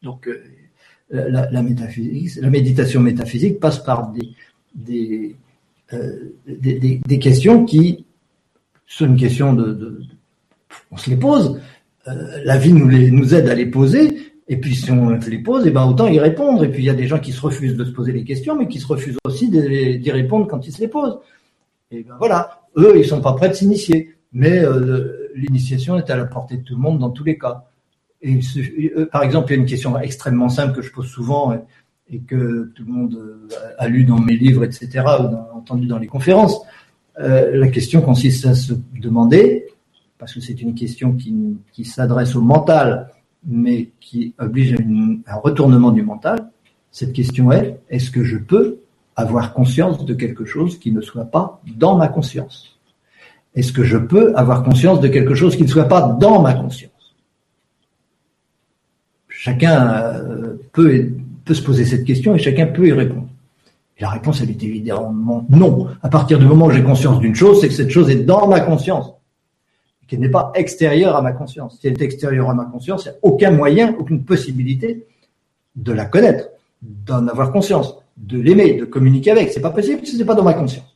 Donc, 0.04 0.30
euh, 0.30 0.42
la, 1.12 1.62
métaphysique, 1.62 2.42
la 2.42 2.50
méditation 2.50 3.02
métaphysique 3.02 3.60
passe 3.60 3.80
par 3.80 4.10
des, 4.78 5.36
euh, 5.92 6.34
des, 6.48 7.02
des, 7.06 7.20
questions 7.20 7.66
qui 7.66 8.06
sont 8.88 9.06
une 9.06 9.18
question 9.18 9.52
de, 9.52 10.00
on 10.92 10.98
se 10.98 11.10
les 11.10 11.18
pose. 11.18 11.60
Euh, 12.08 12.42
la 12.44 12.58
vie 12.58 12.74
nous, 12.74 12.90
les, 12.90 13.12
nous 13.12 13.34
aide 13.34 13.48
à 13.50 13.56
les 13.56 13.66
poser, 13.66 14.34
et 14.48 14.58
puis 14.58 14.76
si 14.76 14.92
on 14.92 15.12
les 15.12 15.38
pose, 15.40 15.66
et 15.66 15.70
eh 15.70 15.72
ben 15.72 15.86
autant 15.86 16.08
y 16.08 16.20
répondre. 16.20 16.64
Et 16.64 16.70
puis 16.70 16.84
il 16.84 16.86
y 16.86 16.90
a 16.90 16.94
des 16.94 17.08
gens 17.08 17.20
qui 17.20 17.32
se 17.32 17.42
refusent 17.42 17.76
de 17.76 17.86
se 17.86 17.92
poser 17.92 18.12
les 18.12 18.24
questions, 18.24 18.58
mais 18.58 18.68
qui 18.68 18.80
se 18.80 18.88
refusent 18.88 19.18
aussi 19.24 19.50
d'y 19.50 20.12
répondre 20.12 20.48
quand 20.48 20.68
ils 20.68 20.74
se 20.74 20.82
les 20.82 20.88
posent. 20.88 21.20
Et 21.92 22.04
ben 22.04 22.16
voilà, 22.18 22.64
eux 22.78 22.94
ils 22.98 23.06
sont 23.06 23.22
pas 23.22 23.34
prêts 23.34 23.50
de 23.50 23.54
s'initier, 23.54 24.16
mais 24.34 24.60
euh, 24.60 25.30
l'initiation 25.36 25.98
est 25.98 26.10
à 26.10 26.18
la 26.18 26.26
portée 26.26 26.58
de 26.58 26.64
tout 26.64 26.76
le 26.76 26.82
monde 26.82 27.00
dans 27.00 27.12
tous 27.12 27.24
les 27.24 27.38
cas. 27.38 27.66
Et 28.22 28.40
euh, 28.98 29.06
par 29.06 29.24
exemple, 29.24 29.52
il 29.52 29.56
y 29.56 29.60
a 29.60 29.62
une 29.62 29.68
question 29.68 29.98
extrêmement 30.00 30.50
simple 30.50 30.76
que 30.76 30.82
je 30.82 30.92
pose 30.92 31.08
souvent 31.08 31.54
et, 31.54 32.20
que 32.28 32.72
tout 32.76 32.84
le 32.86 32.92
monde 32.92 33.16
euh, 33.16 33.48
a 33.80 33.88
lu 33.88 34.04
dans 34.04 34.20
mes 34.20 34.36
livres, 34.36 34.64
etc., 34.64 35.04
ou 35.20 35.58
entendu 35.58 35.88
dans 35.88 35.98
les 35.98 36.08
conférences. 36.08 36.62
la 37.18 37.68
question 37.70 38.02
consiste 38.02 38.46
à 38.46 38.56
se 38.56 38.74
demander, 39.00 39.66
parce 40.24 40.36
que 40.36 40.40
c'est 40.40 40.62
une 40.62 40.74
question 40.74 41.18
qui, 41.18 41.84
s'adresse 41.84 42.34
au 42.38 42.42
mental 42.42 43.10
mais 43.46 43.90
qui 44.00 44.34
oblige 44.40 44.72
à, 44.72 45.34
un 45.34 45.36
retournement 45.36 45.92
du 45.92 46.02
mental, 46.02 46.50
cette 46.92 47.12
question 47.12 47.52
est, 47.52 47.82
est-ce 47.90 48.10
que 48.10 48.24
je 48.24 48.38
peux 48.38 48.78
avoir 49.18 49.54
conscience 49.54 50.06
de 50.06 50.14
quelque 50.14 50.46
chose 50.46 50.80
qui 50.80 50.94
ne 50.94 51.02
soit 51.02 51.26
pas 51.26 51.62
dans 51.76 51.98
ma 51.98 52.08
conscience? 52.08 52.80
Est-ce 53.54 53.74
que 53.74 53.84
je 53.84 53.98
peux 53.98 54.34
avoir 54.38 54.64
conscience 54.64 55.02
de 55.02 55.10
quelque 55.10 55.36
chose 55.36 55.58
qui 55.58 55.64
ne 55.64 55.68
soit 55.68 55.90
pas 55.90 56.16
dans 56.18 56.42
ma 56.42 56.54
conscience? 56.54 57.14
Chacun 59.28 59.88
euh, 59.90 60.54
peut, 60.72 61.10
se 61.52 61.62
poser 61.62 61.84
cette 61.84 62.06
question 62.06 62.34
et 62.34 62.40
chacun 62.40 62.68
peut 62.68 62.88
y 62.88 62.94
répondre. 62.94 63.28
La 64.00 64.08
réponse, 64.08 64.40
elle 64.42 64.52
est 64.52 64.64
évidemment 64.64 65.46
non. 65.50 65.90
À 66.02 66.08
partir 66.08 66.40
du 66.40 66.46
moment 66.46 66.68
où 66.68 66.72
j'ai 66.72 66.82
conscience 66.82 67.20
d'une 67.20 67.36
chose, 67.36 67.60
c'est 67.60 67.68
que 67.68 67.74
cette 67.74 67.90
chose 67.90 68.10
est 68.10 68.24
dans 68.24 68.48
ma 68.48 68.62
conscience 68.62 69.14
qui 70.08 70.18
n'est 70.18 70.30
pas 70.30 70.52
extérieure 70.56 71.16
à 71.16 71.22
ma 71.22 71.32
conscience. 71.32 71.80
Si 71.80 71.88
elle 71.88 71.94
est 71.94 72.02
extérieure 72.02 72.50
à 72.50 72.54
ma 72.54 72.66
conscience, 72.66 73.06
il 73.06 73.10
n'y 73.10 73.16
a 73.16 73.20
aucun 73.22 73.52
moyen, 73.52 73.96
aucune 73.98 74.24
possibilité 74.24 75.06
de 75.76 75.92
la 75.92 76.06
connaître, 76.06 76.50
d'en 76.82 77.28
avoir 77.28 77.52
conscience, 77.52 77.96
de 78.18 78.40
l'aimer, 78.40 78.74
de 78.74 78.86
communiquer 78.86 79.32
avec. 79.32 79.52
C'est 79.52 79.62
pas 79.62 79.72
possible 79.72 80.02
que 80.02 80.08
c'est 80.08 80.26
pas 80.26 80.36
dans 80.36 80.44
ma 80.44 80.54
conscience. 80.54 80.96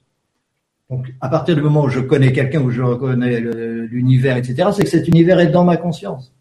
Donc, 0.90 1.14
à 1.20 1.28
partir 1.28 1.56
du 1.56 1.62
moment 1.62 1.84
où 1.84 1.90
je 1.90 2.00
connais 2.00 2.32
quelqu'un, 2.32 2.62
où 2.62 2.72
je 2.72 2.82
reconnais 2.82 3.40
l'univers, 3.42 4.38
etc., 4.38 4.70
c'est 4.74 4.84
que 4.84 4.90
cet 4.90 5.08
univers 5.08 5.40
est 5.40 5.48
dans 5.48 5.66
ma 5.66 5.78
conscience. 5.78 6.34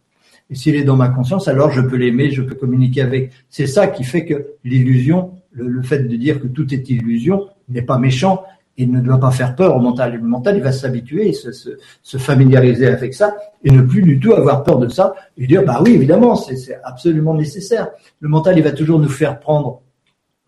Et 0.51 0.55
s'il 0.55 0.77
est 0.77 0.85
dans 0.85 0.97
ma 0.97 1.09
conscience, 1.09 1.49
alors 1.49 1.73
je 1.73 1.81
peux 1.81 1.97
l'aimer, 1.97 2.31
je 2.31 2.43
peux 2.43 2.55
communiquer 2.55 3.03
avec. 3.03 3.33
C'est 3.49 3.67
ça 3.67 3.89
qui 3.89 4.05
fait 4.05 4.25
que 4.25 4.55
l'illusion, 4.63 5.33
le, 5.51 5.83
fait 5.83 6.01
de 6.01 6.17
dire 6.17 6.41
que 6.41 6.47
tout 6.47 6.73
est 6.73 6.89
illusion, 6.89 7.49
n'est 7.69 7.83
pas 7.83 7.99
méchant, 7.99 8.45
il 8.77 8.90
ne 8.90 9.01
doit 9.01 9.19
pas 9.19 9.31
faire 9.31 9.55
peur 9.55 9.77
au 9.77 9.81
mental. 9.81 10.15
Le 10.15 10.23
mental, 10.23 10.57
il 10.57 10.62
va 10.62 10.73
s'habituer, 10.73 11.32
se, 11.32 11.53
se, 11.53 11.70
se, 12.03 12.19
familiariser 12.19 12.86
avec 12.86 13.15
ça 13.15 13.36
et 13.65 13.70
ne 13.70 13.82
plus 13.82 14.03
du 14.03 14.20
tout 14.20 14.32
avoir 14.35 14.65
peur 14.65 14.78
de 14.78 14.89
ça 14.89 15.15
et 15.39 15.47
dire, 15.47 15.65
bah 15.65 15.81
oui, 15.85 15.94
évidemment, 15.94 16.36
c'est 16.36 16.78
absolument 16.85 17.35
nécessaire. 17.35 17.89
Le 18.20 18.28
mental, 18.28 18.59
il 18.59 18.65
va 18.65 18.73
toujours 18.73 18.98
nous 18.98 19.09
faire 19.09 19.40
prendre 19.40 19.81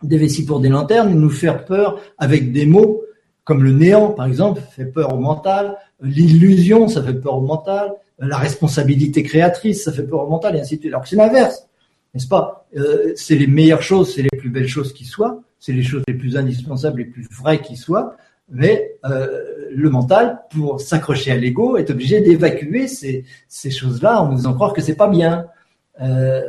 des 0.03 0.19
vessies 0.19 0.45
pour 0.45 0.61
des 0.61 0.69
lanternes, 0.69 1.13
nous 1.13 1.31
faire 1.31 1.65
peur 1.65 2.01
avec 2.19 2.53
des 2.53 2.67
mots 2.67 3.03
comme 3.49 3.65
le 3.65 3.73
néant, 3.73 4.11
par 4.11 4.27
exemple, 4.27 4.61
fait 4.61 4.85
peur 4.85 5.15
au 5.15 5.19
mental, 5.19 5.79
l'illusion, 6.03 6.87
ça 6.87 7.03
fait 7.03 7.15
peur 7.15 7.37
au 7.37 7.41
mental, 7.41 7.95
la 8.19 8.37
responsabilité 8.37 9.23
créatrice, 9.23 9.85
ça 9.85 9.91
fait 9.91 10.03
peur 10.03 10.25
au 10.25 10.29
mental, 10.29 10.55
et 10.55 10.61
ainsi 10.61 10.77
de 10.77 10.81
suite. 10.83 10.93
Alors 10.93 11.03
que 11.05 11.09
c'est 11.09 11.17
l'inverse, 11.17 11.67
n'est-ce 12.13 12.29
pas? 12.29 12.67
Euh, 12.77 13.15
C'est 13.17 13.37
les 13.37 13.47
meilleures 13.47 13.81
choses, 13.81 14.15
c'est 14.15 14.21
les 14.21 14.37
plus 14.37 14.51
belles 14.51 14.69
choses 14.69 14.93
qui 14.93 15.07
soient, 15.07 15.41
c'est 15.59 15.73
les 15.73 15.83
choses 15.83 16.03
les 16.09 16.15
plus 16.15 16.37
indispensables, 16.37 17.01
les 17.01 17.07
plus 17.07 17.27
vraies 17.31 17.61
qui 17.61 17.77
soient, 17.77 18.17
mais 18.51 18.95
euh, 19.05 19.69
le 19.75 19.91
mental, 19.91 20.41
pour 20.51 20.81
s'accrocher 20.81 21.33
à 21.33 21.37
l'ego, 21.37 21.77
est 21.77 21.91
obligé 21.91 22.21
d'évacuer 22.21 22.89
ces, 22.89 23.25
choses-là 23.71 24.23
en 24.23 24.31
nous 24.31 24.39
faisant 24.39 24.55
croire 24.55 24.73
que 24.73 24.81
c'est 24.81 24.97
pas 24.97 25.09
bien. 25.09 25.47
Euh, 26.01 26.41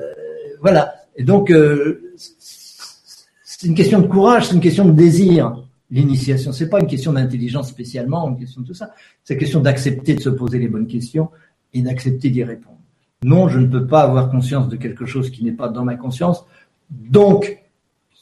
voilà. 0.62 0.94
Et 1.16 1.24
donc, 1.24 1.52
euh, 1.52 2.14
c'est 2.16 3.68
une 3.68 3.76
question 3.76 4.00
de 4.00 4.08
courage, 4.08 4.48
c'est 4.48 4.56
une 4.56 4.62
question 4.62 4.86
de 4.86 4.92
désir. 4.92 5.64
L'initiation, 5.92 6.54
c'est 6.54 6.70
pas 6.70 6.80
une 6.80 6.88
question 6.88 7.14
d'intelligence 7.14 7.68
spécialement, 7.68 8.30
une 8.30 8.38
question 8.38 8.62
de 8.62 8.68
tout 8.68 8.74
ça. 8.74 8.92
C'est 9.24 9.34
une 9.34 9.40
question 9.40 9.60
d'accepter 9.60 10.14
de 10.14 10.22
se 10.22 10.30
poser 10.30 10.60
les 10.60 10.68
bonnes 10.68 10.88
questions 10.88 11.30
et 11.74 11.82
d'accepter 11.82 12.30
d'y 12.30 12.44
répondre. 12.44 12.78
Non, 13.24 13.50
je 13.50 13.60
ne 13.60 13.66
peux 13.66 13.86
pas 13.86 14.04
avoir 14.04 14.30
conscience 14.30 14.70
de 14.70 14.78
quelque 14.78 15.06
chose 15.06 15.30
qui 15.30 15.44
n'est 15.44 15.52
pas 15.52 15.68
dans 15.68 15.84
ma 15.84 15.96
conscience. 15.96 16.46
Donc, 16.90 17.62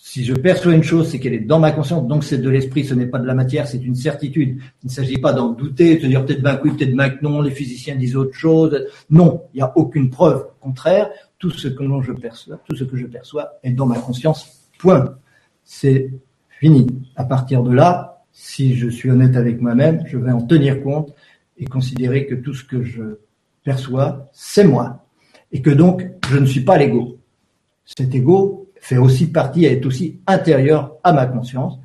si 0.10 0.24
je 0.24 0.34
perçois 0.34 0.74
une 0.74 0.84
chose, 0.84 1.10
c'est 1.10 1.20
qu'elle 1.20 1.34
est 1.34 1.40
dans 1.40 1.60
ma 1.60 1.74
conscience, 1.74 2.08
donc 2.08 2.24
c'est 2.24 2.38
de 2.38 2.50
l'esprit, 2.50 2.86
ce 2.86 2.94
n'est 2.94 3.08
pas 3.08 3.20
de 3.20 3.28
la 3.28 3.34
matière, 3.34 3.68
c'est 3.68 3.84
une 3.84 3.94
certitude. 3.94 4.58
Il 4.82 4.88
ne 4.88 4.90
s'agit 4.90 5.18
pas 5.18 5.34
d'en 5.34 5.50
douter, 5.50 5.98
de 5.98 6.04
se 6.04 6.08
dire 6.08 6.26
peut-être 6.26 6.42
ben 6.42 6.58
oui, 6.64 6.72
peut-être 6.72 6.96
ben 6.96 7.14
non, 7.22 7.42
les 7.42 7.52
physiciens 7.52 7.98
disent 7.98 8.16
autre 8.16 8.34
chose. 8.34 8.88
Non, 9.10 9.42
il 9.54 9.58
n'y 9.58 9.64
a 9.64 9.78
aucune 9.78 10.10
preuve. 10.10 10.48
Contraire, 10.62 11.10
tout 11.38 11.50
ce 11.50 11.68
que 11.68 11.84
je 12.02 12.14
perçois, 12.14 12.58
tout 12.66 12.74
ce 12.74 12.86
que 12.86 12.96
je 12.96 13.06
perçois 13.06 13.60
est 13.64 13.72
dans 13.72 13.86
ma 13.86 14.00
conscience. 14.00 14.70
Point. 14.80 15.18
C'est 15.66 16.10
fini. 16.52 16.88
À 17.18 17.26
partir 17.26 17.62
de 17.62 17.74
là, 17.74 18.24
si 18.32 18.78
je 18.78 18.88
suis 18.88 19.12
honnête 19.12 19.36
avec 19.36 19.60
moi-même, 19.60 20.04
je 20.08 20.18
vais 20.18 20.32
en 20.32 20.42
tenir 20.42 20.82
compte 20.84 21.14
et 21.58 21.66
considérer 21.66 22.28
que 22.28 22.36
tout 22.36 22.54
ce 22.54 22.64
que 22.64 22.82
je 22.82 23.18
perçois, 23.66 24.30
c'est 24.32 24.64
moi. 24.64 25.06
Et 25.52 25.62
que 25.62 25.70
donc, 25.70 26.08
je 26.30 26.38
ne 26.38 26.46
suis 26.46 26.62
pas 26.62 26.78
l'ego. 26.78 27.18
Cet 27.84 28.16
ego, 28.16 28.67
fait 28.82 28.98
aussi 28.98 29.28
partie, 29.28 29.66
est 29.66 29.86
aussi 29.86 30.20
intérieur 30.28 30.94
à 31.04 31.14
ma 31.14 31.26
conscience, 31.26 31.80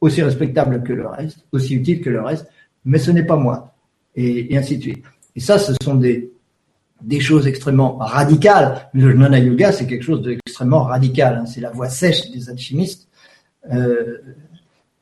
aussi 0.00 0.22
respectable 0.22 0.82
que 0.82 0.92
le 0.92 1.06
reste, 1.06 1.44
aussi 1.52 1.74
utile 1.74 2.00
que 2.00 2.10
le 2.10 2.22
reste, 2.22 2.46
mais 2.84 2.98
ce 2.98 3.10
n'est 3.10 3.24
pas 3.24 3.36
moi. 3.36 3.74
Et, 4.14 4.56
ainsi 4.56 4.78
de 4.78 4.82
suite. 4.82 5.04
Et 5.36 5.40
ça, 5.40 5.58
ce 5.58 5.72
sont 5.82 5.94
des, 5.94 6.32
des 7.02 7.20
choses 7.20 7.46
extrêmement 7.46 7.96
radicales. 7.98 8.88
Le 8.92 9.12
Jnana 9.12 9.38
Yoga, 9.38 9.70
c'est 9.70 9.86
quelque 9.86 10.02
chose 10.02 10.22
d'extrêmement 10.22 10.82
radical. 10.82 11.38
Hein. 11.40 11.46
C'est 11.46 11.60
la 11.60 11.70
voie 11.70 11.88
sèche 11.88 12.30
des 12.32 12.50
alchimistes. 12.50 13.08
Euh, 13.72 14.18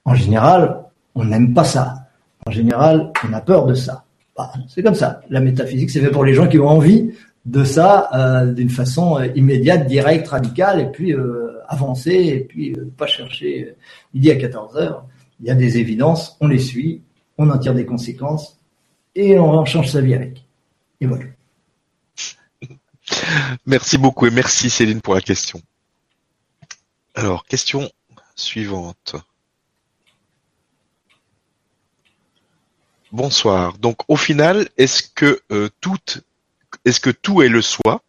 en 0.05 0.15
général, 0.15 0.85
on 1.15 1.25
n'aime 1.25 1.55
pas 1.55 1.65
ça. 1.65 2.09
En 2.47 2.51
général, 2.51 3.13
on 3.27 3.33
a 3.33 3.41
peur 3.41 3.67
de 3.67 3.75
ça. 3.75 4.05
Bah, 4.37 4.53
c'est 4.69 4.83
comme 4.83 4.95
ça. 4.95 5.21
La 5.31 5.41
métaphysique, 5.41 5.91
c'est 5.91 6.01
fait 6.01 6.11
pour 6.11 6.25
les 6.25 6.35
gens 6.35 6.47
qui 6.47 6.59
ont 6.59 6.69
envie 6.69 7.13
de 7.47 7.63
ça 7.63 8.11
euh, 8.13 8.53
d'une 8.53 8.71
façon 8.71 9.19
euh, 9.19 9.29
immédiate, 9.37 9.87
directe, 9.87 10.29
radicale, 10.29 10.81
et 10.81 10.91
puis 10.91 11.15
euh, 11.15 11.61
avancer, 11.69 12.13
et 12.13 12.41
puis 12.41 12.77
pas 12.97 13.07
chercher 13.07 13.77
midi 14.13 14.31
à 14.33 14.37
14 14.37 14.77
heures. 14.77 15.07
Il 15.41 15.47
y 15.47 15.51
a 15.51 15.55
des 15.55 15.79
évidences, 15.79 16.37
on 16.41 16.49
les 16.49 16.59
suit, 16.59 17.03
on 17.39 17.49
en 17.49 17.59
tire 17.59 17.75
des 17.75 17.87
conséquences, 17.87 18.59
et 19.15 19.39
on 19.39 19.65
change 19.65 19.91
sa 19.91 20.01
vie 20.01 20.15
avec. 20.15 20.45
Et 21.01 21.07
voilà. 21.07 21.25
Merci 23.65 23.97
beaucoup 23.99 24.27
et 24.27 24.31
merci 24.31 24.69
Céline 24.69 25.01
pour 25.01 25.15
la 25.15 25.21
question. 25.21 25.61
Alors, 27.15 27.45
question 27.45 27.89
suivante. 28.35 29.15
Bonsoir. 33.13 33.79
Donc, 33.79 33.99
au 34.09 34.17
final, 34.17 34.69
est-ce 34.77 35.05
que 35.15 35.41
toutes 35.81 36.26
est-ce 36.87 37.01
que 37.01 37.11
tout 37.11 37.43
est 37.43 37.49
le 37.49 37.61
soi? 37.61 38.01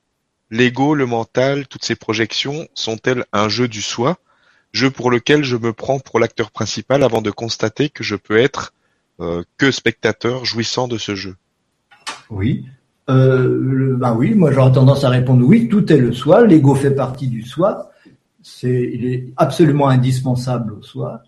L'ego, 0.52 0.94
le 0.94 1.08
mental, 1.08 1.68
toutes 1.68 1.84
ces 1.84 1.96
projections 1.96 2.68
sont-elles 2.76 3.26
un 3.34 3.50
jeu 3.50 3.68
du 3.68 3.82
soi, 3.82 4.18
jeu 4.72 4.92
pour 4.92 5.12
lequel 5.12 5.44
je 5.44 5.58
me 5.58 5.74
prends 5.74 6.00
pour 6.00 6.20
l'acteur 6.20 6.52
principal 6.52 7.04
avant 7.04 7.22
de 7.22 7.32
constater 7.32 7.90
que 7.90 8.04
je 8.04 8.16
peux 8.16 8.38
être 8.38 8.74
euh, 9.20 9.44
que 9.58 9.72
spectateur 9.72 10.46
jouissant 10.46 10.88
de 10.88 11.00
ce 11.00 11.16
jeu? 11.16 11.36
Oui. 12.30 12.68
Euh, 13.10 13.96
ben 13.98 14.14
oui, 14.14 14.36
moi 14.36 14.52
j'aurais 14.52 14.72
tendance 14.72 15.04
à 15.04 15.10
répondre 15.10 15.44
oui, 15.46 15.70
tout 15.70 15.92
est 15.92 15.98
le 15.98 16.14
soi, 16.14 16.46
l'ego 16.46 16.76
fait 16.76 16.92
partie 16.92 17.28
du 17.28 17.42
soi, 17.42 17.90
il 18.62 19.06
est 19.06 19.34
absolument 19.38 19.90
indispensable 19.90 20.74
au 20.74 20.84
soi, 20.84 21.24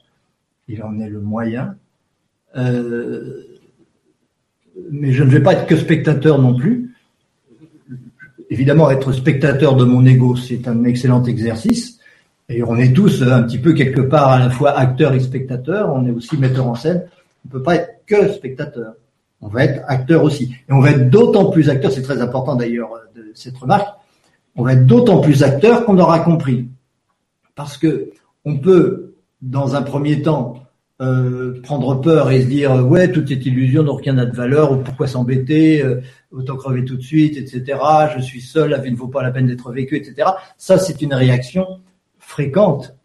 il 0.67 0.83
en 0.83 0.99
est 0.99 1.09
le 1.09 1.21
moyen. 1.21 1.75
Euh, 2.55 3.43
mais 4.91 5.13
je 5.13 5.23
ne 5.23 5.29
vais 5.29 5.41
pas 5.41 5.53
être 5.53 5.67
que 5.67 5.75
spectateur 5.75 6.39
non 6.39 6.55
plus. 6.55 6.93
Évidemment, 8.49 8.89
être 8.89 9.11
spectateur 9.11 9.75
de 9.75 9.85
mon 9.85 10.05
ego, 10.05 10.35
c'est 10.35 10.67
un 10.67 10.83
excellent 10.83 11.23
exercice. 11.23 11.99
Et 12.49 12.63
on 12.63 12.77
est 12.77 12.93
tous 12.93 13.21
un 13.21 13.43
petit 13.43 13.59
peu 13.59 13.73
quelque 13.73 14.01
part 14.01 14.29
à 14.29 14.39
la 14.39 14.49
fois 14.49 14.71
acteur 14.71 15.13
et 15.13 15.19
spectateur. 15.19 15.93
On 15.93 16.05
est 16.07 16.11
aussi 16.11 16.35
metteur 16.37 16.67
en 16.67 16.75
scène. 16.75 17.05
On 17.45 17.47
ne 17.47 17.51
peut 17.51 17.63
pas 17.63 17.75
être 17.75 18.03
que 18.07 18.31
spectateur. 18.33 18.93
On 19.41 19.47
va 19.47 19.65
être 19.65 19.83
acteur 19.87 20.23
aussi. 20.23 20.55
Et 20.67 20.73
on 20.73 20.79
va 20.79 20.91
être 20.91 21.09
d'autant 21.09 21.51
plus 21.51 21.69
acteur, 21.69 21.91
c'est 21.91 22.01
très 22.01 22.21
important 22.21 22.55
d'ailleurs 22.55 22.89
de 23.15 23.31
cette 23.35 23.57
remarque, 23.57 23.87
on 24.55 24.63
va 24.63 24.73
être 24.73 24.85
d'autant 24.85 25.21
plus 25.21 25.43
acteur 25.43 25.85
qu'on 25.85 25.97
aura 25.97 26.19
compris. 26.19 26.67
Parce 27.55 27.77
que 27.77 28.11
on 28.45 28.57
peut, 28.57 29.13
dans 29.41 29.75
un 29.75 29.81
premier 29.81 30.21
temps, 30.21 30.63
euh, 31.01 31.61
prendre 31.61 32.01
peur 32.01 32.29
et 32.31 32.41
se 32.41 32.47
dire 32.47 32.85
ouais 32.85 33.11
tout 33.11 33.31
est 33.31 33.45
illusion 33.45 33.83
donc 33.83 34.01
rien 34.01 34.13
n'a 34.13 34.25
de 34.25 34.35
valeur 34.35 34.73
ou 34.73 34.77
pourquoi 34.77 35.07
s'embêter 35.07 35.81
euh, 35.81 36.01
autant 36.31 36.57
crever 36.57 36.83
tout 36.83 36.97
de 36.97 37.01
suite 37.01 37.37
etc 37.37 37.79
je 38.17 38.21
suis 38.21 38.41
seul 38.41 38.71
la 38.71 38.79
vie 38.79 38.91
ne 38.91 38.97
vaut 38.97 39.07
pas 39.07 39.23
la 39.23 39.31
peine 39.31 39.47
d'être 39.47 39.71
vécue 39.71 39.95
etc 39.95 40.29
ça 40.57 40.77
c'est 40.77 41.01
une 41.01 41.13
réaction 41.13 41.79
fréquente 42.17 42.95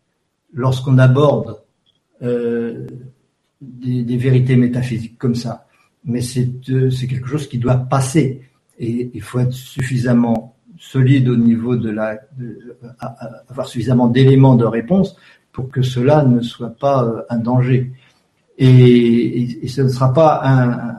lorsqu'on 0.55 0.99
aborde 0.99 1.63
euh, 2.23 2.87
des, 3.61 4.03
des, 4.03 4.17
vérités 4.17 4.57
métaphysiques 4.57 5.19
comme 5.19 5.35
ça. 5.35 5.67
Mais 6.05 6.21
c'est 6.21 6.51
euh, 6.71 6.91
c'est 6.91 7.07
quelque 7.07 7.29
chose 7.29 7.49
qui 7.49 7.59
doit 7.59 7.77
passer. 7.77 8.43
Et 8.79 9.11
il 9.15 9.23
faut 9.23 9.41
être 9.41 9.53
suffisamment 9.53 10.57
solide 10.79 11.29
au 11.29 11.37
niveau 11.37 11.77
de 11.77 11.91
la 11.91 12.19
avoir 13.49 13.67
suffisamment 13.67 14.09
d'éléments 14.09 14.57
de 14.57 14.65
réponse 14.65 15.17
pour 15.55 15.71
que 15.71 15.83
cela 15.83 16.25
ne 16.25 16.43
soit 16.43 16.77
pas 16.77 17.05
euh, 17.05 17.23
un 17.31 17.39
danger. 17.39 17.93
Et, 18.59 19.65
et, 19.65 19.69
ce 19.69 19.83
ne 19.83 19.89
sera 19.89 20.13
pas 20.13 20.41
un, 20.45 20.95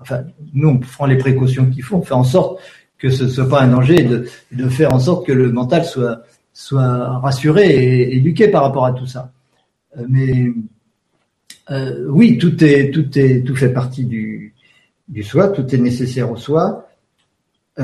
enfin 0.00 0.24
nous 0.52 0.68
on 0.68 0.78
prend 0.78 1.06
les 1.06 1.16
précautions 1.16 1.70
qu'il 1.70 1.82
faut, 1.82 1.96
on 1.96 2.02
fait 2.02 2.14
en 2.14 2.24
sorte 2.24 2.60
que 2.98 3.08
ce 3.08 3.24
ne 3.24 3.28
soit 3.28 3.48
pas 3.48 3.62
un 3.62 3.68
danger, 3.68 4.02
de, 4.02 4.26
de 4.52 4.68
faire 4.68 4.92
en 4.92 4.98
sorte 4.98 5.26
que 5.26 5.32
le 5.32 5.52
mental 5.52 5.84
soit 5.84 6.22
soit 6.52 7.18
rassuré 7.18 7.66
et 7.66 8.16
éduqué 8.16 8.48
par 8.48 8.62
rapport 8.62 8.86
à 8.86 8.92
tout 8.92 9.06
ça. 9.06 9.32
Euh, 9.96 10.04
mais 10.08 10.52
euh, 11.70 12.06
oui, 12.08 12.38
tout 12.38 12.62
est 12.62 12.90
tout 12.90 13.18
est 13.18 13.42
tout 13.46 13.56
fait 13.56 13.72
partie 13.72 14.04
du 14.04 15.22
soi, 15.22 15.48
tout 15.48 15.74
est 15.74 15.78
nécessaire 15.78 16.30
au 16.30 16.36
soi, 16.36 16.88
et, 17.78 17.82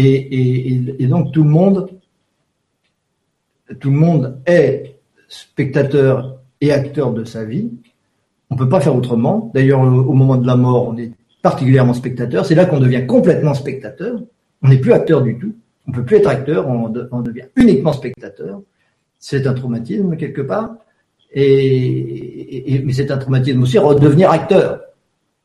et, 0.00 1.02
et 1.02 1.06
donc 1.06 1.32
tout 1.32 1.42
le 1.42 1.50
monde 1.50 1.88
tout 3.80 3.90
le 3.90 3.96
monde 3.96 4.40
est 4.46 4.91
spectateur 5.32 6.38
et 6.60 6.72
acteur 6.72 7.12
de 7.12 7.24
sa 7.24 7.44
vie. 7.44 7.70
On 8.50 8.54
ne 8.54 8.58
peut 8.58 8.68
pas 8.68 8.80
faire 8.80 8.94
autrement. 8.94 9.50
D'ailleurs, 9.54 9.80
au 9.80 10.12
moment 10.12 10.36
de 10.36 10.46
la 10.46 10.56
mort, 10.56 10.88
on 10.88 10.96
est 10.98 11.12
particulièrement 11.40 11.94
spectateur. 11.94 12.44
C'est 12.44 12.54
là 12.54 12.66
qu'on 12.66 12.80
devient 12.80 13.06
complètement 13.06 13.54
spectateur. 13.54 14.20
On 14.62 14.68
n'est 14.68 14.78
plus 14.78 14.92
acteur 14.92 15.22
du 15.22 15.38
tout. 15.38 15.54
On 15.86 15.90
ne 15.90 15.96
peut 15.96 16.04
plus 16.04 16.16
être 16.18 16.28
acteur, 16.28 16.68
on, 16.68 16.88
devient 17.22 17.46
uniquement 17.56 17.92
spectateur. 17.92 18.60
C'est 19.18 19.46
un 19.46 19.54
traumatisme 19.54 20.16
quelque 20.16 20.42
part. 20.42 20.76
Et, 21.32 22.82
mais 22.84 22.92
c'est 22.92 23.10
un 23.10 23.18
traumatisme 23.18 23.62
aussi 23.62 23.78
redevenir 23.78 24.30
acteur. 24.30 24.80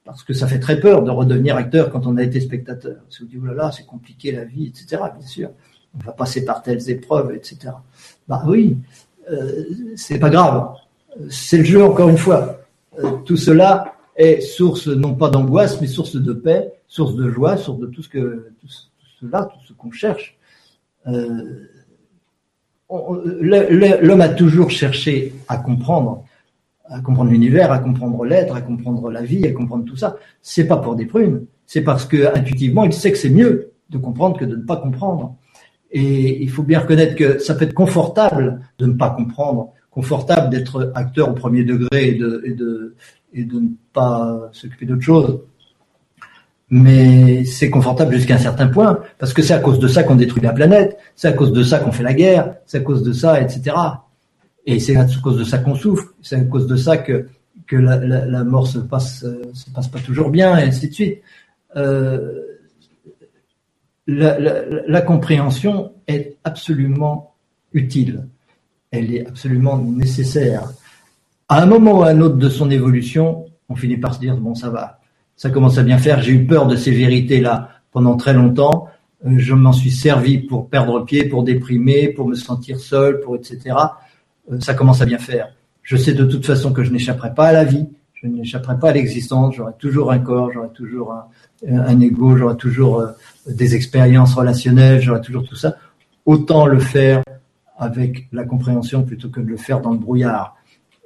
Parce 0.04 0.24
que 0.24 0.34
ça 0.34 0.48
fait 0.48 0.60
très 0.60 0.80
peur 0.80 1.02
de 1.02 1.10
redevenir 1.10 1.56
acteur 1.56 1.90
quand 1.92 2.06
on 2.06 2.18
a 2.18 2.24
été 2.24 2.40
spectateur. 2.42 2.98
Si 3.10 3.24
vous 3.24 3.30
dites, 3.30 3.40
oh 3.42 3.46
là 3.48 3.54
là, 3.54 3.72
c'est 3.72 3.86
compliqué 3.86 4.32
la 4.32 4.44
vie, 4.44 4.68
etc. 4.68 5.02
Bien 5.18 5.28
sûr. 5.28 5.50
On 5.96 6.06
va 6.06 6.12
passer 6.12 6.46
par 6.46 6.62
telles 6.62 6.90
épreuves, 6.90 7.34
etc. 7.34 7.72
Bah 8.28 8.44
oui, 8.46 8.78
euh, 8.78 9.07
c'est 9.96 10.20
pas 10.20 10.30
grave. 10.30 10.74
C'est 11.30 11.58
le 11.58 11.64
jeu 11.64 11.84
encore 11.84 12.10
une 12.10 12.18
fois. 12.18 12.60
Euh, 13.00 13.18
tout 13.26 13.38
cela 13.38 13.94
est 14.16 14.42
source 14.42 14.88
non 14.88 15.14
pas 15.14 15.30
d'angoisse, 15.30 15.80
mais 15.80 15.88
source 15.88 16.16
de 16.16 16.34
paix, 16.34 16.74
source 16.88 17.16
de 17.16 17.30
joie, 17.30 17.58
source 17.58 17.80
de 17.80 17.88
tout 17.88 18.02
ce 18.02 18.10
que 18.10 18.52
tout 18.60 18.68
cela, 19.20 19.50
tout 19.52 19.68
ce 19.68 19.74
qu'on 19.74 19.92
cherche. 19.92 20.38
Euh, 21.08 21.68
l'homme 22.90 24.22
a 24.22 24.30
toujours 24.30 24.70
cherché 24.70 25.34
à 25.48 25.58
comprendre, 25.58 26.24
à 26.86 27.02
comprendre 27.02 27.30
l'univers, 27.30 27.72
à 27.72 27.80
comprendre 27.80 28.24
l'être, 28.26 28.56
à 28.56 28.62
comprendre 28.62 29.12
la 29.12 29.22
vie, 29.22 29.46
à 29.46 29.52
comprendre 29.52 29.86
tout 29.86 29.98
ça. 29.98 30.18
C'est 30.42 30.68
pas 30.68 30.78
pour 30.78 30.96
des 30.96 31.06
prunes, 31.06 31.46
c'est 31.66 31.82
parce 31.82 32.06
que 32.06 32.34
intuitivement 32.36 32.84
il 32.84 32.94
sait 32.94 33.12
que 33.12 33.18
c'est 33.18 33.30
mieux 33.30 33.72
de 33.90 33.98
comprendre 33.98 34.38
que 34.38 34.46
de 34.46 34.56
ne 34.56 34.64
pas 34.64 34.78
comprendre. 34.78 35.36
Et 36.00 36.44
il 36.44 36.50
faut 36.52 36.62
bien 36.62 36.82
reconnaître 36.82 37.16
que 37.16 37.40
ça 37.40 37.56
peut 37.56 37.66
être 37.66 37.74
confortable 37.74 38.62
de 38.78 38.86
ne 38.86 38.94
pas 38.94 39.10
comprendre, 39.10 39.74
confortable 39.90 40.52
d'être 40.52 40.92
acteur 40.94 41.32
au 41.32 41.34
premier 41.34 41.64
degré 41.64 42.10
et 42.10 42.14
de, 42.14 42.94
ne 43.34 43.70
pas 43.94 44.48
s'occuper 44.52 44.86
d'autre 44.86 45.02
chose. 45.02 45.40
Mais 46.70 47.46
c'est 47.46 47.72
confortable 47.72 48.14
jusqu'à 48.14 48.36
un 48.36 48.38
certain 48.38 48.68
point, 48.68 49.00
parce 49.18 49.34
que 49.34 49.42
c'est 49.42 49.56
à 49.56 49.60
cause 49.60 49.80
de 49.80 49.88
ça 49.88 50.04
qu'on 50.04 50.14
détruit 50.14 50.44
la 50.44 50.54
planète, 50.54 51.00
c'est 51.16 51.30
à 51.30 51.34
cause 51.34 51.52
de 51.52 51.64
ça 51.64 51.80
qu'on 51.80 51.92
fait 51.92 52.04
la 52.04 52.14
guerre, 52.14 52.58
c'est 52.68 52.78
à 52.78 52.82
cause 52.82 53.02
de 53.02 53.12
ça, 53.12 53.42
etc. 53.42 53.76
Et 54.68 54.80
c'est 54.80 54.98
à 54.98 55.08
cause 55.24 55.40
de 55.40 55.44
ça 55.46 55.58
qu'on 55.58 55.74
souffre, 55.74 56.14
c'est 56.22 56.36
à 56.36 56.42
cause 56.42 56.68
de 56.68 56.76
ça 56.76 56.98
que, 56.98 57.26
la, 57.72 58.44
mort 58.44 58.68
se 58.68 58.78
passe, 58.78 59.26
se 59.54 59.70
passe 59.72 59.88
pas 59.88 60.00
toujours 60.00 60.30
bien, 60.30 60.60
et 60.60 60.62
ainsi 60.62 60.90
de 60.90 60.94
suite. 60.94 61.22
Euh, 61.76 62.44
la, 64.08 65.02
compréhension 65.02 65.94
est 66.08 66.38
absolument 66.44 67.34
utile. 67.74 68.28
Elle 68.92 69.14
est 69.14 69.28
absolument 69.28 69.78
nécessaire. 69.78 70.72
À 71.50 71.62
un 71.62 71.66
moment 71.66 72.00
ou 72.00 72.04
à 72.04 72.10
un 72.10 72.22
autre 72.22 72.38
de 72.38 72.50
son 72.50 72.72
évolution, 72.72 73.46
on 73.70 73.76
finit 73.76 73.98
par 73.98 74.16
se 74.16 74.20
dire 74.20 74.38
bon, 74.38 74.56
ça 74.56 74.70
va, 74.70 75.00
ça 75.36 75.50
commence 75.50 75.78
à 75.78 75.84
bien 75.84 75.98
faire. 75.98 76.22
J'ai 76.22 76.34
eu 76.34 76.46
peur 76.46 76.68
de 76.68 76.76
ces 76.76 76.92
vérités-là 76.92 77.70
pendant 77.92 78.16
très 78.16 78.34
longtemps. 78.34 78.88
Euh, 79.26 79.36
je 79.38 79.54
m'en 79.54 79.74
suis 79.74 79.92
servi 79.92 80.40
pour 80.40 80.70
perdre 80.70 81.04
pied, 81.04 81.26
pour 81.26 81.44
déprimer, 81.44 82.10
pour 82.10 82.28
me 82.28 82.36
sentir 82.36 82.80
seul, 82.80 83.20
pour 83.20 83.36
etc. 83.36 83.76
Euh, 84.52 84.60
ça 84.60 84.74
commence 84.74 85.02
à 85.02 85.06
bien 85.06 85.18
faire. 85.18 85.54
Je 85.84 85.98
sais 85.98 86.14
de 86.14 86.26
toute 86.26 86.46
façon 86.46 86.74
que 86.74 86.84
je 86.84 86.92
n'échapperai 86.92 87.34
pas 87.34 87.48
à 87.48 87.54
la 87.54 87.64
vie, 87.64 87.88
je 88.22 88.28
n'échapperai 88.28 88.80
pas 88.80 88.90
à 88.90 88.94
l'existence. 88.94 89.56
J'aurai 89.56 89.74
toujours 89.78 90.12
un 90.12 90.20
corps, 90.20 90.52
j'aurai 90.52 90.70
toujours 90.70 91.14
un, 91.68 92.00
ego, 92.00 92.36
j'aurai 92.36 92.58
toujours 92.58 93.00
euh, 93.00 93.08
des 93.48 93.76
expériences 93.76 94.34
relationnelles, 94.34 95.02
j'aurai 95.02 95.22
toujours 95.22 95.48
tout 95.48 95.56
ça. 95.56 95.76
Autant 96.26 96.66
le 96.66 96.80
faire 96.80 97.24
avec 97.78 98.28
la 98.32 98.44
compréhension 98.44 99.04
plutôt 99.04 99.30
que 99.30 99.40
de 99.40 99.48
le 99.48 99.58
faire 99.58 99.82
dans 99.82 99.92
le 99.92 100.00
brouillard. 100.00 100.56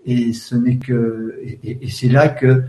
Et 0.06 0.34
ce 0.34 0.56
n'est 0.56 0.78
que, 0.78 1.36
et, 1.64 1.90
c'est 1.90 2.08
là 2.08 2.30
que 2.30 2.64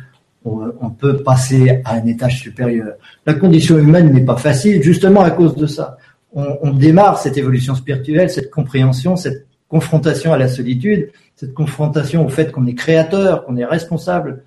on, 0.44 0.90
peut 0.90 1.23
passer 1.23 1.81
à 1.85 1.94
un 1.94 2.06
étage 2.06 2.40
supérieur. 2.40 2.94
La 3.24 3.35
condition 3.35 3.78
humaine 3.78 4.12
n'est 4.12 4.24
pas 4.24 4.36
facile, 4.36 4.82
justement 4.82 5.20
à 5.20 5.31
cause 5.31 5.55
de 5.55 5.66
ça. 5.66 5.98
On, 6.35 6.59
on 6.62 6.73
démarre 6.73 7.19
cette 7.19 7.39
évolution 7.39 7.77
spirituelle, 7.77 8.28
cette 8.28 8.51
compréhension, 8.51 9.14
cette 9.14 9.47
confrontation 9.69 10.32
à 10.32 10.36
la 10.36 10.48
solitude, 10.48 11.10
cette 11.43 11.55
confrontation 11.55 12.24
au 12.24 12.28
fait 12.28 12.52
qu'on 12.52 12.66
est 12.66 12.74
créateur, 12.74 13.44
qu'on 13.44 13.56
est 13.56 13.64
responsable, 13.64 14.44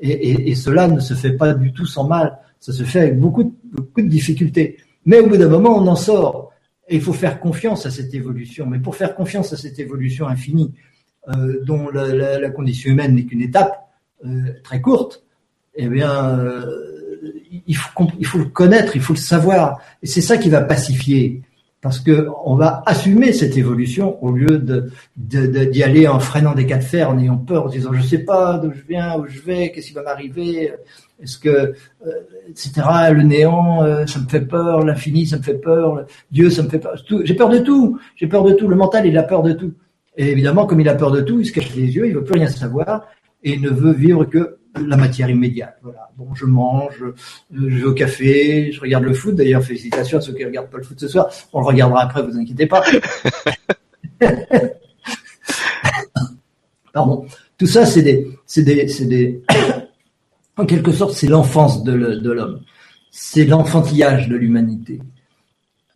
et, 0.00 0.54
cela 0.54 0.88
ne 0.88 1.00
se 1.00 1.14
fait 1.14 1.32
pas 1.32 1.54
du 1.54 1.72
tout 1.72 1.84
sans 1.84 2.06
mal 2.06 2.38
ça 2.60 2.72
se 2.72 2.82
fait 2.82 3.00
avec 3.00 3.18
beaucoup 3.18 3.44
de, 3.44 3.52
beaucoup 3.64 4.02
de 4.02 4.08
difficultés. 4.08 4.78
Mais 5.06 5.20
au 5.20 5.28
bout 5.28 5.36
d'un 5.36 5.48
moment, 5.48 5.76
on 5.76 5.86
en 5.86 5.96
sort. 5.96 6.52
Et 6.88 6.96
il 6.96 7.02
faut 7.02 7.12
faire 7.12 7.40
confiance 7.40 7.86
à 7.86 7.90
cette 7.90 8.14
évolution. 8.14 8.66
Mais 8.66 8.78
pour 8.78 8.96
faire 8.96 9.14
confiance 9.14 9.52
à 9.52 9.56
cette 9.56 9.78
évolution 9.78 10.26
infinie, 10.26 10.74
euh, 11.28 11.60
dont 11.64 11.90
la, 11.90 12.50
condition 12.50 12.90
humaine 12.90 13.14
n'est 13.14 13.24
qu'une 13.24 13.42
étape 13.42 13.88
euh, 14.24 14.54
très 14.64 14.80
courte, 14.80 15.22
eh 15.74 15.86
bien, 15.86 16.38
euh, 16.38 17.32
il, 17.66 17.76
faut, 17.76 17.90
il 18.18 18.26
faut 18.26 18.38
le 18.38 18.46
connaître, 18.46 18.96
il 18.96 19.02
faut 19.02 19.12
le 19.12 19.18
savoir. 19.18 19.80
Et 20.02 20.06
c'est 20.06 20.22
ça 20.22 20.38
qui 20.38 20.48
va 20.48 20.62
pacifier 20.62 21.42
parce 21.80 22.00
que 22.00 22.26
on 22.44 22.56
va 22.56 22.82
assumer 22.86 23.32
cette 23.32 23.56
évolution 23.56 24.22
au 24.24 24.32
lieu 24.32 24.58
de 24.58 24.90
d'y 25.16 25.82
aller 25.82 26.08
en 26.08 26.18
freinant 26.18 26.54
des 26.54 26.66
cas 26.66 26.78
de 26.78 26.82
fer, 26.82 27.10
en 27.10 27.18
ayant 27.18 27.36
peur, 27.36 27.66
en 27.66 27.68
disant 27.68 27.92
je 27.92 28.02
sais 28.02 28.18
pas 28.18 28.58
d'où 28.58 28.72
je 28.72 28.82
viens, 28.88 29.16
où 29.18 29.26
je 29.26 29.40
vais, 29.40 29.70
qu'est-ce 29.70 29.88
qui 29.88 29.94
va 29.94 30.02
m'arriver, 30.02 30.72
est-ce 31.22 31.38
que 31.38 31.48
euh, 31.48 31.74
etc. 32.48 32.72
Le 33.12 33.22
néant, 33.22 33.84
euh, 33.84 34.06
ça 34.06 34.18
me 34.18 34.28
fait 34.28 34.40
peur, 34.40 34.84
l'infini, 34.84 35.26
ça 35.26 35.38
me 35.38 35.42
fait 35.42 35.54
peur, 35.54 36.04
Dieu, 36.30 36.50
ça 36.50 36.62
me 36.62 36.68
fait 36.68 36.80
peur. 36.80 36.94
J'ai 37.24 37.34
peur 37.34 37.48
de 37.48 37.58
tout, 37.58 37.98
j'ai 38.16 38.26
peur 38.26 38.42
de 38.42 38.52
tout. 38.52 38.66
Le 38.66 38.76
mental, 38.76 39.06
il 39.06 39.16
a 39.16 39.22
peur 39.22 39.42
de 39.42 39.52
tout. 39.52 39.72
Et 40.16 40.32
évidemment, 40.32 40.66
comme 40.66 40.80
il 40.80 40.88
a 40.88 40.94
peur 40.94 41.12
de 41.12 41.20
tout, 41.20 41.38
il 41.38 41.46
se 41.46 41.52
cache 41.52 41.74
les 41.76 41.94
yeux, 41.94 42.08
il 42.08 42.14
veut 42.14 42.24
plus 42.24 42.34
rien 42.34 42.48
savoir 42.48 43.06
et 43.44 43.56
ne 43.56 43.70
veut 43.70 43.92
vivre 43.92 44.24
que 44.24 44.57
la 44.76 44.96
matière 44.96 45.30
immédiate. 45.30 45.78
Voilà. 45.82 46.10
Bon, 46.16 46.34
je 46.34 46.44
mange, 46.46 47.02
je 47.52 47.66
vais 47.66 47.84
au 47.84 47.94
café, 47.94 48.72
je 48.72 48.80
regarde 48.80 49.04
le 49.04 49.14
foot. 49.14 49.34
D'ailleurs, 49.34 49.62
félicitations 49.62 50.18
à 50.18 50.20
ceux 50.20 50.34
qui 50.34 50.44
regardent 50.44 50.70
pas 50.70 50.78
le 50.78 50.84
foot 50.84 50.98
ce 51.00 51.08
soir. 51.08 51.28
On 51.52 51.60
le 51.60 51.66
regardera 51.66 52.02
après, 52.02 52.22
vous 52.22 52.36
inquiétez 52.36 52.66
pas. 52.66 52.84
Pardon. 56.92 57.26
Tout 57.56 57.66
ça, 57.66 57.86
c'est 57.86 58.02
des, 58.02 58.28
c'est 58.46 58.62
des, 58.62 58.86
c'est 58.88 59.06
des, 59.06 59.42
En 60.56 60.64
quelque 60.64 60.92
sorte, 60.92 61.14
c'est 61.14 61.26
l'enfance 61.26 61.82
de 61.82 61.92
l'homme. 61.92 62.60
C'est 63.10 63.44
l'enfantillage 63.46 64.28
de 64.28 64.36
l'humanité. 64.36 65.00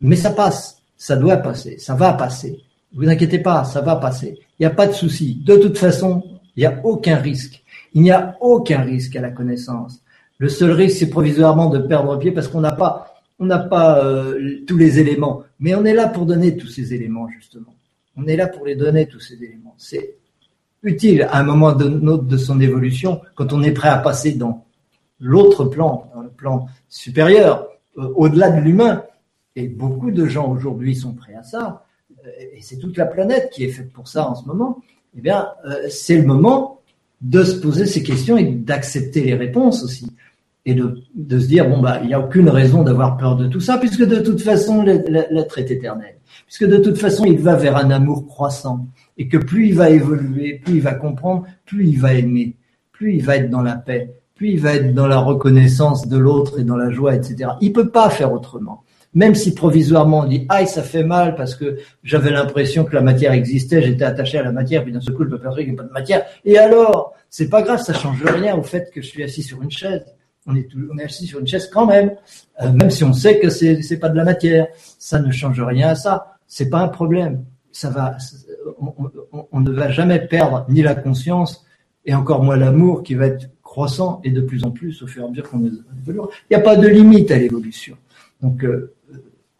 Mais 0.01 0.17
ça 0.17 0.31
passe, 0.31 0.83
ça 0.97 1.15
doit 1.17 1.37
passer, 1.37 1.79
ça 1.79 1.95
va 1.95 2.13
passer. 2.15 2.61
Vous 2.95 3.09
inquiétez 3.09 3.39
pas, 3.39 3.65
ça 3.65 3.81
va 3.81 3.97
passer. 3.97 4.39
Il 4.59 4.63
n'y 4.63 4.67
a 4.67 4.71
pas 4.71 4.87
de 4.89 4.93
souci. 4.93 5.41
De 5.45 5.57
toute 5.57 5.79
façon, 5.79 6.23
il 6.57 6.61
n'y 6.61 6.67
a 6.67 6.81
aucun 6.85 7.17
risque. 7.17 7.62
Il 7.95 8.03
n'y 8.03 8.11
a 8.11 8.37
aucun 8.41 8.83
risque 8.83 9.17
à 9.17 9.21
la 9.21 9.31
connaissance. 9.31 10.03
Le 10.39 10.49
seul 10.49 10.73
risque, 10.73 10.99
c'est 10.99 11.11
provisoirement 11.11 11.69
de 11.69 11.79
perdre 11.79 12.19
pied 12.19 12.33
parce 12.33 12.49
qu'on 12.49 12.61
n'a 12.61 12.73
pas, 12.73 13.15
on 13.39 13.47
n'a 13.47 13.59
pas 13.59 14.05
euh, 14.05 14.61
tous 14.67 14.77
les 14.77 14.99
éléments. 14.99 15.45
Mais 15.61 15.75
on 15.75 15.85
est 15.85 15.95
là 15.95 16.09
pour 16.09 16.27
donner 16.27 16.57
tous 16.57 16.69
ces 16.69 16.95
éléments, 16.95 17.29
justement. 17.29 17.75
On 18.17 18.27
est 18.27 18.37
là 18.37 18.49
pour 18.49 18.67
les 18.67 18.75
donner, 18.75 19.07
tous 19.07 19.21
ces 19.21 19.43
éléments. 19.43 19.75
C'est 19.79 20.17
utile 20.83 21.23
à 21.31 21.39
un 21.39 21.45
moment 21.45 21.73
de, 21.73 21.89
de 21.89 22.37
son 22.37 22.61
évolution, 22.61 23.21
quand 23.35 23.53
on 23.53 23.63
est 23.63 23.73
prêt 23.73 23.89
à 23.89 23.99
passer 23.99 24.33
dans 24.33 24.65
l'autre 25.21 25.65
plan, 25.65 26.11
dans 26.15 26.23
le 26.23 26.31
plan 26.31 26.67
supérieur, 26.89 27.69
euh, 27.99 28.13
au-delà 28.17 28.51
de 28.51 28.61
l'humain. 28.61 29.05
Et 29.55 29.69
beaucoup 29.69 30.11
de 30.11 30.27
gens 30.27 30.51
aujourd'hui 30.51 30.97
sont 30.97 31.13
prêts 31.13 31.35
à 31.35 31.43
ça. 31.43 31.85
Euh, 32.27 32.31
et 32.55 32.63
c'est 32.63 32.79
toute 32.79 32.97
la 32.97 33.07
planète 33.07 33.51
qui 33.51 33.65
est 33.65 33.69
faite 33.71 33.93
pour 33.93 34.09
ça 34.09 34.29
en 34.29 34.35
ce 34.35 34.47
moment. 34.47 34.81
Eh 35.17 35.21
bien, 35.21 35.51
c'est 35.91 36.17
le 36.17 36.25
moment 36.25 36.82
de 37.23 37.45
se 37.45 37.55
poser 37.57 37.87
ces 37.87 38.03
questions 38.03 38.37
et 38.37 38.45
d'accepter 38.45 39.23
les 39.23 39.35
réponses 39.35 39.83
aussi. 39.85 40.07
Et 40.65 40.75
de, 40.75 41.03
de, 41.17 41.41
se 41.41 41.47
dire 41.47 41.69
bon 41.69 41.81
bah 41.81 41.99
il 42.03 42.09
n'y 42.09 42.15
a 42.15 42.21
aucune 42.21 42.49
raison 42.49 42.83
d'avoir 42.85 43.17
peur 43.17 43.35
de 43.37 43.49
tout 43.49 43.61
ça 43.61 43.79
puisque 43.79 44.05
de 44.05 44.21
toute 44.21 44.41
façon 44.41 44.83
l'être 44.83 45.59
est 45.59 45.71
éternel. 45.71 46.17
Puisque 46.47 46.67
de 46.67 46.77
toute 46.77 46.99
façon 46.99 47.25
il 47.25 47.39
va 47.39 47.57
vers 47.57 47.77
un 47.77 47.91
amour 47.91 48.27
croissant. 48.27 48.87
Et 49.19 49.27
que 49.27 49.39
plus 49.39 49.69
il 49.69 49.75
va 49.75 49.91
évoluer 49.91 50.61
plus 50.65 50.75
il 50.75 50.83
va 50.83 50.95
comprendre 50.95 51.47
plus 51.67 51.89
il 51.89 51.99
va 51.99 52.15
aimer 52.15 52.57
plus 52.93 53.15
il 53.15 53.25
va 53.25 53.37
être 53.37 53.51
dans 53.51 53.63
la 53.63 53.75
paix 53.75 54.13
plus 54.37 54.51
il 54.51 54.61
va 54.61 54.75
être 54.75 54.95
dans 54.95 55.09
la 55.09 55.19
reconnaissance 55.19 56.07
de 56.07 56.17
l'autre 56.17 56.61
et 56.61 56.65
dans 56.65 56.77
la 56.77 56.91
joie 56.91 57.15
etc 57.15 57.51
il 57.61 57.73
peut 57.73 57.91
pas 57.91 58.09
faire 58.09 58.33
autrement 58.33 58.85
même 59.15 59.35
si 59.35 59.55
provisoirement 59.55 60.21
on 60.21 60.27
dit 60.27 60.47
aïe 60.49 60.67
ça 60.67 60.83
fait 60.83 61.05
mal 61.05 61.35
parce 61.35 61.55
que 61.55 61.79
j'avais 62.03 62.31
l'impression 62.31 62.85
que 62.85 62.95
la 62.95 63.03
matière 63.03 63.33
existait 63.33 63.83
j'étais 63.83 64.05
attaché 64.05 64.39
à 64.39 64.43
la 64.43 64.53
matière 64.53 64.83
puis 64.83 64.93
d'un 64.93 65.01
seul 65.01 65.15
coup 65.15 65.25
je 65.25 65.31
me 65.31 65.39
perçois 65.39 65.63
qu'il 65.63 65.73
n'y 65.73 65.79
a 65.79 65.83
pas 65.83 65.89
de 65.89 65.93
matière 65.93 66.25
et 66.45 66.59
alors 66.59 67.15
c'est 67.29 67.49
pas 67.49 67.63
grave 67.63 67.81
ça 67.81 67.93
change 67.93 68.23
rien 68.25 68.57
au 68.57 68.63
fait 68.63 68.91
que 68.91 69.03
je 69.03 69.07
suis 69.07 69.23
assis 69.23 69.43
sur 69.43 69.63
une 69.63 69.71
chaise 69.71 70.05
on 70.47 70.57
est, 70.57 70.69
est 70.99 71.05
assis 71.05 71.27
sur 71.27 71.41
une 71.41 71.47
chaise 71.47 71.69
quand 71.73 71.87
même, 71.87 72.13
euh, 72.61 72.73
même 72.73 72.91
si 72.91 73.05
on 73.05 73.13
sait 73.13 73.39
que 73.39 73.49
c'est 73.49 73.83
c'est 73.83 73.99
pas 73.99 74.09
de 74.09 74.17
la 74.17 74.25
matière. 74.25 74.67
Ça 74.99 75.21
ne 75.21 75.31
change 75.31 75.61
rien 75.61 75.91
à 75.91 75.95
ça. 75.95 76.37
C'est 76.47 76.69
pas 76.69 76.81
un 76.81 76.89
problème. 76.89 77.45
Ça 77.71 77.89
va, 77.89 78.17
on, 79.53 79.61
ne 79.61 79.71
va 79.71 79.91
jamais 79.91 80.21
perdre 80.21 80.67
ni 80.69 80.83
la 80.83 80.95
conscience 80.95 81.65
et 82.05 82.15
encore 82.15 82.43
moins 82.43 82.57
l'amour 82.57 83.03
qui 83.03 83.15
va 83.15 83.27
être 83.29 83.49
croissant 83.63 84.21
et 84.25 84.31
de 84.31 84.43
plus 84.43 84.65
en 84.65 84.71
plus 84.71 85.03
au 85.03 85.07
fur 85.07 85.23
et 85.23 85.27
à 85.27 85.29
mesure 85.29 85.49
qu'on 85.49 85.65
évolue. 85.65 86.21
Il 86.51 86.57
n'y 86.57 86.57
a 86.57 86.61
pas 86.61 86.77
de 86.77 86.87
limite 86.87 87.31
à 87.31 87.39
l'évolution. 87.39 87.97
Donc 88.43 88.65
euh, 88.65 88.93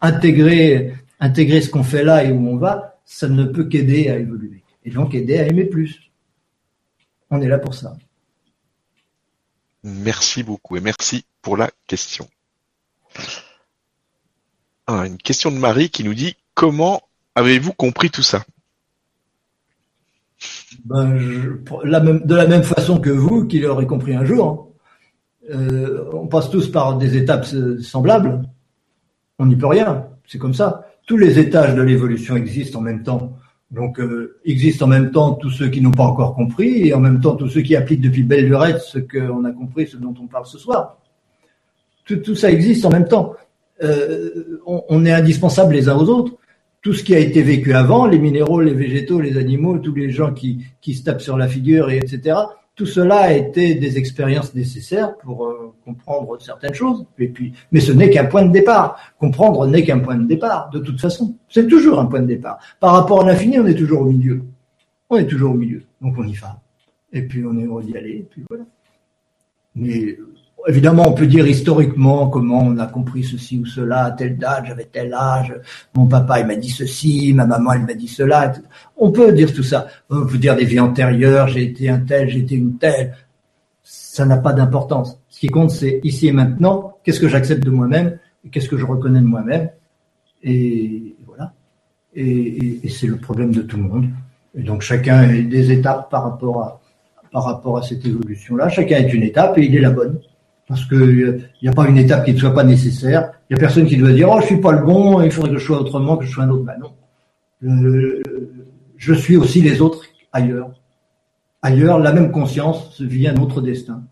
intégrer 0.03 0.93
intégrer 1.23 1.61
ce 1.61 1.69
qu'on 1.69 1.83
fait 1.83 2.03
là 2.03 2.23
et 2.23 2.31
où 2.33 2.49
on 2.49 2.57
va, 2.57 2.99
ça 3.05 3.29
ne 3.29 3.45
peut 3.45 3.63
qu'aider 3.63 4.09
à 4.09 4.17
évoluer 4.17 4.61
et 4.83 4.91
donc 4.91 5.15
aider 5.15 5.39
à 5.39 5.47
aimer 5.47 5.63
plus. 5.63 6.11
On 7.29 7.41
est 7.41 7.47
là 7.47 7.57
pour 7.57 7.73
ça. 7.73 7.95
Merci 9.83 10.43
beaucoup 10.43 10.75
et 10.75 10.81
merci 10.81 11.23
pour 11.41 11.55
la 11.55 11.71
question. 11.87 12.27
Ah, 14.85 15.07
une 15.07 15.17
question 15.17 15.49
de 15.49 15.57
Marie 15.57 15.89
qui 15.89 16.03
nous 16.03 16.13
dit 16.13 16.35
comment 16.53 17.01
avez-vous 17.35 17.71
compris 17.71 18.09
tout 18.09 18.21
ça? 18.21 18.43
Ben, 20.83 21.15
De 21.15 22.35
la 22.35 22.47
même 22.47 22.63
façon 22.63 22.99
que 22.99 23.09
vous, 23.09 23.47
qui 23.47 23.59
l'aurez 23.59 23.87
compris 23.87 24.13
un 24.13 24.25
jour. 24.25 24.73
Euh, 25.49 26.09
on 26.11 26.27
passe 26.27 26.49
tous 26.49 26.69
par 26.69 26.97
des 26.97 27.15
étapes 27.15 27.45
semblables. 27.81 28.43
On 29.39 29.45
n'y 29.45 29.55
peut 29.55 29.67
rien. 29.67 30.07
C'est 30.27 30.37
comme 30.37 30.53
ça. 30.53 30.87
Tous 31.05 31.17
les 31.17 31.39
étages 31.39 31.75
de 31.75 31.81
l'évolution 31.81 32.35
existent 32.35 32.79
en 32.79 32.81
même 32.81 33.03
temps. 33.03 33.37
Donc, 33.71 33.99
euh, 33.99 34.39
existent 34.45 34.85
en 34.85 34.89
même 34.89 35.11
temps 35.11 35.33
tous 35.33 35.49
ceux 35.49 35.67
qui 35.69 35.81
n'ont 35.81 35.91
pas 35.91 36.03
encore 36.03 36.35
compris 36.35 36.87
et 36.87 36.93
en 36.93 36.99
même 36.99 37.19
temps 37.19 37.35
tous 37.35 37.49
ceux 37.49 37.61
qui 37.61 37.75
appliquent 37.75 38.01
depuis 38.01 38.21
belle 38.21 38.45
lurette 38.45 38.81
ce 38.81 38.99
qu'on 38.99 39.43
a 39.45 39.51
compris, 39.51 39.87
ce 39.87 39.97
dont 39.97 40.13
on 40.21 40.27
parle 40.27 40.45
ce 40.45 40.59
soir. 40.59 40.99
Tout, 42.05 42.35
ça 42.35 42.51
existe 42.51 42.85
en 42.85 42.89
même 42.89 43.07
temps. 43.07 43.33
Euh, 43.81 44.61
on, 44.65 45.05
est 45.05 45.11
indispensables 45.11 45.73
les 45.73 45.89
uns 45.89 45.95
aux 45.95 46.09
autres. 46.09 46.33
Tout 46.81 46.93
ce 46.93 47.03
qui 47.03 47.15
a 47.15 47.19
été 47.19 47.41
vécu 47.41 47.73
avant, 47.73 48.05
les 48.05 48.19
minéraux, 48.19 48.61
les 48.61 48.73
végétaux, 48.73 49.21
les 49.21 49.37
animaux, 49.37 49.79
tous 49.79 49.95
les 49.95 50.11
gens 50.11 50.33
qui, 50.33 50.65
qui 50.81 50.93
se 50.93 51.03
tapent 51.03 51.21
sur 51.21 51.37
la 51.37 51.47
figure, 51.47 51.89
et 51.89 51.97
etc., 51.97 52.35
tout 52.75 52.85
cela 52.87 53.17
a 53.17 53.33
été 53.33 53.75
des 53.75 53.97
expériences 53.97 54.55
nécessaires 54.55 55.15
pour 55.17 55.45
euh, 55.45 55.73
comprendre 55.85 56.41
certaines 56.41 56.73
choses. 56.73 57.05
Et 57.19 57.27
puis, 57.27 57.53
mais 57.71 57.79
ce 57.79 57.91
n'est 57.91 58.09
qu'un 58.09 58.25
point 58.25 58.45
de 58.45 58.51
départ. 58.51 58.97
Comprendre 59.19 59.67
n'est 59.67 59.83
qu'un 59.83 59.99
point 59.99 60.15
de 60.15 60.25
départ, 60.25 60.69
de 60.71 60.79
toute 60.79 60.99
façon. 60.99 61.35
C'est 61.49 61.67
toujours 61.67 61.99
un 61.99 62.07
point 62.07 62.21
de 62.21 62.27
départ. 62.27 62.57
Par 62.79 62.93
rapport 62.93 63.21
à 63.21 63.25
l'infini, 63.25 63.59
on 63.59 63.67
est 63.67 63.75
toujours 63.75 64.01
au 64.01 64.05
milieu. 64.05 64.43
On 65.09 65.17
est 65.17 65.27
toujours 65.27 65.51
au 65.51 65.57
milieu. 65.57 65.83
Donc 66.01 66.15
on 66.17 66.23
y 66.23 66.33
va. 66.33 66.59
Et 67.11 67.21
puis 67.21 67.45
on 67.45 67.55
est 67.59 67.63
heureux 67.63 67.83
d'y 67.83 67.95
aller. 67.95 68.17
Et 68.17 68.27
puis 68.29 68.43
voilà. 68.49 68.65
Mais 69.75 70.17
Évidemment, 70.65 71.09
on 71.09 71.13
peut 71.13 71.27
dire 71.27 71.45
historiquement 71.45 72.29
comment 72.29 72.61
on 72.61 72.77
a 72.77 72.87
compris 72.87 73.23
ceci 73.23 73.57
ou 73.59 73.65
cela, 73.65 74.05
à 74.05 74.11
telle 74.11 74.37
date, 74.37 74.65
j'avais 74.67 74.85
tel 74.85 75.13
âge, 75.13 75.53
mon 75.93 76.05
papa 76.05 76.39
il 76.39 76.47
m'a 76.47 76.55
dit 76.55 76.69
ceci, 76.69 77.33
ma 77.33 77.45
maman 77.45 77.73
elle 77.73 77.85
m'a 77.85 77.93
dit 77.93 78.07
cela. 78.07 78.53
On 78.95 79.11
peut 79.11 79.33
dire 79.33 79.53
tout 79.53 79.63
ça. 79.63 79.87
On 80.09 80.25
peut 80.25 80.37
dire 80.37 80.55
des 80.55 80.63
vies 80.63 80.79
antérieures, 80.79 81.49
j'ai 81.49 81.63
été 81.63 81.89
un 81.89 81.99
tel, 81.99 82.29
j'ai 82.29 82.39
été 82.39 82.55
une 82.55 82.77
telle. 82.77 83.13
Ça 83.83 84.25
n'a 84.25 84.37
pas 84.37 84.53
d'importance. 84.53 85.19
Ce 85.27 85.39
qui 85.41 85.47
compte, 85.47 85.71
c'est 85.71 85.99
ici 86.03 86.27
et 86.27 86.31
maintenant, 86.31 86.97
qu'est-ce 87.03 87.19
que 87.19 87.27
j'accepte 87.27 87.63
de 87.63 87.69
moi-même, 87.69 88.17
qu'est-ce 88.51 88.69
que 88.69 88.77
je 88.77 88.85
reconnais 88.85 89.19
de 89.19 89.25
moi-même. 89.25 89.69
Et 90.43 91.15
voilà. 91.27 91.51
Et, 92.15 92.79
et 92.83 92.89
c'est 92.89 93.07
le 93.07 93.17
problème 93.17 93.51
de 93.51 93.63
tout 93.63 93.75
le 93.77 93.83
monde. 93.83 94.05
Et 94.55 94.61
donc 94.61 94.81
chacun 94.81 95.17
a 95.17 95.27
des 95.27 95.71
étapes 95.71 96.09
par 96.09 96.23
rapport 96.23 96.61
à, 96.61 96.81
par 97.33 97.43
rapport 97.43 97.77
à 97.79 97.81
cette 97.81 98.05
évolution-là. 98.05 98.69
Chacun 98.69 98.97
est 98.97 99.13
une 99.13 99.23
étape 99.23 99.57
et 99.57 99.65
il 99.65 99.75
est 99.75 99.81
la 99.81 99.91
bonne 99.91 100.19
parce 100.73 100.85
qu'il 100.85 101.47
n'y 101.61 101.69
a 101.69 101.71
pas 101.71 101.87
une 101.87 101.97
étape 101.97 102.25
qui 102.25 102.33
ne 102.33 102.39
soit 102.39 102.53
pas 102.53 102.63
nécessaire. 102.63 103.31
Il 103.49 103.53
n'y 103.53 103.59
a 103.59 103.59
personne 103.59 103.85
qui 103.85 103.95
doit 103.95 104.11
dire 104.11 104.29
oh 104.31 104.39
je 104.41 104.47
suis 104.47 104.59
pas 104.59 104.71
le 104.71 104.83
bon, 104.83 105.21
il 105.21 105.31
faudrait 105.31 105.51
que 105.51 105.59
je 105.59 105.65
sois 105.65 105.79
autrement, 105.79 106.17
que 106.17 106.25
je 106.25 106.31
sois 106.31 106.45
un 106.45 106.49
autre. 106.49 106.63
Ben 106.63 106.77
non, 106.79 106.93
euh, 107.63 108.23
je 108.97 109.13
suis 109.13 109.37
aussi 109.37 109.61
les 109.61 109.81
autres 109.81 110.03
ailleurs. 110.31 110.71
Ailleurs, 111.61 111.99
la 111.99 112.11
même 112.11 112.31
conscience 112.31 112.99
vit 113.01 113.27
un 113.27 113.37
autre 113.37 113.61
destin. 113.61 114.03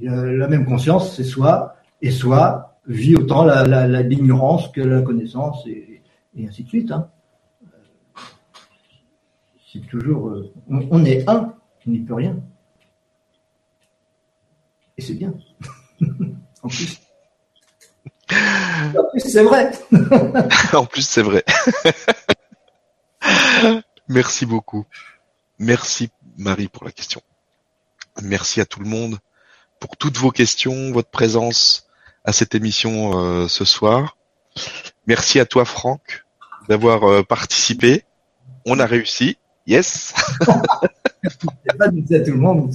La 0.00 0.48
même 0.48 0.64
conscience, 0.64 1.14
c'est 1.14 1.24
soi, 1.24 1.76
et 2.00 2.10
soi 2.10 2.78
vit 2.86 3.16
autant 3.16 3.44
l'ignorance 3.44 4.68
que 4.68 4.80
la 4.80 5.02
connaissance, 5.02 5.66
et, 5.66 6.00
ainsi 6.40 6.64
de 6.64 6.68
suite. 6.68 6.90
Hein. 6.90 7.08
C'est 9.70 9.86
toujours, 9.86 10.30
euh, 10.30 10.50
on, 10.68 11.04
est 11.04 11.28
un, 11.28 11.52
qui 11.80 11.90
n'y 11.90 11.98
peut 11.98 12.14
rien. 12.14 12.36
Et 14.96 15.02
c'est 15.02 15.14
bien. 15.14 15.34
En 18.96 19.04
plus. 19.10 19.20
c'est 19.20 19.42
vrai. 19.42 19.70
en 20.72 20.86
plus, 20.86 21.02
c'est 21.02 21.22
vrai. 21.22 21.44
Merci 24.08 24.46
beaucoup. 24.46 24.86
Merci 25.58 26.10
Marie 26.36 26.68
pour 26.68 26.84
la 26.84 26.92
question. 26.92 27.20
Merci 28.22 28.60
à 28.60 28.64
tout 28.64 28.80
le 28.80 28.88
monde 28.88 29.18
pour 29.80 29.96
toutes 29.96 30.16
vos 30.16 30.30
questions, 30.30 30.92
votre 30.92 31.10
présence 31.10 31.88
à 32.24 32.32
cette 32.32 32.54
émission 32.54 33.18
euh, 33.18 33.48
ce 33.48 33.64
soir. 33.64 34.16
Merci 35.06 35.40
à 35.40 35.46
toi 35.46 35.64
Franck 35.64 36.24
d'avoir 36.68 37.04
euh, 37.04 37.22
participé. 37.22 38.04
On 38.66 38.78
a 38.78 38.86
réussi. 38.86 39.38
Yes. 39.66 40.14
pas 40.46 41.88
tout 41.88 41.96
le 42.08 42.36
monde. 42.36 42.74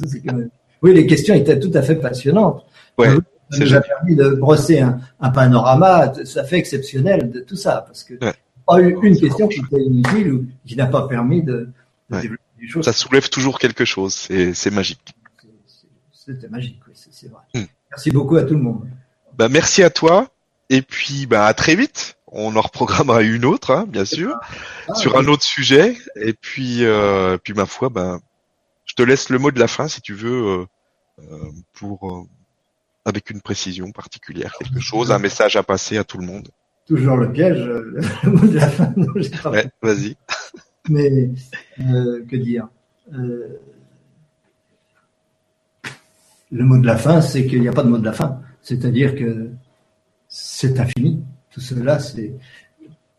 Oui, 0.82 0.94
les 0.94 1.08
questions 1.08 1.34
étaient 1.34 1.60
tout 1.60 1.72
à 1.74 1.82
fait 1.82 1.96
passionnantes. 1.96 2.66
Ouais, 2.98 3.10
ça 3.54 3.64
nous 3.64 3.74
a 3.76 3.82
permis 3.82 4.16
de 4.16 4.30
brosser 4.30 4.80
un, 4.80 5.00
un, 5.20 5.30
panorama 5.30 6.14
ça 6.26 6.44
fait 6.44 6.58
exceptionnel 6.58 7.32
de 7.32 7.40
tout 7.40 7.56
ça, 7.56 7.84
parce 7.86 8.04
que 8.04 8.14
ouais. 8.14 8.34
pas 8.68 8.82
eu 8.82 8.98
une 9.02 9.20
question 9.20 9.48
qui 9.48 9.60
était 9.60 9.82
inutile 9.82 10.34
ou 10.34 10.46
qui 10.66 10.76
n'a 10.76 10.88
pas 10.88 11.08
permis 11.08 11.42
de, 11.44 11.70
de 12.10 12.16
ouais. 12.16 12.22
développer 12.22 12.44
des 12.60 12.68
choses. 12.68 12.86
Ça 12.86 12.94
soulève 12.94 13.30
toujours 13.30 13.60
quelque 13.60 13.86
chose, 13.86 14.14
c'est 14.16 14.72
magique. 14.72 15.14
C'était 16.12 16.48
magique, 16.48 16.80
oui, 16.88 16.94
c'est 16.96 17.30
vrai. 17.30 17.42
Hmm. 17.54 17.66
Merci 17.92 18.12
beaucoup 18.12 18.38
à 18.38 18.44
tout 18.44 18.54
le 18.54 18.62
monde. 18.62 18.88
Bah, 19.38 19.50
merci 19.50 19.84
à 19.84 19.90
toi, 19.90 20.30
et 20.70 20.82
puis 20.82 21.26
bah, 21.26 21.46
à 21.46 21.54
très 21.54 21.76
vite. 21.76 22.18
On 22.36 22.56
en 22.56 22.62
reprogrammera 22.62 23.22
une 23.22 23.46
autre, 23.46 23.70
hein, 23.70 23.86
bien 23.88 24.06
sûr, 24.06 24.36
ah, 24.90 24.96
sur 24.96 25.14
oui. 25.14 25.24
un 25.24 25.28
autre 25.28 25.44
sujet. 25.44 25.96
Et 26.16 26.34
puis, 26.34 26.84
euh, 26.84 27.38
puis 27.38 27.54
ma 27.54 27.68
foi, 27.68 27.90
ben, 27.90 28.20
je 28.86 28.96
te 28.96 29.04
laisse 29.04 29.30
le 29.30 29.38
mot 29.38 29.52
de 29.52 29.60
la 29.60 29.68
fin 29.68 29.88
si 29.88 30.02
tu 30.02 30.16
veux 30.16 30.32
euh, 30.32 30.66
euh, 31.20 31.52
pour 31.74 32.28
avec 33.06 33.30
une 33.30 33.42
précision 33.42 33.92
particulière, 33.92 34.54
quelque 34.58 34.80
chose, 34.80 35.12
un 35.12 35.20
message 35.20 35.56
à 35.56 35.64
passer 35.64 35.98
à 35.98 36.04
tout 36.04 36.18
le 36.18 36.26
monde. 36.26 36.50
Toujours 36.88 37.18
le 37.18 37.32
piège, 37.32 37.64
le 37.64 38.32
mot 38.32 38.48
de 38.48 38.56
la 38.56 38.68
fin. 38.68 38.94
ouais, 39.52 39.70
vas-y. 39.82 40.16
Mais 40.90 41.30
euh, 41.80 42.26
que 42.26 42.36
dire 42.36 42.68
euh, 43.14 43.60
le 46.52 46.64
mot 46.66 46.78
de 46.78 46.86
la 46.86 46.98
fin, 46.98 47.22
c'est 47.22 47.46
qu'il 47.48 47.62
n'y 47.62 47.68
a 47.68 47.72
pas 47.72 47.84
de 47.84 47.90
mot 47.90 47.98
de 47.98 48.06
la 48.06 48.14
fin. 48.14 48.40
C'est-à-dire 48.62 49.16
que 49.16 49.50
c'est 50.28 50.80
infini. 50.80 51.24
Tout 51.52 51.62
cela, 51.62 52.00
c'est 52.00 52.34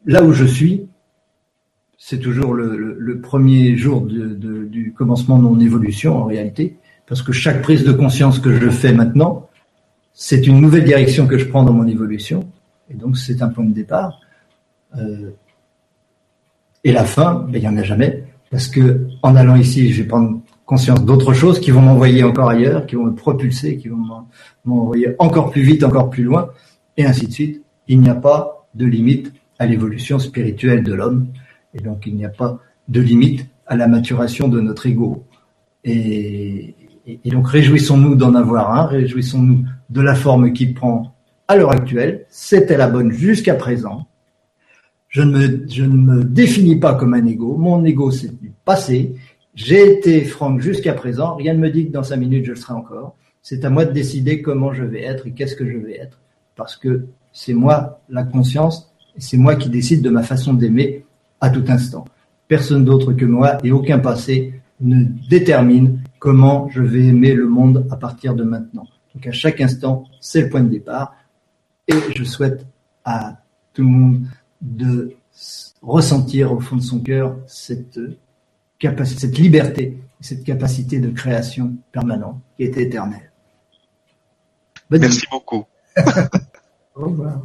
là 0.07 0.23
où 0.23 0.33
je 0.33 0.45
suis. 0.45 0.87
C'est 1.97 2.19
toujours 2.19 2.53
le, 2.53 3.21
premier 3.23 3.77
jour 3.77 4.03
du 4.03 4.93
commencement 4.97 5.39
de 5.39 5.43
mon 5.45 5.59
évolution 5.59 6.19
en 6.19 6.25
réalité, 6.25 6.77
parce 7.07 7.23
que 7.23 7.33
chaque 7.33 7.63
prise 7.63 7.83
de 7.83 7.93
conscience 7.93 8.39
que 8.39 8.55
je 8.55 8.69
fais 8.69 8.93
maintenant, 8.93 9.49
c'est 10.15 10.47
une 10.47 10.61
nouvelle 10.61 10.85
direction 10.85 11.27
que 11.27 11.37
je 11.37 11.45
prends 11.45 11.65
dans 11.65 11.73
mon 11.73 11.87
évolution, 11.89 12.49
et 12.89 12.95
donc 12.95 13.19
c'est 13.19 13.43
un 13.43 13.49
point 13.49 13.65
de 13.65 13.75
départ. 13.75 14.21
Euh, 14.97 15.31
et 16.85 16.93
la 16.93 17.05
fin, 17.05 17.47
ben, 17.49 17.57
il 17.57 17.61
n'y 17.61 17.69
en 17.69 17.77
a 17.77 17.83
jamais, 17.83 18.25
parce 18.51 18.69
que 18.69 19.09
en 19.23 19.35
allant 19.35 19.57
ici, 19.57 19.93
je 19.93 20.03
vais 20.03 20.09
prendre 20.09 20.41
conscience 20.65 21.05
d'autres 21.05 21.35
choses 21.35 21.59
qui 21.59 21.73
vont 21.73 21.83
m'envoyer 21.83 22.23
encore 22.23 22.49
ailleurs, 22.49 22.87
qui 22.87 22.95
vont 22.95 23.07
me 23.07 23.15
propulser, 23.15 23.77
qui 23.77 23.89
vont 23.89 23.99
m'envoyer 24.65 25.15
encore 25.19 25.51
plus 25.51 25.63
vite, 25.63 25.83
encore 25.83 26.11
plus 26.11 26.23
loin, 26.23 26.51
et 26.97 27.05
ainsi 27.05 27.27
de 27.27 27.33
suite. 27.33 27.63
Il 27.89 28.01
n'y 28.01 28.09
a 28.09 28.15
pas 28.15 28.67
de 28.75 28.87
limite 28.87 29.33
à 29.59 29.67
l'évolution 29.67 30.19
spirituelle 30.19 30.85
de 30.85 30.95
l'homme, 30.95 31.27
et 31.75 31.81
donc 31.81 32.07
il 32.07 32.15
n'y 32.15 32.25
a 32.25 32.31
pas 32.31 32.59
de 32.89 33.01
limite 33.01 33.47
à 33.67 33.77
la 33.77 33.89
maturation 33.89 34.47
de 34.49 34.61
notre 34.61 34.87
ego. 34.87 35.25
Et, 35.83 36.75
et 37.07 37.31
donc 37.31 37.49
réjouissons-nous 37.49 38.15
d'en 38.15 38.35
avoir 38.35 38.73
un, 38.73 38.87
réjouissons-nous 38.87 39.65
de 39.95 40.01
la 40.01 40.17
forme 40.17 40.53
qu'il 40.53 40.75
prend 40.75 41.15
à 41.47 41.57
l'heure 41.57 41.71
actuelle. 41.71 42.27
C'était 42.29 42.77
la 42.77 42.89
bonne 42.89 43.13
jusqu'à 43.13 43.55
présent. 43.55 44.09
Je 45.09 45.23
ne, 45.23 45.39
me, 45.39 45.67
je 45.71 45.85
ne 45.85 45.97
me 45.97 46.25
définis 46.25 46.77
pas 46.77 46.95
comme 46.95 47.15
un 47.15 47.25
ego. 47.25 47.57
Mon 47.57 47.85
ego, 47.85 48.11
c'est 48.11 48.37
du 48.41 48.53
passé. 48.65 49.15
J'ai 49.55 49.93
été 49.93 50.25
Franck 50.25 50.61
jusqu'à 50.61 50.95
présent. 50.95 51.37
Rien 51.37 51.55
ne 51.55 51.61
me 51.61 51.71
dit 51.71 51.87
que 51.87 51.93
dans 51.93 52.03
cinq 52.03 52.17
minutes, 52.17 52.45
je 52.45 52.51
le 52.51 52.57
serai 52.57 52.75
encore. 52.75 53.15
C'est 53.41 53.65
à 53.65 53.71
moi 53.71 53.85
de 53.85 53.93
décider 53.93 54.43
comment 54.43 54.73
je 54.73 54.83
vais 54.83 55.03
être 55.03 55.29
et 55.29 55.31
qu'est-ce 55.31 55.55
que 55.55 55.71
je 55.71 55.79
vais 55.79 55.97
être. 55.97 56.19
Parce 56.57 56.77
que 56.77 57.07
c'est 57.33 57.55
moi 57.55 58.01
la 58.09 58.25
conscience 58.25 58.93
et 59.17 59.21
c'est 59.21 59.37
moi 59.37 59.55
qui 59.55 59.71
décide 59.71 60.03
de 60.03 60.11
ma 60.11 60.25
façon 60.25 60.55
d'aimer 60.55 61.05
à 61.41 61.51
tout 61.51 61.65
instant. 61.69 62.05
Personne 62.49 62.85
d'autre 62.85 63.13
que 63.13 63.25
moi 63.25 63.59
et 63.63 63.71
aucun 63.71 64.01
passé 64.01 64.61
ne 64.81 65.05
détermine 65.31 66.01
comment 66.19 66.69
je 66.71 66.83
vais 66.83 67.05
aimer 67.05 67.35
le 67.35 67.47
monde 67.47 67.87
à 67.93 67.97
partir 67.97 68.35
de 68.35 68.43
maintenant. 68.43 68.89
Donc 69.15 69.27
à 69.27 69.33
chaque 69.33 69.61
instant, 69.61 70.05
c'est 70.21 70.43
le 70.43 70.49
point 70.49 70.63
de 70.63 70.69
départ. 70.69 71.15
Et 71.89 71.95
je 72.15 72.25
souhaite 72.25 72.67
à 73.05 73.43
tout 73.73 73.83
le 73.83 73.89
monde 73.89 74.27
de 74.61 75.17
ressentir 75.83 76.53
au 76.53 76.61
fond 76.61 76.77
de 76.77 76.83
son 76.83 77.01
cœur 77.01 77.37
cette 77.47 78.01
capacité, 78.79 79.21
cette 79.21 79.39
liberté, 79.39 79.99
cette 80.21 80.45
capacité 80.45 80.99
de 81.01 81.11
création 81.11 81.75
permanente 81.93 82.41
qui 82.57 82.65
est 82.65 82.77
éternelle. 82.77 83.31
Merci 84.91 85.27
beaucoup. 85.31 85.65
au 86.95 87.05
revoir. 87.05 87.43